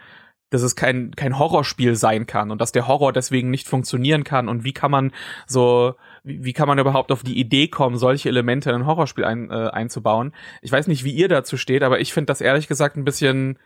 [0.50, 4.48] dass es kein kein Horrorspiel sein kann und dass der Horror deswegen nicht funktionieren kann
[4.48, 5.12] und wie kann man
[5.46, 5.94] so
[6.24, 9.70] wie, kann man überhaupt auf die Idee kommen, solche Elemente in ein Horrorspiel ein, äh,
[9.72, 10.32] einzubauen?
[10.60, 13.58] Ich weiß nicht, wie ihr dazu steht, aber ich finde das ehrlich gesagt ein bisschen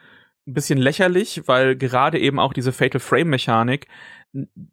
[0.47, 3.89] ein bisschen lächerlich, weil gerade eben auch diese Fatal Frame Mechanik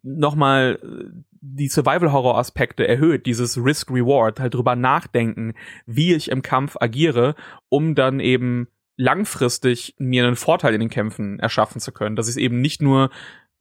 [0.02, 1.04] nochmal äh,
[1.40, 5.54] die Survival-Horror-Aspekte erhöht, dieses Risk-Reward, halt drüber nachdenken,
[5.86, 7.34] wie ich im Kampf agiere,
[7.68, 12.14] um dann eben langfristig mir einen Vorteil in den Kämpfen erschaffen zu können.
[12.14, 13.10] Dass ich eben nicht nur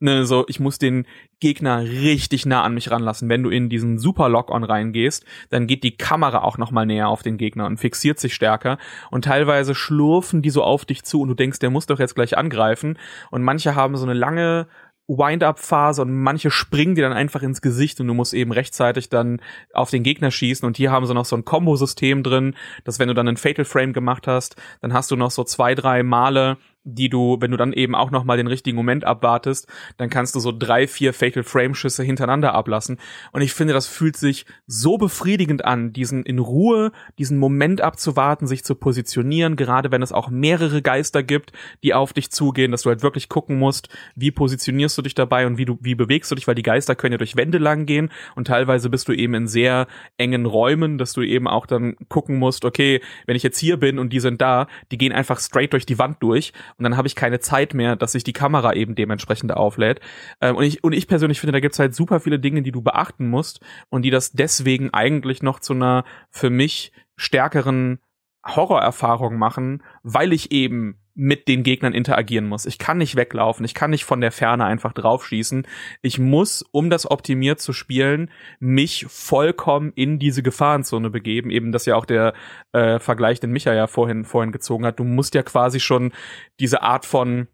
[0.01, 1.05] ne, so, ich muss den
[1.39, 3.29] Gegner richtig nah an mich ranlassen.
[3.29, 7.07] Wenn du in diesen Super Lock-on reingehst, dann geht die Kamera auch noch mal näher
[7.07, 8.77] auf den Gegner und fixiert sich stärker.
[9.09, 12.15] Und teilweise schlurfen die so auf dich zu und du denkst, der muss doch jetzt
[12.15, 12.97] gleich angreifen.
[13.29, 14.67] Und manche haben so eine lange
[15.07, 19.41] Wind-Up-Phase und manche springen dir dann einfach ins Gesicht und du musst eben rechtzeitig dann
[19.73, 20.65] auf den Gegner schießen.
[20.65, 23.65] Und hier haben sie noch so ein Kombo-System drin, dass wenn du dann einen Fatal
[23.65, 27.57] Frame gemacht hast, dann hast du noch so zwei, drei Male, die du, wenn du
[27.57, 29.67] dann eben auch noch mal den richtigen Moment abwartest,
[29.97, 32.97] dann kannst du so drei, vier Fatal Frame Schüsse hintereinander ablassen.
[33.31, 38.47] Und ich finde, das fühlt sich so befriedigend an, diesen in Ruhe, diesen Moment abzuwarten,
[38.47, 41.51] sich zu positionieren, gerade wenn es auch mehrere Geister gibt,
[41.83, 45.45] die auf dich zugehen, dass du halt wirklich gucken musst, wie positionierst du dich dabei
[45.45, 47.85] und wie du, wie bewegst du dich, weil die Geister können ja durch Wände lang
[47.85, 49.87] gehen und teilweise bist du eben in sehr
[50.17, 53.99] engen Räumen, dass du eben auch dann gucken musst, okay, wenn ich jetzt hier bin
[53.99, 57.07] und die sind da, die gehen einfach straight durch die Wand durch und dann habe
[57.07, 59.99] ich keine Zeit mehr, dass sich die Kamera eben dementsprechend auflädt.
[60.39, 62.81] Ähm, und ich und ich persönlich finde, da gibt's halt super viele Dinge, die du
[62.81, 67.99] beachten musst und die das deswegen eigentlich noch zu einer für mich stärkeren
[68.45, 72.65] Horrorerfahrung machen, weil ich eben mit den Gegnern interagieren muss.
[72.65, 75.67] Ich kann nicht weglaufen, ich kann nicht von der Ferne einfach draufschießen.
[76.01, 81.49] Ich muss, um das optimiert zu spielen, mich vollkommen in diese Gefahrenzone begeben.
[81.49, 82.33] Eben das ja auch der
[82.71, 84.99] äh, Vergleich, den Micha ja vorhin vorhin gezogen hat.
[84.99, 86.11] Du musst ja quasi schon
[86.59, 87.47] diese Art von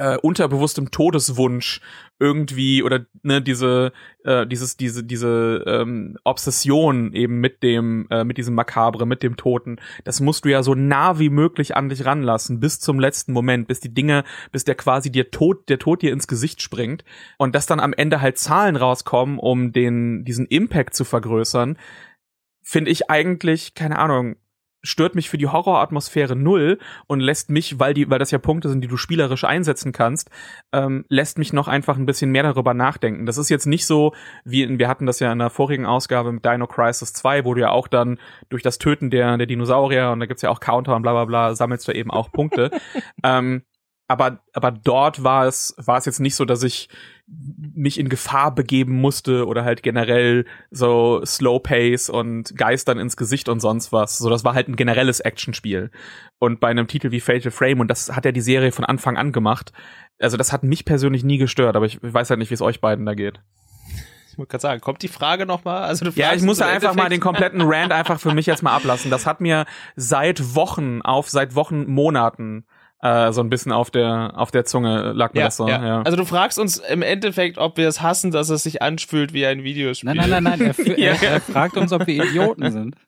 [0.00, 1.80] äh, unterbewusstem Todeswunsch
[2.18, 3.92] irgendwie oder ne diese
[4.24, 9.36] äh, dieses diese diese ähm, Obsession eben mit dem äh, mit diesem Makabre mit dem
[9.36, 9.76] Toten.
[10.04, 13.68] Das musst du ja so nah wie möglich an dich ranlassen bis zum letzten Moment
[13.68, 17.04] bis die Dinge bis der quasi dir Tod der Tod dir ins Gesicht springt
[17.36, 21.76] und dass dann am Ende halt Zahlen rauskommen um den diesen Impact zu vergrößern
[22.62, 24.36] finde ich eigentlich keine Ahnung
[24.82, 28.68] stört mich für die Horroratmosphäre null und lässt mich, weil die, weil das ja Punkte
[28.68, 30.30] sind, die du spielerisch einsetzen kannst,
[30.72, 33.26] ähm, lässt mich noch einfach ein bisschen mehr darüber nachdenken.
[33.26, 36.44] Das ist jetzt nicht so, wie wir hatten das ja in der vorigen Ausgabe mit
[36.44, 40.20] Dino Crisis 2, wo du ja auch dann durch das Töten der, der Dinosaurier und
[40.20, 42.70] da gibt's ja auch Counter und bla bla bla, sammelst du eben auch Punkte.
[43.24, 43.62] ähm,
[44.10, 46.88] aber, aber dort war es, war es jetzt nicht so, dass ich
[47.28, 53.48] mich in Gefahr begeben musste oder halt generell so Slow Pace und Geistern ins Gesicht
[53.48, 54.18] und sonst was.
[54.18, 55.92] So, das war halt ein generelles Actionspiel.
[56.40, 59.16] Und bei einem Titel wie Fatal Frame, und das hat ja die Serie von Anfang
[59.16, 59.72] an gemacht,
[60.18, 62.80] also das hat mich persönlich nie gestört, aber ich weiß halt nicht, wie es euch
[62.80, 63.40] beiden da geht.
[64.32, 65.84] Ich wollte gerade sagen, kommt die Frage nochmal?
[65.84, 69.08] Also ja, ich muss einfach mal den kompletten Rant einfach für mich jetzt mal ablassen.
[69.12, 72.64] Das hat mir seit Wochen auf, seit Wochen, Monaten
[73.02, 75.68] äh, so ein bisschen auf der auf der Zunge lag mir ja, das so.
[75.68, 75.84] Ja.
[75.84, 76.02] Ja.
[76.02, 79.46] Also du fragst uns im Endeffekt, ob wir es hassen, dass es sich anfühlt wie
[79.46, 80.12] ein Videospiel.
[80.12, 80.74] Nein, nein, nein, nein.
[80.98, 82.96] Er, er, er fragt uns, ob wir Idioten sind.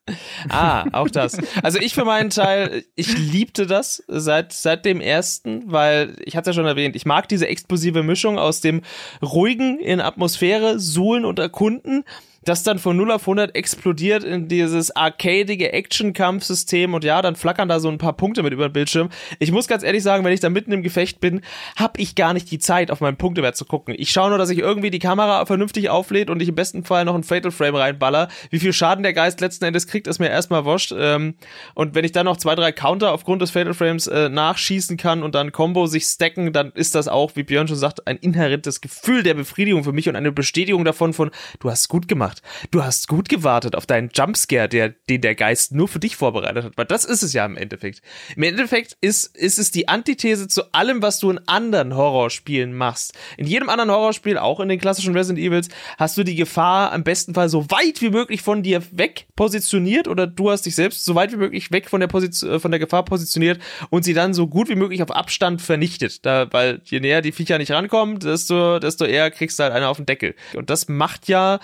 [0.49, 1.37] Ah, auch das.
[1.63, 6.49] Also ich für meinen Teil, ich liebte das seit seit dem ersten, weil ich hatte
[6.49, 8.81] ja schon erwähnt, ich mag diese explosive Mischung aus dem
[9.21, 12.03] ruhigen in Atmosphäre suhlen und erkunden
[12.45, 17.69] das dann von 0 auf 100 explodiert in dieses arcadige Action-Kampfsystem und ja, dann flackern
[17.69, 19.09] da so ein paar Punkte mit über den Bildschirm.
[19.39, 21.41] Ich muss ganz ehrlich sagen, wenn ich da mitten im Gefecht bin,
[21.75, 23.95] habe ich gar nicht die Zeit, auf meinen Punktewert zu gucken.
[23.97, 27.05] Ich schaue nur, dass ich irgendwie die Kamera vernünftig auflädt und ich im besten Fall
[27.05, 28.27] noch ein Fatal Frame reinballer.
[28.49, 30.93] Wie viel Schaden der Geist letzten Endes kriegt, ist mir erstmal wurscht.
[30.97, 31.35] Ähm,
[31.75, 35.23] und wenn ich dann noch zwei, drei Counter aufgrund des Fatal Frames äh, nachschießen kann
[35.23, 38.81] und dann Combo sich stacken, dann ist das auch, wie Björn schon sagt, ein inhärentes
[38.81, 42.41] Gefühl der Befriedigung für mich und eine Bestätigung davon von, du hast gut gemacht gemacht.
[42.71, 46.65] Du hast gut gewartet auf deinen Jumpscare, der, den der Geist nur für dich vorbereitet
[46.65, 46.77] hat.
[46.77, 48.01] Weil das ist es ja im Endeffekt.
[48.35, 53.13] Im Endeffekt ist, ist es die Antithese zu allem, was du in anderen Horrorspielen machst.
[53.37, 57.03] In jedem anderen Horrorspiel, auch in den klassischen Resident Evils, hast du die Gefahr am
[57.03, 61.05] besten Fall so weit wie möglich von dir weg positioniert oder du hast dich selbst
[61.05, 64.13] so weit wie möglich weg von der, Position, äh, von der Gefahr positioniert und sie
[64.13, 66.25] dann so gut wie möglich auf Abstand vernichtet.
[66.25, 69.89] Da, weil je näher die Viecher nicht rankommen, desto, desto eher kriegst du halt einer
[69.89, 70.35] auf den Deckel.
[70.55, 71.59] Und das macht ja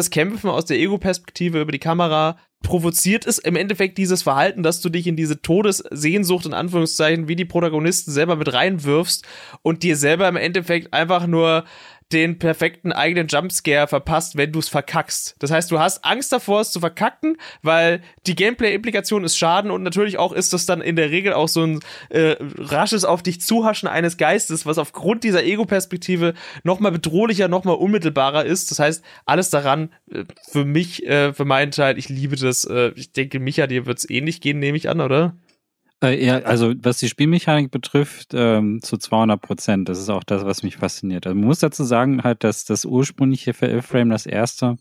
[0.00, 4.80] dieses Kämpfen aus der Ego-Perspektive über die Kamera provoziert es im Endeffekt dieses Verhalten, dass
[4.80, 9.26] du dich in diese Todessehnsucht in Anführungszeichen wie die Protagonisten selber mit reinwirfst
[9.62, 11.64] und dir selber im Endeffekt einfach nur
[12.12, 15.36] den perfekten eigenen Jumpscare verpasst, wenn du es verkackst.
[15.38, 19.82] Das heißt, du hast Angst davor, es zu verkacken, weil die Gameplay-Implikation ist Schaden und
[19.82, 23.40] natürlich auch ist das dann in der Regel auch so ein äh, rasches auf dich
[23.40, 26.34] zuhaschen eines Geistes, was aufgrund dieser Ego-Perspektive
[26.64, 28.70] nochmal bedrohlicher, nochmal unmittelbarer ist.
[28.70, 32.64] Das heißt, alles daran äh, für mich, äh, für meinen Teil, ich liebe das.
[32.64, 35.36] Äh, ich denke, Micha, dir wird es ähnlich gehen, nehme ich an, oder?
[36.02, 39.88] Äh, ja, also was die Spielmechanik betrifft, ähm, zu 200 Prozent.
[39.88, 41.26] Das ist auch das, was mich fasziniert.
[41.26, 44.76] Also man muss dazu sagen halt, dass das ursprüngliche Frame, das erste,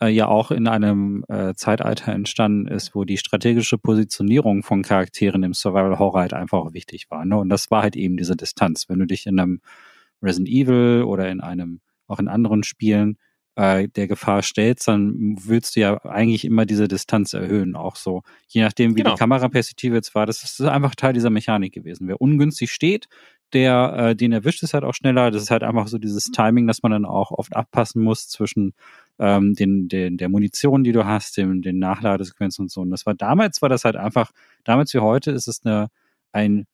[0.00, 5.42] äh, ja auch in einem äh, Zeitalter entstanden ist, wo die strategische Positionierung von Charakteren
[5.42, 7.24] im Survival Horror halt einfach wichtig war.
[7.24, 7.36] Ne?
[7.38, 8.88] Und das war halt eben diese Distanz.
[8.88, 9.60] Wenn du dich in einem
[10.22, 13.18] Resident Evil oder in einem, auch in anderen Spielen
[13.56, 18.22] äh, der Gefahr stellst, dann willst du ja eigentlich immer diese Distanz erhöhen, auch so.
[18.48, 19.14] Je nachdem, wie genau.
[19.14, 22.06] die Kameraperspektive jetzt war, das ist einfach Teil dieser Mechanik gewesen.
[22.06, 23.08] Wer ungünstig steht,
[23.52, 25.30] der, äh, den erwischt es halt auch schneller.
[25.30, 28.74] Das ist halt einfach so dieses Timing, dass man dann auch oft abpassen muss zwischen
[29.18, 32.82] ähm, den, den, der Munition, die du hast, dem, den Nachladesequenzen und so.
[32.82, 34.32] Und das war damals war das halt einfach,
[34.64, 35.88] damals wie heute ist es eine,
[36.32, 36.66] ein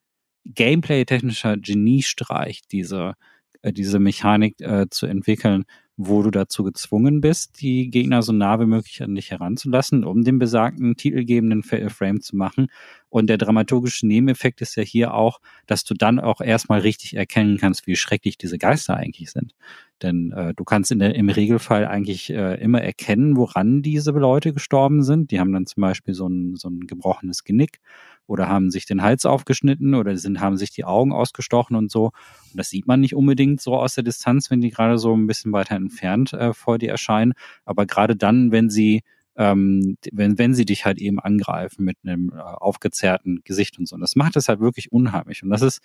[0.47, 3.15] gameplay-technischer Geniestreich, diese,
[3.61, 5.65] äh, diese Mechanik äh, zu entwickeln,
[5.97, 10.25] wo du dazu gezwungen bist, die Gegner so nah wie möglich an dich heranzulassen, um
[10.25, 12.69] den besagten titelgebenden Frame zu machen.
[13.09, 17.59] Und der dramaturgische Nebeneffekt ist ja hier auch, dass du dann auch erstmal richtig erkennen
[17.59, 19.55] kannst, wie schrecklich diese Geister eigentlich sind.
[20.03, 24.53] Denn äh, du kannst in der, im Regelfall eigentlich äh, immer erkennen, woran diese Leute
[24.53, 25.31] gestorben sind.
[25.31, 27.79] Die haben dann zum Beispiel so ein, so ein gebrochenes Genick
[28.27, 32.07] oder haben sich den Hals aufgeschnitten oder sind, haben sich die Augen ausgestochen und so.
[32.07, 35.27] Und das sieht man nicht unbedingt so aus der Distanz, wenn die gerade so ein
[35.27, 37.33] bisschen weiter entfernt äh, vor dir erscheinen.
[37.65, 39.03] Aber gerade dann, wenn sie
[39.35, 43.95] ähm, wenn, wenn sie dich halt eben angreifen mit einem äh, aufgezerrten Gesicht und so.
[43.95, 45.43] Und das macht es halt wirklich unheimlich.
[45.43, 45.81] Und das ist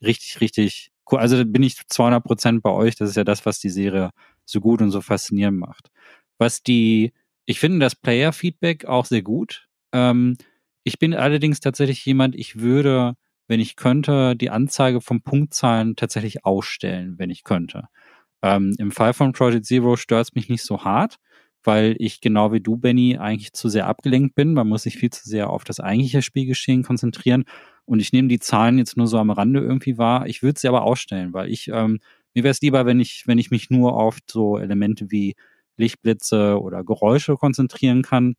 [0.00, 1.18] richtig, richtig cool.
[1.18, 2.96] Also da bin ich 200 Prozent bei euch.
[2.96, 4.10] Das ist ja das, was die Serie
[4.44, 5.90] so gut und so faszinierend macht.
[6.38, 7.12] Was die,
[7.46, 9.68] ich finde das Player-Feedback auch sehr gut.
[9.92, 10.36] Ähm,
[10.84, 13.14] ich bin allerdings tatsächlich jemand, ich würde,
[13.48, 17.88] wenn ich könnte, die Anzeige von Punktzahlen tatsächlich ausstellen, wenn ich könnte.
[18.42, 21.18] Ähm, Im Fall von Project Zero stört es mich nicht so hart,
[21.62, 24.54] weil ich genau wie du, Benny, eigentlich zu sehr abgelenkt bin.
[24.54, 27.44] Man muss sich viel zu sehr auf das eigentliche Spielgeschehen konzentrieren.
[27.84, 30.26] Und ich nehme die Zahlen jetzt nur so am Rande irgendwie wahr.
[30.26, 32.00] Ich würde sie aber ausstellen, weil ich, ähm,
[32.34, 35.34] mir wäre es lieber, wenn ich, wenn ich mich nur auf so Elemente wie
[35.76, 38.36] Lichtblitze oder Geräusche konzentrieren kann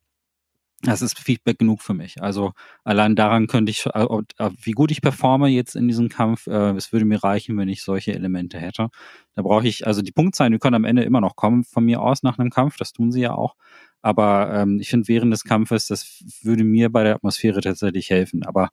[0.84, 2.22] das ist Feedback genug für mich.
[2.22, 2.52] Also
[2.84, 4.06] allein daran könnte ich, äh,
[4.38, 7.68] äh, wie gut ich performe jetzt in diesem Kampf, äh, es würde mir reichen, wenn
[7.68, 8.88] ich solche Elemente hätte.
[9.34, 12.02] Da brauche ich, also die Punktzahlen, die können am Ende immer noch kommen von mir
[12.02, 13.56] aus nach einem Kampf, das tun sie ja auch.
[14.02, 18.44] Aber ähm, ich finde, während des Kampfes, das würde mir bei der Atmosphäre tatsächlich helfen.
[18.44, 18.68] Aber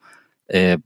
[0.52, 0.78] äh,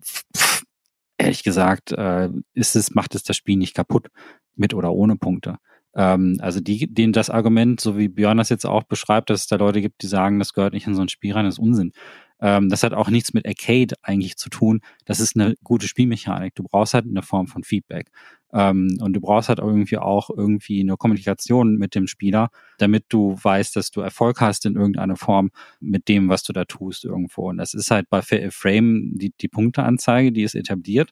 [1.17, 4.07] ehrlich gesagt, äh, ist es, macht es das Spiel nicht kaputt,
[4.55, 5.57] mit oder ohne Punkte.
[5.95, 9.47] Ähm, also die, denen das Argument, so wie Björn das jetzt auch beschreibt, dass es
[9.47, 11.93] da Leute gibt, die sagen, das gehört nicht in so ein Spiel rein, ist Unsinn.
[12.41, 14.81] Ähm, das hat auch nichts mit Arcade eigentlich zu tun.
[15.05, 16.55] Das ist eine gute Spielmechanik.
[16.55, 18.11] Du brauchst halt eine Form von Feedback.
[18.53, 23.37] Ähm, und du brauchst halt irgendwie auch irgendwie eine Kommunikation mit dem Spieler, damit du
[23.41, 27.49] weißt, dass du Erfolg hast in irgendeiner Form mit dem, was du da tust irgendwo.
[27.49, 31.11] Und das ist halt bei Frame die, die Punkteanzeige, die ist etabliert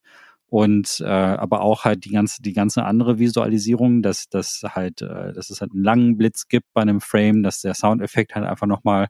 [0.53, 5.33] und äh, aber auch halt die ganze die ganze andere Visualisierung, dass dass halt äh,
[5.33, 8.67] dass es halt einen langen Blitz gibt bei einem Frame, dass der Soundeffekt halt einfach
[8.67, 9.07] noch mal äh,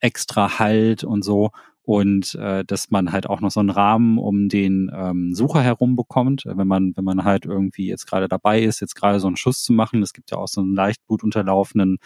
[0.00, 1.50] extra halt und so
[1.86, 5.94] und äh, dass man halt auch noch so einen Rahmen um den ähm, Sucher herum
[5.94, 9.36] bekommt, wenn man wenn man halt irgendwie jetzt gerade dabei ist, jetzt gerade so einen
[9.36, 10.02] Schuss zu machen.
[10.02, 11.98] Es gibt ja auch so einen leicht blutunterlaufenden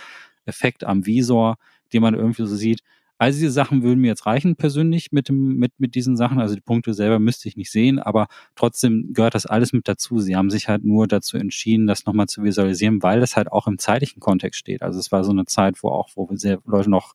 [0.45, 1.57] Effekt am Visor,
[1.95, 2.81] den man irgendwie so sieht.
[3.17, 6.41] All diese Sachen würden mir jetzt reichen persönlich mit, dem, mit, mit diesen Sachen.
[6.41, 10.21] Also die Punkte selber müsste ich nicht sehen, aber trotzdem gehört das alles mit dazu.
[10.21, 13.67] Sie haben sich halt nur dazu entschieden, das nochmal zu visualisieren, weil das halt auch
[13.67, 14.83] im zeitlichen Kontext steht.
[14.83, 17.15] Also es war so eine Zeit, wo auch, wo sehr, Leute noch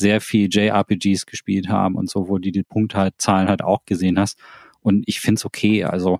[0.00, 4.38] sehr viel JRPGs gespielt haben und so, wo die die Punktzahlen halt auch gesehen hast.
[4.80, 5.84] Und ich finde es okay.
[5.84, 6.18] Also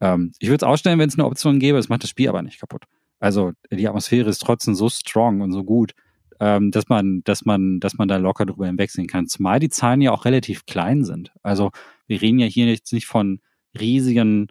[0.00, 2.42] ähm, ich würde es ausstellen, wenn es eine Option gäbe, es macht das Spiel aber
[2.42, 2.84] nicht kaputt.
[3.18, 5.94] Also die Atmosphäre ist trotzdem so strong und so gut,
[6.38, 9.26] ähm, dass man, dass man, dass man da locker drüber hinwegsehen kann.
[9.26, 11.32] Zumal die Zahlen ja auch relativ klein sind.
[11.42, 11.70] Also
[12.06, 13.40] wir reden ja hier jetzt nicht von
[13.78, 14.48] riesigen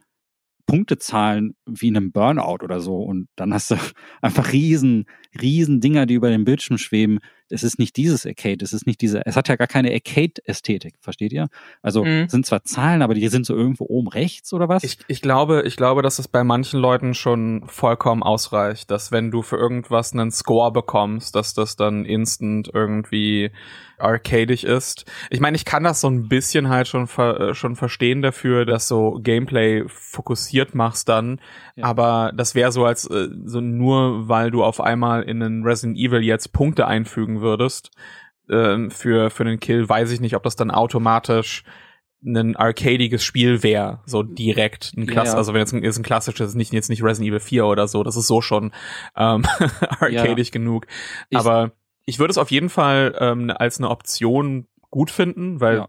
[0.66, 3.76] Punktezahlen wie einem Burnout oder so und dann hast du
[4.22, 5.06] einfach riesen,
[5.40, 7.20] riesen Dinger, die über den Bildschirm schweben.
[7.50, 10.96] Es ist nicht dieses Arcade, es ist nicht diese, es hat ja gar keine Arcade-Ästhetik,
[11.00, 11.48] versteht ihr?
[11.82, 12.28] Also mhm.
[12.28, 14.84] sind zwar Zahlen, aber die sind so irgendwo oben rechts oder was?
[14.84, 19.32] Ich, ich glaube, ich glaube, dass es bei manchen Leuten schon vollkommen ausreicht, dass wenn
[19.32, 23.52] du für irgendwas einen Score bekommst, dass das dann instant irgendwie
[23.98, 25.06] arcadisch ist.
[25.30, 28.66] Ich meine, ich kann das so ein bisschen halt schon ver äh, schon verstehen dafür,
[28.66, 31.40] dass so Gameplay fokussiert machst dann,
[31.76, 31.86] ja.
[31.86, 35.98] aber das wäre so als äh, so nur weil du auf einmal in einen Resident
[35.98, 37.92] Evil jetzt Punkte einfügen würdest
[38.50, 41.64] äh, für für einen Kill, weiß ich nicht, ob das dann automatisch
[42.26, 45.38] ein arcadiges Spiel wäre, so direkt ein Klass, ja, ja.
[45.38, 48.04] also wenn jetzt ein, ist ein klassisches, nicht jetzt nicht Resident Evil 4 oder so,
[48.04, 48.72] das ist so schon
[49.16, 49.44] ähm,
[50.00, 50.54] arcadisch ja.
[50.54, 50.88] genug.
[51.30, 51.72] Ich, aber
[52.06, 55.86] ich würde es auf jeden Fall ähm, als eine Option gut finden, weil.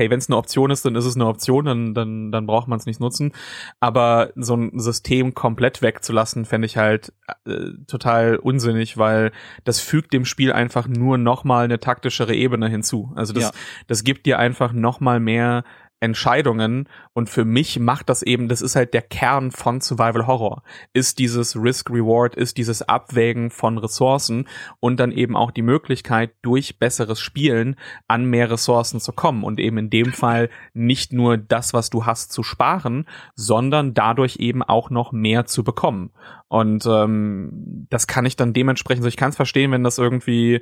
[0.00, 2.68] Hey, wenn es eine Option ist, dann ist es eine Option, dann dann dann braucht
[2.68, 3.32] man es nicht nutzen.
[3.78, 7.12] Aber so ein System komplett wegzulassen, fände ich halt
[7.44, 9.30] äh, total unsinnig, weil
[9.64, 13.12] das fügt dem Spiel einfach nur noch mal eine taktischere Ebene hinzu.
[13.14, 13.50] Also das ja.
[13.88, 15.64] das gibt dir einfach noch mal mehr
[16.00, 20.62] Entscheidungen und für mich macht das eben, das ist halt der Kern von Survival Horror,
[20.94, 24.48] ist dieses Risk-Reward, ist dieses Abwägen von Ressourcen
[24.80, 27.76] und dann eben auch die Möglichkeit, durch besseres Spielen
[28.08, 32.06] an mehr Ressourcen zu kommen und eben in dem Fall nicht nur das, was du
[32.06, 36.12] hast, zu sparen, sondern dadurch eben auch noch mehr zu bekommen.
[36.48, 40.60] Und ähm, das kann ich dann dementsprechend, so ich kann es verstehen, wenn das irgendwie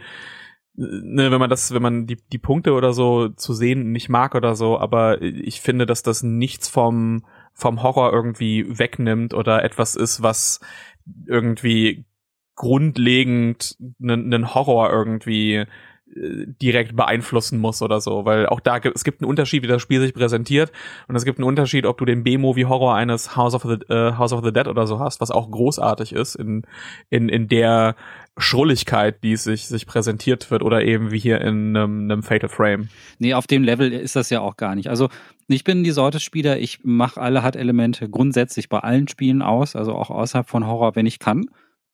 [0.79, 4.35] ne, wenn man das, wenn man die, die Punkte oder so zu sehen nicht mag
[4.35, 9.97] oder so, aber ich finde, dass das nichts vom, vom Horror irgendwie wegnimmt oder etwas
[9.97, 10.61] ist, was
[11.27, 12.07] irgendwie
[12.55, 15.65] grundlegend einen Horror irgendwie
[16.15, 19.83] äh, direkt beeinflussen muss oder so, weil auch da es gibt einen Unterschied, wie das
[19.83, 20.73] Spiel sich präsentiert.
[21.07, 24.13] Und es gibt einen Unterschied, ob du den B-Movie Horror eines House of the äh,
[24.17, 26.63] House of the Dead oder so hast, was auch großartig ist in
[27.11, 27.95] in in der
[28.39, 32.89] Schrulligkeit, die sich sich präsentiert wird oder eben wie hier in einem, einem Fatal Frame.
[33.19, 34.89] Nee, auf dem Level ist das ja auch gar nicht.
[34.89, 35.09] Also
[35.49, 39.95] ich bin die Sorte Spieler, ich mache alle HUD-Elemente grundsätzlich bei allen Spielen aus, also
[39.95, 41.47] auch außerhalb von Horror, wenn ich kann.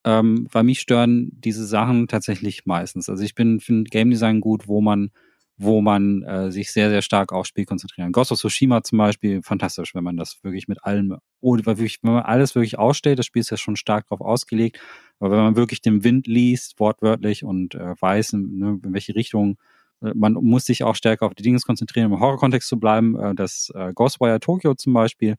[0.06, 3.08] Ähm, weil mich stören diese Sachen tatsächlich meistens.
[3.08, 5.10] Also ich bin finde Game Design gut, wo man
[5.56, 8.12] wo man äh, sich sehr, sehr stark aufs Spiel konzentrieren.
[8.12, 12.14] Ghost of Tsushima zum Beispiel, fantastisch, wenn man das wirklich mit allem, oder wirklich, wenn
[12.14, 14.80] man alles wirklich ausstellt, das Spiel ist ja schon stark darauf ausgelegt,
[15.20, 19.58] aber wenn man wirklich den Wind liest, wortwörtlich und äh, weiß, ne, in welche Richtung,
[20.02, 23.18] äh, man muss sich auch stärker auf die Dinge konzentrieren, um im Horror-Kontext zu bleiben.
[23.18, 25.36] Äh, das äh, Ghostwire Tokyo zum Beispiel,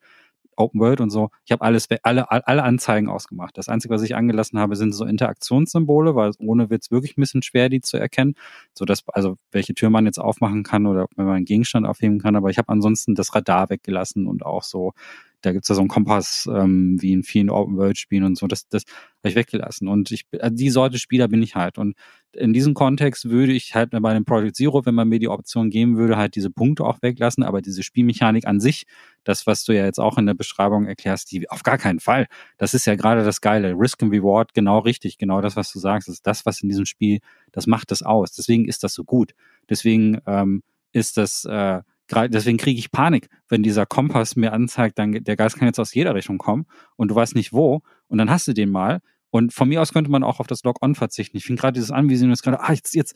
[0.56, 1.30] Open World und so.
[1.46, 3.58] Ich habe alles, alle, alle Anzeigen ausgemacht.
[3.58, 7.42] Das Einzige, was ich angelassen habe, sind so Interaktionssymbole, weil ohne Witz wirklich ein bisschen
[7.42, 8.36] schwer, die zu erkennen.
[8.74, 12.20] So dass, also welche Tür man jetzt aufmachen kann oder wenn man einen Gegenstand aufheben
[12.20, 12.36] kann.
[12.36, 14.94] Aber ich habe ansonsten das Radar weggelassen und auch so
[15.42, 18.48] da gibt's ja so einen Kompass, ähm, wie in vielen Open-World-Spielen und so.
[18.48, 18.84] Das, das
[19.20, 19.88] habe ich weggelassen.
[19.88, 21.78] Und ich, äh, die Sorte Spieler bin ich halt.
[21.78, 21.96] Und
[22.34, 25.70] in diesem Kontext würde ich halt bei dem Project Zero, wenn man mir die Option
[25.70, 27.44] geben würde, halt diese Punkte auch weglassen.
[27.44, 28.86] Aber diese Spielmechanik an sich,
[29.24, 32.28] das, was du ja jetzt auch in der Beschreibung erklärst, die auf gar keinen Fall.
[32.58, 33.74] Das ist ja gerade das Geile.
[33.78, 35.18] Risk and Reward, genau richtig.
[35.18, 37.20] Genau das, was du sagst, ist das, was in diesem Spiel,
[37.52, 38.32] das macht das aus.
[38.34, 39.34] Deswegen ist das so gut.
[39.70, 41.82] Deswegen ähm, ist das, äh,
[42.12, 45.94] deswegen kriege ich Panik, wenn dieser Kompass mir anzeigt, dann der Geist kann jetzt aus
[45.94, 46.66] jeder Richtung kommen
[46.96, 49.00] und du weißt nicht wo und dann hast du den mal.
[49.32, 51.36] Und von mir aus könnte man auch auf das Log-On verzichten.
[51.36, 53.16] Ich finde gerade dieses Anvisieren ist gerade, ah, jetzt, jetzt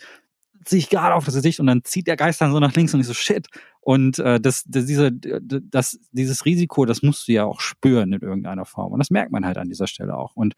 [0.65, 2.93] ziehe ich gerade auf das Gesicht und dann zieht der Geist dann so nach links
[2.93, 3.47] und ich so, shit.
[3.79, 8.21] Und äh, das, das, diese, das, dieses Risiko, das musst du ja auch spüren in
[8.21, 8.91] irgendeiner Form.
[8.91, 10.35] Und das merkt man halt an dieser Stelle auch.
[10.35, 10.55] Und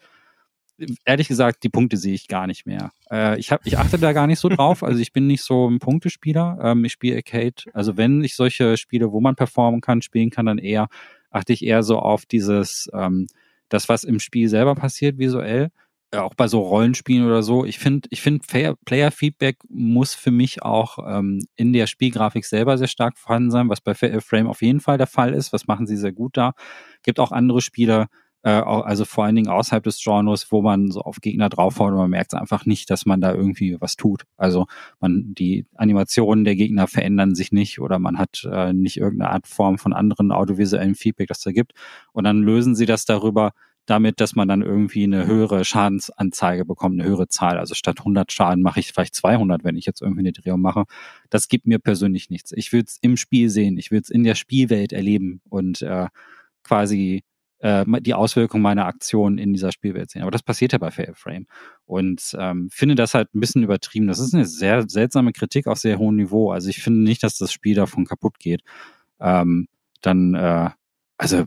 [1.06, 2.92] ehrlich gesagt, die Punkte sehe ich gar nicht mehr.
[3.10, 4.84] Äh, ich, hab, ich achte da gar nicht so drauf.
[4.92, 6.60] Also ich bin nicht so ein Punktespieler.
[6.62, 7.64] Ähm, ich spiele Arcade.
[7.74, 10.88] Also wenn ich solche Spiele, wo man performen kann, spielen kann, dann eher
[11.30, 13.28] achte ich eher so auf dieses, ähm,
[13.70, 15.72] das, was im Spiel selber passiert visuell.
[16.12, 17.66] Äh, auch bei so Rollenspielen oder so.
[17.66, 18.46] Ich finde, ich finde,
[18.86, 23.82] Player-Feedback muss für mich auch ähm, in der Spielgrafik selber sehr stark vorhanden sein, was
[23.82, 25.54] bei Frame auf jeden Fall der Fall ist.
[25.54, 26.54] Was machen sie sehr gut da?
[27.04, 28.08] Gibt auch andere Spiele,
[28.44, 31.98] äh, also vor allen Dingen außerhalb des Genres, wo man so auf Gegner draufhaut und
[31.98, 34.24] man merkt einfach nicht, dass man da irgendwie was tut.
[34.38, 34.66] Also
[35.00, 39.48] man, die Animationen der Gegner verändern sich nicht oder man hat äh, nicht irgendeine Art
[39.48, 41.74] Form von anderen audiovisuellen Feedback, das da gibt.
[42.14, 43.52] Und dann lösen sie das darüber,
[43.86, 47.58] damit, dass man dann irgendwie eine höhere Schadensanzeige bekommt, eine höhere Zahl.
[47.58, 50.86] Also statt 100 Schaden mache ich vielleicht 200, wenn ich jetzt irgendwie eine Drehung mache.
[51.30, 52.52] Das gibt mir persönlich nichts.
[52.54, 56.08] Ich will es im Spiel sehen, ich will es in der Spielwelt erleben und äh,
[56.64, 57.24] quasi
[57.62, 60.24] äh, die Auswirkungen meiner Aktion in dieser Spielwelt sehen.
[60.24, 61.48] Aber das passiert ja bei Fair Frame.
[61.86, 64.08] Und ähm, finde das halt ein bisschen übertrieben.
[64.08, 66.52] Das ist eine sehr seltsame Kritik auf sehr hohem Niveau.
[66.52, 68.62] Also ich finde nicht, dass das Spiel davon kaputt geht.
[69.20, 69.68] Ähm,
[70.02, 70.70] dann, äh,
[71.18, 71.46] also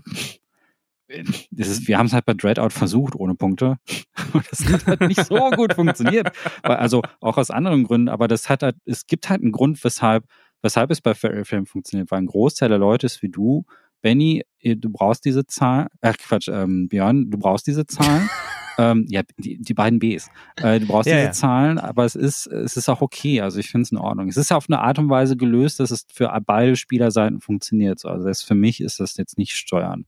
[1.50, 3.78] das ist, wir haben es halt bei Dreadout versucht ohne Punkte.
[4.50, 6.32] das hat halt nicht so gut funktioniert.
[6.62, 10.24] Also auch aus anderen Gründen, aber das hat halt, es gibt halt einen Grund, weshalb,
[10.62, 13.64] weshalb es bei Fairy Frame funktioniert, weil ein Großteil der Leute ist wie du,
[14.04, 18.28] Benny, du brauchst diese Zahl, ach Quatsch, ähm, Björn, du brauchst diese Zahlen.
[18.78, 20.28] ähm, ja, die, die beiden Bs.
[20.56, 21.32] Äh, du brauchst ja, diese ja.
[21.32, 23.40] Zahlen, aber es ist, es ist auch okay.
[23.40, 24.28] Also ich finde es in Ordnung.
[24.28, 28.04] Es ist auf eine Art und Weise gelöst, dass es für beide Spielerseiten funktioniert.
[28.04, 30.04] Also das, für mich ist das jetzt nicht steuern.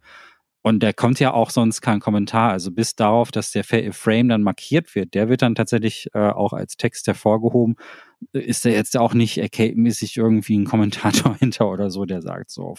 [0.60, 2.50] Und da kommt ja auch sonst kein Kommentar.
[2.50, 6.52] Also bis darauf, dass der Frame dann markiert wird, der wird dann tatsächlich äh, auch
[6.52, 7.76] als Text hervorgehoben
[8.32, 12.74] ist da jetzt auch nicht arcade-mäßig irgendwie ein Kommentator hinter oder so, der sagt so,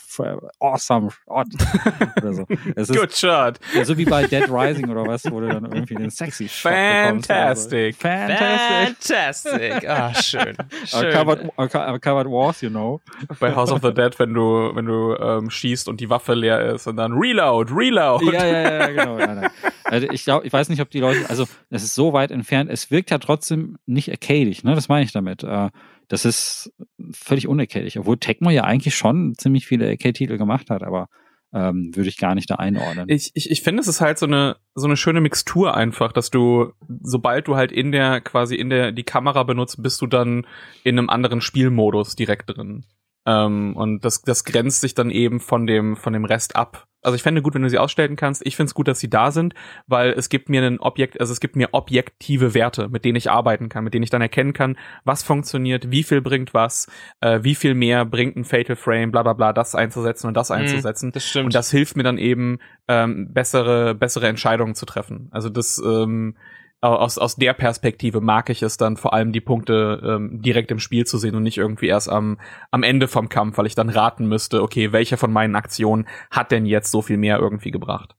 [0.59, 1.47] awesome shot
[2.17, 2.45] oder so.
[2.75, 3.59] Es Good ist, shot.
[3.75, 6.71] Ja, so wie bei Dead Rising oder was, wo du dann irgendwie den sexy Shot
[6.71, 7.95] Fantastic.
[7.95, 8.07] So.
[8.07, 9.07] Fantastic.
[9.07, 9.89] Fantastic.
[9.89, 10.55] Ah, schön.
[10.85, 11.11] schön.
[11.11, 13.01] Covered, covered Wars, you know.
[13.39, 16.73] Bei House of the Dead, wenn du, wenn du ähm, schießt und die Waffe leer
[16.73, 18.25] ist und dann Reload, Reload.
[18.25, 19.19] Ja, ja, ja, genau.
[19.19, 19.51] Ja.
[19.83, 22.69] Also ich glaube, ich weiß nicht, ob die Leute, also es ist so weit entfernt,
[22.69, 24.75] es wirkt ja trotzdem nicht arcadig, ne?
[24.75, 25.26] Das meine ich damit.
[25.43, 25.69] Äh,
[26.07, 26.73] das ist
[27.11, 31.09] völlig unerkältlich, obwohl Tecmo ja eigentlich schon ziemlich viele Arcade-Titel gemacht hat, aber
[31.53, 33.07] ähm, würde ich gar nicht da einordnen.
[33.09, 36.29] Ich, ich, ich finde, es ist halt so eine so eine schöne Mixtur einfach, dass
[36.29, 40.45] du, sobald du halt in der quasi in der die Kamera benutzt, bist du dann
[40.83, 42.85] in einem anderen Spielmodus direkt drin.
[43.27, 46.87] Ähm, und das, das grenzt sich dann eben von dem, von dem Rest ab.
[47.03, 48.45] Also ich fände gut, wenn du sie ausstellen kannst.
[48.45, 49.53] Ich finde es gut, dass sie da sind,
[49.85, 53.29] weil es gibt mir ein Objekt, also es gibt mir objektive Werte, mit denen ich
[53.29, 56.87] arbeiten kann, mit denen ich dann erkennen kann, was funktioniert, wie viel bringt was,
[57.21, 60.49] äh, wie viel mehr bringt ein Fatal Frame, bla bla bla, das einzusetzen und das
[60.49, 61.11] mhm, einzusetzen.
[61.11, 61.45] Das stimmt.
[61.45, 65.27] Und das hilft mir dann eben, ähm, bessere, bessere Entscheidungen zu treffen.
[65.31, 66.35] Also das ähm,
[66.81, 70.79] aus, aus der Perspektive mag ich es dann vor allem die Punkte ähm, direkt im
[70.79, 72.39] Spiel zu sehen und nicht irgendwie erst am,
[72.71, 76.51] am Ende vom Kampf, weil ich dann raten müsste, okay, welche von meinen Aktionen hat
[76.51, 78.15] denn jetzt so viel mehr irgendwie gebracht?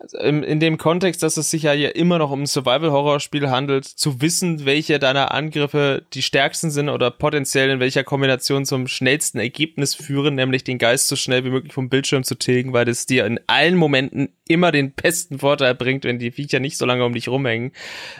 [0.00, 3.50] Also in, in dem Kontext, dass es sich ja hier immer noch um ein Survival-Horror-Spiel
[3.50, 8.86] handelt, zu wissen, welche deiner Angriffe die stärksten sind oder potenziell in welcher Kombination zum
[8.88, 12.86] schnellsten Ergebnis führen, nämlich den Geist so schnell wie möglich vom Bildschirm zu tilgen, weil
[12.86, 16.84] das dir in allen Momenten immer den besten Vorteil bringt, wenn die Viecher nicht so
[16.84, 17.72] lange um dich rumhängen,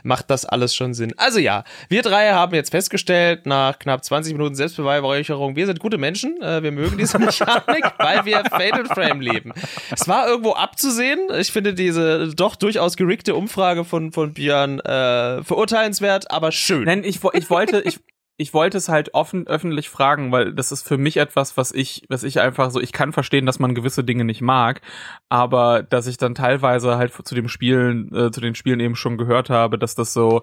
[0.04, 1.12] macht das alles schon Sinn.
[1.16, 5.98] Also ja, wir drei haben jetzt festgestellt, nach knapp 20 Minuten Selbstbeweihräucherung, wir sind gute
[5.98, 9.52] Menschen, äh, wir mögen diese Mechanik, weil wir Fatal Frame leben.
[9.90, 15.42] Es war irgendwo abzusehen, ich finde diese doch durchaus gerickte Umfrage von, von Björn äh,
[15.42, 16.84] verurteilenswert, aber schön.
[16.84, 17.98] Nein, ich, ich wollte, ich,
[18.40, 22.04] ich wollte es halt offen öffentlich fragen, weil das ist für mich etwas, was ich,
[22.08, 24.80] was ich einfach so, ich kann verstehen, dass man gewisse Dinge nicht mag,
[25.28, 29.18] aber dass ich dann teilweise halt zu dem Spielen, äh, zu den Spielen eben schon
[29.18, 30.40] gehört habe, dass das so,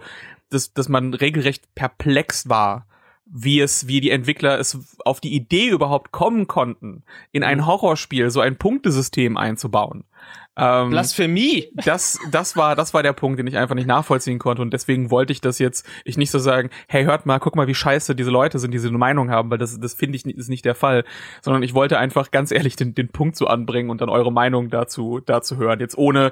[0.52, 2.86] dass, dass man regelrecht perplex war,
[3.26, 7.66] wie es, wie die Entwickler es auf die Idee überhaupt kommen konnten, in ein mhm.
[7.66, 10.04] Horrorspiel so ein Punktesystem einzubauen.
[10.58, 11.70] Ähm, Blasphemie.
[11.74, 15.12] Das, das war, das war der Punkt, den ich einfach nicht nachvollziehen konnte und deswegen
[15.12, 18.16] wollte ich das jetzt, ich nicht so sagen, hey, hört mal, guck mal, wie scheiße
[18.16, 20.76] diese Leute sind, die diese Meinung haben, weil das, das finde ich ist nicht der
[20.76, 21.04] Fall,
[21.42, 24.70] sondern ich wollte einfach ganz ehrlich den, den Punkt so anbringen und dann eure Meinung
[24.70, 26.32] dazu, dazu hören, jetzt ohne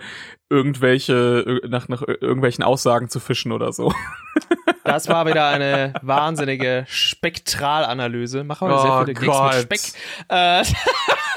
[0.49, 3.93] irgendwelche, nach, nach irgendwelchen Aussagen zu fischen oder so.
[4.85, 8.43] Das war wieder eine wahnsinnige Spektralanalyse.
[8.43, 10.01] Machen wir oh sehr viele Klicks mit Speck.
[10.29, 10.63] Äh,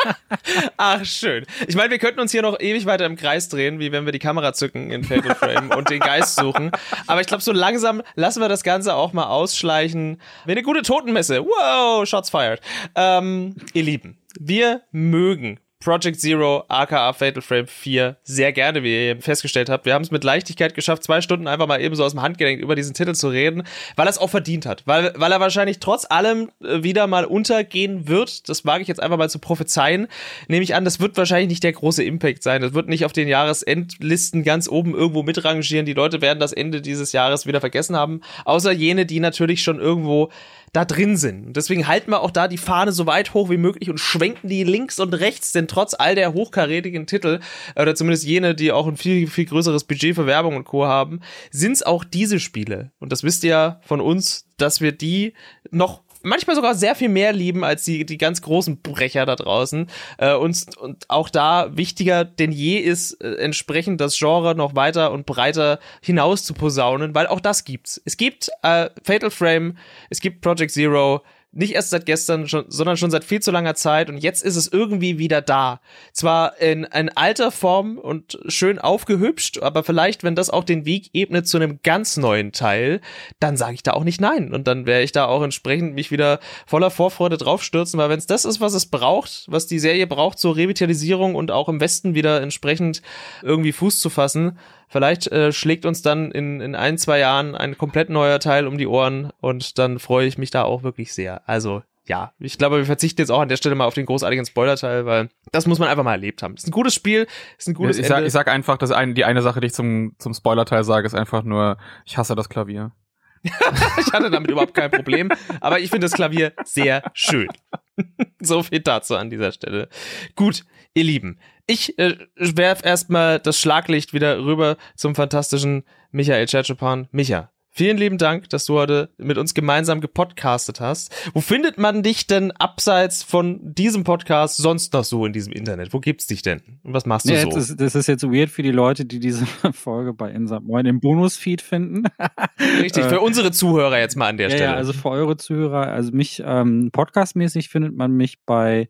[0.77, 1.47] Ach, schön.
[1.67, 4.13] Ich meine, wir könnten uns hier noch ewig weiter im Kreis drehen, wie wenn wir
[4.13, 6.71] die Kamera zücken in Fatal Frame und den Geist suchen.
[7.07, 10.21] Aber ich glaube, so langsam lassen wir das Ganze auch mal ausschleichen.
[10.45, 11.43] Wie eine gute Totenmesse.
[11.43, 12.61] Wow, Shots fired.
[12.95, 19.23] Ähm, ihr Lieben, wir mögen Project Zero, aka Fatal Frame 4, sehr gerne, wie ihr
[19.23, 19.87] festgestellt habt.
[19.87, 22.61] Wir haben es mit Leichtigkeit geschafft, zwei Stunden einfach mal eben so aus dem Handgelenk
[22.61, 23.63] über diesen Titel zu reden,
[23.95, 24.83] weil er es auch verdient hat.
[24.87, 28.49] Weil, weil er wahrscheinlich trotz allem äh, wieder mal untergehen wird.
[28.49, 30.09] Das wage ich jetzt einfach mal zu prophezeien.
[30.49, 32.61] Nehme ich an, das wird wahrscheinlich nicht der große Impact sein.
[32.61, 35.87] Das wird nicht auf den Jahresendlisten ganz oben irgendwo mitrangieren.
[35.87, 38.23] Die Leute werden das Ende dieses Jahres wieder vergessen haben.
[38.45, 40.31] Außer jene, die natürlich schon irgendwo
[40.73, 41.47] da drin sind.
[41.47, 44.49] Und deswegen halten wir auch da die Fahne so weit hoch wie möglich und schwenken
[44.49, 47.41] die links und rechts, denn trotz all der hochkarätigen Titel,
[47.77, 50.87] oder zumindest jene, die auch ein viel, viel größeres Budget für Werbung und Co.
[50.87, 51.21] haben,
[51.51, 52.93] sind es auch diese Spiele.
[52.99, 55.35] Und das wisst ihr ja von uns, dass wir die
[55.71, 59.89] noch manchmal sogar sehr viel mehr lieben als die, die ganz großen Brecher da draußen.
[60.19, 65.13] Äh, und, und auch da wichtiger denn je ist, äh, entsprechend das Genre noch weiter
[65.13, 68.01] und breiter hinaus zu posaunen, weil auch das gibt's.
[68.05, 69.77] Es gibt äh, Fatal Frame,
[70.11, 73.75] es gibt Project Zero, nicht erst seit gestern, schon, sondern schon seit viel zu langer
[73.75, 75.81] Zeit und jetzt ist es irgendwie wieder da.
[76.13, 81.11] Zwar in, in alter Form und schön aufgehübscht, aber vielleicht, wenn das auch den Weg
[81.15, 83.01] ebnet zu einem ganz neuen Teil,
[83.41, 86.11] dann sage ich da auch nicht nein und dann werde ich da auch entsprechend mich
[86.11, 90.07] wieder voller Vorfreude draufstürzen, weil wenn es das ist, was es braucht, was die Serie
[90.07, 93.03] braucht zur Revitalisierung und auch im Westen wieder entsprechend
[93.43, 94.59] irgendwie Fuß zu fassen,
[94.89, 98.79] Vielleicht äh, schlägt uns dann in, in ein, zwei Jahren ein komplett neuer Teil um
[98.79, 101.47] die Ohren und dann freue ich mich da auch wirklich sehr.
[101.49, 104.47] Also ja, ich glaube, wir verzichten jetzt auch an der Stelle mal auf den großartigen
[104.47, 106.55] Spoiler-Teil, weil das muss man einfach mal erlebt haben.
[106.55, 107.27] Ist ein gutes Spiel,
[107.59, 108.17] ist ein gutes ich Ende.
[108.17, 111.07] Sag, ich sag einfach, dass ein, die eine Sache, die ich zum, zum Spoiler-Teil sage,
[111.07, 112.93] ist einfach nur, ich hasse das Klavier.
[113.43, 117.49] ich hatte damit überhaupt kein Problem, aber ich finde das Klavier sehr schön.
[118.41, 119.89] so viel dazu an dieser Stelle.
[120.35, 127.09] Gut, ihr Lieben, ich äh, werf erstmal das Schlaglicht wieder rüber zum fantastischen Michael Tschetschepan.
[127.13, 131.15] Micha, vielen lieben Dank, dass du heute mit uns gemeinsam gepodcastet hast.
[131.35, 135.93] Wo findet man dich denn abseits von diesem Podcast sonst noch so in diesem Internet?
[135.93, 136.63] Wo gibt's dich denn?
[136.83, 137.51] Und was machst du ja, so?
[137.51, 141.01] Ist, das ist jetzt weird für die Leute, die diese Folge bei Insert Moin im
[141.01, 142.05] Bonusfeed finden.
[142.81, 144.73] Richtig, für unsere Zuhörer jetzt mal an der ja, Stelle.
[144.73, 148.89] Ja, also für eure Zuhörer, also mich ähm, podcastmäßig findet man mich bei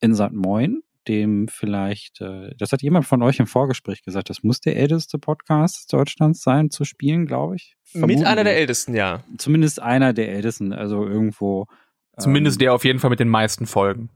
[0.00, 4.60] Insert Moin dem vielleicht, äh, das hat jemand von euch im Vorgespräch gesagt, das muss
[4.60, 7.76] der älteste Podcast Deutschlands sein zu spielen, glaube ich.
[7.84, 9.24] Vermuten mit einer der ältesten, ja.
[9.38, 11.66] Zumindest einer der ältesten, also irgendwo.
[12.18, 14.10] Zumindest ähm, der auf jeden Fall mit den meisten Folgen.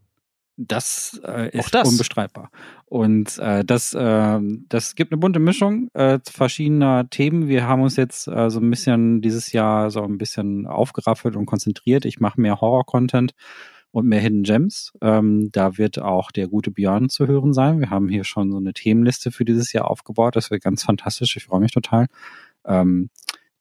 [0.56, 1.88] Das äh, ist das.
[1.88, 2.50] unbestreitbar.
[2.84, 4.38] Und äh, das, äh,
[4.68, 7.48] das gibt eine bunte Mischung äh, verschiedener Themen.
[7.48, 11.46] Wir haben uns jetzt äh, so ein bisschen dieses Jahr so ein bisschen aufgeraffelt und
[11.46, 12.04] konzentriert.
[12.04, 13.34] Ich mache mehr Horror-Content
[13.94, 14.92] und mehr Hidden Gems.
[15.00, 17.78] Ähm, da wird auch der gute Björn zu hören sein.
[17.78, 20.34] Wir haben hier schon so eine Themenliste für dieses Jahr aufgebaut.
[20.34, 21.36] Das wird ganz fantastisch.
[21.36, 22.06] Ich freue mich total.
[22.66, 23.10] Ähm,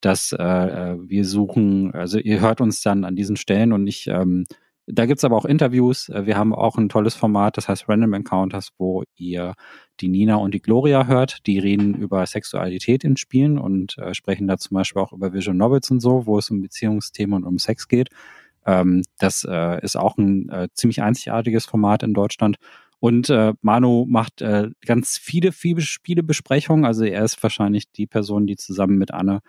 [0.01, 4.07] dass äh, äh, wir suchen, also ihr hört uns dann an diesen Stellen und ich,
[4.07, 4.45] ähm,
[4.87, 6.09] da gibt's aber auch Interviews.
[6.09, 9.53] Äh, wir haben auch ein tolles Format, das heißt Random Encounters, wo ihr
[9.99, 11.45] die Nina und die Gloria hört.
[11.45, 15.57] Die reden über Sexualität in Spielen und äh, sprechen da zum Beispiel auch über Vision
[15.57, 18.09] Novels und so, wo es um Beziehungsthemen und um Sex geht.
[18.65, 22.57] Ähm, das äh, ist auch ein äh, ziemlich einzigartiges Format in Deutschland.
[22.99, 26.85] Und äh, Manu macht äh, ganz viele, viele Spielebesprechungen.
[26.85, 29.41] Also er ist wahrscheinlich die Person, die zusammen mit Anne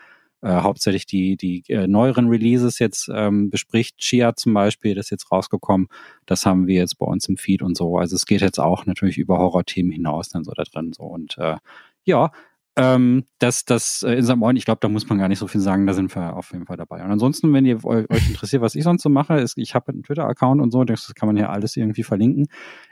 [0.45, 3.97] äh, hauptsächlich die, die äh, neueren Releases jetzt ähm, bespricht.
[3.99, 5.87] Chia zum Beispiel, das ist jetzt rausgekommen.
[6.27, 7.97] Das haben wir jetzt bei uns im Feed und so.
[7.97, 10.93] Also es geht jetzt auch natürlich über Horrorthemen hinaus dann so da drin.
[10.93, 11.05] So.
[11.05, 11.57] Und äh,
[12.05, 12.31] ja,
[12.77, 14.37] ähm, das, das äh, in St.
[14.37, 16.53] Moin, ich glaube, da muss man gar nicht so viel sagen, da sind wir auf
[16.53, 17.05] jeden Fall dabei.
[17.05, 20.03] Und ansonsten, wenn ihr euch interessiert, was ich sonst so mache, ist, ich habe einen
[20.03, 22.47] Twitter-Account und so, das kann man hier alles irgendwie verlinken.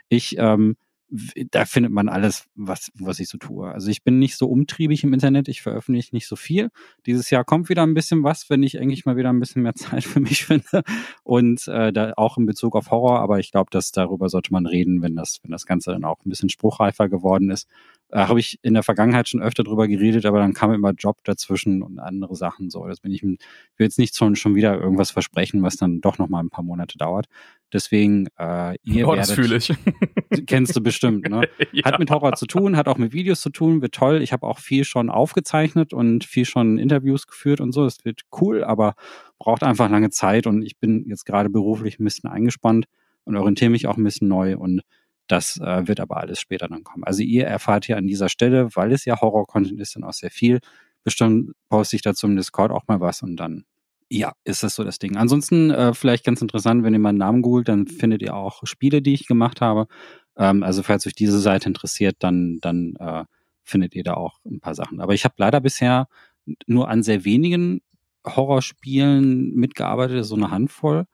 [0.09, 0.75] Ich ähm,
[1.51, 3.71] da findet man alles, was, was ich so tue.
[3.71, 6.69] Also ich bin nicht so umtriebig im Internet, ich veröffentliche nicht so viel.
[7.05, 9.75] Dieses Jahr kommt wieder ein bisschen was, wenn ich eigentlich mal wieder ein bisschen mehr
[9.75, 10.81] Zeit für mich finde.
[11.23, 14.65] Und äh, da auch in Bezug auf Horror, aber ich glaube, dass darüber sollte man
[14.65, 17.67] reden, wenn das, wenn das Ganze dann auch ein bisschen spruchreifer geworden ist.
[18.13, 21.17] Äh, Habe ich in der Vergangenheit schon öfter drüber geredet, aber dann kam immer Job
[21.23, 22.85] dazwischen und andere Sachen so.
[22.87, 23.39] Das bin ich, ich
[23.77, 26.63] will jetzt nicht schon, schon wieder irgendwas versprechen, was dann doch noch mal ein paar
[26.63, 27.25] Monate dauert.
[27.73, 29.73] Deswegen, äh, ihr oh, das fühle ich.
[30.45, 31.49] kennst du bestimmt, ne?
[31.71, 31.85] ja.
[31.85, 34.21] Hat mit Horror zu tun, hat auch mit Videos zu tun, wird toll.
[34.21, 37.83] Ich habe auch viel schon aufgezeichnet und viel schon Interviews geführt und so.
[37.83, 38.93] Es wird cool, aber
[39.39, 42.85] braucht einfach lange Zeit und ich bin jetzt gerade beruflich ein bisschen eingespannt
[43.25, 44.83] und orientiere mich auch ein bisschen neu und
[45.27, 47.03] das äh, wird aber alles später dann kommen.
[47.03, 50.31] Also ihr erfahrt hier an dieser Stelle, weil es ja Horror-Content ist, dann auch sehr
[50.31, 50.59] viel.
[51.03, 53.65] Bestimmt poste ich dazu im Discord auch mal was und dann
[54.09, 55.17] ja, ist das so das Ding.
[55.17, 59.01] Ansonsten äh, vielleicht ganz interessant, wenn ihr meinen Namen googelt, dann findet ihr auch Spiele,
[59.01, 59.87] die ich gemacht habe.
[60.37, 63.23] Ähm, also falls euch diese Seite interessiert, dann, dann äh,
[63.63, 65.01] findet ihr da auch ein paar Sachen.
[65.01, 66.07] Aber ich habe leider bisher
[66.67, 67.81] nur an sehr wenigen
[68.25, 71.05] Horrorspielen mitgearbeitet, so eine Handvoll.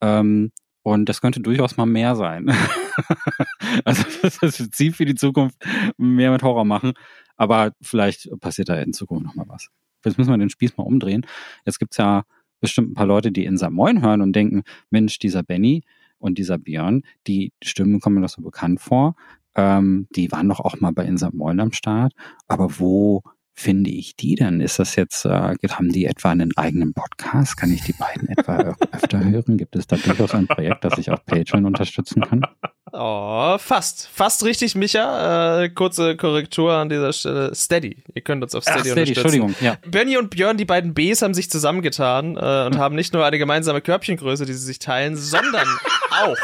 [0.00, 0.50] Ähm,
[0.82, 2.50] und das könnte durchaus mal mehr sein.
[3.84, 5.56] also das ist Ziel für die Zukunft,
[5.96, 6.92] mehr mit Horror machen.
[7.36, 9.68] Aber vielleicht passiert da in Zukunft noch mal was.
[10.04, 11.26] Jetzt müssen wir den Spieß mal umdrehen.
[11.64, 12.24] Jetzt gibt's ja
[12.60, 15.84] bestimmt ein paar Leute, die in Samoin hören und denken, Mensch, dieser Benny
[16.18, 19.14] und dieser Björn, die Stimmen kommen mir doch so bekannt vor.
[19.54, 22.12] Ähm, die waren doch auch mal bei Insa Moin am Start.
[22.46, 23.22] Aber wo
[23.58, 24.60] finde ich die denn?
[24.60, 27.56] Ist das jetzt, äh, haben die etwa einen eigenen Podcast?
[27.56, 29.58] Kann ich die beiden etwa öfter hören?
[29.58, 32.46] Gibt es da durchaus ein Projekt, das ich auf Patreon unterstützen kann?
[32.92, 34.08] Oh, fast.
[34.08, 35.62] Fast richtig, Micha.
[35.62, 37.54] Äh, kurze Korrektur an dieser Stelle.
[37.54, 38.02] Steady.
[38.14, 39.42] Ihr könnt uns auf Steady, Ach, Steady unterstützen.
[39.42, 39.76] Entschuldigung, ja.
[39.90, 42.78] Benny und Björn, die beiden Bs, haben sich zusammengetan äh, und hm.
[42.78, 45.66] haben nicht nur eine gemeinsame Körbchengröße, die sie sich teilen, sondern
[46.10, 46.38] auch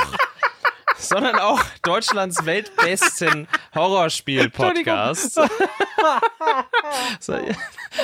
[0.98, 5.34] sondern auch Deutschlands weltbesten Horrorspiel-Podcast.
[7.20, 7.34] so,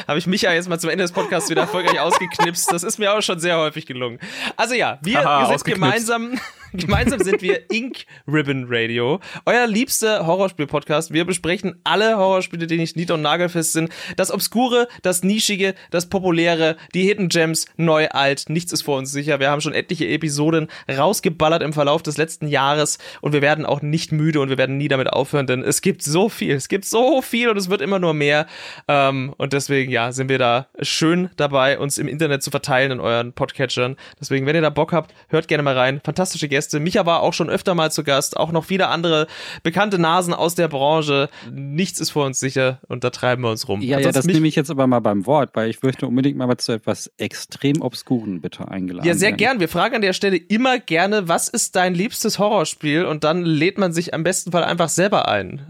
[0.06, 2.72] Habe ich Micha jetzt mal zum Ende des Podcasts wieder erfolgreich ausgeknipst.
[2.72, 4.18] Das ist mir auch schon sehr häufig gelungen.
[4.56, 6.38] Also ja, wir, Aha, wir sind gemeinsam
[6.74, 11.12] Gemeinsam sind wir Ink Ribbon Radio, euer liebster Horrorspiel-Podcast.
[11.12, 13.90] Wir besprechen alle Horrorspiele, die nicht nied- und nagelfest sind.
[14.16, 18.44] Das Obskure, das Nischige, das Populäre, die Hidden Gems, neu, alt.
[18.48, 19.40] Nichts ist vor uns sicher.
[19.40, 23.82] Wir haben schon etliche Episoden rausgeballert im Verlauf des letzten Jahres und wir werden auch
[23.82, 26.54] nicht müde und wir werden nie damit aufhören, denn es gibt so viel.
[26.54, 28.46] Es gibt so viel und es wird immer nur mehr.
[28.86, 33.00] Ähm, und deswegen, ja, sind wir da schön dabei, uns im Internet zu verteilen in
[33.00, 33.96] euren Podcatchern.
[34.20, 36.00] Deswegen, wenn ihr da Bock habt, hört gerne mal rein.
[36.04, 36.78] Fantastische Gäste Gäste.
[36.78, 39.26] Micha war auch schon öfter mal zu Gast, auch noch viele andere
[39.62, 41.30] bekannte Nasen aus der Branche.
[41.50, 43.80] Nichts ist vor uns sicher und da treiben wir uns rum.
[43.80, 46.54] Ja, ja das nehme ich jetzt aber mal beim Wort, weil ich möchte unbedingt mal
[46.58, 49.36] zu etwas extrem Obskuren bitte eingeladen Ja, sehr werden.
[49.38, 49.60] gern.
[49.60, 53.06] Wir fragen an der Stelle immer gerne, was ist dein liebstes Horrorspiel?
[53.06, 55.62] Und dann lädt man sich am besten Fall einfach selber ein.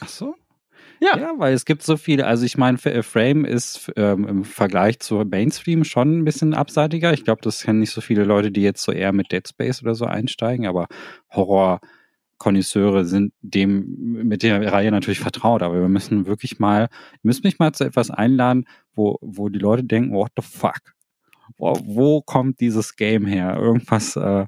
[0.00, 0.34] Ach so?
[1.02, 1.18] Ja.
[1.18, 2.26] ja, weil es gibt so viele.
[2.26, 7.12] Also ich meine, äh, Frame ist ähm, im Vergleich zu Mainstream schon ein bisschen abseitiger.
[7.12, 9.82] Ich glaube, das kennen nicht so viele Leute, die jetzt so eher mit Dead Space
[9.82, 10.86] oder so einsteigen, aber
[11.30, 11.80] Horror.
[12.38, 17.44] Konnoisseure sind dem mit der Reihe natürlich vertraut, aber wir müssen wirklich mal, ihr müsst
[17.44, 18.64] mich mal zu etwas einladen,
[18.96, 20.80] wo, wo die Leute denken, what the fuck?
[21.56, 23.56] Wo, wo kommt dieses Game her?
[23.56, 24.46] Irgendwas, äh,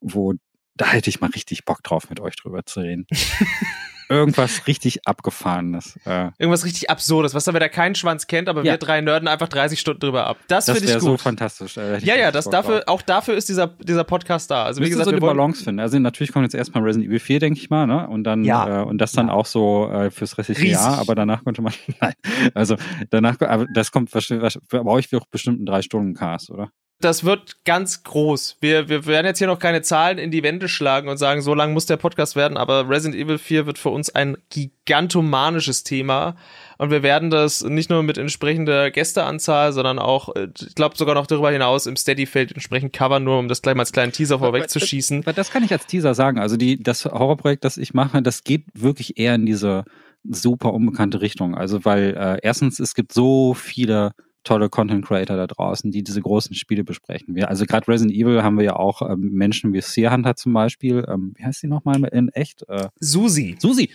[0.00, 0.34] wo
[0.76, 3.06] da hätte ich mal richtig Bock drauf, mit euch drüber zu reden.
[4.12, 5.98] irgendwas richtig Abgefahrenes.
[6.04, 6.30] Äh.
[6.38, 8.72] Irgendwas richtig Absurdes, was da wieder keinen Schwanz kennt, aber ja.
[8.72, 10.38] wir drei nörden einfach 30 Stunden drüber ab.
[10.48, 11.04] Das, das finde ich gut.
[11.04, 11.76] so fantastisch.
[11.76, 14.64] Äh, ja, ja, das dafür, auch dafür ist dieser, dieser Podcast da.
[14.64, 15.80] Also wie gesagt, so die Balance finden.
[15.80, 18.08] Also natürlich kommt jetzt erstmal Resident Evil 4, denke ich mal, ne?
[18.08, 18.82] Und dann ja.
[18.82, 19.32] äh, und das dann ja.
[19.32, 22.14] auch so äh, fürs restliche Jahr, aber danach könnte man nein.
[22.54, 22.76] Also
[23.10, 26.70] danach aber das kommt wahrscheinlich bei euch wird bestimmt ein drei Stunden Cast, oder?
[27.04, 28.56] Das wird ganz groß.
[28.60, 31.54] Wir, wir werden jetzt hier noch keine Zahlen in die Wände schlagen und sagen, so
[31.54, 36.36] lang muss der Podcast werden, aber Resident Evil 4 wird für uns ein gigantomanisches Thema.
[36.78, 41.14] Und wir werden das nicht nur mit entsprechender Gästeanzahl, sondern auch, äh, ich glaube sogar
[41.14, 44.38] noch darüber hinaus im Steady-Feld entsprechend covern, nur um das gleich mal als kleinen Teaser
[44.38, 45.22] vorwegzuschießen.
[45.36, 46.38] Das kann ich als Teaser sagen.
[46.38, 49.84] Also die, das Horrorprojekt, das ich mache, das geht wirklich eher in diese
[50.28, 51.54] super unbekannte Richtung.
[51.54, 54.12] Also weil äh, erstens, es gibt so viele
[54.44, 57.34] tolle Content Creator da draußen, die diese großen Spiele besprechen.
[57.34, 60.52] Wir, also gerade Resident Evil haben wir ja auch ähm, Menschen wie Seer Hunter zum
[60.52, 61.04] Beispiel.
[61.08, 62.64] Ähm, wie heißt sie nochmal in echt?
[62.68, 63.56] Äh, Susi.
[63.58, 63.90] Susi.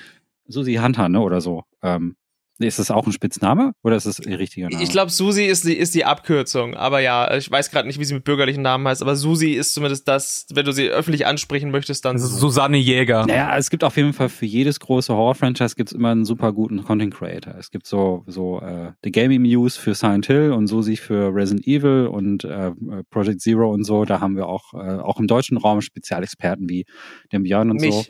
[0.47, 1.19] Susi Hunter, ne?
[1.21, 1.63] Oder so.
[1.81, 2.15] Ähm,
[2.59, 4.83] ist das auch ein Spitzname oder ist das ihr richtiger Name?
[4.83, 6.75] Ich glaube, Susi ist die, ist die Abkürzung.
[6.75, 9.73] Aber ja, ich weiß gerade nicht, wie sie mit bürgerlichen Namen heißt, aber Susi ist
[9.73, 12.17] zumindest das, wenn du sie öffentlich ansprechen möchtest, dann.
[12.17, 13.25] Susanne Jäger.
[13.25, 16.83] Naja, es gibt auf jeden Fall für jedes große Horror-Franchise gibt's immer einen super guten
[16.83, 17.55] Content Creator.
[17.57, 21.67] Es gibt so, so äh, The Gaming Muse für Silent Hill und Susi für Resident
[21.67, 22.71] Evil und äh,
[23.09, 24.05] Project Zero und so.
[24.05, 26.85] Da haben wir auch, äh, auch im deutschen Raum Spezialexperten wie
[27.31, 27.93] den Björn und Mich.
[27.93, 28.03] so.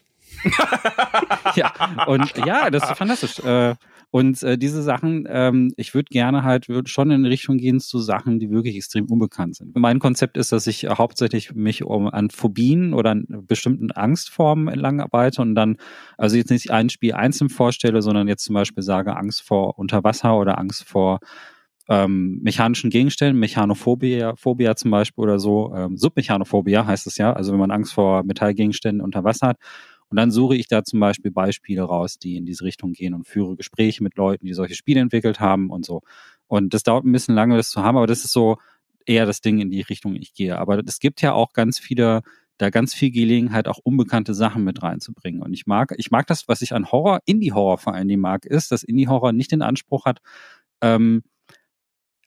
[1.56, 1.74] ja,
[2.08, 3.40] und ja, das ist fantastisch.
[3.40, 3.76] Äh,
[4.18, 8.00] und äh, diese Sachen, ähm, ich würde gerne halt würd schon in Richtung gehen zu
[8.00, 9.76] Sachen, die wirklich extrem unbekannt sind.
[9.76, 15.02] Mein Konzept ist, dass ich hauptsächlich mich um an Phobien oder an bestimmten Angstformen entlang
[15.02, 15.78] arbeite und dann
[16.18, 20.36] also jetzt nicht ein Spiel einzeln vorstelle, sondern jetzt zum Beispiel sage Angst vor Unterwasser
[20.36, 21.20] oder Angst vor
[21.88, 27.52] ähm, mechanischen Gegenständen, Mechanophobia Phobia zum Beispiel oder so, ähm, Submechanophobia heißt es ja, also
[27.52, 29.58] wenn man Angst vor Metallgegenständen unter Wasser hat.
[30.10, 33.28] Und dann suche ich da zum Beispiel Beispiele raus, die in diese Richtung gehen und
[33.28, 36.02] führe Gespräche mit Leuten, die solche Spiele entwickelt haben und so.
[36.48, 38.58] Und das dauert ein bisschen lange, das zu haben, aber das ist so
[39.06, 40.58] eher das Ding, in die Richtung ich gehe.
[40.58, 42.22] Aber es gibt ja auch ganz viele,
[42.58, 45.42] da ganz viel Gelegenheit, auch unbekannte Sachen mit reinzubringen.
[45.42, 48.46] Und ich mag, ich mag das, was ich an Horror, Indie-Horror vor allen Dingen mag,
[48.46, 50.20] ist, dass Indie-Horror nicht den Anspruch hat,
[50.82, 51.24] ähm,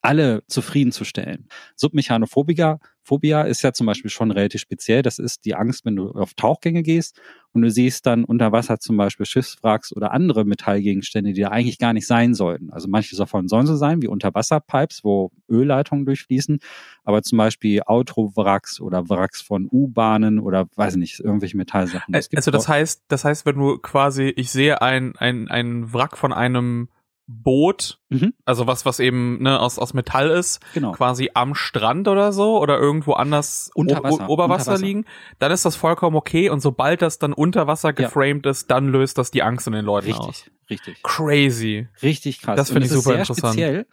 [0.03, 1.49] alle zufriedenzustellen.
[1.77, 5.03] Submechanophobia Phobia ist ja zum Beispiel schon relativ speziell.
[5.03, 7.20] Das ist die Angst, wenn du auf Tauchgänge gehst
[7.53, 11.79] und du siehst dann unter Wasser zum Beispiel Schiffswracks oder andere Metallgegenstände, die da eigentlich
[11.79, 12.70] gar nicht sein sollten.
[12.70, 16.61] Also manche davon sollen so sein, wie Unterwasserpipes, wo Ölleitungen durchfließen,
[17.03, 22.12] aber zum Beispiel Autowracks oder Wracks von U-Bahnen oder weiß nicht, irgendwelche Metallsachen.
[22.12, 26.17] Das also das heißt, das heißt, wenn du quasi, ich sehe ein, ein, ein Wrack
[26.17, 26.89] von einem
[27.33, 28.34] Boot, Mhm.
[28.44, 30.92] also was, was eben ne, aus, aus Metall ist, Genau.
[30.92, 34.84] quasi am Strand oder so oder irgendwo anders Unter Wasser, o- Oberwasser unter Wasser.
[34.84, 35.05] liegen,
[35.39, 39.17] dann ist das vollkommen okay und sobald das dann unter Wasser geframed ist, dann löst
[39.17, 40.26] das die Angst in den Leuten aus.
[40.28, 41.02] Richtig, richtig.
[41.05, 41.89] Crazy.
[42.02, 42.57] Richtig krass.
[42.57, 43.55] Das finde ich super interessant.
[43.55, 43.86] Speziell.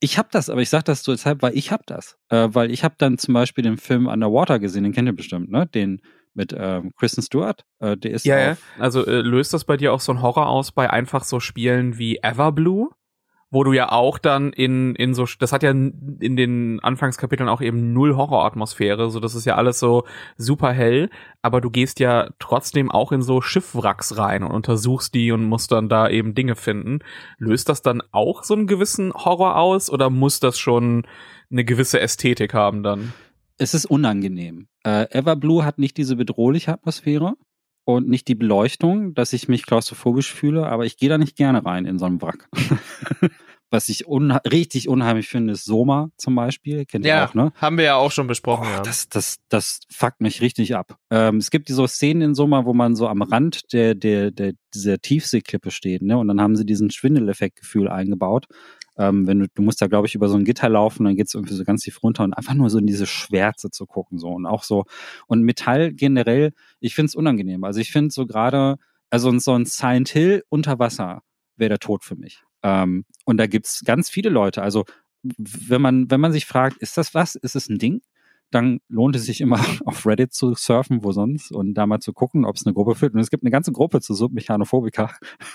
[0.00, 2.18] Ich habe das, aber ich sage das so deshalb, weil ich habe das.
[2.28, 5.50] Äh, weil ich habe dann zum Beispiel den Film Underwater gesehen, den kennt ihr bestimmt,
[5.50, 5.66] ne?
[5.66, 6.02] Den
[6.34, 7.64] mit ähm, Kristen Stewart.
[7.80, 8.56] Äh, der ist Ja, ja.
[8.78, 11.98] Also äh, löst das bei dir auch so ein Horror aus bei einfach so Spielen
[11.98, 12.90] wie Everblue?
[13.54, 17.60] Wo du ja auch dann in, in so, das hat ja in den Anfangskapiteln auch
[17.60, 20.04] eben null Horroratmosphäre, so das ist ja alles so
[20.38, 21.10] super hell,
[21.42, 25.70] aber du gehst ja trotzdem auch in so Schiffwracks rein und untersuchst die und musst
[25.70, 27.00] dann da eben Dinge finden.
[27.36, 31.06] Löst das dann auch so einen gewissen Horror aus oder muss das schon
[31.50, 33.12] eine gewisse Ästhetik haben dann?
[33.62, 34.66] Es ist unangenehm.
[34.84, 37.34] Äh, Everblue hat nicht diese bedrohliche Atmosphäre
[37.84, 41.64] und nicht die Beleuchtung, dass ich mich klaustrophobisch fühle, aber ich gehe da nicht gerne
[41.64, 42.48] rein in so einen Wrack.
[43.70, 46.84] Was ich unha richtig unheimlich finde, ist Soma zum Beispiel.
[46.84, 47.52] Kennt ihr Ja, auch, ne?
[47.54, 48.66] haben wir ja auch schon besprochen.
[48.68, 48.82] Oh, ja.
[48.82, 50.98] das, das, das fuckt mich richtig ab.
[51.10, 54.52] Ähm, es gibt so Szenen in Sommer, wo man so am Rand der, der, der,
[54.74, 56.18] dieser Tiefseeklippe steht, ne?
[56.18, 58.44] Und dann haben sie diesen Schwindeleffektgefühl eingebaut.
[58.96, 61.34] Ähm, wenn du, du musst da, glaube ich, über so ein Gitter laufen, dann geht's
[61.34, 64.28] irgendwie so ganz tief runter und einfach nur so in diese Schwärze zu gucken, so
[64.28, 64.84] und auch so.
[65.26, 67.64] Und Metall generell, ich find's unangenehm.
[67.64, 68.76] Also ich finde so gerade,
[69.10, 71.22] also so ein Silent Hill unter Wasser
[71.56, 72.42] wäre der Tod für mich.
[72.62, 74.62] Ähm, und da gibt's ganz viele Leute.
[74.62, 74.84] Also
[75.22, 77.34] wenn man, wenn man sich fragt, ist das was?
[77.36, 78.02] Ist es ein Ding?
[78.52, 82.12] Dann lohnt es sich immer auf Reddit zu surfen, wo sonst, und da mal zu
[82.12, 83.14] gucken, ob es eine Gruppe führt.
[83.14, 85.10] Und es gibt eine ganze Gruppe zu Submechanophobika,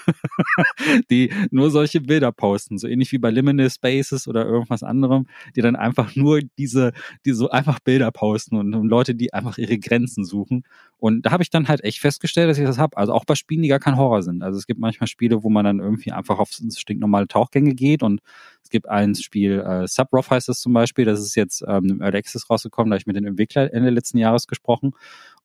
[1.10, 5.62] die nur solche Bilder posten, so ähnlich wie bei Liminal Spaces oder irgendwas anderem, die
[5.62, 6.92] dann einfach nur diese,
[7.26, 10.64] die so einfach Bilder posten und, und Leute, die einfach ihre Grenzen suchen.
[10.98, 12.98] Und da habe ich dann halt echt festgestellt, dass ich das habe.
[12.98, 14.42] Also auch bei Spielen, die gar kein Horror sind.
[14.42, 18.22] Also es gibt manchmal Spiele, wo man dann irgendwie einfach auf stinknormale Tauchgänge geht und
[18.68, 22.02] es gibt ein Spiel, äh, Subroth heißt es zum Beispiel, das ist jetzt ähm, im
[22.02, 24.94] Early Access rausgekommen, da habe ich mit den Entwicklern Ende letzten Jahres gesprochen.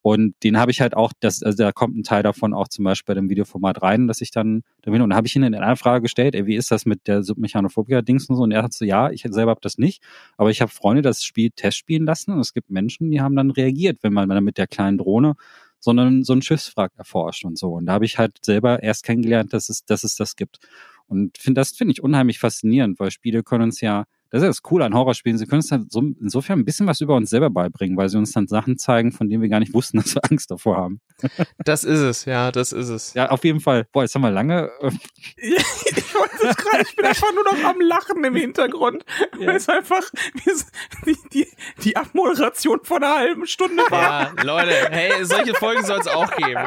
[0.01, 2.83] Und den habe ich halt auch, das, also da kommt ein Teil davon auch zum
[2.83, 5.43] Beispiel bei dem Videoformat rein, dass ich dann, da bin, und da habe ich ihn
[5.43, 8.43] in einer Frage gestellt, ey, wie ist das mit der Submechanophobia-Dings und so?
[8.43, 10.03] Und er hat so, ja, ich selber habe das nicht,
[10.35, 13.49] aber ich habe Freunde, das Spiel testspielen lassen und es gibt Menschen, die haben dann
[13.49, 15.35] reagiert, wenn man dann mit der kleinen Drohne
[15.79, 17.73] sondern so ein Schiffswrack erforscht und so.
[17.73, 20.59] Und da habe ich halt selber erst kennengelernt, dass es, dass es das gibt.
[21.07, 24.49] Und find, das finde ich unheimlich faszinierend, weil Spiele können uns ja das ist ja
[24.49, 25.37] das Coole an Horrorspielen.
[25.37, 28.17] Sie können uns dann so, insofern ein bisschen was über uns selber beibringen, weil sie
[28.17, 31.01] uns dann Sachen zeigen, von denen wir gar nicht wussten, dass wir Angst davor haben.
[31.63, 33.13] Das ist es, ja, das ist es.
[33.13, 33.85] Ja, auf jeden Fall.
[33.91, 34.71] Boah, jetzt haben wir lange.
[34.81, 34.89] Äh,
[35.37, 39.05] ich wollte es gerade, ich bin einfach nur noch am Lachen im Hintergrund.
[39.39, 39.45] Ja.
[39.47, 40.01] Weil es einfach
[41.05, 41.47] die, die,
[41.83, 44.33] die Abmoderation von einer halben Stunde war.
[44.35, 46.57] Ja, Leute, hey, solche Folgen soll es auch geben.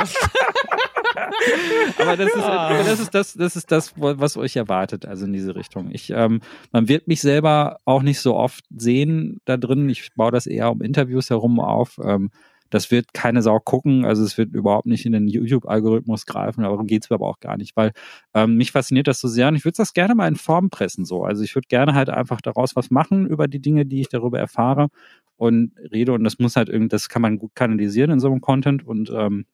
[1.98, 2.82] aber das ist, ah.
[2.84, 5.90] das ist das, das ist das, was euch erwartet, also in diese Richtung.
[5.90, 9.88] Ich, ähm, man wird mich selber auch nicht so oft sehen da drin.
[9.88, 11.98] Ich baue das eher um Interviews herum auf.
[12.02, 12.30] Ähm,
[12.70, 16.86] das wird keine Sau gucken, also es wird überhaupt nicht in den YouTube-Algorithmus greifen, darum
[16.86, 17.92] geht es aber auch gar nicht, weil
[18.34, 21.04] ähm, mich fasziniert das so sehr und ich würde das gerne mal in Form pressen
[21.04, 21.24] so.
[21.24, 24.38] Also ich würde gerne halt einfach daraus was machen über die Dinge, die ich darüber
[24.38, 24.88] erfahre
[25.36, 28.40] und rede und das muss halt irgendwie, das kann man gut kanalisieren in so einem
[28.40, 29.46] Content und ähm,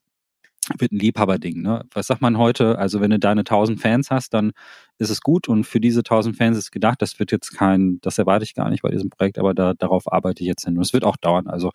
[0.78, 1.62] wird ein Liebhaberding.
[1.62, 1.84] Ne?
[1.92, 2.78] Was sagt man heute?
[2.78, 4.52] Also wenn du deine 1000 Fans hast, dann
[4.98, 8.18] ist es gut und für diese 1000 Fans ist gedacht, das wird jetzt kein, das
[8.18, 10.76] erwarte ich gar nicht bei diesem Projekt, aber da, darauf arbeite ich jetzt hin.
[10.76, 11.48] Und es wird auch dauern.
[11.48, 11.72] Also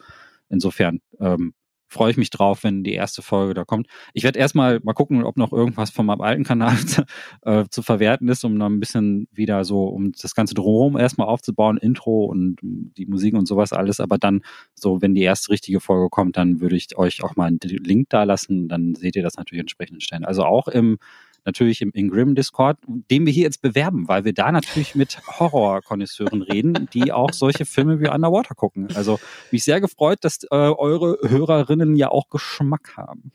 [0.49, 1.53] insofern ähm,
[1.87, 3.87] freue ich mich drauf, wenn die erste Folge da kommt.
[4.13, 7.05] Ich werde erstmal mal gucken, ob noch irgendwas von meinem alten Kanal zu,
[7.43, 11.27] äh, zu verwerten ist, um dann ein bisschen wieder so, um das ganze drumherum erstmal
[11.27, 13.99] aufzubauen, Intro und die Musik und sowas alles.
[13.99, 14.41] Aber dann,
[14.75, 18.09] so, wenn die erste richtige Folge kommt, dann würde ich euch auch mal einen Link
[18.09, 18.67] da lassen.
[18.67, 20.25] Dann seht ihr das natürlich entsprechend stellen.
[20.25, 20.97] Also auch im
[21.47, 26.43] natürlich im Ingrim Discord, den wir hier jetzt bewerben, weil wir da natürlich mit Horror-Konnoisseuren
[26.43, 28.89] reden, die auch solche Filme wie Underwater gucken.
[28.93, 29.19] Also
[29.51, 33.31] mich sehr gefreut, dass äh, eure Hörerinnen ja auch Geschmack haben.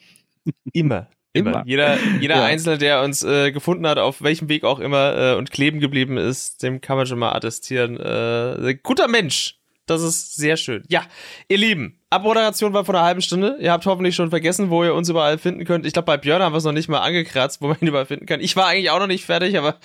[0.73, 1.08] Immer.
[1.34, 1.50] Immer.
[1.50, 1.62] immer.
[1.66, 2.44] Jeder, jeder ja.
[2.44, 6.18] Einzelne, der uns äh, gefunden hat, auf welchem Weg auch immer äh, und kleben geblieben
[6.18, 7.97] ist, dem kann man schon mal attestieren.
[7.99, 9.58] Äh, guter Mensch.
[9.86, 10.85] Das ist sehr schön.
[10.89, 11.02] Ja,
[11.49, 13.57] ihr Lieben, Abmoderation war vor einer halben Stunde.
[13.61, 15.86] Ihr habt hoffentlich schon vergessen, wo ihr uns überall finden könnt.
[15.86, 18.07] Ich glaube, bei Björn haben wir es noch nicht mal angekratzt, wo man ihn überall
[18.07, 18.41] finden kann.
[18.41, 19.78] Ich war eigentlich auch noch nicht fertig, aber.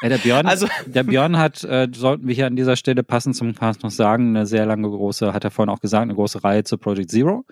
[0.00, 3.34] Ja, der Björn, also, der Björn hat, äh, sollten wir hier an dieser Stelle passend
[3.34, 6.44] zum Cast noch sagen, eine sehr lange große, hat er vorhin auch gesagt, eine große
[6.44, 7.44] Reihe zu Project Zero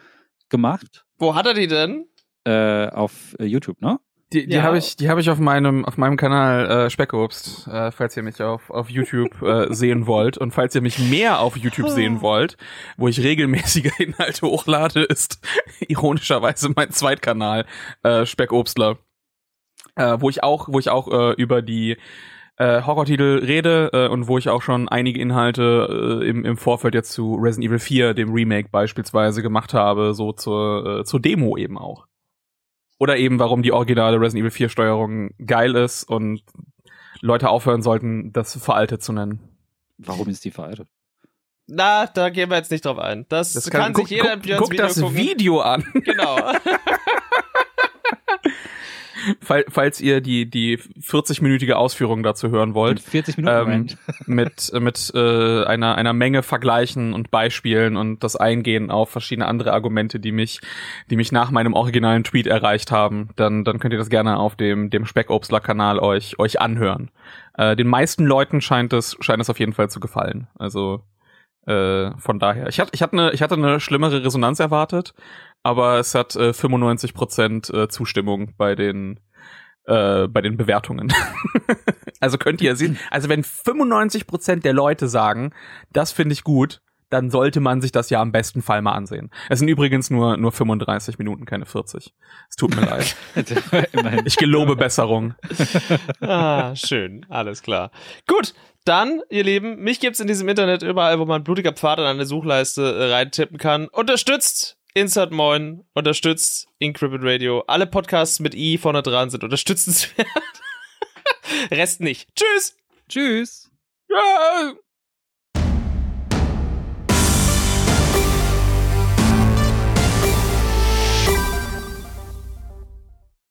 [0.48, 1.04] gemacht.
[1.18, 2.06] Wo hat er die denn?
[2.44, 3.98] Äh, auf äh, YouTube, ne?
[4.32, 4.62] Die, die ja.
[4.62, 8.24] habe ich, die habe ich auf meinem auf meinem Kanal äh, Speckobst, äh, falls ihr
[8.24, 12.16] mich auf auf YouTube äh, sehen wollt und falls ihr mich mehr auf YouTube sehen
[12.18, 12.22] oh.
[12.22, 12.56] wollt,
[12.96, 15.38] wo ich regelmäßige Inhalte hochlade, ist
[15.86, 17.66] ironischerweise mein Zweitkanal
[18.02, 18.98] äh, Speckobstler,
[19.94, 21.96] äh, wo ich auch wo ich auch äh, über die
[22.56, 26.94] äh, Horrortitel rede äh, und wo ich auch schon einige Inhalte äh, im, im Vorfeld
[26.94, 31.56] jetzt zu Resident Evil 4, dem Remake beispielsweise gemacht habe, so zur, äh, zur Demo
[31.56, 32.06] eben auch.
[32.98, 36.42] Oder eben, warum die originale Resident Evil 4 Steuerung geil ist und
[37.20, 39.40] Leute aufhören sollten, das veraltet zu nennen.
[39.98, 40.88] Warum ist die veraltet?
[41.66, 43.26] Na, da gehen wir jetzt nicht drauf ein.
[43.28, 45.16] Das, das kann, kann guck, sich jeder guck, guck Video das gucken.
[45.16, 45.84] Video an.
[45.94, 46.36] Genau.
[49.40, 53.86] Fall, falls ihr die die 40-minütige Ausführung dazu hören wollt, 40 Minuten ähm,
[54.26, 59.72] mit mit äh, einer einer Menge Vergleichen und Beispielen und das Eingehen auf verschiedene andere
[59.72, 60.60] Argumente, die mich
[61.10, 64.56] die mich nach meinem originalen Tweet erreicht haben, dann dann könnt ihr das gerne auf
[64.56, 67.10] dem dem Speckobstler Kanal euch euch anhören.
[67.56, 70.48] Äh, den meisten Leuten scheint es scheint es auf jeden Fall zu gefallen.
[70.58, 71.02] Also
[71.66, 75.14] äh, von daher, ich hatte, ich hatte eine, ich hatte eine schlimmere Resonanz erwartet,
[75.66, 79.18] aber es hat äh, 95 Prozent äh, Zustimmung bei den
[79.84, 81.12] äh, bei den Bewertungen.
[82.20, 85.52] also könnt ihr sehen, also wenn 95 Prozent der Leute sagen,
[85.92, 89.32] das finde ich gut, dann sollte man sich das ja im besten Fall mal ansehen.
[89.48, 92.14] Es sind übrigens nur, nur 35 Minuten, keine 40.
[92.48, 93.16] Es tut mir leid.
[94.24, 95.34] ich gelobe Besserung.
[96.20, 97.26] ah, schön.
[97.28, 97.90] Alles klar.
[98.28, 98.54] Gut.
[98.84, 102.24] Dann, ihr Lieben, mich gibt's in diesem Internet überall, wo man blutiger Pfad in eine
[102.24, 103.88] Suchleiste äh, reintippen kann.
[103.88, 107.62] Unterstützt Insert Moin, unterstützt Increpid Radio.
[107.66, 110.26] Alle Podcasts mit I vorne dran sind unterstützenswert.
[111.70, 112.34] Rest nicht.
[112.34, 112.78] Tschüss.
[113.06, 113.70] Tschüss.
[114.08, 114.72] Ja.